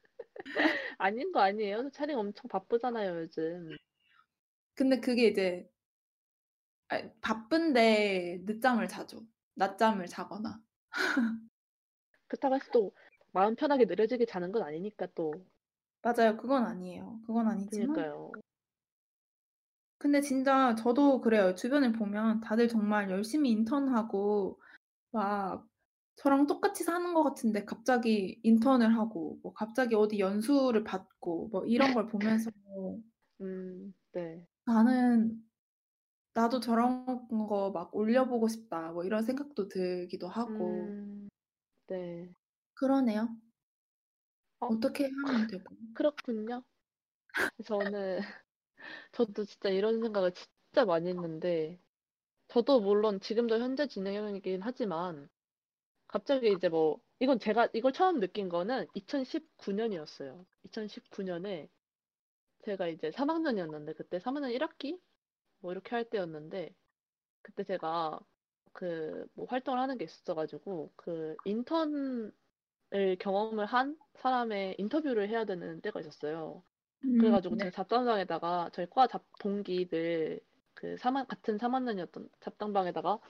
아닌 0.99 1.33
거 1.33 1.41
아니에요? 1.41 1.91
차림 1.91 2.19
엄청 2.19 2.49
바쁘잖아요, 2.49 3.21
요즘. 3.21 3.77
근데 4.75 5.01
그게 5.01 5.29
이제 5.29 5.69
아, 6.89 7.03
바쁜데 7.21 8.43
늦잠을 8.45 8.89
자죠. 8.89 9.27
낮잠을 9.55 10.07
자거나. 10.07 10.61
그렇다고 12.29 12.55
해서 12.55 12.65
또 12.73 12.93
마음 13.33 13.55
편하게 13.57 13.85
느려지게 13.85 14.25
자는 14.27 14.53
건 14.53 14.63
아니니까 14.63 15.07
또. 15.15 15.33
맞아요. 16.03 16.37
그건 16.37 16.65
아니에요. 16.65 17.21
그건 17.27 17.49
아니지만. 17.49 17.93
그러니까요. 17.93 18.33
근데 19.99 20.21
진짜 20.21 20.75
저도 20.77 21.21
그래요. 21.21 21.55
주변에 21.55 21.93
보면 21.93 22.41
다들 22.41 22.69
정말 22.69 23.11
열심히 23.11 23.51
인턴하고 23.51 24.61
막 25.11 25.68
저랑 26.19 26.47
똑같이 26.47 26.85
사는 26.85 27.15
것 27.15 27.23
같은데 27.23 27.65
갑자기 27.65 28.41
인턴을 28.43 28.95
하고 28.97 29.39
뭐 29.43 29.53
갑자기 29.55 29.95
어디 29.95 30.19
연수를 30.19 30.85
받고 30.85 31.49
뭐 31.49 31.65
이런 31.67 31.95
걸 31.95 32.07
보면서 32.07 32.51
음, 33.41 33.95
네. 34.13 34.49
나는 34.67 35.43
나도 36.35 36.61
저런 36.61 37.05
거 37.49 37.71
막 37.73 37.95
올려보고 37.95 38.49
싶다. 38.49 38.93
뭐 38.93 39.05
이런 39.05 39.23
생각도 39.23 39.69
들기도 39.69 40.29
하고 40.29 40.95
음, 40.95 41.29
네. 41.89 42.35
그러네요. 42.75 43.29
어, 44.61 44.67
어떻게 44.69 45.05
하면 45.25 45.47
될까요? 45.49 45.79
그렇군요. 45.95 46.65
저는, 47.65 48.19
저도 49.13 49.45
진짜 49.45 49.71
이런 49.71 50.01
생각을 50.03 50.33
진짜 50.35 50.85
많이 50.87 51.09
했는데, 51.11 51.81
저도 52.49 52.81
물론 52.81 53.21
지금도 53.21 53.61
현재 53.61 53.87
진행형이긴 53.89 54.63
하지만, 54.63 55.31
갑자기 56.09 56.53
이제 56.53 56.69
뭐, 56.69 57.01
이건 57.21 57.39
제가, 57.39 57.69
이걸 57.75 57.93
처음 57.93 58.21
느낀 58.21 58.49
거는 58.49 58.87
2019년이었어요. 58.95 60.47
2019년에 60.65 61.71
제가 62.65 62.89
이제 62.89 63.11
3학년이었는데, 63.11 63.95
그때 63.97 64.19
3학년 64.19 64.53
1학기? 64.53 65.01
뭐 65.61 65.73
이렇게 65.73 65.97
할 65.97 66.09
때였는데, 66.11 66.75
그때 67.43 67.65
제가 67.65 68.21
그 68.73 69.27
뭐 69.35 69.47
활동을 69.47 69.81
하는 69.81 69.99
게 69.99 70.05
있었어가지고, 70.07 70.93
그 70.97 71.37
인턴을 71.45 72.33
경험을 73.21 73.67
한 73.67 73.99
사람의 74.15 74.77
인터뷰를 74.79 75.29
해야 75.29 75.45
되는 75.45 75.81
때가 75.81 76.01
있었어요. 76.01 76.65
그래가지고 77.19 77.57
네. 77.57 77.65
제 77.65 77.71
잡담방에다가 77.71 78.71
저희 78.73 78.89
과 78.91 79.07
잡 79.09 79.25
동기들 79.41 80.41
그 80.75 80.97
3학 80.99 81.29
같은 81.29 81.59
3학년이었던 81.59 82.31
잡담방에다가 82.41 83.21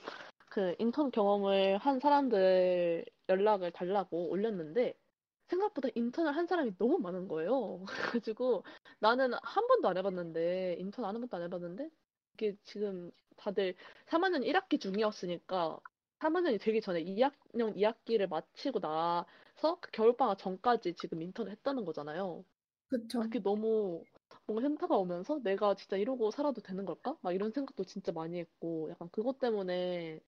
그 0.59 0.75
인턴 0.81 1.13
경험을 1.13 1.79
한 1.79 2.01
사람들 2.01 3.05
연락을 3.29 3.71
달라고 3.71 4.29
올렸는데 4.29 4.99
생각보다 5.47 5.89
인턴을 5.95 6.35
한 6.35 6.49
사람이 6.49 6.77
너무 6.79 6.99
많은 6.99 7.29
거예요. 7.29 7.85
그래가지고 8.25 8.65
나는 8.99 9.35
한 9.41 9.67
번도 9.69 9.89
안 9.89 9.97
해봤는데 9.99 10.79
인턴 10.81 11.05
한 11.05 11.15
번도 11.21 11.37
안 11.37 11.45
해봤는데 11.45 11.91
이게 12.35 12.57
지금 12.65 13.13
다들 13.37 13.77
3학년 14.07 14.43
1학기 14.43 14.81
중이었으니까 14.81 15.79
3학년이 16.19 16.59
되기 16.59 16.81
전에 16.81 17.03
2학년 17.03 17.77
2학기를 17.77 18.27
마치고 18.27 18.81
나서 18.81 19.79
그 19.81 19.93
겨울방학 19.93 20.39
전까지 20.39 20.95
지금 20.95 21.23
인턴을 21.23 21.53
했다는 21.53 21.85
거잖아요. 21.85 22.45
그쵸. 22.89 23.21
그게 23.21 23.39
너무 23.41 24.03
뭔가 24.47 24.65
현타가 24.65 24.97
오면서 24.97 25.39
내가 25.45 25.77
진짜 25.77 25.97
이러고 25.97 26.33
살아도 26.33 26.61
되는 26.63 26.85
걸까? 26.85 27.17
막 27.23 27.33
이런 27.33 27.53
생각도 27.53 27.85
진짜 27.85 28.11
많이 28.11 28.41
했고 28.41 28.91
약간 28.91 29.09
그것 29.11 29.39
때문에 29.39 30.21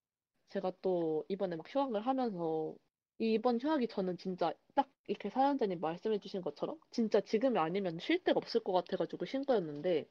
제가 0.51 0.72
또 0.82 1.24
이번에 1.28 1.56
막 1.56 1.66
휴학을 1.68 2.01
하면서 2.06 2.74
이번 3.18 3.60
휴학이 3.60 3.89
저는 3.89 4.18
진짜 4.18 4.52
딱 4.74 4.89
이렇게 5.06 5.31
사연자님 5.31 5.81
말씀해 5.81 6.18
주신 6.20 6.43
것처럼 6.43 6.78
진짜 6.90 7.20
지금이 7.20 7.59
아니면 7.59 7.98
쉴 8.01 8.22
데가 8.24 8.39
없을 8.39 8.62
것 8.62 8.72
같아가지고 8.72 9.27
쉰 9.27 9.44
거였는데 9.44 10.09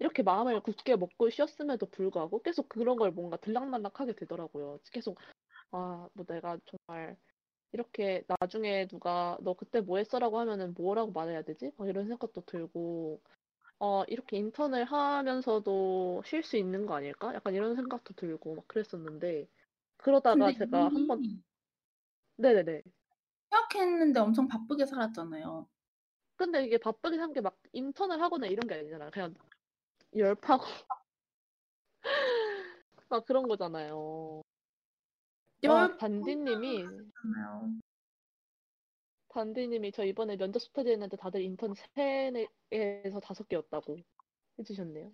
이렇게 0.00 0.22
마음을 0.22 0.60
굳게 0.60 0.96
먹고 0.96 1.30
쉬었음에도 1.30 1.86
불구하고 1.86 2.42
계속 2.42 2.68
그런 2.68 2.96
걸 2.96 3.10
뭔가 3.12 3.36
들락날락하게 3.38 4.14
되더라고요. 4.14 4.80
계속 4.92 5.18
아, 5.72 6.08
뭐 6.14 6.24
내가 6.26 6.58
정말 6.66 7.16
이렇게 7.72 8.24
나중에 8.40 8.86
누가 8.88 9.38
너 9.42 9.54
그때 9.54 9.80
뭐 9.80 9.98
했어라고 9.98 10.38
하면은 10.40 10.74
뭐라고 10.76 11.12
말해야 11.12 11.42
되지? 11.42 11.72
막 11.78 11.88
이런 11.88 12.06
생각도 12.08 12.42
들고 12.46 13.20
어, 13.82 14.02
이렇게 14.06 14.38
인턴을 14.38 14.84
하면서도 14.86 16.22
쉴 16.24 16.42
수 16.42 16.56
있는 16.56 16.86
거 16.86 16.94
아닐까? 16.94 17.34
약간 17.34 17.54
이런 17.54 17.74
생각도 17.76 18.14
들고 18.14 18.54
막 18.54 18.66
그랬었는데 18.68 19.46
그러다가 19.98 20.46
근데 20.46 20.52
제가 20.52 20.88
한번 20.88 21.22
이미 21.24 21.42
네네네. 22.36 22.82
휴학했는데 23.52 24.18
엄청 24.20 24.48
바쁘게 24.48 24.86
살았잖아요. 24.86 25.68
근데 26.36 26.64
이게 26.66 26.78
바쁘게 26.78 27.16
산 27.18 27.32
게 27.32 27.40
막 27.40 27.56
인턴을 27.72 28.20
하거나 28.22 28.46
이런 28.46 28.66
게 28.66 28.74
아니잖아요. 28.74 29.10
그냥 29.12 29.34
열파고 30.16 30.64
막 33.08 33.24
그런 33.26 33.46
거잖아요. 33.48 34.42
와, 35.62 35.88
열 36.84 37.10
잖아요. 37.22 37.72
단디님이 39.32 39.92
저 39.92 40.04
이번에 40.04 40.36
면접 40.36 40.60
스터디 40.60 40.90
했는데 40.90 41.16
다들 41.16 41.40
인턴 41.42 41.72
3에서 41.72 43.20
5개였다고 43.20 44.02
해주셨네요. 44.58 45.10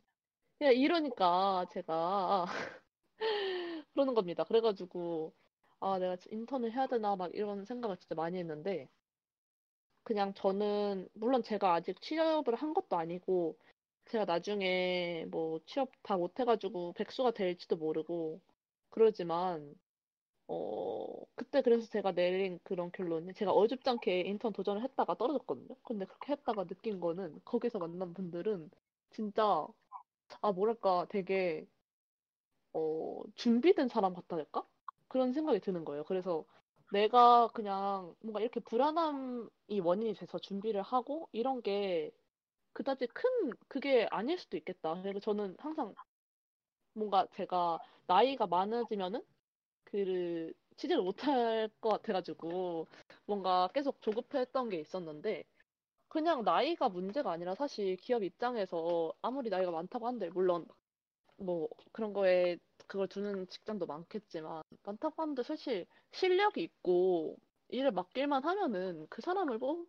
그냥 0.59 0.75
이러니까 0.75 1.67
제가 1.73 2.47
그러는 3.95 4.15
겁니다. 4.15 4.45
그래가지고 4.45 5.33
아 5.81 5.99
내가 5.99 6.17
인턴을 6.31 6.73
해야 6.73 6.87
되나 6.89 7.17
막 7.17 7.31
이런 7.35 7.65
생각을 7.65 7.97
진짜 7.99 8.15
많이 8.17 8.39
했는데 8.39 8.89
그냥 10.03 10.35
저는 10.35 11.09
물론 11.15 11.43
제가 11.43 11.75
아직 11.75 12.01
취업을 12.01 12.55
한 12.57 12.75
것도 12.75 12.97
아니고 12.97 13.57
제가 14.07 14.25
나중에 14.25 15.27
뭐 15.31 15.61
취업 15.67 15.91
다 16.03 16.17
못해가지고 16.17 16.95
백수가 16.95 17.33
될지도 17.33 17.77
모르고 17.77 18.41
그러지만 18.91 19.75
어 20.49 21.07
그때 21.37 21.63
그래서 21.63 21.87
제가 21.89 22.13
내린 22.13 22.59
그런 22.65 22.91
결론이 22.93 23.35
제가 23.35 23.53
어줍잖게 23.53 24.23
인턴 24.23 24.53
도전을 24.53 24.83
했다가 24.83 25.15
떨어졌거든요. 25.17 25.77
근데 25.85 26.07
그렇게 26.07 26.33
했다가 26.33 26.65
느낀 26.65 27.01
거는 27.01 27.41
거기서 27.45 27.79
만난 27.79 28.15
분들은 28.15 28.71
진짜 29.11 29.67
아 30.43 30.53
뭐랄까 30.53 31.07
되게 31.11 31.67
어, 32.73 33.23
준비된 33.35 33.89
사람 33.89 34.15
같다 34.15 34.37
할까? 34.37 34.67
그런 35.09 35.33
생각이 35.33 35.61
드는 35.61 35.85
거예요. 35.85 36.05
그래서 36.05 36.45
내가 36.93 37.49
그냥 37.49 38.15
뭔가 38.21 38.41
이렇게 38.41 38.61
불안함이 38.61 39.81
원인이 39.83 40.15
돼서 40.15 40.39
준비를 40.39 40.83
하고 40.83 41.29
이런 41.33 41.63
게 41.63 42.11
그다지 42.75 43.09
큰 43.09 43.51
그게 43.69 44.07
아닐 44.11 44.39
수도 44.39 44.57
있겠다. 44.57 45.01
그리고 45.03 45.21
저는 45.21 45.57
항상 45.59 45.95
뭔가 46.95 47.27
제가 47.33 47.79
나이가 48.07 48.47
많아지면은 48.47 49.23
그 49.91 50.53
취직을 50.77 51.03
못할 51.03 51.69
것 51.81 51.89
같아가지고 51.91 52.87
뭔가 53.27 53.69
계속 53.75 54.01
조급했던 54.03 54.69
게 54.71 54.79
있었는데 54.81 55.45
그냥 56.09 56.45
나이가 56.45 56.89
문제가 56.89 57.33
아니라 57.33 57.55
사실 57.55 57.97
기업 57.97 58.23
입장에서 58.25 59.13
아무리 59.23 59.51
나이가 59.51 59.71
많다고 59.73 60.07
한들 60.09 60.31
물론 60.33 60.67
뭐 61.39 61.69
그런 61.93 62.13
거에 62.13 62.59
그걸 62.87 63.09
두는 63.09 63.49
직장도 63.49 63.87
많겠지만 63.87 64.63
많다고 64.85 65.23
하는데 65.23 65.43
사실 65.43 65.87
실력이 66.13 66.63
있고 66.63 67.37
일을 67.69 67.93
맡길만 67.93 68.45
하면은 68.45 69.07
그 69.11 69.23
사람을 69.23 69.59
뽑지 69.59 69.89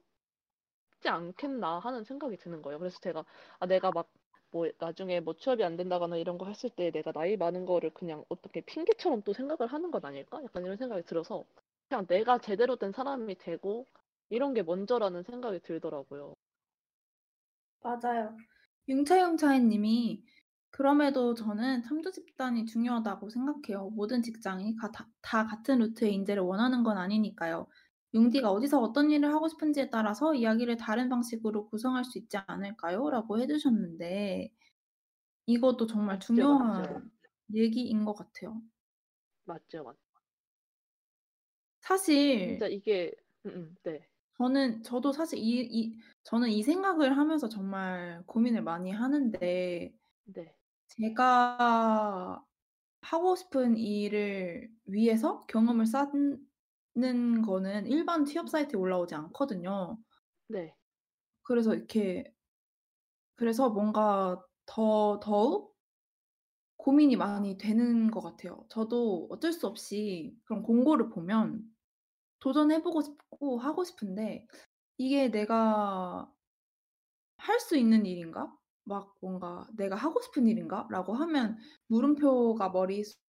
않겠나 1.08 1.80
하는 1.80 2.04
생각이 2.04 2.38
드는 2.38 2.62
거예요. 2.62 2.80
그래서 2.80 3.00
제가 3.00 3.26
아 3.60 3.66
내가 3.66 3.92
막 3.92 4.10
뭐 4.52 4.68
나중에 4.80 5.20
뭐 5.22 5.36
취업이 5.36 5.64
안 5.64 5.76
된다거나 5.78 6.18
이런 6.18 6.38
거 6.38 6.46
했을 6.48 6.70
때 6.70 6.92
내가 6.92 7.12
나이 7.12 7.36
많은 7.38 7.66
거를 7.66 7.90
그냥 7.94 8.24
어떻게 8.30 8.62
핑계처럼 8.62 9.24
또 9.24 9.34
생각을 9.34 9.72
하는 9.72 9.92
건 9.92 10.06
아닐까? 10.06 10.42
약간 10.44 10.64
이런 10.64 10.78
생각이 10.78 11.04
들어서 11.06 11.46
그냥 11.88 12.06
내가 12.08 12.38
제대로 12.40 12.76
된 12.76 12.92
사람이 12.92 13.38
되고 13.40 13.88
이런 14.30 14.54
게 14.54 14.62
먼저라는 14.64 15.24
생각이 15.24 15.60
들더라고요. 15.62 16.36
맞아요. 17.82 18.38
융차융차이님이 18.88 20.24
그럼에도 20.72 21.34
저는 21.34 21.84
참조 21.84 22.12
집단이 22.12 22.66
중요하다고 22.66 23.30
생각해요. 23.30 23.90
모든 23.92 24.22
직장이 24.24 24.76
가- 24.76 24.92
다, 24.92 25.08
다 25.22 25.46
같은 25.46 25.80
루트의 25.80 26.14
인재를 26.14 26.44
원하는 26.44 26.84
건 26.84 26.98
아니니까요. 26.98 27.68
융디가 28.14 28.52
어디서 28.52 28.80
어떤 28.82 29.12
일을 29.12 29.34
하고 29.34 29.48
싶은지에 29.48 29.90
따라서 29.90 30.34
이야기를 30.36 30.78
다른 30.78 31.10
방식으로 31.10 31.68
구성할 31.70 32.04
수 32.06 32.18
있지 32.20 32.38
않을까요? 32.48 33.10
라고 33.10 33.40
해주셨는데 33.40 34.54
이것도 35.48 35.88
정말 35.88 36.20
맞죠, 36.36 36.46
중요한 36.46 36.48
맞죠. 36.48 37.04
얘기인 37.54 38.06
것 38.06 38.14
같아요. 38.16 38.62
맞죠, 39.44 39.84
맞죠. 39.84 40.00
사실 41.82 42.08
진짜 42.38 42.68
이게 42.68 43.12
음, 43.46 43.52
음, 43.52 43.76
네. 43.84 44.10
저는 44.38 44.84
저도 44.84 45.12
사실 45.12 45.38
이, 45.40 45.60
이 45.70 45.98
저는 46.24 46.50
이 46.50 46.64
생각을 46.64 47.18
하면서 47.18 47.50
정말 47.50 48.24
고민을 48.26 48.64
많이 48.64 48.92
하는데 48.92 49.94
네. 50.24 50.56
제가 50.88 52.46
하고 53.02 53.36
싶은 53.36 53.78
일을 53.78 54.72
위해서 54.86 55.46
경험을 55.48 55.86
쌓 55.86 56.12
는 56.96 57.42
거는 57.42 57.88
일반 57.88 58.26
취업 58.26 58.48
사이트에 58.48 58.78
올라오지 58.80 59.16
않거든요. 59.16 59.98
네. 60.48 60.76
그래서 61.44 61.74
이렇게 61.76 62.34
그래서 63.36 63.70
뭔가 63.72 64.46
더 64.68 65.20
더욱 65.20 65.76
고민이 66.78 67.16
많이 67.18 67.58
되는 67.58 68.10
것 68.12 68.22
같아요. 68.22 68.66
저도 68.70 69.28
어쩔 69.30 69.52
수 69.54 69.68
없이 69.68 70.38
그런 70.46 70.64
공고를 70.64 71.10
보면 71.10 71.64
도전해 72.40 72.82
보고 72.84 73.02
싶고 73.02 73.60
하고 73.60 73.84
싶은데 73.86 74.48
이게 74.98 75.30
내가 75.32 76.34
할 77.38 77.60
수 77.60 77.76
있는 77.76 78.06
일인가? 78.06 78.56
막 78.84 79.16
뭔가 79.22 79.68
'내가 79.76 79.96
하고 79.96 80.22
싶은 80.22 80.48
일인가?'라고 80.48 81.14
하면 81.16 81.58
물음표가 81.88 82.70
머릿속에 82.70 83.20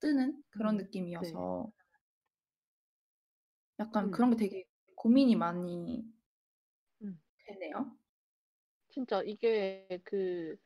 뜨는 0.00 0.42
그런 0.50 0.76
음, 0.76 0.80
네. 1.18 1.38
느낌이어서 1.38 1.72
약간 3.80 4.10
음, 4.10 4.10
그런 4.10 4.30
게 4.30 4.36
되게 4.36 4.68
고민이 4.96 5.34
많이 5.36 6.04
음. 7.02 7.20
되네요. 7.46 7.96
진짜 8.88 9.22
이게 9.22 9.86
그 10.04 10.56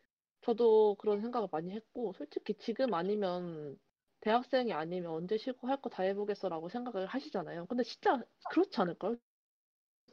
저도 0.43 0.97
그런 0.97 1.21
생각을 1.21 1.49
많이 1.51 1.71
했고 1.73 2.13
솔직히 2.15 2.55
지금 2.55 2.95
아니면 2.95 3.79
대학생이 4.21 4.73
아니면 4.73 5.13
언제 5.13 5.37
쉬고 5.39 5.69
할 5.69 5.81
거 5.81 5.89
다 5.91 6.03
해보겠어라고 6.05 6.69
생각을 6.69 7.07
하시잖아요. 7.07 7.67
근데 7.67 7.83
진짜 7.85 8.23
그렇지 8.51 8.81
않을까요? 8.81 9.17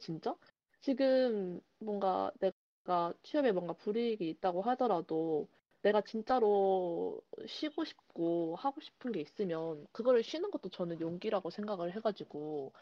진짜? 0.00 0.36
지금 0.80 1.60
뭔가 1.80 2.32
내가 2.40 3.14
취업에 3.22 3.52
뭔가 3.52 3.74
불이익이 3.74 4.28
있다고 4.30 4.62
하더라도 4.62 5.48
내가 5.82 6.00
진짜로 6.02 7.22
쉬고 7.46 7.84
싶고 7.84 8.56
하고 8.56 8.80
싶은 8.80 9.12
게 9.12 9.20
있으면 9.20 9.86
그거를 9.92 10.22
쉬는 10.22 10.50
것도 10.50 10.70
저는 10.70 11.00
용기라고 11.00 11.50
생각을 11.50 11.94
해가지고 11.96 12.72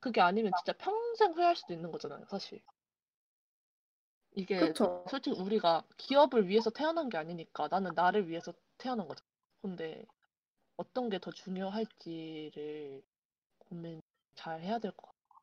그게 0.00 0.20
아니면 0.20 0.54
진짜 0.54 0.72
평생 0.74 1.32
후회할 1.32 1.56
수도 1.56 1.72
있는 1.74 1.90
거잖아요, 1.92 2.26
사실. 2.30 2.62
이게 4.32 4.72
그쵸. 4.72 5.04
솔직히 5.08 5.36
우리가 5.40 5.84
기업을 5.96 6.48
위해서 6.48 6.70
태어난 6.70 7.08
게 7.08 7.16
아니니까 7.18 7.68
나는 7.68 7.92
나를 7.94 8.28
위해서 8.28 8.52
태어난 8.78 9.06
거잖아. 9.08 9.26
근데 9.62 10.04
어떤 10.76 11.10
게 11.10 11.18
더 11.20 11.32
중요할지를 11.32 13.02
고민 13.58 14.02
잘 14.36 14.62
해야 14.62 14.78
될 14.80 14.92
것 14.92 15.06
같아요. 15.08 15.40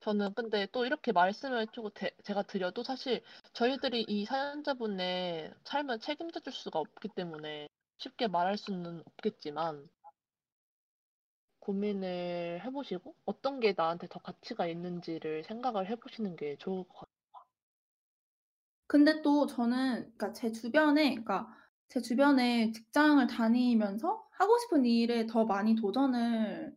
저는 0.00 0.34
근데 0.34 0.66
또 0.72 0.84
이렇게 0.84 1.12
말씀을 1.12 1.66
좀 1.68 1.88
대- 1.94 2.14
제가 2.24 2.42
드려도 2.42 2.82
사실 2.82 3.22
저희들이 3.54 4.04
이 4.08 4.24
사연자분의 4.26 5.54
삶을 5.64 6.00
책임져 6.00 6.40
줄 6.40 6.52
수가 6.52 6.78
없기 6.80 7.08
때문에 7.08 7.68
쉽게 7.98 8.26
말할 8.28 8.58
수는 8.58 9.02
없겠지만 9.06 9.88
고민을 11.62 12.62
해보시고 12.64 13.16
어떤 13.24 13.60
게 13.60 13.74
나한테 13.76 14.08
더 14.08 14.20
가치가 14.20 14.66
있는지를 14.66 15.44
생각을 15.44 15.88
해보시는 15.90 16.36
게 16.36 16.56
좋을 16.58 16.84
것 16.84 16.94
같아요. 16.94 17.12
근데 18.86 19.22
또 19.22 19.46
저는 19.46 20.02
그러니까 20.16 20.32
제 20.32 20.52
주변에 20.52 21.10
그러니까 21.10 21.48
제 21.88 22.00
주변에 22.00 22.72
직장을 22.72 23.26
다니면서 23.26 24.28
하고 24.32 24.58
싶은 24.58 24.84
일에 24.84 25.26
더 25.26 25.44
많이 25.44 25.74
도전을 25.74 26.76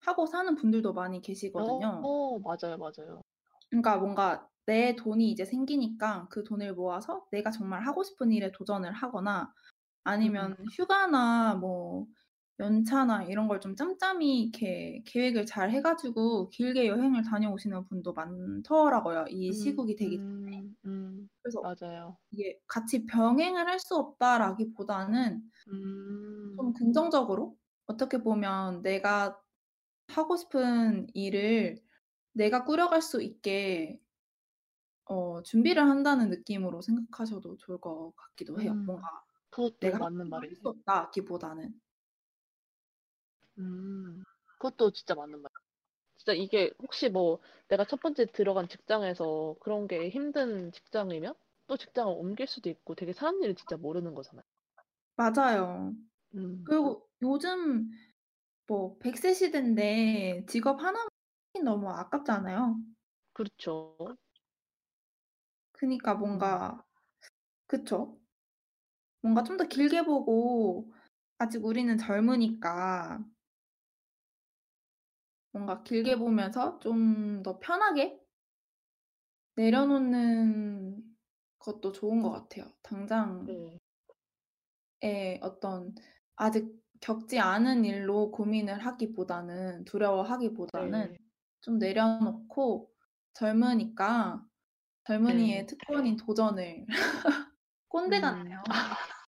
하고 0.00 0.26
사는 0.26 0.54
분들도 0.56 0.92
많이 0.94 1.20
계시거든요. 1.22 2.08
어, 2.08 2.38
맞아요, 2.38 2.76
맞아요. 2.78 3.22
그러니까 3.70 3.98
뭔가 3.98 4.48
내 4.66 4.96
돈이 4.96 5.30
이제 5.30 5.44
생기니까 5.44 6.28
그 6.30 6.42
돈을 6.44 6.74
모아서 6.74 7.26
내가 7.30 7.50
정말 7.50 7.86
하고 7.86 8.02
싶은 8.02 8.32
일에 8.32 8.50
도전을 8.52 8.92
하거나 8.92 9.52
아니면 10.04 10.56
휴가나 10.72 11.54
뭐 11.54 12.06
연차나 12.60 13.24
이런 13.24 13.48
걸 13.48 13.60
좀 13.60 13.76
짬짬이 13.76 14.42
이렇게 14.42 15.02
계획을 15.06 15.46
잘 15.46 15.70
해 15.70 15.80
가지고 15.82 16.48
길게 16.50 16.86
여행을 16.88 17.22
다녀오시는 17.24 17.84
분도 17.86 18.12
많더라고요, 18.14 19.26
이 19.30 19.52
시국이 19.52 19.96
되기 19.96 20.18
전에. 20.18 20.22
음, 20.22 20.76
음, 20.84 21.28
그래서 21.42 21.60
맞아요. 21.60 22.18
이게 22.32 22.60
같이 22.68 23.06
병행을 23.06 23.68
할 23.68 23.78
수 23.80 23.96
없다라기보다는 23.96 25.50
음, 25.68 26.58
좀 26.58 26.72
긍정적으로 26.72 27.58
어떻게 27.86 28.18
보면 28.22 28.82
내가 28.82 29.40
하고 30.08 30.36
싶은 30.36 31.08
일을 31.14 31.82
내가 32.32 32.64
꾸려갈 32.64 33.02
수 33.02 33.22
있게 33.22 34.00
어 35.04 35.42
준비를 35.42 35.82
한다는 35.88 36.30
느낌으로 36.30 36.82
생각하셔도 36.82 37.56
좋을 37.58 37.80
것 37.80 38.12
같기도 38.16 38.60
해요. 38.60 38.74
음, 38.76 38.86
뭔가 38.86 39.24
그것도 39.50 39.78
내가 39.80 39.98
맞는 39.98 40.28
할 40.30 40.30
말이네요. 40.30 40.60
수 40.62 40.68
없다기보다는. 40.70 41.80
음, 43.58 44.22
그것도 44.58 44.92
진짜 44.92 45.14
맞는 45.14 45.42
말. 45.42 45.50
진짜 46.16 46.32
이게 46.34 46.72
혹시 46.82 47.08
뭐 47.10 47.40
내가 47.68 47.84
첫 47.86 48.00
번째 48.00 48.26
들어간 48.26 48.68
직장에서 48.68 49.56
그런 49.60 49.88
게 49.88 50.10
힘든 50.10 50.72
직장이면 50.72 51.34
또 51.68 51.76
직장을 51.78 52.12
옮길 52.14 52.46
수도 52.48 52.70
있고 52.70 52.94
되게 52.96 53.12
사람 53.14 53.42
일을 53.42 53.54
진짜 53.56 53.76
모르는 53.76 54.14
거잖아요. 54.14 54.44
맞아요. 55.16 55.94
음, 56.34 56.70
그리고 56.70 57.08
요즘 57.22 57.90
뭐 58.68 58.98
100세 58.98 59.34
시대인데 59.34 60.46
직업 60.48 60.80
하나만 60.82 61.08
너무 61.64 61.90
아깝잖아요. 61.90 62.78
그렇죠. 63.32 63.96
그니까 65.72 66.14
음, 66.14 66.14
뭔가 66.14 66.84
그쵸. 67.68 68.20
뭔가 69.20 69.42
좀 69.42 69.56
더 69.56 69.64
길게 69.68 70.04
보고 70.04 70.92
아직 71.38 71.64
우리는 71.64 71.96
젊으니까 71.98 73.24
뭔가 75.56 75.82
길게 75.82 76.16
보면서 76.16 76.78
좀 76.80 77.42
더 77.42 77.58
편하게 77.58 78.20
내려놓는 79.56 81.02
것도 81.58 81.92
좋은 81.92 82.22
것 82.22 82.30
같아요. 82.30 82.72
당장의 82.82 83.78
네, 85.00 85.38
어떤 85.42 85.94
아직 86.36 86.68
겪지 87.00 87.38
않은 87.38 87.84
일로 87.84 88.30
고민을 88.30 88.84
하기보다는 88.84 89.84
두려워하기보다는 89.84 91.12
네, 91.12 91.18
좀 91.60 91.78
내려놓고 91.78 92.92
젊으니까 93.34 94.44
젊은이의 95.04 95.60
네. 95.60 95.66
특권인 95.66 96.16
도전을 96.16 96.86
꼰대 97.88 98.18
음, 98.18 98.22
같네요. 98.22 98.62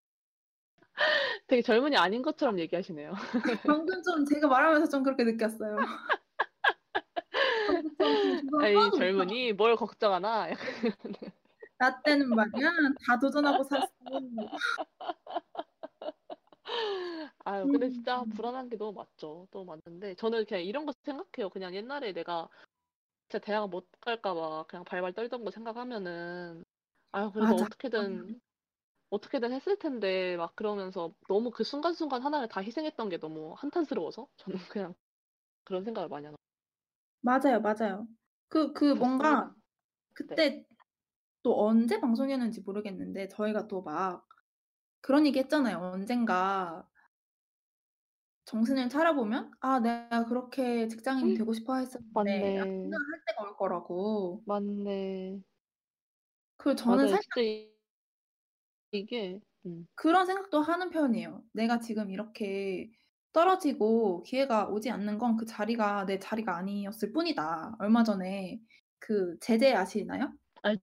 되게 1.48 1.62
젊은이 1.62 1.96
아닌 1.96 2.22
것처럼 2.22 2.58
얘기하시네요. 2.58 3.12
방금 3.66 4.02
좀 4.02 4.24
제가 4.26 4.46
말하면서 4.48 4.88
좀 4.90 5.02
그렇게 5.02 5.24
느꼈어요. 5.24 5.76
못하고 8.50 8.90
젊은이 8.96 9.54
뭘 9.54 9.74
걱정하나? 9.76 10.48
나 11.78 12.02
때는 12.02 12.28
말이야 12.28 12.70
다 13.06 13.18
도전하고 13.18 13.64
샀어. 13.64 13.88
아유, 17.44 17.66
근데 17.66 17.88
진짜 17.88 18.20
음. 18.20 18.28
불안한 18.30 18.68
게 18.68 18.76
너무 18.76 18.92
많죠. 18.92 19.48
너무 19.50 19.64
많은데 19.64 20.14
저는 20.16 20.44
그냥 20.44 20.62
이런 20.64 20.84
거 20.84 20.92
생각해요. 21.02 21.48
그냥 21.48 21.74
옛날에 21.74 22.12
내가 22.12 22.46
진짜 23.28 23.38
대학 23.42 23.70
못 23.70 23.88
갈까 24.00 24.34
봐 24.34 24.64
그냥 24.68 24.84
발발 24.84 25.14
떨던 25.14 25.44
거 25.44 25.50
생각하면은 25.50 26.64
아유, 27.12 27.30
그래도. 27.32 27.54
어떻게든 27.54 28.38
어떻게든 29.10 29.52
했을 29.52 29.78
텐데 29.78 30.36
막 30.36 30.54
그러면서 30.56 31.14
너무 31.28 31.50
그 31.50 31.64
순간순간 31.64 32.22
하나를 32.22 32.48
다 32.48 32.60
희생했던 32.62 33.08
게 33.08 33.18
너무 33.18 33.54
한탄스러워서 33.56 34.28
저는 34.36 34.58
그냥 34.70 34.94
그런 35.64 35.84
생각을 35.84 36.08
많이 36.10 36.26
하는 36.26 36.36
맞아요, 37.20 37.60
맞아요. 37.60 38.06
그그것 38.48 38.98
같습니다. 38.98 39.34
뭔가 39.34 39.54
네. 40.28 40.42
그때 40.42 40.66
또 41.44 41.66
언제 41.66 42.00
방송이었는지 42.00 42.62
모르겠는데 42.62 43.28
저희가 43.28 43.68
또 43.68 43.82
막 43.82 44.28
그런 45.02 45.26
얘기 45.26 45.38
했잖아요. 45.40 45.78
언젠가 45.78 46.88
정신을 48.46 48.88
차려보면 48.88 49.52
'아 49.60 49.78
내가 49.80 50.24
그렇게 50.26 50.88
직장인이 50.88 51.34
되고 51.34 51.52
싶어 51.52 51.76
했었는데.' 51.76 52.02
맞네. 52.10 53.00
할 53.12 53.24
때가 53.26 53.42
올 53.42 53.56
거라고. 53.56 54.44
맞네. 54.44 55.42
그 56.56 56.74
저는 56.74 57.06
맞아요. 57.06 57.08
살짝 57.08 57.22
진짜 57.22 57.40
이 57.42 57.77
이게 58.92 59.40
음. 59.66 59.86
그런 59.96 60.26
생각도 60.26 60.60
하는 60.62 60.90
편이에요. 60.90 61.44
'내가 61.54 61.80
지금 61.80 62.10
이렇게 62.10 62.90
떨어지고 63.32 64.22
기회가 64.24 64.68
오지 64.68 64.90
않는 64.90 65.18
건 65.18 65.36
그 65.36 65.46
자리가 65.46 66.06
내 66.06 66.18
자리가 66.18 66.56
아니었을 66.56 67.12
뿐이다.' 67.12 67.76
얼마 67.80 68.04
전에 68.04 68.60
그 69.00 69.38
제재 69.40 69.74
아시나요? 69.74 70.32
알죠, 70.62 70.82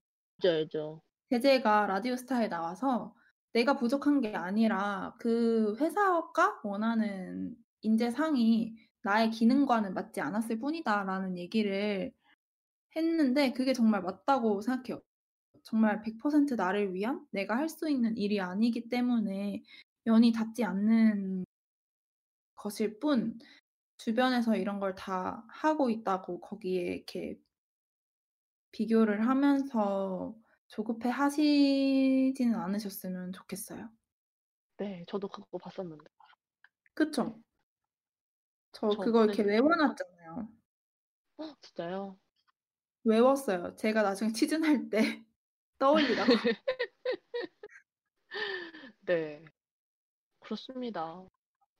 알죠. 0.50 1.02
제재가 1.30 1.86
라디오스타에 1.86 2.48
나와서 2.48 3.14
내가 3.52 3.76
부족한 3.76 4.20
게 4.20 4.34
아니라 4.34 5.16
그 5.18 5.76
회사가 5.80 6.60
원하는 6.64 7.54
인재상이 7.82 8.76
나의 9.02 9.30
기능과는 9.30 9.94
맞지 9.94 10.20
않았을 10.20 10.58
뿐이다라는 10.60 11.38
얘기를 11.38 12.12
했는데 12.96 13.52
그게 13.52 13.74
정말 13.74 14.02
맞다고 14.02 14.62
생각해요. 14.62 15.02
정말 15.66 16.00
100% 16.02 16.54
나를 16.54 16.94
위한 16.94 17.26
내가 17.32 17.56
할 17.56 17.68
수 17.68 17.90
있는 17.90 18.16
일이 18.16 18.40
아니기 18.40 18.88
때문에 18.88 19.62
연이 20.06 20.32
닿지 20.32 20.64
않는 20.64 21.44
것일 22.56 22.98
뿐 23.00 23.38
주변에서 23.98 24.56
이런 24.56 24.80
걸 24.80 24.94
다 24.96 25.44
하고 25.50 25.90
있다고 25.90 26.40
거기에 26.40 26.82
이렇게 26.96 27.40
비교를 28.72 29.26
하면서 29.28 30.36
조급해 30.68 31.08
하시지는 31.10 32.54
않으셨으면 32.54 33.32
좋겠어요. 33.32 33.88
네. 34.78 35.04
저도 35.08 35.28
그거 35.28 35.58
봤었는데. 35.58 36.04
그쵸? 36.94 37.40
저저 38.72 38.96
그거 39.00 39.24
이렇게 39.24 39.42
보내주셨죠. 39.42 39.44
외워 39.44 39.74
놨잖아요. 39.74 40.48
진짜요? 41.60 42.18
외웠어요. 43.04 43.74
제가 43.76 44.02
나중에 44.02 44.32
취준할 44.34 44.90
때 44.90 45.25
떠올리라고. 45.78 46.32
네. 49.06 49.44
그렇습니다. 50.40 51.24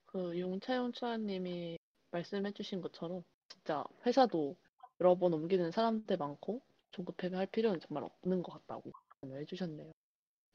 그 0.07 0.39
용차용차 0.39 1.19
님이 1.19 1.79
말씀해 2.11 2.53
주신 2.53 2.81
것처럼 2.81 3.23
진짜 3.49 3.85
회사도 4.05 4.57
여러 5.01 5.17
번 5.17 5.35
옮기는 5.35 5.71
사람들 5.71 6.17
많고 6.17 6.63
조급해할 6.93 7.47
필요는 7.47 7.81
정말 7.81 8.05
없는 8.05 8.43
것 8.43 8.53
같다고 8.53 8.93
말씀을 9.27 9.41
해 9.41 9.45
주셨네요. 9.45 9.93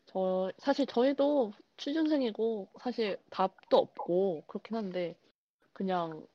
저 0.05 0.51
사실 0.57 0.85
저희도 0.85 1.53
취준생이고 1.77 2.69
사실 2.79 3.17
답도 3.29 3.77
없고 3.77 4.43
그렇긴 4.47 4.75
한데 4.75 5.15
그냥 5.73 6.25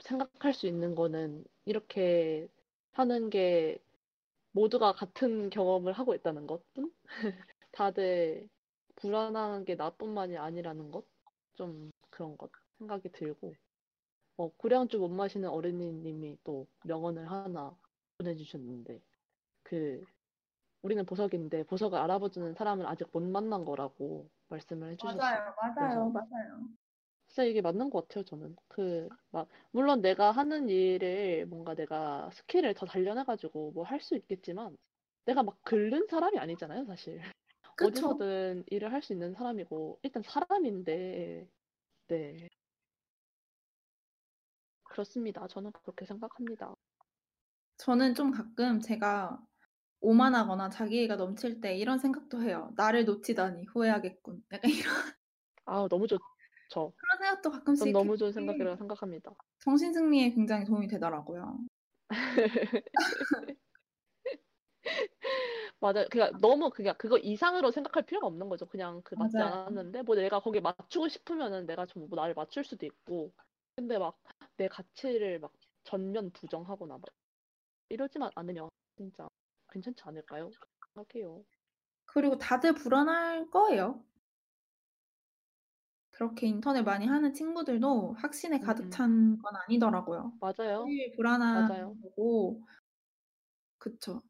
생각할 0.00 0.54
수 0.54 0.66
있는 0.66 0.94
거는 0.94 1.44
이렇게 1.64 2.48
하는 2.92 3.30
게 3.30 3.78
모두가 4.56 4.94
같은 4.94 5.50
경험을 5.50 5.92
하고 5.92 6.14
있다는 6.14 6.46
것뿐? 6.46 6.90
다들 7.72 8.48
불안한 8.96 9.66
게 9.66 9.74
나뿐만이 9.74 10.38
아니라는 10.38 10.90
것? 10.90 11.04
좀 11.56 11.90
그런 12.08 12.38
것 12.38 12.50
생각이 12.78 13.10
들고 13.12 13.54
어, 14.38 14.48
고량주 14.56 14.98
못 14.98 15.08
마시는 15.08 15.50
어린이님이 15.50 16.38
또 16.42 16.66
명언을 16.84 17.30
하나 17.30 17.76
보내주셨는데 18.16 19.02
그 19.62 20.02
우리는 20.82 21.04
보석인데 21.04 21.64
보석을 21.64 21.98
알아봐주는 21.98 22.54
사람을 22.54 22.86
아직 22.86 23.08
못 23.12 23.22
만난 23.22 23.64
거라고 23.64 24.26
말씀을 24.48 24.92
해주셨어요. 24.92 25.20
맞아요. 25.20 25.54
맞아요. 25.76 26.10
맞아요. 26.10 26.68
진짜 27.36 27.44
이게 27.44 27.60
맞는 27.60 27.90
것 27.90 28.08
같아요, 28.08 28.24
저는. 28.24 28.56
그, 28.68 29.08
막, 29.30 29.48
물론 29.70 30.00
내가 30.00 30.30
하는 30.32 30.68
일을 30.70 31.44
뭔가 31.46 31.74
내가 31.74 32.30
스킬을 32.32 32.72
더 32.74 32.86
단련해가지고 32.86 33.72
뭐 33.72 33.84
할 33.84 34.00
수 34.00 34.16
있겠지만, 34.16 34.76
내가 35.26 35.42
막 35.42 35.62
긁는 35.64 36.06
사람이 36.08 36.38
아니잖아요, 36.38 36.86
사실. 36.86 37.20
그쵸. 37.74 38.20
어디서든 38.20 38.64
일을 38.68 38.92
할 38.92 39.02
수 39.02 39.12
있는 39.12 39.34
사람이고, 39.34 40.00
일단 40.02 40.22
사람인데, 40.22 41.48
네. 42.08 42.48
그렇습니다. 44.84 45.46
저는 45.48 45.70
그렇게 45.72 46.06
생각합니다. 46.06 46.74
저는 47.78 48.14
좀 48.14 48.30
가끔 48.32 48.80
제가 48.80 49.40
오만하거나 50.00 50.70
자기애가 50.70 51.16
넘칠 51.16 51.60
때 51.60 51.76
이런 51.76 51.98
생각도 51.98 52.42
해요. 52.42 52.72
'나를 52.76 53.04
놓치다니 53.06 53.66
후회하겠군.' 53.66 54.44
약간 54.52 54.70
이런 54.72 54.94
아, 55.64 55.86
너무 55.88 56.06
좋죠. 56.06 56.22
그런 56.96 57.18
생각도 57.18 57.50
전 57.74 57.92
가끔씩 57.92 57.92
너무 57.92 58.16
좋은 58.16 58.32
해 58.32 58.32
생각이라고 58.32 58.76
생각합니다. 58.76 59.32
정신 59.60 59.92
승리에 59.92 60.30
굉장히 60.32 60.64
도움이 60.64 60.88
되더라고요. 60.88 61.58
맞아요. 65.80 66.06
그러니까 66.10 66.38
너무 66.40 66.70
그냥 66.70 66.94
그거 66.98 67.18
이상으로 67.18 67.70
생각할 67.70 68.04
필요가 68.04 68.26
없는 68.26 68.48
거죠. 68.48 68.66
그냥 68.66 69.02
그 69.04 69.14
맞지 69.14 69.40
맞아요. 69.40 69.42
않았는데 69.42 70.02
뭐 70.02 70.14
내가 70.16 70.40
거기에 70.40 70.60
맞추고 70.60 71.08
싶으면은 71.08 71.66
내가 71.66 71.86
좀 71.86 72.06
뭐 72.08 72.16
나를 72.16 72.34
맞출 72.34 72.62
수도 72.64 72.86
있고 72.86 73.32
근데 73.76 73.98
막 73.98 74.16
내 74.58 74.68
가치를 74.68 75.38
막 75.38 75.52
전면 75.84 76.30
부정하거나 76.32 76.94
막 76.98 77.02
이러지만 77.90 78.30
않으면 78.36 78.68
진짜 78.96 79.28
괜찮지 79.72 80.02
않을까요? 80.06 80.54
생각해요. 80.94 81.44
그리고 82.04 82.36
다들 82.38 82.74
불안할 82.74 83.50
거예요. 83.50 84.04
그렇게 86.16 86.46
인턴을 86.48 86.84
많이 86.84 87.06
하는 87.06 87.34
친구들도 87.34 88.14
확신에 88.18 88.60
가득 88.60 88.90
음음. 88.90 88.90
찬 88.90 89.38
건 89.38 89.54
아니더라고요. 89.56 90.32
맞아요. 90.40 90.84
제일 90.84 91.12
불안한 91.16 91.68
맞아요. 91.68 91.96
거고 92.02 92.62
그쵸. 93.78 94.22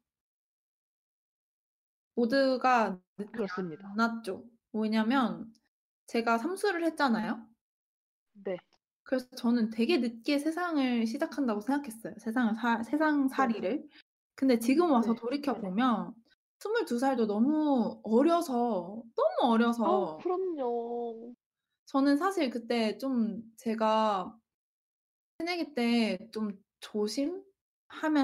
모두가 2.15 2.99
늦지 3.17 3.31
그렇습니다. 3.31 3.87
않았죠. 3.93 4.43
왜냐면 4.73 5.53
제가 6.07 6.37
삼수를 6.37 6.83
했잖아요. 6.85 7.47
네. 8.33 8.57
그래서 9.03 9.27
저는 9.37 9.69
되게 9.71 9.97
늦게 9.97 10.37
세상을 10.39 11.05
시작한다고 11.07 11.61
생각했어요. 11.61 12.15
세상을 12.19 12.55
사 12.55 12.83
세상 12.83 13.27
살이를. 13.29 13.87
근데 14.35 14.59
지금 14.59 14.91
와서 14.91 15.13
네. 15.13 15.15
돌이켜 15.15 15.55
보면 15.55 16.13
22 16.59 16.99
살도 16.99 17.27
너무 17.27 18.01
어려서 18.03 19.01
너무 19.15 19.51
어려서 19.53 20.23
그럼요. 20.23 21.33
저는 21.87 22.17
사실 22.17 22.49
그때 22.51 22.97
좀 22.99 23.41
제가 23.57 24.37
새내기 25.39 25.73
때 25.73 26.17
좀 26.31 26.51
조심하면서 26.79 27.45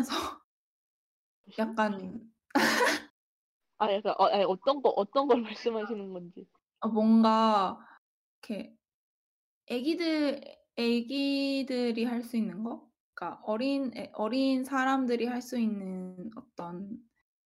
약간 1.57 2.31
아, 3.77 3.91
약간 3.93 4.13
어, 4.17 4.25
아니, 4.25 4.43
어떤 4.45 4.81
거 4.81 4.89
어떤 4.89 5.27
걸 5.27 5.41
말씀하시는 5.57 6.13
건지. 6.13 6.47
어 6.81 6.87
뭔가 6.89 7.79
이렇게 8.43 8.75
애기들 9.67 10.41
애기들이 10.77 12.05
할 12.05 12.23
수 12.23 12.37
있는 12.37 12.63
거? 12.63 12.89
그러니까 13.15 13.41
어린 13.45 13.91
애 13.97 14.11
어린 14.15 14.63
사람들이 14.63 15.25
할 15.27 15.41
수 15.41 15.59
있는 15.59 16.31
어떤 16.35 16.97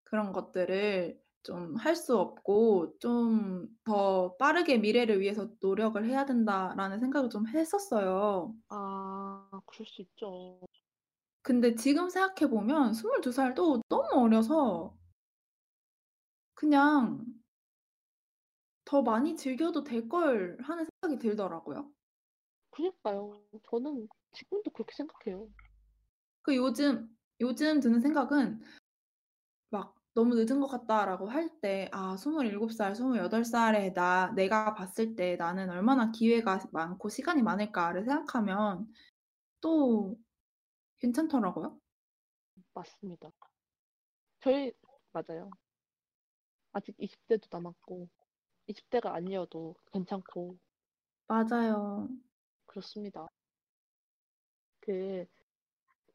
그런 0.06 0.34
것들을 0.34 1.22
좀 1.44 1.76
할 1.78 1.96
수 1.96 2.18
없고 2.18 2.98
좀 3.00 3.68
더 3.86 4.36
빠르게 4.38 4.78
미래를 4.78 5.20
위해서 5.22 5.50
노력을 5.62 6.04
해야 6.06 6.26
된다라는 6.26 7.00
생각을 7.00 7.30
좀 7.30 7.48
했었어요. 7.48 8.54
아, 8.70 9.50
그럴 9.66 9.86
수 9.88 10.02
있죠. 10.02 10.60
근데 11.42 11.76
지금 11.76 12.10
생각해 12.10 12.50
보면 12.50 12.94
22 12.94 13.32
살도 13.32 13.82
너무 13.90 14.08
어려서 14.26 14.96
그냥 16.56 17.24
더 18.86 19.02
많이 19.04 19.36
즐겨도 19.36 19.84
될 19.84 20.10
걸 20.10 20.58
하는 20.62 20.86
생각이 21.02 21.20
들더라고요. 21.20 21.92
그니까요. 22.72 23.42
저는 23.70 24.08
지금도 24.34 24.72
그렇게 24.72 24.94
생각해요. 24.96 25.50
그 26.42 26.56
요즘 26.56 27.10
요즘 27.40 27.80
드는 27.80 28.02
생각은 28.02 28.60
막' 28.60 28.68
너무 30.18 30.35
늦은 30.35 30.60
것 30.60 30.68
같다.'라고 30.68 31.30
할 31.30 31.60
때 31.61 31.89
'아 31.94 32.18
27 32.18 32.73
살, 32.73 32.95
28 32.95 33.45
살의 33.45 33.94
나 33.94 34.34
내가 34.35 34.73
봤을 34.76 35.15
때 35.15 35.35
나는 35.38 35.69
얼마나 35.69 36.11
기회가 36.11 36.60
많고 36.73 37.10
시간이 37.10 37.44
많을까.'를 37.44 38.03
생각하면 38.06 38.88
또 39.61 40.18
괜찮더라고요. 40.99 41.80
맞습니다. 42.73 43.31
저희 44.39 44.73
맞아요. 45.11 45.49
아직 46.72 46.95
20대도 46.98 47.49
남았고 47.52 48.07
20대가 48.68 49.14
아니어도 49.14 49.76
괜찮고 49.91 50.60
맞아요. 51.27 52.10
그렇습니다. 52.65 53.27
그, 54.80 55.26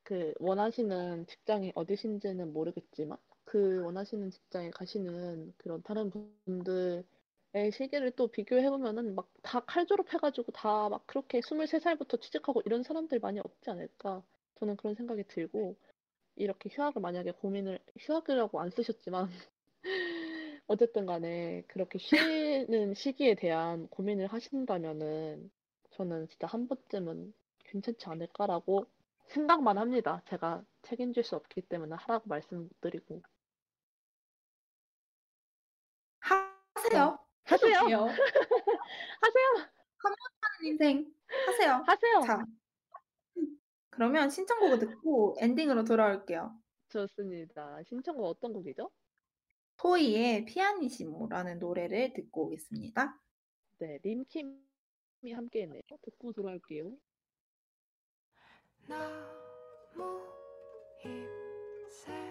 그 0.04 0.34
원하시는 0.40 1.26
직장이 1.26 1.72
어디신지는 1.74 2.52
모르겠지만 2.52 3.18
그 3.52 3.82
원하시는 3.84 4.30
직장에 4.30 4.70
가시는 4.70 5.52
그런 5.58 5.82
다른 5.82 6.10
분들의 6.10 7.04
시기를 7.72 8.12
또 8.12 8.28
비교해 8.28 8.70
보면은 8.70 9.14
막 9.14 9.28
다 9.42 9.60
칼 9.66 9.86
졸업해가지고 9.86 10.52
다 10.52 10.88
막 10.88 11.06
그렇게 11.06 11.40
23살부터 11.42 12.20
취직하고 12.20 12.62
이런 12.64 12.82
사람들 12.82 13.18
많이 13.20 13.40
없지 13.40 13.70
않을까 13.70 14.22
저는 14.56 14.76
그런 14.76 14.94
생각이 14.94 15.24
들고 15.28 15.76
이렇게 16.36 16.70
휴학을 16.70 17.02
만약에 17.02 17.32
고민을 17.32 17.80
휴학이라고 18.00 18.60
안 18.60 18.70
쓰셨지만 18.70 19.28
어쨌든 20.66 21.06
간에 21.06 21.62
그렇게 21.68 21.98
쉬는 21.98 22.94
시기에 22.94 23.34
대한 23.34 23.88
고민을 23.88 24.26
하신다면은 24.28 25.50
저는 25.92 26.28
진짜 26.28 26.46
한 26.46 26.66
번쯤은 26.68 27.34
괜찮지 27.64 28.06
않을까라고 28.08 28.86
생각만 29.28 29.78
합니다. 29.78 30.22
제가 30.28 30.64
책임질 30.82 31.24
수 31.24 31.36
없기 31.36 31.62
때문에 31.62 31.94
하라고 31.96 32.28
말씀드리고 32.28 33.22
하세요. 36.92 37.18
하세요. 37.44 37.86
돼요. 37.86 37.98
하세요. 39.20 39.72
하는 39.98 40.16
인생 40.64 41.12
하세요. 41.46 41.82
하세요. 41.86 42.20
자, 42.20 42.44
그러면 43.90 44.30
신청곡을 44.30 44.78
듣고 44.78 45.36
엔딩으로 45.38 45.84
돌아올게요. 45.84 46.56
좋습니다. 46.88 47.82
신청곡 47.84 48.26
어떤 48.26 48.52
곡이죠? 48.52 48.90
토이의 49.78 50.44
피아니시모라는 50.44 51.58
노래를 51.58 52.12
듣고 52.12 52.46
오겠습니다. 52.46 53.18
네, 53.78 53.98
림킴이 54.02 55.32
함께 55.32 55.62
했네요. 55.62 55.82
듣고 56.02 56.32
돌아올게요. 56.32 56.92
나무 58.86 60.20
잎새 61.04 62.21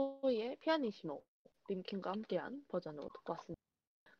토이의 0.00 0.56
피아니시모 0.60 1.22
림킴과 1.68 2.10
함께한 2.10 2.64
버전으로 2.68 3.08
듣고 3.08 3.32
왔습니다. 3.34 3.60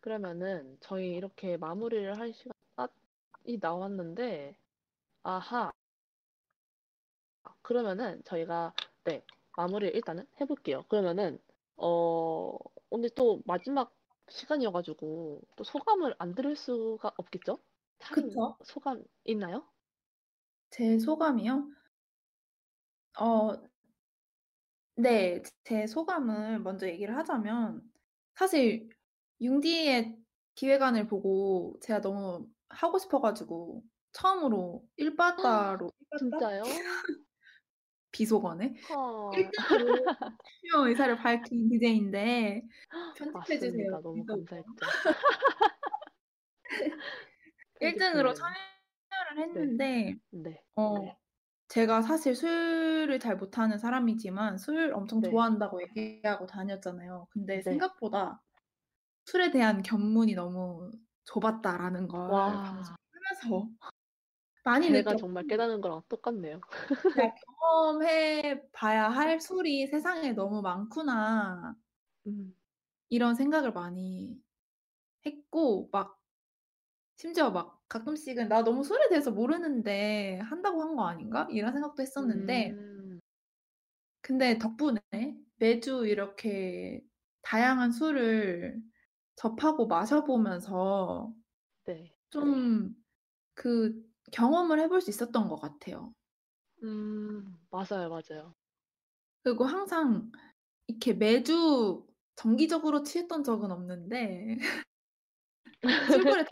그러면은 0.01 0.77
저희 0.81 1.12
이렇게 1.12 1.57
마무리를 1.57 2.19
할 2.19 2.32
시간이 2.32 3.59
나왔는데 3.61 4.57
아하 5.23 5.73
그러면은 7.62 8.23
저희가 8.24 8.74
네 9.05 9.24
마무리를 9.57 9.94
일단은 9.94 10.27
해볼게요. 10.40 10.85
그러면은 10.89 11.39
어 11.77 12.57
오늘 12.90 13.11
또 13.11 13.43
마지막 13.47 13.94
시간이어가지고 14.28 15.40
또 15.57 15.65
소감을 15.65 16.15
안 16.19 16.35
들을 16.35 16.57
수가 16.57 17.12
없겠죠? 17.16 17.59
그쵸? 18.12 18.57
소감 18.65 19.02
있나요? 19.24 19.66
제 20.70 20.98
소감이요? 20.98 21.69
어, 23.19 23.69
네, 25.02 25.43
제 25.64 25.86
소감을 25.86 26.60
먼저 26.60 26.89
얘기를 26.89 27.16
하자면 27.16 27.82
사실 28.35 28.89
융디의 29.40 30.16
기획안을 30.56 31.06
보고 31.06 31.78
제가 31.81 32.01
너무 32.01 32.48
하고 32.68 32.98
싶어 32.98 33.20
가지고 33.20 33.85
처음으로 34.12 34.86
1 34.97 35.16
바다로 35.16 35.90
1 36.01 36.06
바다? 36.10 36.18
진짜요? 36.18 36.62
비속어네? 38.12 38.74
어, 38.89 38.97
1등으로 39.32 40.10
출연 40.60 40.89
의사를 40.89 41.16
밝힌 41.16 41.68
DJ인데 41.70 42.62
편집해주세요. 43.14 43.86
맞습니다. 43.93 44.01
너무. 44.02 44.24
감사했죠. 44.27 44.66
1 47.81 47.97
등으로 47.98 48.35
편집팀. 48.35 48.35
참여를 48.35 49.39
했는데 49.44 50.16
네. 50.31 50.64
어, 50.77 50.98
네. 51.01 51.16
제가 51.70 52.02
사실 52.02 52.34
술을 52.34 53.20
잘 53.20 53.36
못하는 53.36 53.78
사람이지만 53.78 54.59
술 54.59 54.92
엄청 54.92 55.20
네. 55.20 55.30
좋아한다고 55.30 55.80
얘기하고 55.82 56.47
다녔잖아요. 56.47 57.28
근데 57.30 57.62
네. 57.62 57.62
생각보다 57.62 58.42
술에 59.24 59.52
대한 59.52 59.82
견문이 59.82 60.34
너무 60.34 60.90
좁았다라는 61.24 62.09
걸 62.09 62.30
와. 62.32 62.56
방송하면서 62.62 63.70
많이 64.64 64.90
느꼈고 64.90 65.16
정말 65.16 65.47
깨닫는 65.47 65.80
거랑 65.80 66.02
똑같네요. 66.09 66.60
제가 67.14 67.34
경험해 67.60 68.62
봐야 68.72 69.09
할 69.09 69.40
술이 69.40 69.86
세상에 69.86 70.32
너무 70.32 70.62
많구나 70.62 71.76
음. 72.26 72.55
이런 73.09 73.34
생각을 73.34 73.72
많이 73.72 74.42
했고 75.26 75.88
막 75.92 76.19
심지어 77.20 77.51
막 77.51 77.86
가끔씩은 77.88 78.48
나 78.48 78.64
너무 78.64 78.82
술에 78.82 79.09
대해서 79.10 79.30
모르는데 79.30 80.38
한다고 80.40 80.80
한 80.82 80.97
거 80.97 81.05
아닌가? 81.06 81.47
이런 81.51 81.72
생각도 81.72 82.02
했었는데 82.02 82.70
음. 82.70 83.20
근데 84.22 84.59
덕분에 84.59 85.01
매주 85.56 86.06
이렇게 86.06 87.02
다양한 87.42 87.92
술을 87.92 88.80
접하고 89.36 89.86
마셔보면서 89.86 91.34
네. 91.84 92.16
좀그 92.30 92.94
경험을 94.32 94.80
해볼 94.80 95.01
수 95.01 95.10
있었던 95.10 95.48
것 95.48 95.56
같아요. 95.60 96.12
음, 96.82 97.59
맞아요, 97.70 98.09
맞아요. 98.09 98.55
그리고 99.42 99.64
항상 99.64 100.30
이렇게 100.88 101.14
매주 101.14 102.06
정기적으로 102.36 103.02
취했던 103.02 103.44
적은 103.44 103.70
없는데 103.72 104.59
술벌에 106.06 106.44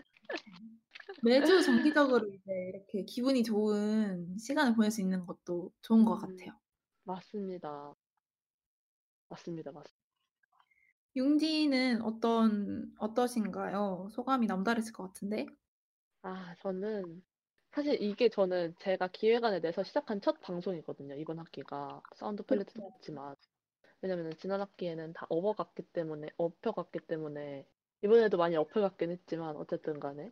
매주 1.22 1.60
정기적으로 1.92 2.28
이제 2.28 2.52
이렇게 2.74 3.04
기분이 3.04 3.42
좋은 3.42 4.36
시간을 4.38 4.74
보낼 4.74 4.90
수 4.90 5.00
있는 5.00 5.26
것도 5.26 5.72
좋은 5.82 6.04
것 6.04 6.16
음. 6.16 6.36
같아요. 6.36 6.58
맞습니다. 7.04 7.94
맞습니다, 9.28 9.72
맞습니다. 9.72 9.98
융디는 11.16 12.02
어떤 12.02 12.92
어떠신가요? 12.98 14.08
소감이 14.12 14.46
남다르실 14.46 14.92
것 14.92 15.04
같은데. 15.04 15.46
아, 16.22 16.54
저는 16.60 17.22
사실 17.72 18.00
이게 18.00 18.28
저는 18.28 18.74
제가 18.78 19.08
기획안을 19.08 19.60
내서 19.60 19.82
시작한 19.82 20.20
첫 20.20 20.40
방송이거든요. 20.40 21.14
이번 21.16 21.38
학기가 21.38 22.02
사운드 22.14 22.42
팔레트도 22.42 22.82
그쵸. 22.82 22.96
있지만 22.96 23.34
왜냐면은 24.00 24.32
지난 24.38 24.60
학기에는 24.60 25.12
다 25.12 25.26
업어갔기 25.28 25.82
때문에 25.92 26.28
업혀갔기 26.36 27.00
때문에 27.00 27.66
이번에도 28.02 28.36
많이 28.36 28.56
업혀갔긴 28.56 29.10
했지만 29.10 29.56
어쨌든 29.56 29.98
간에. 30.00 30.30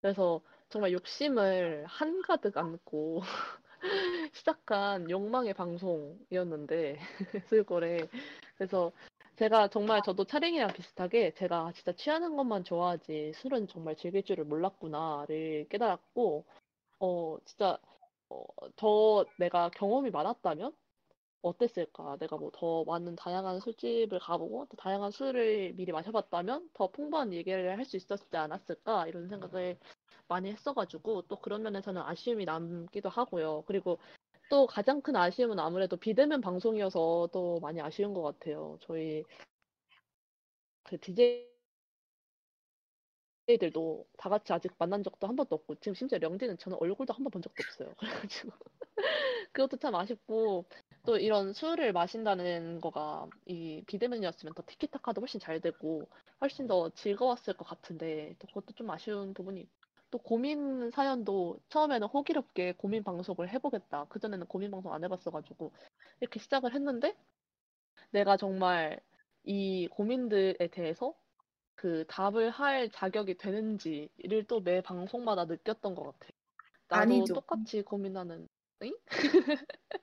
그래서 0.00 0.40
정말 0.68 0.92
욕심을 0.92 1.84
한가득 1.86 2.56
안고 2.56 3.22
시작한 4.32 5.10
욕망의 5.10 5.54
방송이었는데 5.54 6.98
술거래. 7.48 8.08
그래서 8.56 8.92
제가 9.36 9.68
정말 9.68 10.02
저도 10.04 10.24
차량이랑 10.24 10.72
비슷하게 10.72 11.34
제가 11.34 11.72
진짜 11.74 11.92
취하는 11.92 12.36
것만 12.36 12.64
좋아하지 12.64 13.32
술은 13.36 13.68
정말 13.68 13.96
즐길 13.96 14.22
줄을 14.24 14.44
몰랐구나를 14.44 15.66
깨달았고 15.68 16.44
어 17.00 17.38
진짜 17.44 17.78
어, 18.30 18.44
더 18.76 19.24
내가 19.38 19.70
경험이 19.70 20.10
많았다면 20.10 20.72
어땠을까? 21.42 22.16
내가 22.18 22.36
뭐 22.36 22.50
더 22.52 22.84
많은 22.84 23.16
다양한 23.16 23.60
술집을 23.60 24.18
가보고 24.20 24.66
또 24.70 24.76
다양한 24.76 25.10
술을 25.10 25.72
미리 25.74 25.92
마셔봤다면 25.92 26.70
더 26.74 26.90
풍부한 26.90 27.32
얘기를 27.32 27.76
할 27.76 27.84
수 27.84 27.96
있었지 27.96 28.36
않았을까? 28.36 29.08
이런 29.08 29.28
생각을 29.28 29.78
많이 30.28 30.50
했어가지고 30.52 31.22
또 31.22 31.36
그런 31.40 31.62
면에서는 31.62 32.00
아쉬움이 32.02 32.44
남기도 32.46 33.08
하고요. 33.08 33.64
그리고 33.66 33.98
또 34.50 34.66
가장 34.66 35.02
큰 35.02 35.16
아쉬움은 35.16 35.58
아무래도 35.60 35.96
비대면 35.98 36.40
방송이어서 36.42 37.30
또 37.32 37.60
많이 37.60 37.80
아쉬운 37.82 38.14
것 38.14 38.22
같아요. 38.22 38.78
저희 38.82 39.24
그 40.84 40.98
DJ들도 43.46 44.06
다 44.18 44.28
같이 44.30 44.52
아직 44.52 44.72
만난 44.78 45.02
적도 45.02 45.26
한 45.28 45.36
번도 45.36 45.54
없고 45.56 45.74
지금 45.76 45.94
심지어 45.94 46.18
령디는 46.18 46.58
저는 46.58 46.78
얼굴도 46.80 47.12
한 47.14 47.22
번 47.24 47.30
본 47.30 47.42
적도 47.42 47.62
없어요. 47.62 47.94
그래가지고 47.98 48.52
그것도 49.52 49.76
참 49.78 49.94
아쉽고 49.94 50.66
또 51.04 51.16
이런 51.18 51.52
술을 51.52 51.92
마신다는 51.92 52.80
거가 52.80 53.28
이 53.46 53.82
비대면이었으면 53.86 54.54
더 54.54 54.62
티키타카도 54.66 55.20
훨씬 55.20 55.40
잘 55.40 55.60
되고 55.60 56.08
훨씬 56.40 56.66
더 56.66 56.90
즐거웠을 56.90 57.54
것 57.54 57.64
같은데 57.66 58.34
또 58.38 58.46
그것도 58.48 58.74
좀 58.74 58.90
아쉬운 58.90 59.34
부분이 59.34 59.68
또 60.10 60.18
고민 60.18 60.90
사연도 60.90 61.58
처음에는 61.70 62.06
호기롭게 62.08 62.72
고민 62.74 63.02
방송을 63.02 63.48
해보겠다. 63.50 64.06
그전에는 64.06 64.46
고민 64.46 64.70
방송 64.70 64.92
안 64.92 65.04
해봤어가지고 65.04 65.72
이렇게 66.20 66.38
시작을 66.40 66.74
했는데 66.74 67.16
내가 68.12 68.36
정말 68.36 69.00
이 69.44 69.88
고민들에 69.88 70.68
대해서 70.70 71.14
그 71.76 72.04
답을 72.08 72.50
할 72.50 72.90
자격이 72.90 73.36
되는지를 73.38 74.46
또 74.48 74.60
매 74.60 74.80
방송마다 74.82 75.46
느꼈던 75.46 75.94
것 75.94 76.04
같아요. 76.04 76.30
나도 76.88 77.02
아니죠. 77.02 77.34
똑같이 77.34 77.82
고민하는 77.82 78.48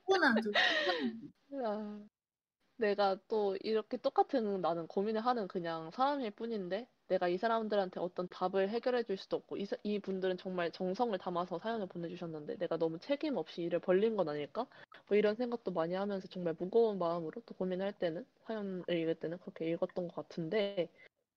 충분하죠. 0.06 0.51
충분하죠. 1.49 1.65
아, 1.65 2.03
내가 2.77 3.18
또 3.27 3.57
이렇게 3.61 3.97
똑같은 3.97 4.61
나는 4.61 4.88
고민을 4.88 5.22
하는 5.22 5.47
그냥 5.47 5.91
사람일 5.91 6.31
뿐인데 6.31 6.88
내가 7.07 7.27
이 7.27 7.38
사람들한테 7.38 7.99
어떤 7.99 8.27
답을 8.30 8.69
해결해 8.69 9.03
줄 9.03 9.18
수도 9.18 9.38
없고 9.38 9.57
이, 9.57 9.65
사- 9.65 9.76
이 9.84 9.99
분들은 9.99 10.38
정말 10.38 10.72
정성을 10.72 11.18
담아서 11.18 11.60
사연을 11.60 11.88
보내주셨는데 11.88 12.57
내가 12.57 12.77
너무 12.77 12.99
책임 12.99 13.35
없이 13.35 13.64
일을 13.64 13.80
벌린 13.80 14.15
건 14.15 14.30
아닐까? 14.30 14.68
뭐 15.07 15.18
이런 15.18 15.35
생각도 15.35 15.72
많이 15.72 15.95
하면서 15.95 16.27
정말 16.27 16.56
무거운 16.57 16.99
마음으로 16.99 17.41
또 17.45 17.56
고민할 17.56 17.93
때는 17.93 18.26
사연을 18.45 18.84
읽을 18.88 19.15
때는 19.15 19.39
그렇게 19.39 19.69
읽었던 19.72 20.07
것 20.07 20.15
같은데 20.15 20.89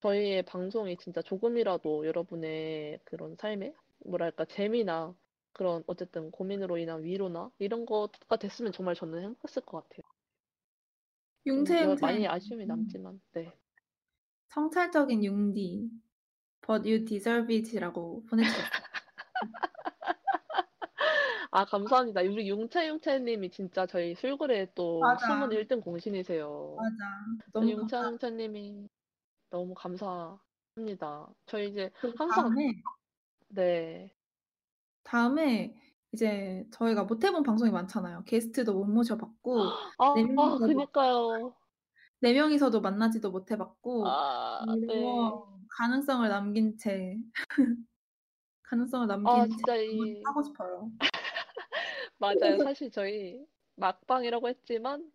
저희의 0.02 0.42
방송이 0.42 0.96
진짜 0.98 1.22
조금이라도 1.22 2.06
여러분의 2.06 3.00
그런 3.04 3.34
삶에 3.36 3.72
뭐랄까 4.04 4.44
재미나 4.44 5.14
그런 5.52 5.82
어쨌든 5.86 6.30
고민으로 6.30 6.78
인한 6.78 7.04
위로나 7.04 7.50
이런 7.58 7.86
거가 7.86 8.36
됐으면 8.38 8.72
정말 8.72 8.94
저는 8.94 9.22
행복했을 9.22 9.62
것 9.62 9.82
같아요. 9.88 10.02
좀 11.44 11.58
융태 11.58 11.82
여- 11.84 11.90
융태 11.90 12.00
많이 12.00 12.26
아쉬움이 12.26 12.64
음, 12.64 12.68
남지만 12.68 13.20
네. 13.32 13.52
성찰적인 14.48 15.24
융디 15.24 15.90
But 16.66 16.88
you 16.88 17.04
deserve 17.04 17.52
it이라고 17.54 18.24
보내주셨어요. 18.26 18.70
아 21.50 21.64
감사합니다. 21.64 22.20
우리 22.22 22.48
융채융채님이 22.48 23.50
진짜 23.50 23.86
저희 23.86 24.14
술고래 24.14 24.72
또 24.74 25.00
맞아. 25.02 25.26
숨은 25.26 25.52
1등 25.52 25.80
공신이세요. 25.80 26.76
맞아. 26.76 26.96
저 27.52 27.60
너무 27.60 27.70
융채융채님이 27.70 28.88
너무 29.50 29.74
감사합니다. 29.74 31.34
저희 31.46 31.68
이제 31.70 31.90
항상 32.18 32.44
다음에 32.44 32.82
네 33.48 34.14
다음에 35.04 35.74
이제 36.12 36.66
저희가 36.72 37.04
못 37.04 37.24
해본 37.24 37.42
방송이 37.42 37.70
많잖아요. 37.70 38.24
게스트도 38.24 38.74
못 38.74 38.84
모셔봤고 38.84 39.56
아, 39.98 40.14
네아 40.14 40.26
명이서도 40.26 40.66
그니까요. 40.66 41.54
네 42.20 42.32
명이서도 42.34 42.80
만나지도 42.80 43.30
못 43.30 43.50
해봤고 43.50 44.06
아 44.06 44.64
네. 44.86 45.04
가능성을 45.70 46.28
남긴 46.28 46.76
채 46.76 47.16
가능성을 48.64 49.04
아 49.10 49.16
남긴 49.16 49.50
채 49.50 49.56
진짜 49.56 49.76
이 49.76 50.22
하고 50.24 50.42
싶어요. 50.42 50.90
맞아요. 52.18 52.58
사실 52.68 52.90
저희 52.90 53.44
막방이라고 53.76 54.48
했지만 54.48 55.10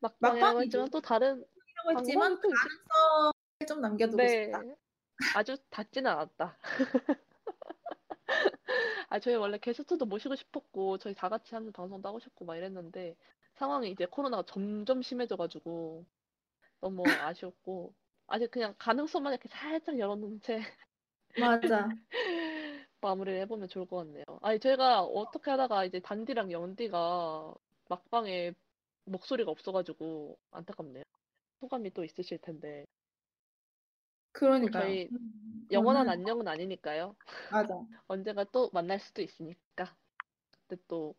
막방이라고. 0.00 0.62
했지만 0.62 0.90
또 0.90 1.00
다른 1.00 1.44
라고 1.84 1.98
했지만 2.00 2.40
가능성을 2.40 3.32
좀 3.68 3.80
남겨두고 3.80 4.16
네. 4.16 4.46
싶다. 4.46 4.62
아주 5.36 5.56
닿지는 5.70 6.10
않았다. 6.10 6.56
아, 9.16 9.18
저희 9.18 9.34
원래 9.34 9.56
게스트도 9.56 10.04
모시고 10.04 10.34
싶었고, 10.36 10.98
저희 10.98 11.14
다 11.14 11.30
같이 11.30 11.54
하는 11.54 11.72
방송도 11.72 12.06
하고 12.06 12.18
싶고, 12.20 12.44
막 12.44 12.54
이랬는데, 12.56 13.16
상황이 13.54 13.90
이제 13.90 14.04
코로나가 14.04 14.42
점점 14.46 15.00
심해져가지고, 15.00 16.04
너무 16.82 17.04
아쉬웠고, 17.22 17.94
아직 18.26 18.50
그냥 18.50 18.74
가능성만 18.78 19.32
이렇게 19.32 19.48
살짝 19.48 19.98
열어놓은 19.98 20.42
채 20.42 20.58
맞아. 21.38 21.88
마무리를 23.00 23.40
해보면 23.42 23.68
좋을 23.68 23.86
것 23.86 23.96
같네요. 23.98 24.24
아니, 24.42 24.60
저희가 24.60 25.02
어떻게 25.02 25.50
하다가 25.50 25.86
이제 25.86 25.98
단디랑 26.00 26.52
영디가 26.52 27.54
막방에 27.88 28.52
목소리가 29.06 29.50
없어가지고, 29.50 30.36
안타깝네요. 30.50 31.04
소감이 31.60 31.90
또 31.94 32.04
있으실 32.04 32.36
텐데. 32.38 32.84
그러니까요. 34.36 34.82
저희 34.84 35.08
음, 35.12 35.66
영원한 35.72 36.06
저는- 36.06 36.10
안녕은 36.10 36.48
아니니까요. 36.48 37.16
맞아. 37.50 37.74
언젠가 38.06 38.44
또 38.44 38.70
만날 38.72 39.00
수도 39.00 39.22
있으니까. 39.22 39.96
그때 40.50 40.76
또, 40.88 41.14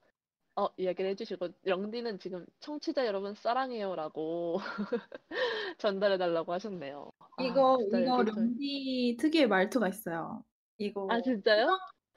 어, 0.56 0.68
이야기를 0.78 1.12
해주시고, 1.12 1.50
영디는 1.66 2.20
지금 2.20 2.46
청취자 2.60 3.06
여러분 3.06 3.34
사랑해요라고 3.34 4.58
전달해달라고 5.80 6.54
하셨네요. 6.54 7.12
아, 7.20 7.44
이거 7.44 7.78
진짜 7.80 8.00
이거 8.00 8.24
령디 8.24 9.18
특유의 9.20 9.48
말투가 9.48 9.90
있어요. 9.90 10.44
이거 10.78 11.08
아, 11.10 11.22
진짜요? 11.22 11.68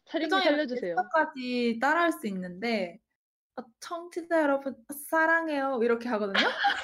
차림이 0.07 0.29
살려주세요. 0.31 0.97
제스처까지 0.97 1.79
따라할 1.81 2.13
수 2.13 2.27
있는데 2.27 2.99
어, 3.57 3.63
청취자 3.81 4.43
여러분 4.43 4.75
사랑해요 5.09 5.81
이렇게 5.83 6.09
하거든요. 6.11 6.33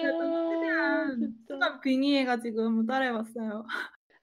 그래서 0.00 0.32
최대한. 0.48 1.34
순간 1.46 1.80
빙의해가지고 1.80 2.62
한번 2.62 2.86
따라해봤어요. 2.86 3.66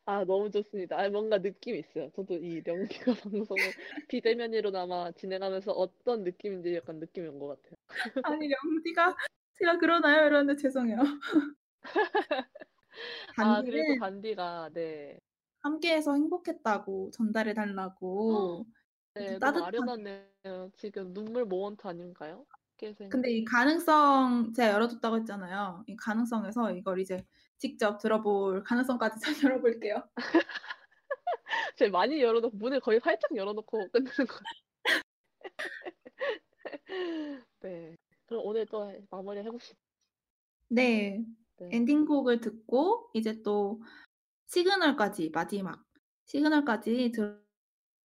아, 0.07 0.23
너무 0.23 0.51
좋습니다. 0.51 0.99
아, 0.99 1.09
뭔가 1.09 1.39
느낌이 1.39 1.79
있어요. 1.79 2.09
저도 2.11 2.35
이 2.37 2.61
영디가 2.65 3.13
방송을 3.23 3.73
비대면으로나마 4.07 5.11
진행하면서 5.11 5.71
어떤 5.71 6.23
느낌인지 6.23 6.75
약간 6.75 6.99
느낌이 6.99 7.27
온 7.27 7.39
것 7.39 7.47
같아요. 7.61 7.75
아니 8.23 8.47
령디가 8.49 9.15
제가 9.53 9.77
그러나요? 9.77 10.25
이러는데 10.27 10.55
죄송해요. 10.61 10.97
아, 13.37 13.63
단디는 13.63 13.99
단디가, 13.99 14.69
네. 14.73 15.19
함께해서 15.63 16.13
행복했다고 16.13 17.11
전달해 17.11 17.53
달라고 17.53 18.27
네, 19.13 19.27
이제 19.27 19.39
너무 19.39 19.39
따뜻하게. 19.39 19.63
아련하네요. 19.63 20.69
지금 20.73 21.13
눈물 21.13 21.45
모먼트 21.45 21.87
아닌가요? 21.87 22.45
근데 23.09 23.31
이 23.31 23.45
가능성 23.45 24.53
제가 24.53 24.73
열어뒀다고 24.73 25.17
했잖아요. 25.17 25.83
이 25.87 25.95
가능성에서 25.95 26.73
이걸 26.73 26.99
이제 26.99 27.25
직접 27.57 27.97
들어볼 27.99 28.63
가능성까지 28.63 29.19
잘 29.19 29.35
열어볼게요. 29.43 30.03
제가 31.77 31.91
많이 31.91 32.21
열어놓고 32.21 32.57
문을 32.57 32.81
거의 32.81 32.99
활짝 33.01 33.35
열어놓고 33.35 33.91
끝내는 33.91 34.27
거. 34.27 34.39
네. 37.61 37.95
그럼 38.25 38.41
오늘 38.45 38.65
또 38.65 38.91
마무리 39.09 39.39
해봅시다. 39.39 39.79
네, 40.67 41.23
네. 41.57 41.69
엔딩곡을 41.71 42.41
듣고 42.41 43.09
이제 43.13 43.41
또 43.43 43.81
시그널까지 44.47 45.31
마지막 45.33 45.83
시그널까지 46.25 47.11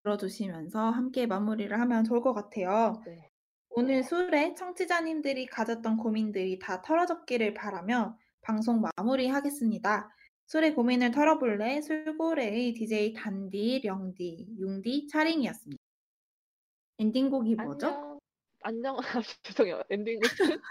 들어주시면서 0.04 0.90
함께 0.90 1.26
마무리를 1.26 1.78
하면 1.78 2.04
좋을 2.04 2.20
것 2.20 2.34
같아요. 2.34 3.02
네. 3.06 3.29
오늘 3.72 4.02
술에 4.02 4.54
청취자님들이 4.54 5.46
가졌던 5.46 5.96
고민들이 5.96 6.58
다 6.58 6.82
털어졌기를 6.82 7.54
바라며 7.54 8.18
방송 8.42 8.82
마무리하겠습니다. 8.96 10.10
술의 10.46 10.74
고민을 10.74 11.12
털어볼래 11.12 11.80
술고래의 11.80 12.74
DJ 12.74 13.12
단디, 13.12 13.82
령디, 13.84 14.48
융디, 14.58 15.06
차링이었습니다. 15.06 15.80
엔딩곡이 16.98 17.54
뭐죠? 17.54 17.86
안녕. 17.86 18.18
안녕. 18.62 18.96
아, 18.98 19.22
죄송해요. 19.44 19.82
엔딩곡은 19.88 20.28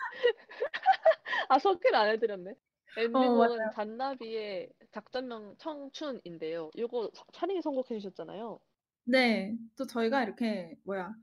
아 1.48 1.58
소개를 1.58 1.96
안 1.98 2.10
해드렸네. 2.10 2.54
엔딩곡은 2.98 3.62
어. 3.62 3.72
잔나비의 3.76 4.74
작전명 4.92 5.56
청춘인데요. 5.58 6.70
이거 6.76 7.10
차링이 7.32 7.62
선곡해 7.62 7.98
주셨잖아요. 8.00 8.60
네, 9.06 9.56
또 9.78 9.88
저희가 9.88 10.24
이렇게 10.24 10.76
뭐야 10.84 11.14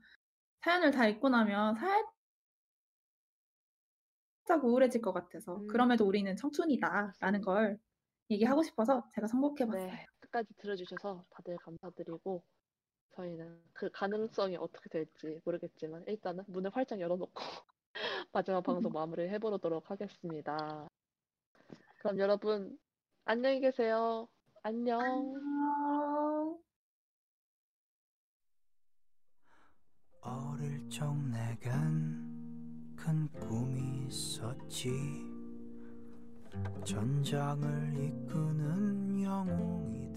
사연을 0.67 0.91
다 0.91 1.07
읽고 1.07 1.29
나면 1.29 1.75
살짝 4.45 4.65
우울해질 4.65 5.01
것 5.01 5.13
같아서 5.13 5.55
음. 5.55 5.67
그럼에도 5.67 6.05
우리는 6.05 6.35
청춘이다라는. 6.35 7.39
걸 7.39 7.79
얘기하고 8.29 8.63
싶어서 8.63 9.07
제가 9.15 9.27
선곡해봤어요. 9.27 9.87
네. 9.87 10.05
끝까지 10.19 10.53
들어주셔서 10.57 11.23
다들 11.29 11.55
감사드리고 11.59 12.43
저희는 13.15 13.63
그 13.71 13.89
가능성이 13.91 14.57
어떻게 14.57 14.89
될지 14.89 15.39
모르겠지만 15.45 16.03
일단은 16.05 16.43
문을 16.47 16.69
활짝 16.75 16.99
열어놓고 16.99 17.33
마지막 18.33 18.61
방송 18.61 18.91
마무리를 18.91 19.29
해보도록 19.35 19.89
하겠습니다. 19.89 20.89
그럼 21.99 22.19
여러분 22.19 22.77
안녕히 23.23 23.61
계세요. 23.61 24.27
안녕. 24.63 24.99
안녕. 24.99 25.76
어릴 30.97 30.99
적 30.99 31.15
내겐 31.29 32.95
큰 32.95 33.27
꿈이 33.39 34.07
있었지. 34.07 34.91
전장을 36.83 37.93
이끄는 37.93 39.21
영웅이 39.21 40.11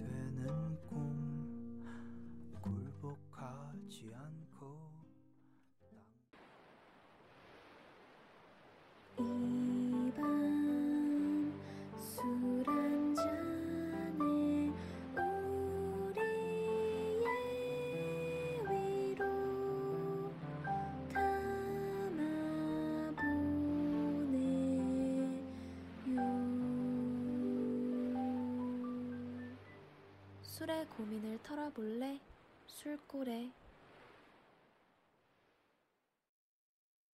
털어볼래? 31.42 32.20
술고래 32.66 33.50